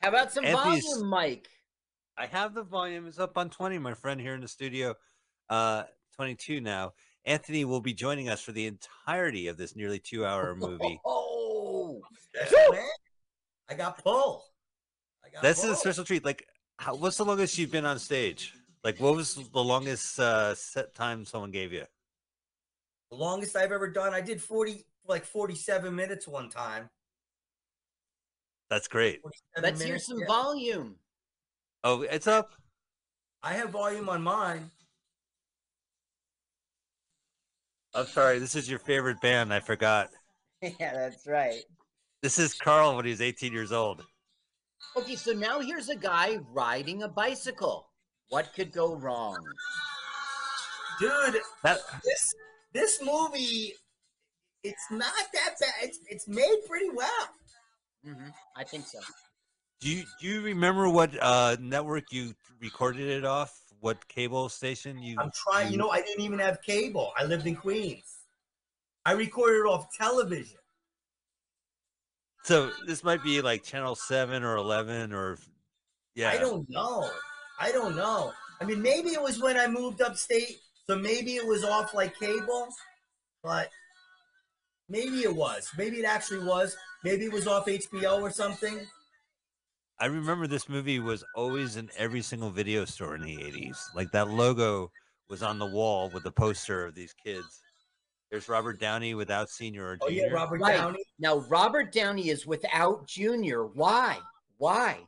How 0.00 0.08
about 0.08 0.32
some 0.32 0.44
Anthony's- 0.44 0.84
volume, 0.84 1.08
Mike? 1.08 1.48
I 2.16 2.26
have 2.26 2.54
the 2.54 2.62
volume. 2.64 3.06
It's 3.06 3.18
up 3.18 3.38
on 3.38 3.50
20, 3.50 3.78
my 3.78 3.94
friend 3.94 4.20
here 4.20 4.34
in 4.34 4.40
the 4.40 4.48
studio. 4.48 4.94
Uh 5.48 5.84
22 6.16 6.60
now. 6.60 6.92
Anthony 7.24 7.64
will 7.64 7.80
be 7.80 7.94
joining 7.94 8.28
us 8.28 8.40
for 8.40 8.52
the 8.52 8.66
entirety 8.66 9.46
of 9.46 9.56
this 9.56 9.76
nearly 9.76 9.98
two 9.98 10.26
hour 10.26 10.54
movie. 10.56 11.00
Oh, 11.04 12.00
special 12.34 12.72
man. 12.72 12.82
I 13.70 13.74
got 13.74 14.02
pull. 14.02 14.44
I 15.24 15.30
got 15.30 15.42
This 15.42 15.62
is 15.62 15.70
a 15.70 15.76
special 15.76 16.04
treat. 16.04 16.24
Like, 16.24 16.46
how, 16.78 16.96
what's 16.96 17.16
the 17.16 17.24
longest 17.24 17.56
you've 17.58 17.70
been 17.70 17.86
on 17.86 17.98
stage? 17.98 18.54
Like, 18.82 18.98
what 18.98 19.14
was 19.14 19.34
the 19.34 19.62
longest 19.62 20.18
uh, 20.18 20.54
set 20.54 20.94
time 20.94 21.24
someone 21.24 21.52
gave 21.52 21.72
you? 21.72 21.84
The 23.10 23.16
longest 23.16 23.56
I've 23.56 23.72
ever 23.72 23.88
done. 23.88 24.12
I 24.12 24.20
did 24.20 24.42
40, 24.42 24.84
like 25.06 25.24
47 25.24 25.94
minutes 25.94 26.26
one 26.26 26.48
time. 26.48 26.90
That's 28.68 28.88
great. 28.88 29.20
47 29.22 29.62
Let's 29.62 29.82
hear 29.82 29.98
some 29.98 30.18
yeah. 30.18 30.26
volume. 30.26 30.96
Oh, 31.84 32.02
it's 32.02 32.26
up. 32.26 32.52
I 33.42 33.54
have 33.54 33.70
volume 33.70 34.08
on 34.08 34.22
mine. 34.22 34.70
I'm 37.94 38.06
sorry. 38.06 38.38
This 38.38 38.54
is 38.54 38.68
your 38.68 38.78
favorite 38.78 39.20
band. 39.20 39.52
I 39.52 39.60
forgot. 39.60 40.10
yeah, 40.62 40.92
that's 40.92 41.26
right. 41.26 41.62
This 42.22 42.38
is 42.38 42.54
Carl 42.54 42.96
when 42.96 43.04
he's 43.04 43.20
18 43.20 43.52
years 43.52 43.72
old. 43.72 44.02
Okay, 44.96 45.16
so 45.16 45.32
now 45.32 45.60
here's 45.60 45.88
a 45.88 45.96
guy 45.96 46.38
riding 46.52 47.02
a 47.02 47.08
bicycle. 47.08 47.88
What 48.28 48.52
could 48.54 48.72
go 48.72 48.96
wrong? 48.96 49.38
Dude, 51.00 51.40
That 51.62 51.78
this 52.04 52.34
this 52.72 53.02
movie, 53.02 53.74
it's 54.62 54.86
not 54.90 55.12
that 55.34 55.54
bad. 55.60 55.70
It's 55.82 55.98
it's 56.08 56.28
made 56.28 56.58
pretty 56.68 56.90
well. 56.90 57.28
hmm 58.04 58.28
I 58.56 58.64
think 58.64 58.86
so. 58.86 58.98
Do 59.80 59.90
you 59.90 60.04
do 60.20 60.26
you 60.28 60.42
remember 60.42 60.88
what 60.88 61.10
uh, 61.20 61.56
network 61.60 62.04
you 62.12 62.34
recorded 62.60 63.08
it 63.08 63.24
off? 63.24 63.58
What 63.82 64.06
cable 64.06 64.48
station 64.48 65.02
you? 65.02 65.16
I'm 65.18 65.32
trying. 65.34 65.72
You 65.72 65.76
know, 65.76 65.90
I 65.90 66.02
didn't 66.02 66.20
even 66.24 66.38
have 66.38 66.62
cable. 66.62 67.12
I 67.18 67.24
lived 67.24 67.48
in 67.48 67.56
Queens. 67.56 68.04
I 69.04 69.10
recorded 69.10 69.68
off 69.68 69.88
television. 69.92 70.58
So 72.44 72.70
this 72.86 73.02
might 73.02 73.24
be 73.24 73.42
like 73.42 73.64
channel 73.64 73.96
seven 73.96 74.44
or 74.44 74.56
eleven 74.56 75.12
or 75.12 75.36
yeah. 76.14 76.30
I 76.30 76.38
don't 76.38 76.64
know. 76.70 77.10
I 77.58 77.72
don't 77.72 77.96
know. 77.96 78.32
I 78.60 78.64
mean, 78.66 78.80
maybe 78.80 79.08
it 79.08 79.20
was 79.20 79.42
when 79.42 79.58
I 79.58 79.66
moved 79.66 80.00
upstate, 80.00 80.60
so 80.86 80.94
maybe 80.94 81.34
it 81.34 81.44
was 81.44 81.64
off 81.64 81.92
like 81.92 82.16
cable, 82.16 82.68
but 83.42 83.68
maybe 84.88 85.24
it 85.24 85.34
was. 85.34 85.68
Maybe 85.76 85.96
it 85.96 86.04
actually 86.04 86.46
was. 86.46 86.76
Maybe 87.02 87.24
it 87.24 87.32
was 87.32 87.48
off 87.48 87.66
HBO 87.66 88.20
or 88.20 88.30
something. 88.30 88.86
I 90.02 90.06
remember 90.06 90.48
this 90.48 90.68
movie 90.68 90.98
was 90.98 91.22
always 91.36 91.76
in 91.76 91.88
every 91.96 92.22
single 92.22 92.50
video 92.50 92.84
store 92.84 93.14
in 93.14 93.22
the 93.22 93.36
'80s. 93.36 93.78
Like 93.94 94.10
that 94.10 94.28
logo 94.28 94.90
was 95.30 95.44
on 95.44 95.60
the 95.60 95.66
wall 95.66 96.10
with 96.12 96.24
the 96.24 96.32
poster 96.32 96.84
of 96.84 96.96
these 96.96 97.14
kids. 97.14 97.60
There's 98.28 98.48
Robert 98.48 98.80
Downey 98.80 99.14
without 99.14 99.48
senior 99.48 99.90
or 99.90 99.96
junior. 99.98 100.24
Oh 100.24 100.26
yeah, 100.26 100.32
Robert 100.34 100.60
Right. 100.60 100.76
Downey. 100.76 101.04
Now, 101.20 101.36
Robert 101.48 101.92
Downey 101.92 102.30
is 102.30 102.44
without 102.48 103.06
Junior. 103.06 103.64
Why? 103.64 104.18
Why? 104.58 105.06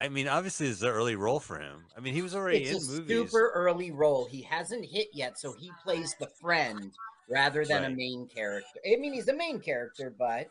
I 0.00 0.08
mean, 0.08 0.28
obviously, 0.28 0.68
it's 0.68 0.80
an 0.80 0.88
early 0.88 1.16
role 1.16 1.38
for 1.40 1.58
him. 1.58 1.84
I 1.94 2.00
mean, 2.00 2.14
he 2.14 2.22
was 2.22 2.34
already 2.34 2.64
It's 2.64 2.88
in 2.88 2.94
a 2.94 3.00
movies. 3.00 3.30
super 3.30 3.52
early 3.54 3.90
role. 3.90 4.24
He 4.24 4.40
hasn't 4.40 4.86
hit 4.86 5.08
yet, 5.12 5.38
so 5.38 5.52
he 5.52 5.70
plays 5.82 6.14
the 6.18 6.28
friend 6.40 6.90
rather 7.28 7.66
than 7.66 7.84
a 7.84 7.90
main 7.90 8.28
character. 8.28 8.80
I 8.90 8.96
mean, 8.96 9.12
he's 9.12 9.26
the 9.26 9.34
main 9.36 9.60
character, 9.60 10.14
but 10.18 10.48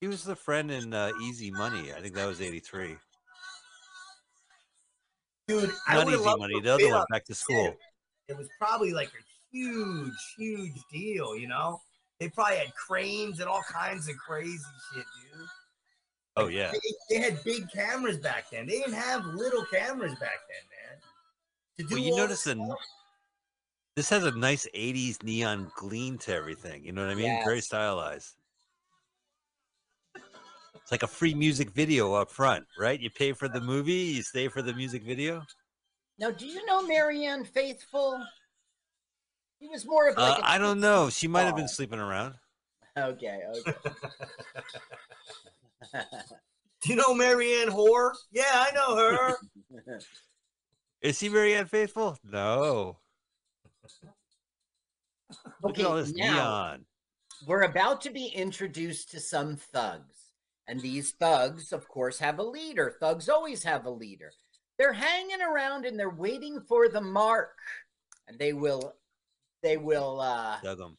He 0.00 0.06
was 0.06 0.22
the 0.22 0.36
friend 0.36 0.70
in 0.70 0.94
uh, 0.94 1.10
Easy 1.22 1.50
Money. 1.50 1.92
I 1.92 2.00
think 2.00 2.14
that 2.14 2.26
was 2.26 2.40
'83. 2.40 2.96
Dude, 5.48 5.70
Not 5.88 6.08
Easy 6.08 6.36
Money. 6.36 6.60
The 6.60 6.74
other 6.74 6.90
one, 6.90 7.04
Back 7.10 7.24
to 7.24 7.34
School. 7.34 7.74
It 8.28 8.36
was 8.36 8.48
probably 8.58 8.92
like 8.92 9.08
a 9.08 9.22
huge, 9.50 10.12
huge 10.36 10.76
deal. 10.92 11.36
You 11.36 11.48
know, 11.48 11.80
they 12.20 12.28
probably 12.28 12.58
had 12.58 12.74
cranes 12.74 13.40
and 13.40 13.48
all 13.48 13.62
kinds 13.62 14.08
of 14.08 14.16
crazy 14.16 14.58
shit, 14.94 15.04
dude. 15.32 15.46
Oh 16.36 16.46
yeah. 16.46 16.70
They, 16.70 17.16
they 17.16 17.22
had 17.22 17.42
big 17.42 17.64
cameras 17.72 18.18
back 18.18 18.50
then. 18.50 18.66
They 18.66 18.78
didn't 18.78 18.94
have 18.94 19.24
little 19.26 19.64
cameras 19.64 20.12
back 20.12 20.38
then, 20.48 20.64
man. 20.70 21.00
To 21.78 21.82
do 21.84 21.94
Well, 21.94 22.04
you 22.04 22.16
notice 22.16 22.44
that 22.44 22.58
this 23.96 24.08
has 24.10 24.22
a 24.22 24.30
nice 24.30 24.68
'80s 24.72 25.22
neon 25.24 25.72
gleam 25.76 26.18
to 26.18 26.34
everything. 26.34 26.84
You 26.84 26.92
know 26.92 27.02
what 27.02 27.10
I 27.10 27.16
mean? 27.16 27.42
Very 27.44 27.60
stylized. 27.60 28.36
It's 30.88 30.92
like 30.92 31.02
a 31.02 31.06
free 31.06 31.34
music 31.34 31.72
video 31.72 32.14
up 32.14 32.30
front, 32.30 32.64
right? 32.78 32.98
You 32.98 33.10
pay 33.10 33.34
for 33.34 33.46
the 33.46 33.60
movie, 33.60 33.92
you 33.92 34.22
stay 34.22 34.48
for 34.48 34.62
the 34.62 34.72
music 34.72 35.02
video. 35.02 35.44
now, 36.18 36.30
do 36.30 36.46
you 36.46 36.64
know 36.64 36.80
Marianne 36.80 37.44
Faithfull? 37.44 38.24
He 39.60 39.68
was 39.68 39.84
more 39.84 40.08
of 40.08 40.16
like 40.16 40.38
Uh, 40.38 40.40
a 40.40 40.48
I 40.52 40.56
don't 40.56 40.80
know. 40.80 41.10
She 41.10 41.28
might 41.28 41.42
have 41.42 41.56
been 41.56 41.68
sleeping 41.68 41.98
around. 41.98 42.36
Okay, 42.96 43.38
okay. 43.54 43.74
Do 46.80 46.88
you 46.88 46.96
know 46.96 47.12
Marianne 47.12 47.68
Hoare? 47.68 48.14
Yeah, 48.32 48.44
I 48.50 48.70
know 48.74 48.96
her. 48.96 49.36
Is 51.02 51.20
he 51.20 51.28
Marianne 51.28 51.66
Faithfull? 51.66 52.16
No. 52.24 52.96
Look 55.62 55.72
Okay, 55.72 55.82
at 55.82 55.86
all 55.86 55.96
this 55.96 56.14
now- 56.14 56.32
neon. 56.32 56.86
We're 57.46 57.64
about 57.64 58.00
to 58.00 58.10
be 58.10 58.28
introduced 58.28 59.10
to 59.10 59.20
some 59.20 59.54
thugs. 59.56 60.17
And 60.68 60.80
these 60.80 61.12
thugs, 61.12 61.72
of 61.72 61.88
course, 61.88 62.18
have 62.18 62.38
a 62.38 62.42
leader. 62.42 62.94
Thugs 63.00 63.28
always 63.28 63.64
have 63.64 63.86
a 63.86 63.90
leader. 63.90 64.30
They're 64.78 64.92
hanging 64.92 65.40
around 65.40 65.86
and 65.86 65.98
they're 65.98 66.10
waiting 66.10 66.60
for 66.68 66.88
the 66.88 67.00
mark. 67.00 67.56
And 68.28 68.38
they 68.38 68.52
will, 68.52 68.94
they 69.62 69.78
will, 69.78 70.20
uh, 70.20 70.60
Dug 70.62 70.80
'em. 70.80 70.96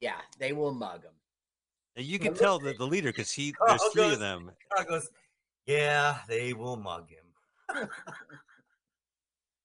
yeah, 0.00 0.20
they 0.38 0.52
will 0.52 0.74
mug 0.74 1.02
them. 1.02 1.14
And 1.96 2.04
you 2.06 2.18
can 2.18 2.34
tell 2.34 2.58
that 2.60 2.76
the 2.78 2.86
leader, 2.86 3.08
because 3.08 3.32
he 3.32 3.52
Carl 3.52 3.70
there's 3.70 3.92
three 3.92 4.02
goes- 4.04 4.12
of 4.14 4.20
them. 4.20 4.50
Carl 4.72 4.86
goes, 4.86 5.10
yeah, 5.66 6.18
they 6.28 6.52
will 6.52 6.76
mug 6.76 7.08
him. 7.10 7.88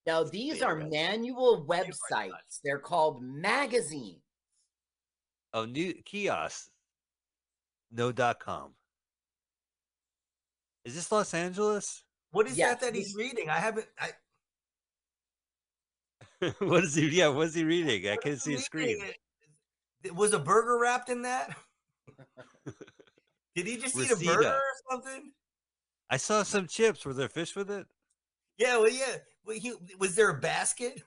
Now 0.07 0.23
these 0.23 0.61
are 0.61 0.75
manual 0.75 1.65
websites. 1.67 2.59
They're 2.63 2.77
called 2.77 3.23
magazines. 3.23 4.21
Oh, 5.51 5.65
new 5.65 5.93
kiosk. 6.05 6.69
No 7.91 8.11
dot 8.11 8.39
com. 8.39 8.75
Is 10.85 10.93
this 10.95 11.11
Los 11.11 11.33
Angeles? 11.33 12.03
What 12.31 12.47
is 12.47 12.57
Yes, 12.57 12.79
that 12.79 12.81
that 12.81 12.95
he's 12.95 13.15
reading? 13.15 13.49
I 13.49 13.59
haven't. 13.59 13.87
I, 13.99 14.11
what 16.59 16.83
is 16.83 16.95
he? 16.95 17.07
Yeah, 17.09 17.29
what's 17.29 17.55
he 17.55 17.63
reading? 17.63 18.09
I 18.11 18.17
can't 18.17 18.39
see 18.39 18.53
a 18.53 18.59
screen. 18.59 19.03
It- 20.03 20.15
Was 20.15 20.33
a 20.33 20.39
burger 20.39 20.77
wrapped 20.77 21.09
in 21.09 21.23
that? 21.23 21.57
Did 23.55 23.65
he 23.65 23.77
just 23.77 23.97
eat 23.97 24.11
a 24.11 24.15
burger 24.15 24.49
or 24.49 24.61
something? 24.91 25.31
I 26.09 26.17
saw 26.17 26.43
some 26.43 26.67
chips. 26.67 27.03
Were 27.03 27.13
there 27.13 27.29
fish 27.29 27.55
with 27.55 27.71
it? 27.71 27.87
Yeah, 28.59 28.77
well, 28.77 28.91
yeah. 28.91 29.17
Well, 29.45 29.57
he, 29.57 29.73
was 29.97 30.13
there 30.15 30.29
a 30.29 30.39
basket? 30.39 31.01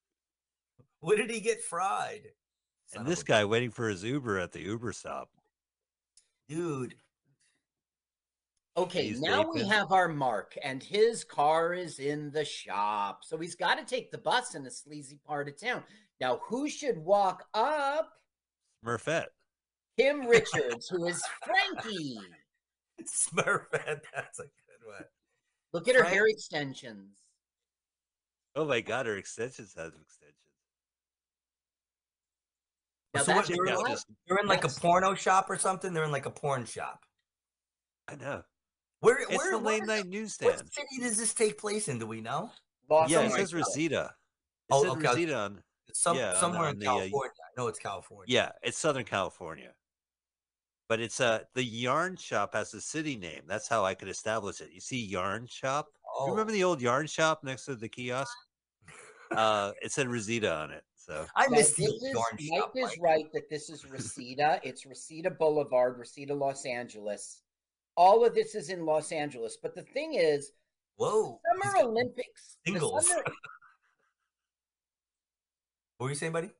what 1.00 1.16
did 1.16 1.30
he 1.30 1.40
get 1.40 1.62
fried? 1.62 2.28
And 2.94 3.06
this 3.06 3.22
guy 3.22 3.44
waiting 3.44 3.70
for 3.70 3.88
his 3.88 4.04
Uber 4.04 4.38
at 4.38 4.52
the 4.52 4.60
Uber 4.60 4.92
stop. 4.92 5.30
Dude. 6.48 6.94
Okay, 8.78 9.08
He's 9.08 9.20
now 9.20 9.50
we 9.52 9.66
have 9.66 9.90
our 9.90 10.06
Mark, 10.06 10.56
and 10.62 10.80
his 10.80 11.24
car 11.24 11.74
is 11.74 11.98
in 11.98 12.30
the 12.30 12.44
shop. 12.44 13.24
So 13.24 13.36
he's 13.36 13.56
got 13.56 13.76
to 13.76 13.84
take 13.84 14.12
the 14.12 14.18
bus 14.18 14.54
in 14.54 14.64
a 14.66 14.70
sleazy 14.70 15.18
part 15.26 15.48
of 15.48 15.60
town. 15.60 15.82
Now, 16.20 16.38
who 16.44 16.68
should 16.68 16.96
walk 16.96 17.44
up? 17.54 18.12
Smurfette. 18.84 19.26
Kim 19.98 20.26
Richards, 20.28 20.88
who 20.88 21.06
is 21.06 21.20
Frankie. 21.44 22.20
Smurfette. 23.02 24.02
That's 24.14 24.38
a 24.38 24.44
good 24.44 24.86
one. 24.86 25.04
Look 25.72 25.88
at 25.88 25.96
her 25.96 26.02
Frank- 26.02 26.14
hair 26.14 26.26
extensions. 26.28 27.16
Oh 28.54 28.64
my 28.64 28.80
God, 28.80 29.06
her 29.06 29.16
extensions 29.16 29.74
have 29.76 29.92
extensions. 30.00 30.34
Now 33.12 33.22
so 33.22 33.32
what, 33.32 33.46
that's 33.46 33.48
they're, 33.48 33.74
in 33.74 33.82
like, 33.82 33.98
they're 34.28 34.38
in 34.38 34.46
like 34.46 34.64
a 34.64 34.68
porno 34.68 35.14
shop 35.16 35.50
or 35.50 35.58
something? 35.58 35.92
They're 35.92 36.04
in 36.04 36.12
like 36.12 36.26
a 36.26 36.30
porn 36.30 36.64
shop. 36.64 37.02
I 38.06 38.14
know. 38.14 38.42
Where, 39.00 39.18
It's 39.18 39.36
where, 39.36 39.52
the 39.52 39.58
where- 39.58 39.74
late 39.78 39.86
night 39.86 39.98
What 40.04 40.06
newsstand. 40.08 40.72
city 40.72 40.98
does 41.00 41.16
this 41.16 41.32
take 41.34 41.58
place 41.58 41.88
in? 41.88 41.98
Do 41.98 42.06
we 42.06 42.20
know? 42.20 42.50
Los 42.90 43.10
Yeah, 43.10 43.20
it 43.22 43.32
says 43.32 43.54
Reseda. 43.54 44.14
It 44.68 44.72
Oh, 44.74 44.82
says 44.82 44.92
okay, 44.92 45.06
I 45.06 45.10
Reseda 45.10 45.34
on. 45.36 45.62
Some, 45.92 46.16
Yeah, 46.16 46.38
somewhere 46.38 46.66
on 46.68 46.74
in 46.74 46.78
the, 46.80 46.86
uh, 46.86 46.94
California. 46.98 47.32
I 47.42 47.60
know 47.60 47.68
it's 47.68 47.78
California. 47.78 48.24
Yeah, 48.34 48.52
it's 48.62 48.78
Southern 48.78 49.04
California. 49.04 49.72
But 50.88 51.00
it's 51.00 51.20
uh 51.20 51.40
the 51.54 51.62
yarn 51.62 52.16
shop 52.16 52.54
has 52.54 52.72
a 52.74 52.80
city 52.80 53.16
name. 53.16 53.42
That's 53.46 53.68
how 53.68 53.84
I 53.84 53.94
could 53.94 54.08
establish 54.08 54.60
it. 54.62 54.70
You 54.72 54.80
see 54.80 55.04
yarn 55.04 55.46
shop? 55.46 55.86
Oh, 56.16 56.26
You 56.26 56.30
remember 56.32 56.52
the 56.52 56.64
old 56.64 56.80
yarn 56.80 57.06
shop 57.06 57.44
next 57.44 57.66
to 57.66 57.76
the 57.76 57.88
kiosk? 57.88 58.34
Uh 59.30 59.72
it 59.82 59.92
said 59.92 60.08
Reseda 60.08 60.54
on 60.54 60.70
it. 60.70 60.84
So 60.96 61.26
I 61.36 61.46
Now, 61.46 61.56
missed 61.58 61.76
the 61.76 61.88
old 61.88 62.02
is, 62.02 62.02
yarn 62.12 62.24
Mike 62.50 62.60
shop. 62.60 62.72
is 62.76 62.98
right 63.00 63.32
that 63.34 63.50
this 63.50 63.68
is 63.70 63.84
Reseda. 63.84 64.60
it's 64.62 64.86
Reseda 64.86 65.30
Boulevard, 65.30 65.98
Reseda, 65.98 66.34
Los 66.34 66.64
Angeles. 66.64 67.42
All 67.98 68.24
of 68.24 68.32
this 68.32 68.54
is 68.54 68.70
in 68.70 68.86
Los 68.86 69.10
Angeles. 69.10 69.58
But 69.60 69.74
the 69.74 69.82
thing 69.82 70.14
is, 70.14 70.52
Whoa. 70.98 71.40
Summer 71.44 71.88
Olympics. 71.88 72.56
Singles. 72.64 73.08
Summer- 73.08 73.24
What 75.98 76.04
were 76.04 76.10
you 76.10 76.14
saying, 76.14 76.32
buddy? 76.32 76.50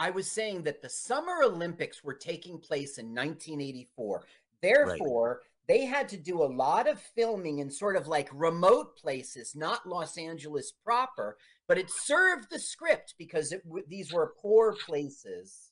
I 0.00 0.10
was 0.10 0.28
saying 0.28 0.64
that 0.64 0.82
the 0.82 0.88
Summer 0.88 1.44
Olympics 1.44 2.02
were 2.02 2.14
taking 2.14 2.58
place 2.58 2.98
in 2.98 3.14
1984. 3.14 4.24
Therefore, 4.60 5.42
they 5.68 5.84
had 5.84 6.08
to 6.08 6.16
do 6.16 6.42
a 6.42 6.50
lot 6.52 6.88
of 6.88 7.00
filming 7.00 7.60
in 7.60 7.70
sort 7.70 7.94
of 7.94 8.08
like 8.08 8.28
remote 8.32 8.96
places, 8.96 9.54
not 9.54 9.88
Los 9.88 10.18
Angeles 10.18 10.72
proper, 10.72 11.36
but 11.68 11.78
it 11.78 11.88
served 11.88 12.50
the 12.50 12.58
script 12.58 13.14
because 13.16 13.52
it, 13.52 13.62
these 13.88 14.12
were 14.12 14.34
poor 14.42 14.74
places. 14.74 15.70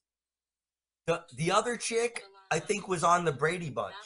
The 1.08 1.24
the 1.34 1.50
other 1.50 1.76
chick, 1.76 2.22
I 2.52 2.60
think, 2.60 2.86
was 2.86 3.02
on 3.02 3.24
the 3.24 3.32
Brady 3.32 3.70
Bunch. 3.70 3.96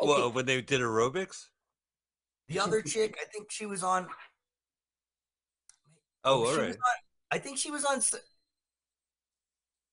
Okay, 0.00 0.08
Well, 0.10 0.30
when 0.32 0.46
they 0.46 0.60
did 0.60 0.80
aerobics? 0.80 1.46
The 2.48 2.58
other 2.60 2.82
chick, 2.82 3.16
I 3.20 3.24
think 3.32 3.50
she 3.50 3.66
was 3.66 3.82
on. 3.82 4.06
Oh, 6.24 6.44
oh 6.44 6.44
she 6.44 6.50
all 6.50 6.50
was 6.50 6.58
right. 6.58 6.70
on- 6.70 6.76
I 7.32 7.38
think 7.38 7.58
she 7.58 7.70
was 7.70 7.84
on. 7.84 8.00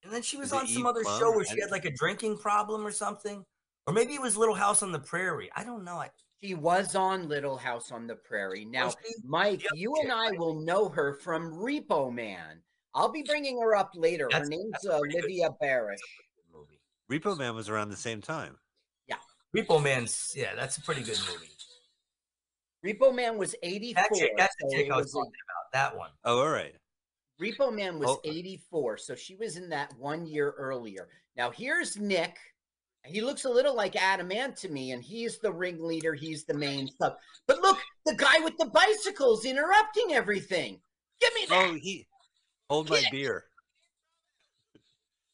And 0.04 0.12
then 0.12 0.22
she 0.22 0.38
was 0.38 0.48
Is 0.48 0.54
it 0.54 0.60
on 0.60 0.68
some 0.68 0.86
other 0.86 1.02
Plum? 1.04 1.20
show 1.20 1.32
where 1.32 1.46
she 1.46 1.60
had 1.60 1.72
like 1.72 1.86
a 1.86 1.92
drinking 1.92 2.38
problem 2.38 2.86
or 2.86 2.92
something, 2.92 3.44
or 3.88 3.94
maybe 3.94 4.14
it 4.14 4.22
was 4.22 4.36
Little 4.38 4.54
House 4.56 4.84
on 4.84 4.92
the 4.92 5.00
Prairie. 5.00 5.50
I 5.56 5.64
don't 5.64 5.84
know. 5.84 5.96
I, 5.96 6.10
She 6.44 6.54
was 6.54 6.94
on 6.96 7.28
Little 7.30 7.58
House 7.58 7.92
on 7.92 8.06
the 8.06 8.16
Prairie. 8.16 8.66
Now, 8.66 8.90
she? 8.90 8.96
Mike, 9.24 9.62
The 9.72 9.78
you 9.80 9.94
chick, 9.96 10.04
and 10.04 10.12
I 10.14 10.30
right? 10.32 10.38
will 10.40 10.60
know 10.62 10.90
her 10.90 11.14
from 11.24 11.54
Repo 11.54 12.14
Man. 12.14 12.62
I'll 12.94 13.12
be 13.12 13.24
bringing 13.24 13.60
her 13.60 13.76
up 13.76 13.92
later. 13.96 14.30
her 14.32 14.46
name's 14.46 14.72
that's 14.74 14.86
uh, 14.88 15.00
good- 15.00 15.16
Olivia 15.24 15.50
Barash. 15.62 15.98
Repo 17.12 17.38
Man 17.38 17.56
was 17.56 17.70
around 17.70 17.90
the 17.90 17.96
same 17.98 18.22
time. 18.22 18.58
Repo 19.56 19.82
Man's 19.82 20.34
yeah, 20.36 20.56
that's 20.56 20.78
a 20.78 20.82
pretty 20.82 21.02
good 21.04 21.20
movie. 21.32 21.50
Repo 22.86 23.16
Man 23.16 23.38
was 23.38 23.56
84. 23.64 24.02
That 24.04 24.10
chick, 24.20 24.32
that's 24.38 24.56
the 24.60 24.70
so 24.70 24.78
chick 24.78 24.92
I 24.92 24.96
was 24.98 25.06
was 25.06 25.12
a- 25.14 25.18
talking 25.20 25.32
about. 25.32 25.72
That 25.92 25.98
one. 25.98 26.10
Oh, 26.26 26.40
all 26.40 26.50
right. 26.50 26.76
Repo 27.42 27.74
Man 27.74 27.98
was 28.00 28.10
Oh. 28.10 28.22
84, 28.24 28.98
so 28.98 29.16
she 29.16 29.36
was 29.36 29.58
in 29.58 29.70
that 29.70 29.94
one 29.98 30.26
year 30.26 30.52
earlier. 30.58 31.08
Now 31.36 31.50
here's 31.52 31.98
Nick. 31.98 32.36
He 33.06 33.22
looks 33.22 33.44
a 33.46 33.50
little 33.50 33.76
like 33.76 33.96
Adam 33.98 34.32
Ant 34.32 34.56
to 34.58 34.70
me, 34.70 34.92
and 34.92 35.04
he's 35.04 35.38
the 35.40 35.52
ringleader. 35.52 36.14
He's 36.14 36.46
the 36.46 36.54
main 36.54 36.88
stuff. 36.88 37.16
But 37.48 37.60
look, 37.62 37.78
the 38.06 38.16
guy 38.16 38.40
with 38.40 38.58
the 38.58 38.68
bicycles 38.68 39.44
interrupting 39.46 40.14
everything. 40.14 40.80
Give 41.20 41.34
me 41.34 41.46
that. 41.50 41.70
Oh, 41.70 41.74
he 41.76 42.08
hold 42.70 42.90
my 42.90 43.04
beer. 43.12 43.44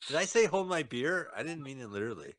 Did 0.07 0.15
I 0.17 0.25
say 0.25 0.45
hold 0.45 0.67
my 0.67 0.81
beer? 0.83 1.29
I 1.35 1.43
didn't 1.43 1.61
mean 1.63 1.79
it 1.79 1.89
literally. 1.89 2.33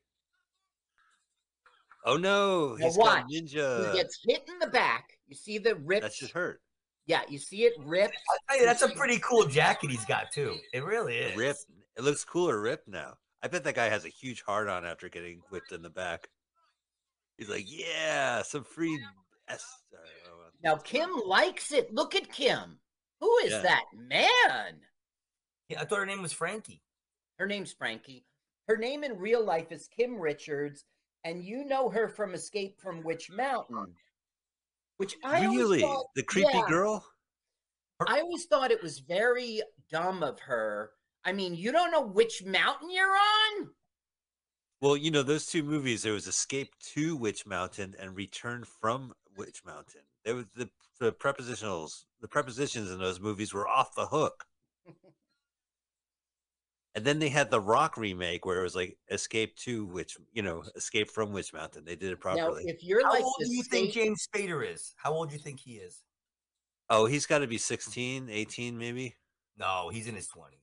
Oh 2.05 2.17
no, 2.17 2.75
Now 2.79 2.85
he's 2.85 2.97
got 2.97 3.25
ninja. 3.29 3.91
He 3.91 3.97
gets 3.97 4.19
hit 4.27 4.43
in 4.47 4.59
the 4.59 4.67
back. 4.67 5.05
You 5.27 5.35
see 5.35 5.57
the 5.59 5.75
rip. 5.75 6.01
That 6.01 6.13
should 6.13 6.31
hurt. 6.31 6.61
Yeah, 7.05 7.21
you 7.29 7.37
see 7.37 7.63
it 7.63 7.73
rip. 7.79 8.11
I 8.11 8.37
tell 8.53 8.59
you, 8.59 8.65
that's 8.65 8.81
a 8.81 8.89
pretty 8.89 9.19
cool 9.19 9.45
jacket 9.45 9.89
he's 9.91 10.05
got 10.05 10.31
too. 10.31 10.55
It 10.73 10.83
really 10.83 11.17
is. 11.17 11.37
Rip. 11.37 11.57
It 11.97 12.03
looks 12.03 12.23
cooler 12.23 12.59
ripped 12.59 12.87
now. 12.87 13.13
I 13.43 13.47
bet 13.47 13.63
that 13.63 13.75
guy 13.75 13.89
has 13.89 14.05
a 14.05 14.09
huge 14.09 14.43
heart 14.43 14.67
on 14.67 14.85
after 14.85 15.09
getting 15.09 15.41
whipped 15.49 15.71
in 15.71 15.81
the 15.81 15.89
back. 15.89 16.27
He's 17.37 17.49
like, 17.49 17.65
yeah, 17.67 18.43
some 18.43 18.63
free. 18.63 18.99
Sorry, 19.49 19.59
Now 20.63 20.75
Kim 20.75 21.09
likes 21.25 21.71
it. 21.71 21.93
Look 21.93 22.15
at 22.15 22.31
Kim. 22.31 22.79
Who 23.19 23.35
is 23.43 23.51
Yeah. 23.51 23.61
that 23.61 23.83
man? 23.93 24.79
Yeah, 25.67 25.81
I 25.81 25.85
thought 25.85 25.99
her 25.99 26.05
name 26.05 26.21
was 26.21 26.33
Frankie. 26.33 26.81
Her 27.39 27.47
name's 27.47 27.73
Frankie. 27.73 28.25
Her 28.67 28.77
name 28.77 29.03
in 29.03 29.17
real 29.17 29.43
life 29.43 29.71
is 29.71 29.87
Kim 29.87 30.19
Richards, 30.19 30.85
and 31.23 31.43
you 31.43 31.63
know 31.65 31.89
her 31.89 32.07
from 32.07 32.33
Escape 32.33 32.79
from 32.79 33.03
Witch 33.03 33.29
Mountain. 33.31 33.75
Mm. 33.77 33.93
Which 34.97 35.15
I 35.23 35.45
really? 35.45 35.81
thought- 35.81 36.07
The 36.15 36.23
creepy 36.23 36.49
yeah, 36.53 36.67
girl? 36.67 37.05
I 38.07 38.19
always 38.21 38.45
thought 38.45 38.71
it 38.71 38.81
was 38.81 38.99
very 38.99 39.61
dumb 39.91 40.23
of 40.23 40.39
her. 40.41 40.91
I 41.23 41.33
mean, 41.33 41.53
you 41.55 41.71
don't 41.71 41.91
know 41.91 42.01
which 42.01 42.43
mountain 42.43 42.89
you're 42.89 43.15
on? 43.15 43.69
Well, 44.79 44.97
you 44.97 45.11
know, 45.11 45.21
those 45.21 45.45
two 45.45 45.61
movies, 45.61 46.01
there 46.01 46.13
was 46.13 46.25
Escape 46.25 46.73
to 46.93 47.15
Witch 47.15 47.45
Mountain 47.45 47.95
and 47.99 48.15
Return 48.15 48.63
from 48.63 49.13
Witch 49.37 49.61
Mountain. 49.63 50.01
There 50.25 50.35
was 50.35 50.45
the 50.55 50.69
the 50.99 51.11
prepositionals, 51.11 52.05
the 52.19 52.27
prepositions 52.27 52.91
in 52.91 52.99
those 52.99 53.19
movies 53.19 53.53
were 53.53 53.67
off 53.67 53.95
the 53.95 54.05
hook. 54.07 54.45
and 56.95 57.05
then 57.05 57.19
they 57.19 57.29
had 57.29 57.49
the 57.51 57.59
Rock 57.59 57.95
remake 57.97 58.45
where 58.45 58.59
it 58.59 58.63
was 58.63 58.75
like 58.75 58.97
Escape 59.09 59.55
to 59.57 59.85
Witch, 59.85 60.17
you 60.33 60.41
know, 60.41 60.63
Escape 60.75 61.09
from 61.09 61.31
Witch 61.31 61.53
Mountain. 61.53 61.85
They 61.85 61.95
did 61.95 62.11
it 62.11 62.19
properly. 62.19 62.41
Now, 62.41 62.47
properly. 62.49 62.69
if 62.71 62.83
you're 62.83 63.03
How 63.03 63.13
like 63.13 63.23
old 63.23 63.35
do 63.39 63.53
you 63.53 63.63
think 63.63 63.91
James 63.93 64.27
Spader 64.27 64.69
is? 64.69 64.93
How 64.97 65.13
old 65.13 65.29
do 65.29 65.35
you 65.35 65.41
think 65.41 65.59
he 65.59 65.73
is? 65.75 66.01
oh, 66.93 67.05
he's 67.05 67.25
got 67.25 67.39
to 67.39 67.47
be 67.47 67.57
16, 67.57 68.29
18 68.29 68.77
maybe. 68.77 69.15
No, 69.57 69.89
he's 69.93 70.07
in 70.07 70.15
his 70.15 70.27
twenties. 70.27 70.59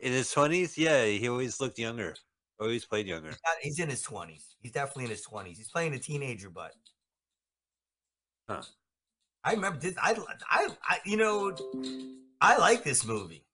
In 0.00 0.12
his 0.12 0.32
20s? 0.32 0.76
Yeah, 0.78 1.04
he 1.04 1.28
always 1.28 1.60
looked 1.60 1.78
younger. 1.78 2.14
Always 2.58 2.84
played 2.86 3.06
younger. 3.06 3.28
He's, 3.28 3.38
not- 3.44 3.56
he's 3.60 3.78
in 3.80 3.90
his 3.90 4.00
twenties. 4.02 4.56
He's 4.60 4.72
definitely 4.72 5.04
in 5.04 5.10
his 5.10 5.22
twenties. 5.22 5.58
He's 5.58 5.70
playing 5.70 5.92
a 5.94 5.98
teenager, 5.98 6.48
but 6.50 6.72
Huh. 8.48 8.62
I 9.42 9.52
remember 9.52 9.78
this. 9.78 9.94
I, 10.02 10.16
I, 10.50 10.68
I, 10.88 10.98
you 11.04 11.16
know, 11.16 11.54
I 12.40 12.56
like 12.58 12.82
this 12.84 13.04
movie. 13.04 13.44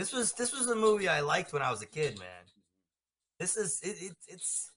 This 0.00 0.14
was 0.14 0.32
this 0.32 0.50
was 0.58 0.66
a 0.68 0.74
movie 0.74 1.08
I 1.08 1.20
liked 1.20 1.52
when 1.52 1.60
I 1.60 1.70
was 1.70 1.82
a 1.82 1.86
kid, 1.86 2.18
man. 2.18 2.44
This 3.38 3.58
is 3.58 3.80
it, 3.82 3.96
it 4.00 4.16
it's 4.28 4.70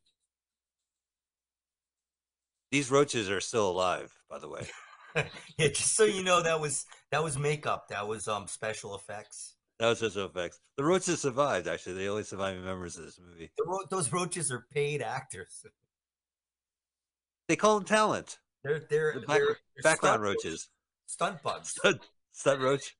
These 2.71 2.91
roaches 2.91 3.29
are 3.29 3.39
still 3.39 3.69
alive, 3.71 4.11
by 4.29 4.39
the 4.39 4.49
way. 4.49 4.67
yeah. 5.15 5.69
Just 5.69 5.95
so 5.95 6.03
you 6.03 6.25
know, 6.25 6.43
that 6.43 6.59
was 6.59 6.85
that 7.11 7.23
was 7.23 7.37
makeup. 7.37 7.87
That 7.87 8.05
was 8.05 8.27
um 8.27 8.47
special 8.47 8.95
effects. 8.95 9.55
That 9.79 9.87
was 9.87 10.01
just 10.01 10.17
effects. 10.17 10.59
The 10.75 10.83
roaches 10.83 11.21
survived, 11.21 11.69
actually. 11.69 11.93
They 11.95 12.09
only 12.09 12.23
surviving 12.23 12.65
members 12.65 12.97
of 12.97 13.05
this 13.05 13.17
movie. 13.17 13.49
The 13.57 13.63
ro- 13.65 13.87
those 13.89 14.11
roaches 14.11 14.51
are 14.51 14.65
paid 14.73 15.01
actors. 15.01 15.65
They 17.47 17.55
call 17.57 17.75
them 17.77 17.85
talent. 17.85 18.39
They're 18.63 18.81
they're, 18.89 19.13
The 19.13 19.19
back- 19.21 19.27
they're, 19.37 19.45
they're 19.47 19.83
background 19.83 20.15
stunt 20.15 20.21
roaches. 20.21 20.69
stunt 21.05 21.43
bug. 21.43 21.65
Stunt, 21.65 22.01
stunt 22.33 22.61
roach. 22.61 22.95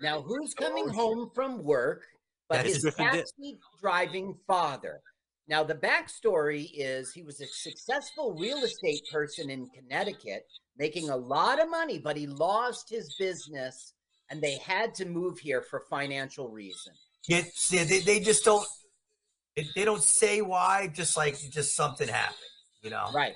Now, 0.00 0.22
who's 0.22 0.54
coming 0.54 0.88
home 0.88 1.30
from 1.34 1.62
work 1.62 2.02
but 2.48 2.56
That's 2.56 2.74
his 2.74 2.82
Griffin 2.82 3.06
Dick. 3.06 3.12
taxi 3.24 3.58
driving 3.80 4.34
father? 4.46 5.00
Now, 5.46 5.62
the 5.62 5.74
backstory 5.74 6.70
is 6.74 7.12
he 7.12 7.22
was 7.22 7.40
a 7.40 7.46
successful 7.46 8.34
real 8.38 8.58
estate 8.58 9.02
person 9.12 9.50
in 9.50 9.68
Connecticut, 9.68 10.46
making 10.78 11.10
a 11.10 11.16
lot 11.16 11.60
of 11.60 11.70
money, 11.70 11.98
but 11.98 12.16
he 12.16 12.26
lost 12.26 12.88
his 12.88 13.14
business 13.18 13.94
and 14.30 14.42
they 14.42 14.56
had 14.56 14.94
to 14.94 15.04
move 15.04 15.38
here 15.38 15.62
for 15.62 15.84
financial 15.90 16.48
reasons. 16.48 16.96
Yeah, 17.28 17.42
see, 17.52 17.84
they, 17.84 18.00
they 18.00 18.20
just 18.20 18.44
don't. 18.44 18.66
They, 19.54 19.66
they 19.74 19.84
don't 19.84 20.02
say 20.02 20.40
why. 20.40 20.90
Just 20.92 21.16
like 21.16 21.38
just 21.50 21.76
something 21.76 22.08
happened. 22.08 22.38
You 22.82 22.90
know. 22.90 23.10
Right. 23.14 23.34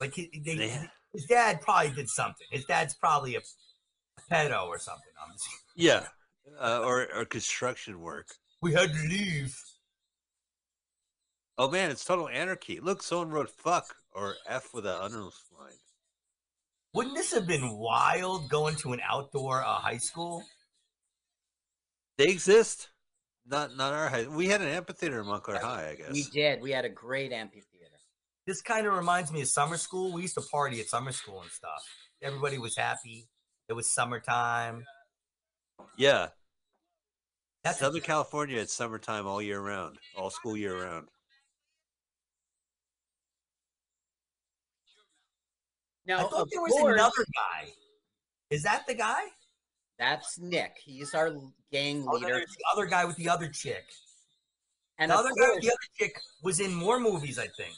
Like 0.00 0.14
he, 0.14 0.30
they, 0.44 0.88
his 1.12 1.24
dad 1.26 1.60
probably 1.60 1.92
did 1.92 2.08
something. 2.08 2.46
His 2.50 2.64
dad's 2.64 2.94
probably 2.94 3.36
a 3.36 3.40
pedo 4.30 4.66
or 4.66 4.78
something. 4.78 5.02
I'm 5.24 5.32
just- 5.32 5.48
Yeah, 5.80 6.06
uh, 6.60 6.82
or 6.84 7.08
or 7.14 7.24
construction 7.24 8.00
work. 8.00 8.28
We 8.62 8.72
had 8.72 8.92
to 8.92 9.08
leave. 9.08 9.58
Oh 11.58 11.70
man, 11.70 11.90
it's 11.90 12.04
total 12.04 12.28
anarchy. 12.28 12.80
Look, 12.80 13.02
someone 13.02 13.30
wrote 13.30 13.50
"fuck" 13.50 13.96
or 14.12 14.36
"f" 14.46 14.74
with 14.74 14.86
an 14.86 14.96
underline. 15.00 15.32
Wouldn't 16.92 17.14
this 17.14 17.32
have 17.32 17.46
been 17.46 17.78
wild 17.78 18.50
going 18.50 18.76
to 18.76 18.92
an 18.92 19.00
outdoor 19.08 19.62
uh, 19.62 19.74
high 19.74 19.98
school? 19.98 20.42
They 22.18 22.28
exist. 22.28 22.88
Not 23.46 23.76
not 23.76 23.92
our 23.92 24.08
high. 24.08 24.26
We 24.26 24.48
had 24.48 24.60
an 24.60 24.68
amphitheater 24.68 25.20
in 25.20 25.26
Montclair 25.26 25.60
High, 25.60 25.90
I 25.90 25.94
guess. 25.94 26.12
We 26.12 26.24
did. 26.24 26.60
We 26.60 26.72
had 26.72 26.84
a 26.84 26.88
great 26.88 27.32
amphitheater. 27.32 27.66
This 28.46 28.60
kind 28.60 28.86
of 28.86 28.94
reminds 28.94 29.32
me 29.32 29.40
of 29.40 29.48
summer 29.48 29.76
school. 29.76 30.12
We 30.12 30.22
used 30.22 30.34
to 30.34 30.42
party 30.42 30.80
at 30.80 30.88
summer 30.88 31.12
school 31.12 31.40
and 31.40 31.50
stuff. 31.50 31.82
Everybody 32.22 32.58
was 32.58 32.76
happy. 32.76 33.28
It 33.68 33.72
was 33.72 33.90
summertime. 33.90 34.84
Yeah. 36.00 36.28
Southern 37.74 38.00
California, 38.00 38.58
it's 38.58 38.72
summertime 38.72 39.26
all 39.26 39.42
year 39.42 39.60
round, 39.60 39.98
all 40.16 40.30
school 40.30 40.56
year 40.56 40.82
round. 40.82 41.08
Now, 46.06 46.20
I 46.20 46.30
thought 46.30 46.48
there 46.50 46.62
was 46.62 46.72
course- 46.72 46.94
another 46.94 47.26
guy. 47.34 47.70
Is 48.48 48.62
that 48.62 48.86
the 48.86 48.94
guy? 48.94 49.24
That's 49.98 50.38
Nick. 50.38 50.78
He's 50.82 51.12
our 51.14 51.34
gang 51.70 52.06
Oh, 52.08 52.14
then 52.14 52.22
leader. 52.22 52.34
there's 52.38 52.56
the 52.56 52.64
other 52.72 52.86
guy 52.86 53.04
with 53.04 53.16
the 53.16 53.28
other 53.28 53.48
chick. 53.50 53.84
And 54.96 55.10
the 55.10 55.14
of 55.14 55.20
other 55.20 55.34
guy 55.38 55.50
with 55.50 55.60
the 55.62 55.68
other 55.68 55.88
chick 55.98 56.18
was 56.42 56.60
in 56.60 56.72
more 56.72 56.98
movies, 56.98 57.38
I 57.38 57.48
think. 57.58 57.74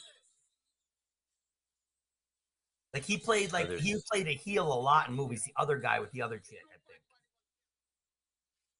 Like 2.93 3.03
he 3.03 3.17
played 3.17 3.51
like 3.51 3.69
he 3.69 4.01
played 4.09 4.27
a 4.27 4.33
heel 4.33 4.71
a 4.71 4.79
lot 4.79 5.09
in 5.09 5.13
movies. 5.13 5.43
The 5.43 5.51
other 5.61 5.77
guy 5.77 5.99
with 5.99 6.11
the 6.11 6.21
other 6.21 6.37
chick, 6.39 6.59
I 6.67 6.71
think. 6.71 6.72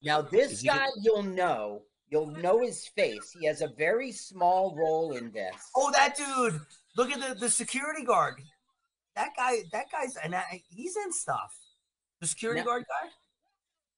Now, 0.04 0.20
this 0.20 0.52
Is 0.52 0.60
he 0.60 0.68
guy, 0.68 0.86
you'll 1.02 1.22
know. 1.22 1.82
You'll 2.10 2.26
know 2.26 2.60
his 2.60 2.86
face. 2.88 3.34
He 3.40 3.46
has 3.46 3.62
a 3.62 3.68
very 3.68 4.12
small 4.12 4.76
role 4.76 5.16
in 5.16 5.32
this. 5.32 5.54
Oh, 5.74 5.90
that 5.92 6.16
dude! 6.16 6.60
Look 6.96 7.10
at 7.10 7.20
the, 7.20 7.34
the 7.34 7.50
security 7.50 8.04
guard. 8.04 8.34
That 9.16 9.30
guy. 9.36 9.62
That 9.72 9.86
guy's 9.90 10.14
and 10.22 10.34
I- 10.34 10.62
he's 10.68 10.96
in 10.96 11.12
stuff. 11.12 11.56
The 12.20 12.26
security 12.26 12.60
Now- 12.60 12.66
guard 12.66 12.84
guy. 12.88 13.08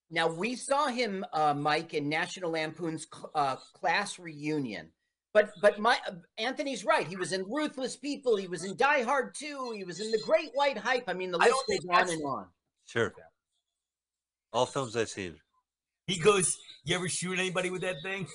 Now, 0.09 0.29
we 0.29 0.55
saw 0.55 0.87
him, 0.87 1.25
uh, 1.33 1.53
Mike, 1.53 1.93
in 1.93 2.09
National 2.09 2.53
Lampoon's 2.53 3.09
cl- 3.13 3.33
uh, 3.35 3.57
class 3.57 4.21
reunion. 4.21 4.93
But 5.33 5.51
but 5.61 5.81
my 5.81 5.99
uh, 6.09 6.13
Anthony's 6.39 6.85
right. 6.85 7.07
He 7.07 7.17
was 7.17 7.33
in 7.33 7.43
Ruthless 7.43 7.97
People. 7.97 8.37
He 8.37 8.47
was 8.47 8.63
in 8.65 8.77
Die 8.77 9.03
Hard 9.03 9.35
2. 9.35 9.73
He 9.77 9.83
was 9.83 9.99
in 10.01 10.11
The 10.13 10.23
Great 10.25 10.51
White 10.55 10.79
Hype. 10.79 11.05
I 11.09 11.13
mean, 11.13 11.33
the 11.33 11.39
list 11.39 11.53
goes 11.69 11.87
on 11.91 12.09
and 12.09 12.25
on. 12.25 12.47
Sure. 12.87 13.13
All 14.53 14.65
films 14.65 14.97
I've 14.97 15.09
seen. 15.09 15.37
He 16.07 16.19
goes, 16.19 16.57
"You 16.85 16.97
ever 16.97 17.09
shoot 17.09 17.39
anybody 17.39 17.71
with 17.71 17.83
that 17.83 17.97
thing?" 18.03 18.27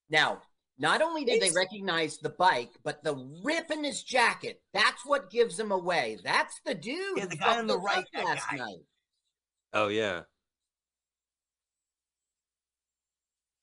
Now, 0.09 0.43
not 0.79 1.03
only 1.03 1.25
did 1.25 1.43
they 1.43 1.51
recognize 1.51 2.19
the 2.19 2.31
bike, 2.31 2.71
but 2.85 3.03
the 3.03 3.17
rip 3.43 3.71
in 3.71 3.83
his 3.83 4.03
jacket. 4.03 4.61
That's 4.73 5.05
what 5.05 5.31
gives 5.31 5.59
him 5.59 5.73
away. 5.73 6.19
That's 6.23 6.61
the 6.65 6.75
dude. 6.75 7.19
Yeah, 7.19 7.27
the 7.27 7.37
guy 7.37 7.59
on 7.59 7.67
the 7.67 7.75
fucked 7.75 8.15
us 8.15 8.15
right, 8.15 8.25
last 8.25 8.51
guy. 8.51 8.57
night. 8.57 8.85
Oh 9.73 9.89
yeah. 9.89 10.23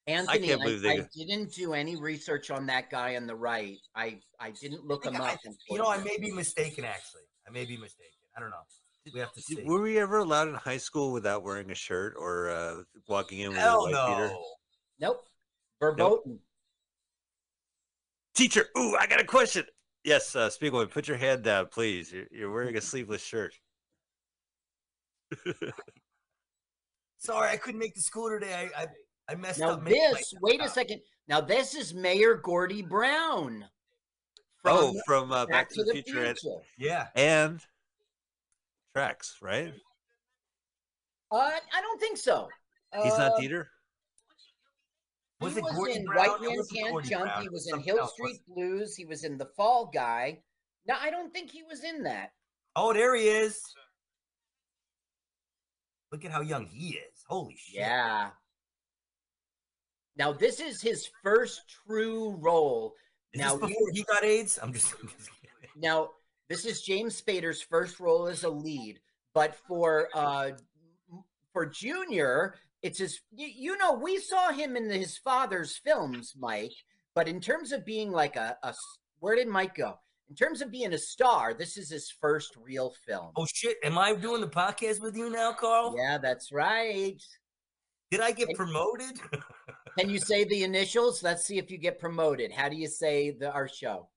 Anthony, 0.05 0.51
I, 0.51 0.57
believe 0.57 0.81
they 0.81 0.99
I 0.99 1.07
didn't 1.15 1.53
do 1.53 1.73
any 1.73 1.95
research 1.95 2.51
on 2.51 2.65
that 2.65 2.89
guy 2.89 3.15
on 3.15 3.25
the 3.25 3.35
right. 3.35 3.77
I, 3.95 4.19
I 4.37 4.51
didn't 4.51 4.85
look 4.85 5.05
him 5.05 5.15
I- 5.15 5.31
up. 5.31 5.39
you 5.69 5.77
know, 5.77 5.87
I 5.87 6.03
may 6.03 6.17
be 6.19 6.29
mistaken. 6.29 6.83
Actually, 6.83 7.21
I 7.47 7.51
may 7.51 7.63
be 7.63 7.77
mistaken. 7.77 8.11
I 8.35 8.41
don't 8.41 8.49
know. 8.49 8.57
We 9.11 9.19
have 9.19 9.34
to 9.34 9.41
see. 9.41 9.61
Were 9.63 9.81
we 9.81 9.99
ever 9.99 10.19
allowed 10.19 10.47
in 10.47 10.53
high 10.55 10.77
school 10.77 11.11
without 11.11 11.43
wearing 11.43 11.69
a 11.71 11.75
shirt 11.75 12.15
or 12.17 12.49
uh, 12.49 12.75
walking 13.07 13.39
in 13.39 13.49
with 13.49 13.57
Hell 13.57 13.85
a 13.88 13.91
white 13.91 14.07
beater? 14.07 14.27
no. 14.30 14.43
Nope. 14.99 15.25
Verboten. 15.81 16.39
Teacher, 18.35 18.65
ooh, 18.77 18.95
I 18.97 19.05
got 19.05 19.19
a 19.19 19.25
question. 19.25 19.65
Yes, 20.05 20.35
uh, 20.35 20.49
Spiegelman, 20.49 20.89
put 20.89 21.07
your 21.07 21.17
hand 21.17 21.43
down, 21.43 21.67
please. 21.67 22.11
You're, 22.11 22.25
you're 22.31 22.51
wearing 22.53 22.77
a 22.77 22.81
sleeveless 22.81 23.23
shirt. 23.23 23.53
Sorry, 27.17 27.49
I 27.49 27.57
couldn't 27.57 27.80
make 27.80 27.95
the 27.95 28.01
school 28.01 28.30
today. 28.30 28.69
I 28.77 28.81
I, 28.84 28.88
I 29.30 29.35
messed 29.35 29.59
Now 29.59 29.71
up. 29.71 29.85
this, 29.85 30.34
wait 30.41 30.61
a 30.61 30.69
second. 30.69 31.01
Now 31.27 31.41
this 31.41 31.73
is 31.75 31.93
Mayor 31.93 32.35
Gordy 32.35 32.81
Brown. 32.81 33.65
oh, 34.65 34.93
from 35.05 35.31
uh, 35.31 35.45
Back, 35.45 35.69
to, 35.69 35.84
the, 35.84 35.93
the 35.93 36.01
Future, 36.03 36.23
and- 36.25 36.38
Future. 36.39 36.57
Yeah. 36.77 37.07
and 37.15 37.61
tracks, 38.97 39.37
right? 39.41 39.73
Uh, 41.31 41.35
I 41.37 41.81
don't 41.81 41.99
think 41.99 42.17
so. 42.17 42.47
He's 43.03 43.17
not 43.17 43.33
Uh, 43.33 43.39
Dieter. 43.39 43.65
He 45.39 45.45
Was 45.45 45.55
was, 45.55 45.57
it 45.57 45.75
Gordon 45.75 45.97
in 45.97 46.05
Brown? 46.05 46.29
White 46.29 46.41
It 46.41 46.55
Man 46.55 46.65
Can't 46.93 47.05
Jump. 47.05 47.23
Brown. 47.25 47.41
He 47.41 47.49
was 47.49 47.65
was 47.65 47.73
in 47.73 47.79
Hill 47.81 47.99
else, 47.99 48.13
Street 48.13 48.39
Blues. 48.47 48.95
He 48.95 49.05
was 49.05 49.23
in 49.23 49.37
The 49.37 49.47
Fall 49.57 49.89
Guy. 49.93 50.39
No, 50.87 50.95
I 50.99 51.09
don't 51.09 51.33
think 51.33 51.49
he 51.49 51.63
was 51.63 51.83
in 51.83 52.03
that. 52.03 52.29
Oh, 52.75 52.93
there 52.93 53.15
he 53.15 53.27
is. 53.27 53.61
Look 56.11 56.23
at 56.25 56.31
how 56.31 56.41
young 56.41 56.67
he 56.67 56.89
is. 56.89 57.23
Holy 57.27 57.55
shit. 57.57 57.79
Yeah. 57.79 58.29
Now 60.15 60.31
this 60.31 60.59
is 60.59 60.81
his 60.81 61.09
first 61.23 61.61
true 61.87 62.35
role. 62.39 62.93
Is 63.33 63.41
now 63.41 63.55
this 63.57 63.69
you- 63.71 63.89
he 63.93 64.03
got 64.03 64.23
AIDS? 64.23 64.59
I'm 64.61 64.71
just, 64.71 64.93
I'm 65.01 65.07
just 65.17 65.29
kidding. 65.41 65.69
Now, 65.75 66.11
this 66.49 66.65
is 66.65 66.81
James 66.81 67.19
Spader's 67.21 67.61
first 67.61 67.99
role 67.99 68.27
as 68.27 68.43
a 68.43 68.49
lead, 68.49 68.99
but 69.33 69.55
for 69.67 70.09
uh 70.13 70.51
for 71.51 71.65
Junior, 71.65 72.55
it's 72.81 72.99
his 72.99 73.21
you, 73.31 73.47
you 73.47 73.77
know, 73.77 73.93
we 73.93 74.17
saw 74.17 74.51
him 74.51 74.75
in 74.75 74.89
his 74.89 75.17
father's 75.17 75.77
films, 75.77 76.33
Mike, 76.37 76.73
but 77.15 77.27
in 77.27 77.39
terms 77.39 77.71
of 77.71 77.85
being 77.85 78.11
like 78.11 78.35
a, 78.35 78.57
a 78.63 78.73
where 79.19 79.35
did 79.35 79.47
Mike 79.47 79.75
go? 79.75 79.97
In 80.29 80.35
terms 80.35 80.61
of 80.61 80.71
being 80.71 80.93
a 80.93 80.97
star, 80.97 81.53
this 81.53 81.77
is 81.77 81.89
his 81.89 82.09
first 82.09 82.55
real 82.57 82.93
film. 83.05 83.31
Oh 83.35 83.45
shit! 83.45 83.77
Am 83.83 83.97
I 83.97 84.13
doing 84.15 84.41
the 84.41 84.47
podcast 84.47 85.01
with 85.01 85.15
you 85.15 85.29
now, 85.29 85.53
Carl? 85.53 85.95
Yeah, 85.97 86.17
that's 86.17 86.51
right. 86.51 87.21
Did 88.09 88.21
I 88.21 88.31
get 88.31 88.49
promoted? 88.55 89.19
Can 89.99 90.09
you 90.09 90.19
say 90.19 90.43
the 90.43 90.63
initials? 90.63 91.23
Let's 91.23 91.45
see 91.45 91.57
if 91.57 91.69
you 91.69 91.77
get 91.77 91.99
promoted. 91.99 92.51
How 92.51 92.69
do 92.69 92.75
you 92.75 92.87
say 92.87 93.31
the 93.31 93.51
our 93.51 93.67
show? 93.67 94.09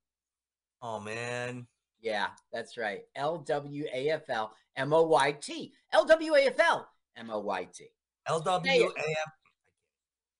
oh 0.82 1.00
man. 1.00 1.66
Yeah, 2.00 2.28
that's 2.52 2.76
right. 2.76 3.02
L 3.14 3.38
W 3.38 3.86
A 3.92 4.10
F 4.10 4.28
L 4.28 4.52
M 4.76 4.92
O 4.92 5.02
Y 5.02 5.32
T. 5.32 5.72
L 5.92 6.04
W 6.04 6.34
A 6.34 6.46
F 6.46 6.60
L 6.60 6.88
M 7.16 7.30
O 7.30 7.38
Y 7.40 7.68
T. 7.72 7.86
L 8.26 8.40
W 8.40 8.72
A 8.72 8.86
F 8.86 9.32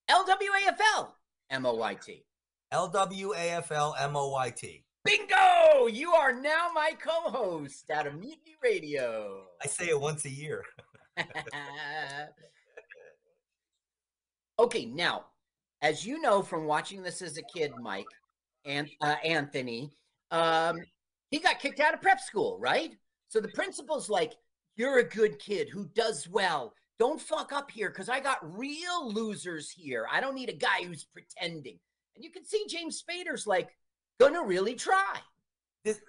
L 0.09 0.24
W 0.27 0.51
A 0.53 0.69
F 0.69 0.81
L 0.95 1.16
M 1.51 1.66
O 1.66 1.74
Y 1.74 1.95
T. 1.95 2.24
L 2.73 2.89
W 2.89 3.35
A 3.35 3.51
F 3.51 3.70
L 3.73 3.95
M 3.99 4.16
O 4.16 4.31
Y 4.31 4.51
T. 4.51 4.85
Bingo! 5.05 5.87
You 5.87 6.12
are 6.12 6.33
now 6.33 6.70
my 6.74 6.93
co 7.01 7.31
host 7.31 7.91
out 7.91 8.09
of 8.09 8.15
Mutiny 8.15 8.57
Radio. 8.62 9.45
I 9.62 9.69
say 9.69 9.89
it 9.89 10.01
once 10.01 10.24
a 10.24 10.31
year. 10.31 10.65
okay, 14.59 14.85
now, 14.85 15.27
as 15.81 16.05
you 16.05 16.20
know 16.20 16.43
from 16.43 16.66
watching 16.66 17.03
this 17.03 17.23
as 17.23 17.39
a 17.39 17.43
kid, 17.43 17.73
Mike 17.81 18.05
and 18.65 18.91
uh, 19.01 19.15
Anthony, 19.24 19.93
um, 20.33 20.81
he 21.31 21.39
got 21.39 21.59
kicked 21.61 21.81
out 21.81 21.94
of 21.94 22.03
prep 22.03 22.20
school, 22.20 22.59
right? 22.59 22.97
So 23.28 23.40
the 23.40 23.48
principal's 23.48 24.09
like, 24.09 24.35
"You're 24.77 24.98
a 24.98 25.09
good 25.09 25.39
kid 25.39 25.69
who 25.69 25.86
does 25.94 26.28
well. 26.28 26.74
Don't 26.98 27.20
fuck 27.20 27.53
up 27.53 27.70
here, 27.70 27.90
because 27.90 28.09
I 28.09 28.20
got 28.20 28.39
real 28.43 29.12
losers 29.12 29.70
here. 29.70 30.07
I 30.11 30.20
don't 30.20 30.35
need 30.35 30.48
a 30.48 30.55
guy 30.55 30.85
who's 30.85 31.05
pretending." 31.05 31.78
And 32.15 32.24
you 32.24 32.31
can 32.31 32.44
see 32.44 32.65
James 32.69 33.03
Spader's 33.03 33.47
like, 33.47 33.77
"Gonna 34.19 34.43
really 34.43 34.74
try." 34.74 35.20
This, 35.85 36.01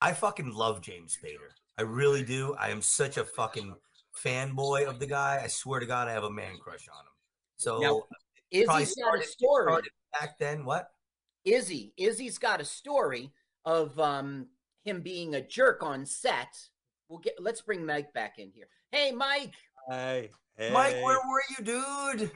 I 0.00 0.12
fucking 0.12 0.52
love 0.52 0.80
James 0.82 1.16
Spader. 1.16 1.50
I 1.78 1.82
really 1.82 2.22
do. 2.22 2.54
I 2.54 2.68
am 2.68 2.82
such 2.82 3.16
a 3.16 3.24
fucking 3.24 3.74
fanboy 4.22 4.86
of 4.86 5.00
the 5.00 5.06
guy. 5.06 5.40
I 5.42 5.46
swear 5.48 5.80
to 5.80 5.86
God, 5.86 6.08
I 6.08 6.12
have 6.12 6.24
a 6.24 6.30
man 6.30 6.58
crush 6.58 6.86
on 6.88 7.00
him. 7.00 7.12
So 7.56 7.78
Now, 7.78 7.98
uh, 7.98 8.02
Izzy's 8.50 8.66
probably 8.66 8.84
got 8.84 9.18
a 9.18 9.26
story. 9.26 9.82
back 10.12 10.38
then. 10.38 10.64
What? 10.64 10.90
Izzy. 11.44 11.92
Izzy's 11.96 12.38
got 12.38 12.60
a 12.60 12.64
story 12.64 13.32
of 13.64 13.98
um 13.98 14.46
him 14.84 15.00
being 15.00 15.34
a 15.34 15.40
jerk 15.46 15.82
on 15.82 16.04
set. 16.06 16.48
We'll 17.08 17.18
get. 17.20 17.34
Let's 17.40 17.60
bring 17.62 17.84
Mike 17.86 18.12
back 18.12 18.38
in 18.38 18.50
here. 18.50 18.68
Hey, 18.92 19.12
Mike. 19.12 19.54
Hi. 19.88 20.30
Mike, 20.58 20.94
where 21.02 21.18
were 21.18 21.42
you, 21.58 21.64
dude? 21.64 22.30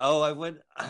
Oh, 0.00 0.20
I 0.22 0.32
went. 0.32 0.58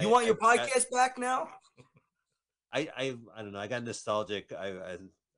You 0.00 0.08
I- 0.08 0.10
want 0.10 0.24
your 0.26 0.38
I- 0.42 0.46
I- 0.54 0.56
podcast 0.58 0.90
back 0.90 1.18
now? 1.18 1.48
I, 2.72 2.88
I 2.96 3.16
I 3.36 3.42
don't 3.42 3.52
know. 3.52 3.58
I 3.58 3.66
got 3.66 3.84
nostalgic. 3.84 4.50
I, 4.58 4.68
I 4.68 4.96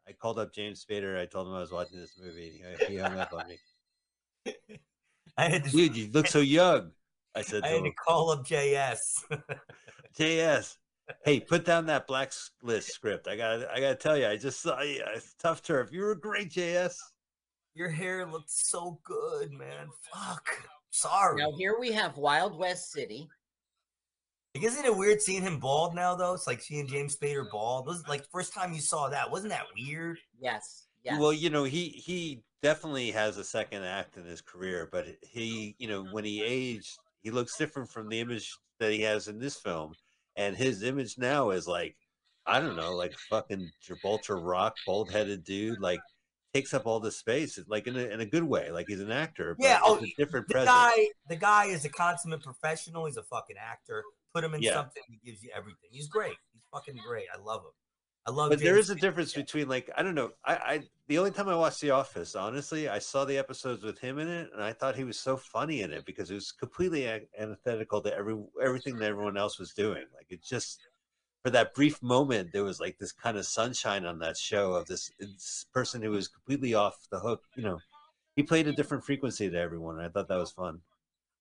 I 0.08 0.12
called 0.12 0.38
up 0.38 0.54
James 0.54 0.84
Spader. 0.84 1.18
I 1.20 1.26
told 1.26 1.48
him 1.48 1.54
I 1.54 1.58
was 1.60 1.72
watching 1.72 1.98
this 1.98 2.12
movie. 2.22 2.62
He- 2.78 2.86
He 2.92 2.96
hung 2.98 3.18
up 3.18 3.32
on 3.32 3.48
me. 3.48 3.58
I 5.36 5.48
had 5.48 5.64
to, 5.64 5.70
Dude, 5.70 5.96
you 5.96 6.08
look 6.12 6.28
so 6.28 6.38
young. 6.38 6.92
I 7.34 7.42
said 7.42 7.64
I 7.64 7.68
to 7.70 7.74
had 7.74 7.80
to 7.80 7.86
him, 7.88 7.94
call 8.06 8.30
up 8.30 8.46
JS. 8.46 9.24
JS. 10.16 10.76
Hey, 11.24 11.40
put 11.40 11.64
down 11.64 11.86
that 11.86 12.06
blacklist 12.06 12.92
script. 12.92 13.28
I 13.28 13.36
got 13.36 13.68
I 13.70 13.80
got 13.80 13.88
to 13.90 13.94
tell 13.96 14.16
you, 14.16 14.26
I 14.26 14.36
just 14.36 14.60
saw 14.60 14.80
you. 14.80 15.02
It's 15.14 15.34
tough 15.34 15.62
turf. 15.62 15.90
You 15.92 16.02
were 16.02 16.14
great, 16.14 16.50
JS. 16.50 16.96
Your 17.74 17.88
hair 17.88 18.24
looked 18.26 18.50
so 18.50 19.00
good, 19.04 19.52
man. 19.52 19.88
Fuck. 20.12 20.48
Sorry. 20.90 21.42
Now 21.42 21.52
here 21.56 21.76
we 21.78 21.92
have 21.92 22.16
Wild 22.16 22.58
West 22.58 22.92
City. 22.92 23.28
Like, 24.54 24.64
isn't 24.64 24.84
it 24.84 24.96
weird 24.96 25.20
seeing 25.20 25.42
him 25.42 25.58
bald 25.58 25.94
now, 25.94 26.14
though? 26.14 26.34
It's 26.34 26.46
like 26.46 26.60
seeing 26.60 26.86
James 26.86 27.16
Spader 27.16 27.50
bald. 27.50 27.86
Was 27.86 28.06
like 28.06 28.24
first 28.30 28.54
time 28.54 28.72
you 28.72 28.80
saw 28.80 29.08
that. 29.08 29.30
Wasn't 29.30 29.50
that 29.50 29.66
weird? 29.76 30.18
Yes. 30.40 30.86
Yes. 31.02 31.20
Well, 31.20 31.32
you 31.32 31.50
know, 31.50 31.64
he 31.64 31.88
he 31.88 32.42
definitely 32.62 33.10
has 33.10 33.36
a 33.36 33.44
second 33.44 33.82
act 33.82 34.16
in 34.16 34.24
his 34.24 34.40
career, 34.40 34.88
but 34.90 35.06
he, 35.20 35.74
you 35.78 35.88
know, 35.88 36.04
when 36.12 36.24
he 36.24 36.42
aged, 36.42 36.96
he 37.22 37.30
looks 37.30 37.58
different 37.58 37.90
from 37.90 38.08
the 38.08 38.20
image 38.20 38.56
that 38.78 38.92
he 38.92 39.02
has 39.02 39.28
in 39.28 39.38
this 39.38 39.56
film, 39.56 39.92
and 40.36 40.56
his 40.56 40.82
image 40.82 41.16
now 41.18 41.50
is 41.50 41.66
like, 41.66 41.96
I 42.46 42.60
don't 42.60 42.76
know, 42.76 42.94
like 42.94 43.16
fucking 43.30 43.70
Gibraltar 43.80 44.38
Rock, 44.38 44.74
bald 44.86 45.10
headed 45.10 45.44
dude, 45.44 45.80
like 45.80 46.00
takes 46.52 46.74
up 46.74 46.86
all 46.86 47.00
the 47.00 47.10
space, 47.10 47.58
like 47.66 47.86
in 47.86 47.96
a 47.96 48.00
in 48.04 48.20
a 48.20 48.26
good 48.26 48.44
way, 48.44 48.70
like 48.70 48.86
he's 48.88 49.00
an 49.00 49.10
actor. 49.10 49.56
But 49.58 49.64
Yeah, 49.64 49.78
oh, 49.82 49.96
a 49.98 50.14
different 50.18 50.46
The 50.48 50.54
presence. 50.54 50.74
guy, 50.76 51.06
the 51.28 51.36
guy 51.36 51.64
is 51.66 51.84
a 51.84 51.88
consummate 51.88 52.42
professional. 52.42 53.06
He's 53.06 53.16
a 53.16 53.22
fucking 53.22 53.56
actor. 53.58 54.04
Put 54.34 54.44
him 54.44 54.54
in 54.54 54.62
Yeah. 54.62 54.74
something, 54.74 55.02
he 55.08 55.18
gives 55.24 55.42
you 55.42 55.50
everything. 55.54 55.90
He's 55.90 56.08
great. 56.08 56.36
He's 56.52 56.62
fucking 56.72 56.96
great. 57.06 57.26
I 57.34 57.40
love 57.40 57.62
him. 57.62 57.72
I 58.26 58.30
love. 58.30 58.50
but 58.50 58.60
there 58.60 58.78
is 58.78 58.88
a 58.88 58.94
difference 58.94 59.34
between 59.34 59.68
like 59.68 59.90
I 59.96 60.02
don't 60.02 60.14
know. 60.14 60.30
I, 60.44 60.54
I 60.54 60.82
the 61.08 61.18
only 61.18 61.30
time 61.30 61.48
I 61.48 61.56
watched 61.56 61.80
The 61.80 61.90
Office, 61.90 62.34
honestly, 62.34 62.88
I 62.88 62.98
saw 62.98 63.24
the 63.24 63.36
episodes 63.36 63.82
with 63.82 63.98
him 63.98 64.18
in 64.18 64.28
it, 64.28 64.50
and 64.54 64.62
I 64.62 64.72
thought 64.72 64.96
he 64.96 65.04
was 65.04 65.18
so 65.18 65.36
funny 65.36 65.82
in 65.82 65.92
it 65.92 66.06
because 66.06 66.30
it 66.30 66.34
was 66.34 66.50
completely 66.50 67.06
antithetical 67.38 68.00
to 68.02 68.16
every 68.16 68.36
everything 68.62 68.96
that 68.98 69.10
everyone 69.10 69.36
else 69.36 69.58
was 69.58 69.72
doing. 69.72 70.04
Like 70.14 70.26
it 70.30 70.42
just 70.42 70.80
for 71.44 71.50
that 71.50 71.74
brief 71.74 72.02
moment, 72.02 72.52
there 72.52 72.64
was 72.64 72.80
like 72.80 72.98
this 72.98 73.12
kind 73.12 73.36
of 73.36 73.44
sunshine 73.44 74.06
on 74.06 74.18
that 74.20 74.38
show 74.38 74.72
of 74.72 74.86
this, 74.86 75.10
this 75.20 75.66
person 75.74 76.00
who 76.00 76.10
was 76.10 76.26
completely 76.26 76.72
off 76.72 77.06
the 77.10 77.20
hook. 77.20 77.42
You 77.54 77.64
know, 77.64 77.78
he 78.34 78.42
played 78.42 78.66
a 78.66 78.72
different 78.72 79.04
frequency 79.04 79.50
to 79.50 79.58
everyone, 79.58 79.98
and 79.98 80.06
I 80.06 80.08
thought 80.08 80.28
that 80.28 80.38
was 80.38 80.52
fun. 80.52 80.80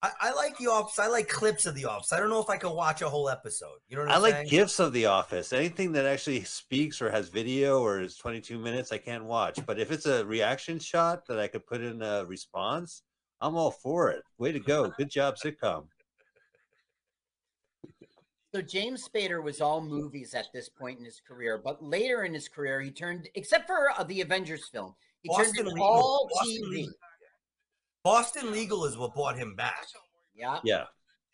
I, 0.03 0.11
I 0.19 0.34
like 0.34 0.57
the 0.57 0.67
Office. 0.67 0.99
I 0.99 1.07
like 1.07 1.30
clips 1.30 1.65
of 1.65 1.75
the 1.75 1.85
Office. 1.85 2.11
I 2.11 2.19
don't 2.19 2.30
know 2.30 2.41
if 2.41 2.49
I 2.49 2.57
could 2.57 2.73
watch 2.73 3.01
a 3.01 3.07
whole 3.07 3.30
episode. 3.30 3.77
You 3.88 3.95
know 3.95 4.03
what 4.03 4.11
I 4.11 4.15
I'm 4.15 4.21
like 4.21 4.34
saying? 4.34 4.47
gifs 4.49 4.80
of 4.80 4.91
The 4.91 5.05
Office. 5.05 5.53
Anything 5.53 5.93
that 5.93 6.05
actually 6.05 6.43
speaks 6.43 7.01
or 7.01 7.09
has 7.09 7.30
video 7.30 7.81
or 7.81 8.01
is 8.01 8.17
22 8.17 8.59
minutes, 8.59 8.91
I 8.91 8.97
can't 8.97 9.23
watch. 9.23 9.65
But 9.65 9.80
if 9.80 9.91
it's 9.91 10.05
a 10.05 10.25
reaction 10.25 10.77
shot 10.77 11.25
that 11.27 11.39
I 11.39 11.47
could 11.47 11.65
put 11.65 11.80
in 11.80 12.01
a 12.01 12.25
response, 12.25 13.03
I'm 13.39 13.55
all 13.55 13.71
for 13.71 14.11
it. 14.11 14.23
Way 14.38 14.51
to 14.51 14.59
go. 14.59 14.89
Good 14.97 15.09
job, 15.09 15.35
sitcom. 15.38 15.85
So 18.53 18.61
James 18.61 19.07
Spader 19.07 19.41
was 19.41 19.61
all 19.61 19.81
movies 19.81 20.34
at 20.34 20.47
this 20.53 20.67
point 20.67 20.99
in 20.99 21.05
his 21.05 21.21
career, 21.25 21.59
but 21.63 21.81
later 21.81 22.23
in 22.23 22.34
his 22.34 22.49
career, 22.49 22.81
he 22.81 22.91
turned, 22.91 23.30
except 23.35 23.67
for 23.67 23.89
uh, 23.97 24.03
the 24.03 24.19
Avengers 24.21 24.67
film, 24.67 24.93
he 25.21 25.30
Boston 25.30 25.65
turned 25.65 25.77
to 25.77 25.81
all 25.81 26.30
Boston 26.31 26.61
TV. 26.65 26.69
Legal. 26.71 26.93
Boston 28.03 28.51
Legal 28.51 28.85
is 28.85 28.97
what 28.97 29.13
brought 29.13 29.38
him 29.38 29.55
back. 29.55 29.85
Yeah. 30.35 30.59
Yeah. 30.63 30.85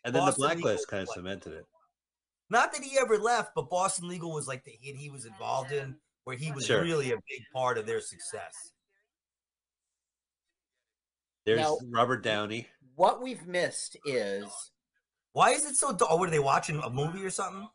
And 0.04 0.14
then 0.14 0.22
Boston 0.22 0.42
the 0.42 0.54
blacklist 0.54 0.88
kind 0.88 1.02
of 1.02 1.08
cemented 1.08 1.52
it. 1.54 1.66
Not 2.48 2.72
that 2.72 2.82
he 2.82 2.98
ever 2.98 3.18
left, 3.18 3.52
but 3.54 3.68
Boston 3.70 4.08
Legal 4.08 4.32
was 4.32 4.46
like 4.48 4.64
the 4.64 4.72
hit 4.80 4.96
he 4.96 5.10
was 5.10 5.24
involved 5.24 5.72
in, 5.72 5.96
where 6.24 6.36
he 6.36 6.50
was 6.52 6.66
Sure. 6.66 6.82
really 6.82 7.12
a 7.12 7.16
big 7.16 7.42
part 7.54 7.78
of 7.78 7.86
their 7.86 8.00
success. 8.00 8.72
There's 11.44 11.60
Now- 11.60 11.78
Robert 11.90 12.22
Downey. 12.22 12.68
What 12.96 13.22
we've 13.22 13.46
missed 13.46 13.96
is 14.04 14.44
Why 15.32 15.50
is 15.50 15.64
it 15.64 15.76
so? 15.76 15.92
du- 15.92 16.06
Oh, 16.08 16.16
what 16.16 16.28
are 16.28 16.32
they 16.32 16.38
watching? 16.40 16.80
A 16.82 16.90
movie 16.90 17.24
or 17.24 17.30
something? 17.30 17.68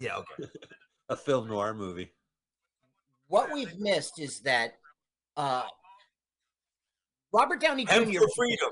Yeah. 0.00 0.16
Okay. 0.16 0.50
A 1.08 1.16
film 1.16 1.48
noir 1.48 1.72
movie. 1.74 2.12
what 3.28 3.52
we've 3.52 3.78
missed 3.78 4.18
is 4.18 4.40
that 4.40 4.74
uh, 5.36 5.64
Robert 7.34 7.60
Downey 7.60 7.84
And 7.90 8.12
Jr. 8.12 8.20
for 8.20 8.28
freedom. 8.36 8.70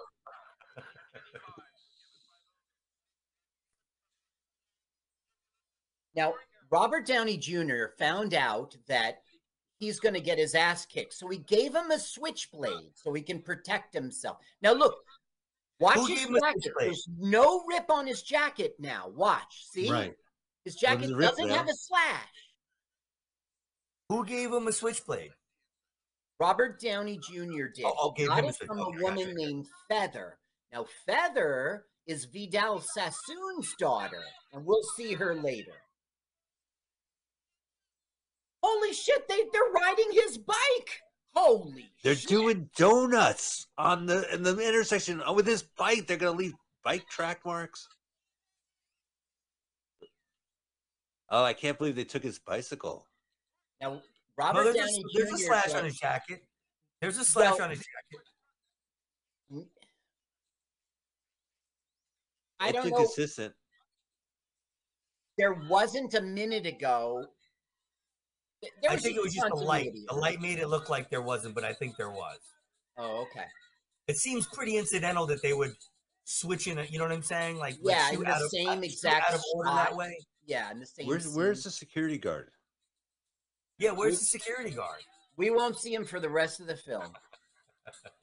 Now, 6.15 6.35
Robert 6.71 7.05
Downey 7.05 7.37
Jr. 7.39 7.87
found 7.99 8.35
out 8.35 8.77
that 8.87 9.23
he's 9.79 9.99
going 9.99 10.15
to 10.15 10.21
get 10.21 10.39
his 10.39 10.55
ass 10.55 10.87
kicked. 10.87 11.15
So 11.15 11.29
he 11.29 11.39
gave 11.39 11.75
him 11.75 11.91
a 11.91 11.99
switchblade 11.99 12.93
so 12.95 13.13
he 13.13 13.23
can 13.23 13.41
protect 13.41 13.93
himself. 13.95 14.37
Now, 14.61 14.75
look, 14.75 14.95
watch 15.81 15.97
Who 15.97 16.07
his 16.07 16.21
gave 16.21 16.29
him 16.29 16.37
a 16.37 16.41
jacket. 16.41 16.73
There's 16.79 17.09
no 17.19 17.65
rip 17.67 17.91
on 17.91 18.07
his 18.07 18.23
jacket 18.23 18.75
now. 18.79 19.09
Watch. 19.09 19.67
See? 19.71 19.91
Right. 19.91 20.15
His 20.65 20.77
jacket 20.77 21.05
is 21.05 21.11
the 21.11 21.17
rip 21.17 21.31
doesn't 21.31 21.49
there? 21.49 21.57
have 21.57 21.67
a 21.67 21.75
slash. 21.75 22.53
Who 24.11 24.25
gave 24.25 24.53
him 24.53 24.69
a 24.69 24.73
switchblade? 24.73 25.33
Robert 26.43 26.81
Downey 26.81 27.19
Jr. 27.19 27.66
did. 27.73 27.85
Oh, 27.85 28.12
He 28.16 28.23
gave 28.23 28.28
got 28.28 28.39
him 28.40 28.44
a 28.47 28.48
it 28.48 28.55
switch- 28.56 28.66
from 28.66 28.81
okay, 28.81 28.98
a 28.98 29.02
woman 29.02 29.24
gotcha. 29.28 29.35
named 29.35 29.66
Feather. 29.89 30.39
Now, 30.73 30.86
Feather 31.06 31.85
is 32.06 32.24
Vidal 32.24 32.81
Sassoon's 32.81 33.73
daughter, 33.78 34.24
and 34.52 34.64
we'll 34.66 34.82
see 34.97 35.12
her 35.12 35.36
later. 35.36 35.74
Holy 38.60 38.93
shit, 38.93 39.28
they, 39.28 39.43
they're 39.52 39.70
riding 39.73 40.09
his 40.12 40.36
bike. 40.39 41.01
Holy 41.35 41.90
They're 42.02 42.14
shit. 42.16 42.28
doing 42.28 42.70
donuts 42.77 43.66
on 43.78 44.06
the 44.06 44.32
in 44.35 44.43
the 44.43 44.59
intersection 44.59 45.23
uh, 45.23 45.32
with 45.32 45.47
his 45.47 45.62
bike. 45.62 46.06
They're 46.06 46.16
gonna 46.19 46.36
leave 46.36 46.52
bike 46.85 47.09
track 47.09 47.40
marks. 47.44 47.89
Oh, 51.31 51.43
I 51.44 51.55
can't 51.55 51.78
believe 51.78 51.97
they 51.97 52.05
took 52.05 52.23
his 52.23 52.39
bicycle. 52.39 53.06
Now, 53.81 54.02
No, 54.39 54.45
Robert 54.47 54.65
there's, 54.65 54.77
Downey 54.77 55.05
a, 55.15 55.19
there's 55.19 55.33
a 55.33 55.39
slash 55.39 55.65
said- 55.67 55.77
on 55.79 55.85
his 55.85 55.97
jacket. 55.99 56.41
There's 57.01 57.19
a 57.19 57.25
slash 57.25 57.55
Well- 57.55 57.63
on 57.63 57.71
his 57.71 57.81
jacket. 57.81 58.27
I 62.61 62.69
It's 62.69 62.73
don't 62.75 62.91
know. 62.91 62.99
inconsistent. 62.99 63.55
There 65.37 65.55
wasn't 65.69 66.15
a 66.15 66.21
minute 66.21 66.67
ago. 66.67 67.27
There 68.83 68.93
I 68.93 68.97
think 68.97 69.17
it 69.17 69.23
was 69.23 69.35
just 69.35 69.51
a 69.51 69.55
light. 69.55 69.87
continuity. 69.87 70.05
The 70.09 70.15
light 70.15 70.41
made 70.41 70.59
it 70.61 70.69
look 70.69 70.89
like 70.89 71.11
there 71.11 71.23
wasn't, 71.23 71.55
but 71.55 71.65
I 71.65 71.73
think 71.73 71.97
there 71.97 72.11
was. 72.11 72.39
Oh, 72.97 73.23
okay. 73.23 73.47
It 74.07 74.17
seems 74.17 74.47
pretty 74.47 74.77
incidental 74.77 75.27
that 75.27 75.43
they 75.43 75.53
would 75.53 75.73
switch 76.25 76.69
in. 76.69 76.79
A, 76.79 76.85
you 76.85 76.99
know 76.99 77.05
what 77.05 77.13
I'm 77.13 77.23
saying? 77.23 77.57
Like 77.57 77.75
like 77.83 77.97
Yeah, 77.97 78.11
shoot 78.11 78.19
in 78.21 78.25
the 78.25 78.31
out 78.31 78.43
of- 78.43 78.51
same 78.51 78.69
uh, 78.69 78.83
exact 78.83 79.29
out 79.31 79.35
of 79.35 79.43
order 79.55 79.71
that 79.71 79.97
way. 79.97 80.17
Yeah, 80.45 80.71
in 80.71 80.79
the 80.79 80.87
same. 80.87 81.07
Where's 81.09 81.35
where's 81.35 81.65
the 81.65 81.71
security 81.71 82.19
guard? 82.19 82.51
Yeah, 83.78 83.93
where's 83.93 84.12
we, 84.12 84.19
the 84.19 84.24
security 84.24 84.70
guard? 84.70 85.01
We 85.36 85.51
won't 85.51 85.78
see 85.78 85.94
him 85.94 86.05
for 86.05 86.20
the 86.20 86.31
rest 86.31 86.61
of 86.61 86.66
the 86.66 86.77
film. 86.77 87.12